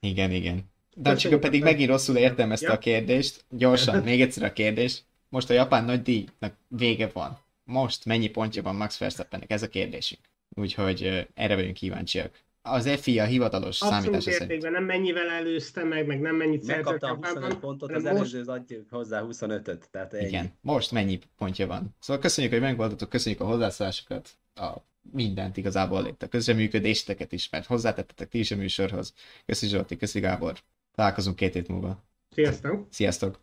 Igen, 0.00 0.30
igen. 0.30 0.64
De 0.94 1.14
csak 1.14 1.40
pedig 1.40 1.62
megint 1.62 1.90
rosszul 1.90 2.16
értelmezte 2.16 2.66
Ja. 2.66 2.72
a 2.72 2.78
kérdést. 2.78 3.44
Gyorsan, 3.50 4.02
még 4.02 4.20
egyszer 4.20 4.42
a 4.44 4.52
kérdés. 4.52 5.02
Most 5.28 5.50
a 5.50 5.52
japán 5.52 5.84
nagy 5.84 6.02
díjnak 6.02 6.54
vége 6.68 7.10
van. 7.12 7.38
Most 7.64 8.04
mennyi 8.04 8.28
pontja 8.28 8.62
van 8.62 8.74
Max 8.74 8.98
Verstappennek? 8.98 9.50
Ez 9.50 9.62
a 9.62 9.68
kérdésünk. 9.68 10.20
Úgyhogy 10.48 11.04
ö, 11.04 11.20
erre 11.34 11.54
vagyunk 11.54 11.74
kíváncsiak. 11.74 12.38
Az 12.70 12.88
FIA 13.00 13.24
hivatalos 13.24 13.80
Abszolút 13.80 14.02
számítása 14.02 14.30
szerint. 14.30 14.50
értékben, 14.50 14.72
nem 14.72 14.84
mennyivel 14.84 15.28
előzte 15.28 15.84
meg, 15.84 16.06
meg 16.06 16.20
nem 16.20 16.36
mennyit 16.36 16.62
szerzett 16.62 16.84
Megkapta 16.84 17.06
a 17.06 17.10
Japánban, 17.10 17.42
25 17.42 17.58
pontot, 17.58 17.90
az 17.92 18.02
most 18.02 18.14
előző 18.14 18.40
az 18.40 18.48
adjuk 18.48 18.86
hozzá 18.90 19.24
25-öt. 19.28 19.88
Tehát 19.90 20.14
ennyi. 20.14 20.26
Igen, 20.26 20.52
most 20.60 20.92
mennyi 20.92 21.18
pontja 21.36 21.66
van. 21.66 21.96
Szóval 22.00 22.22
köszönjük, 22.22 22.52
hogy 22.52 22.62
megvoltatok, 22.62 23.08
köszönjük 23.08 23.40
a 23.40 23.44
hozzászólásokat, 23.44 24.30
a 24.54 24.72
mindent 25.12 25.56
igazából 25.56 26.06
itt 26.06 26.22
a 26.22 26.28
közreműködéseteket 26.28 27.32
is, 27.32 27.48
mert 27.50 27.66
hozzátettetek 27.66 28.28
ti 28.28 28.38
is 28.38 28.50
a 28.50 28.56
műsorhoz. 28.56 29.14
Köszi 29.46 29.66
Zsolti, 29.66 29.96
köszi 29.96 30.20
Gábor. 30.20 30.58
Találkozunk 30.94 31.36
két 31.36 31.52
hét 31.52 31.68
múlva. 31.68 32.04
Sziasztok! 32.30 32.86
Sziasztok! 32.90 33.38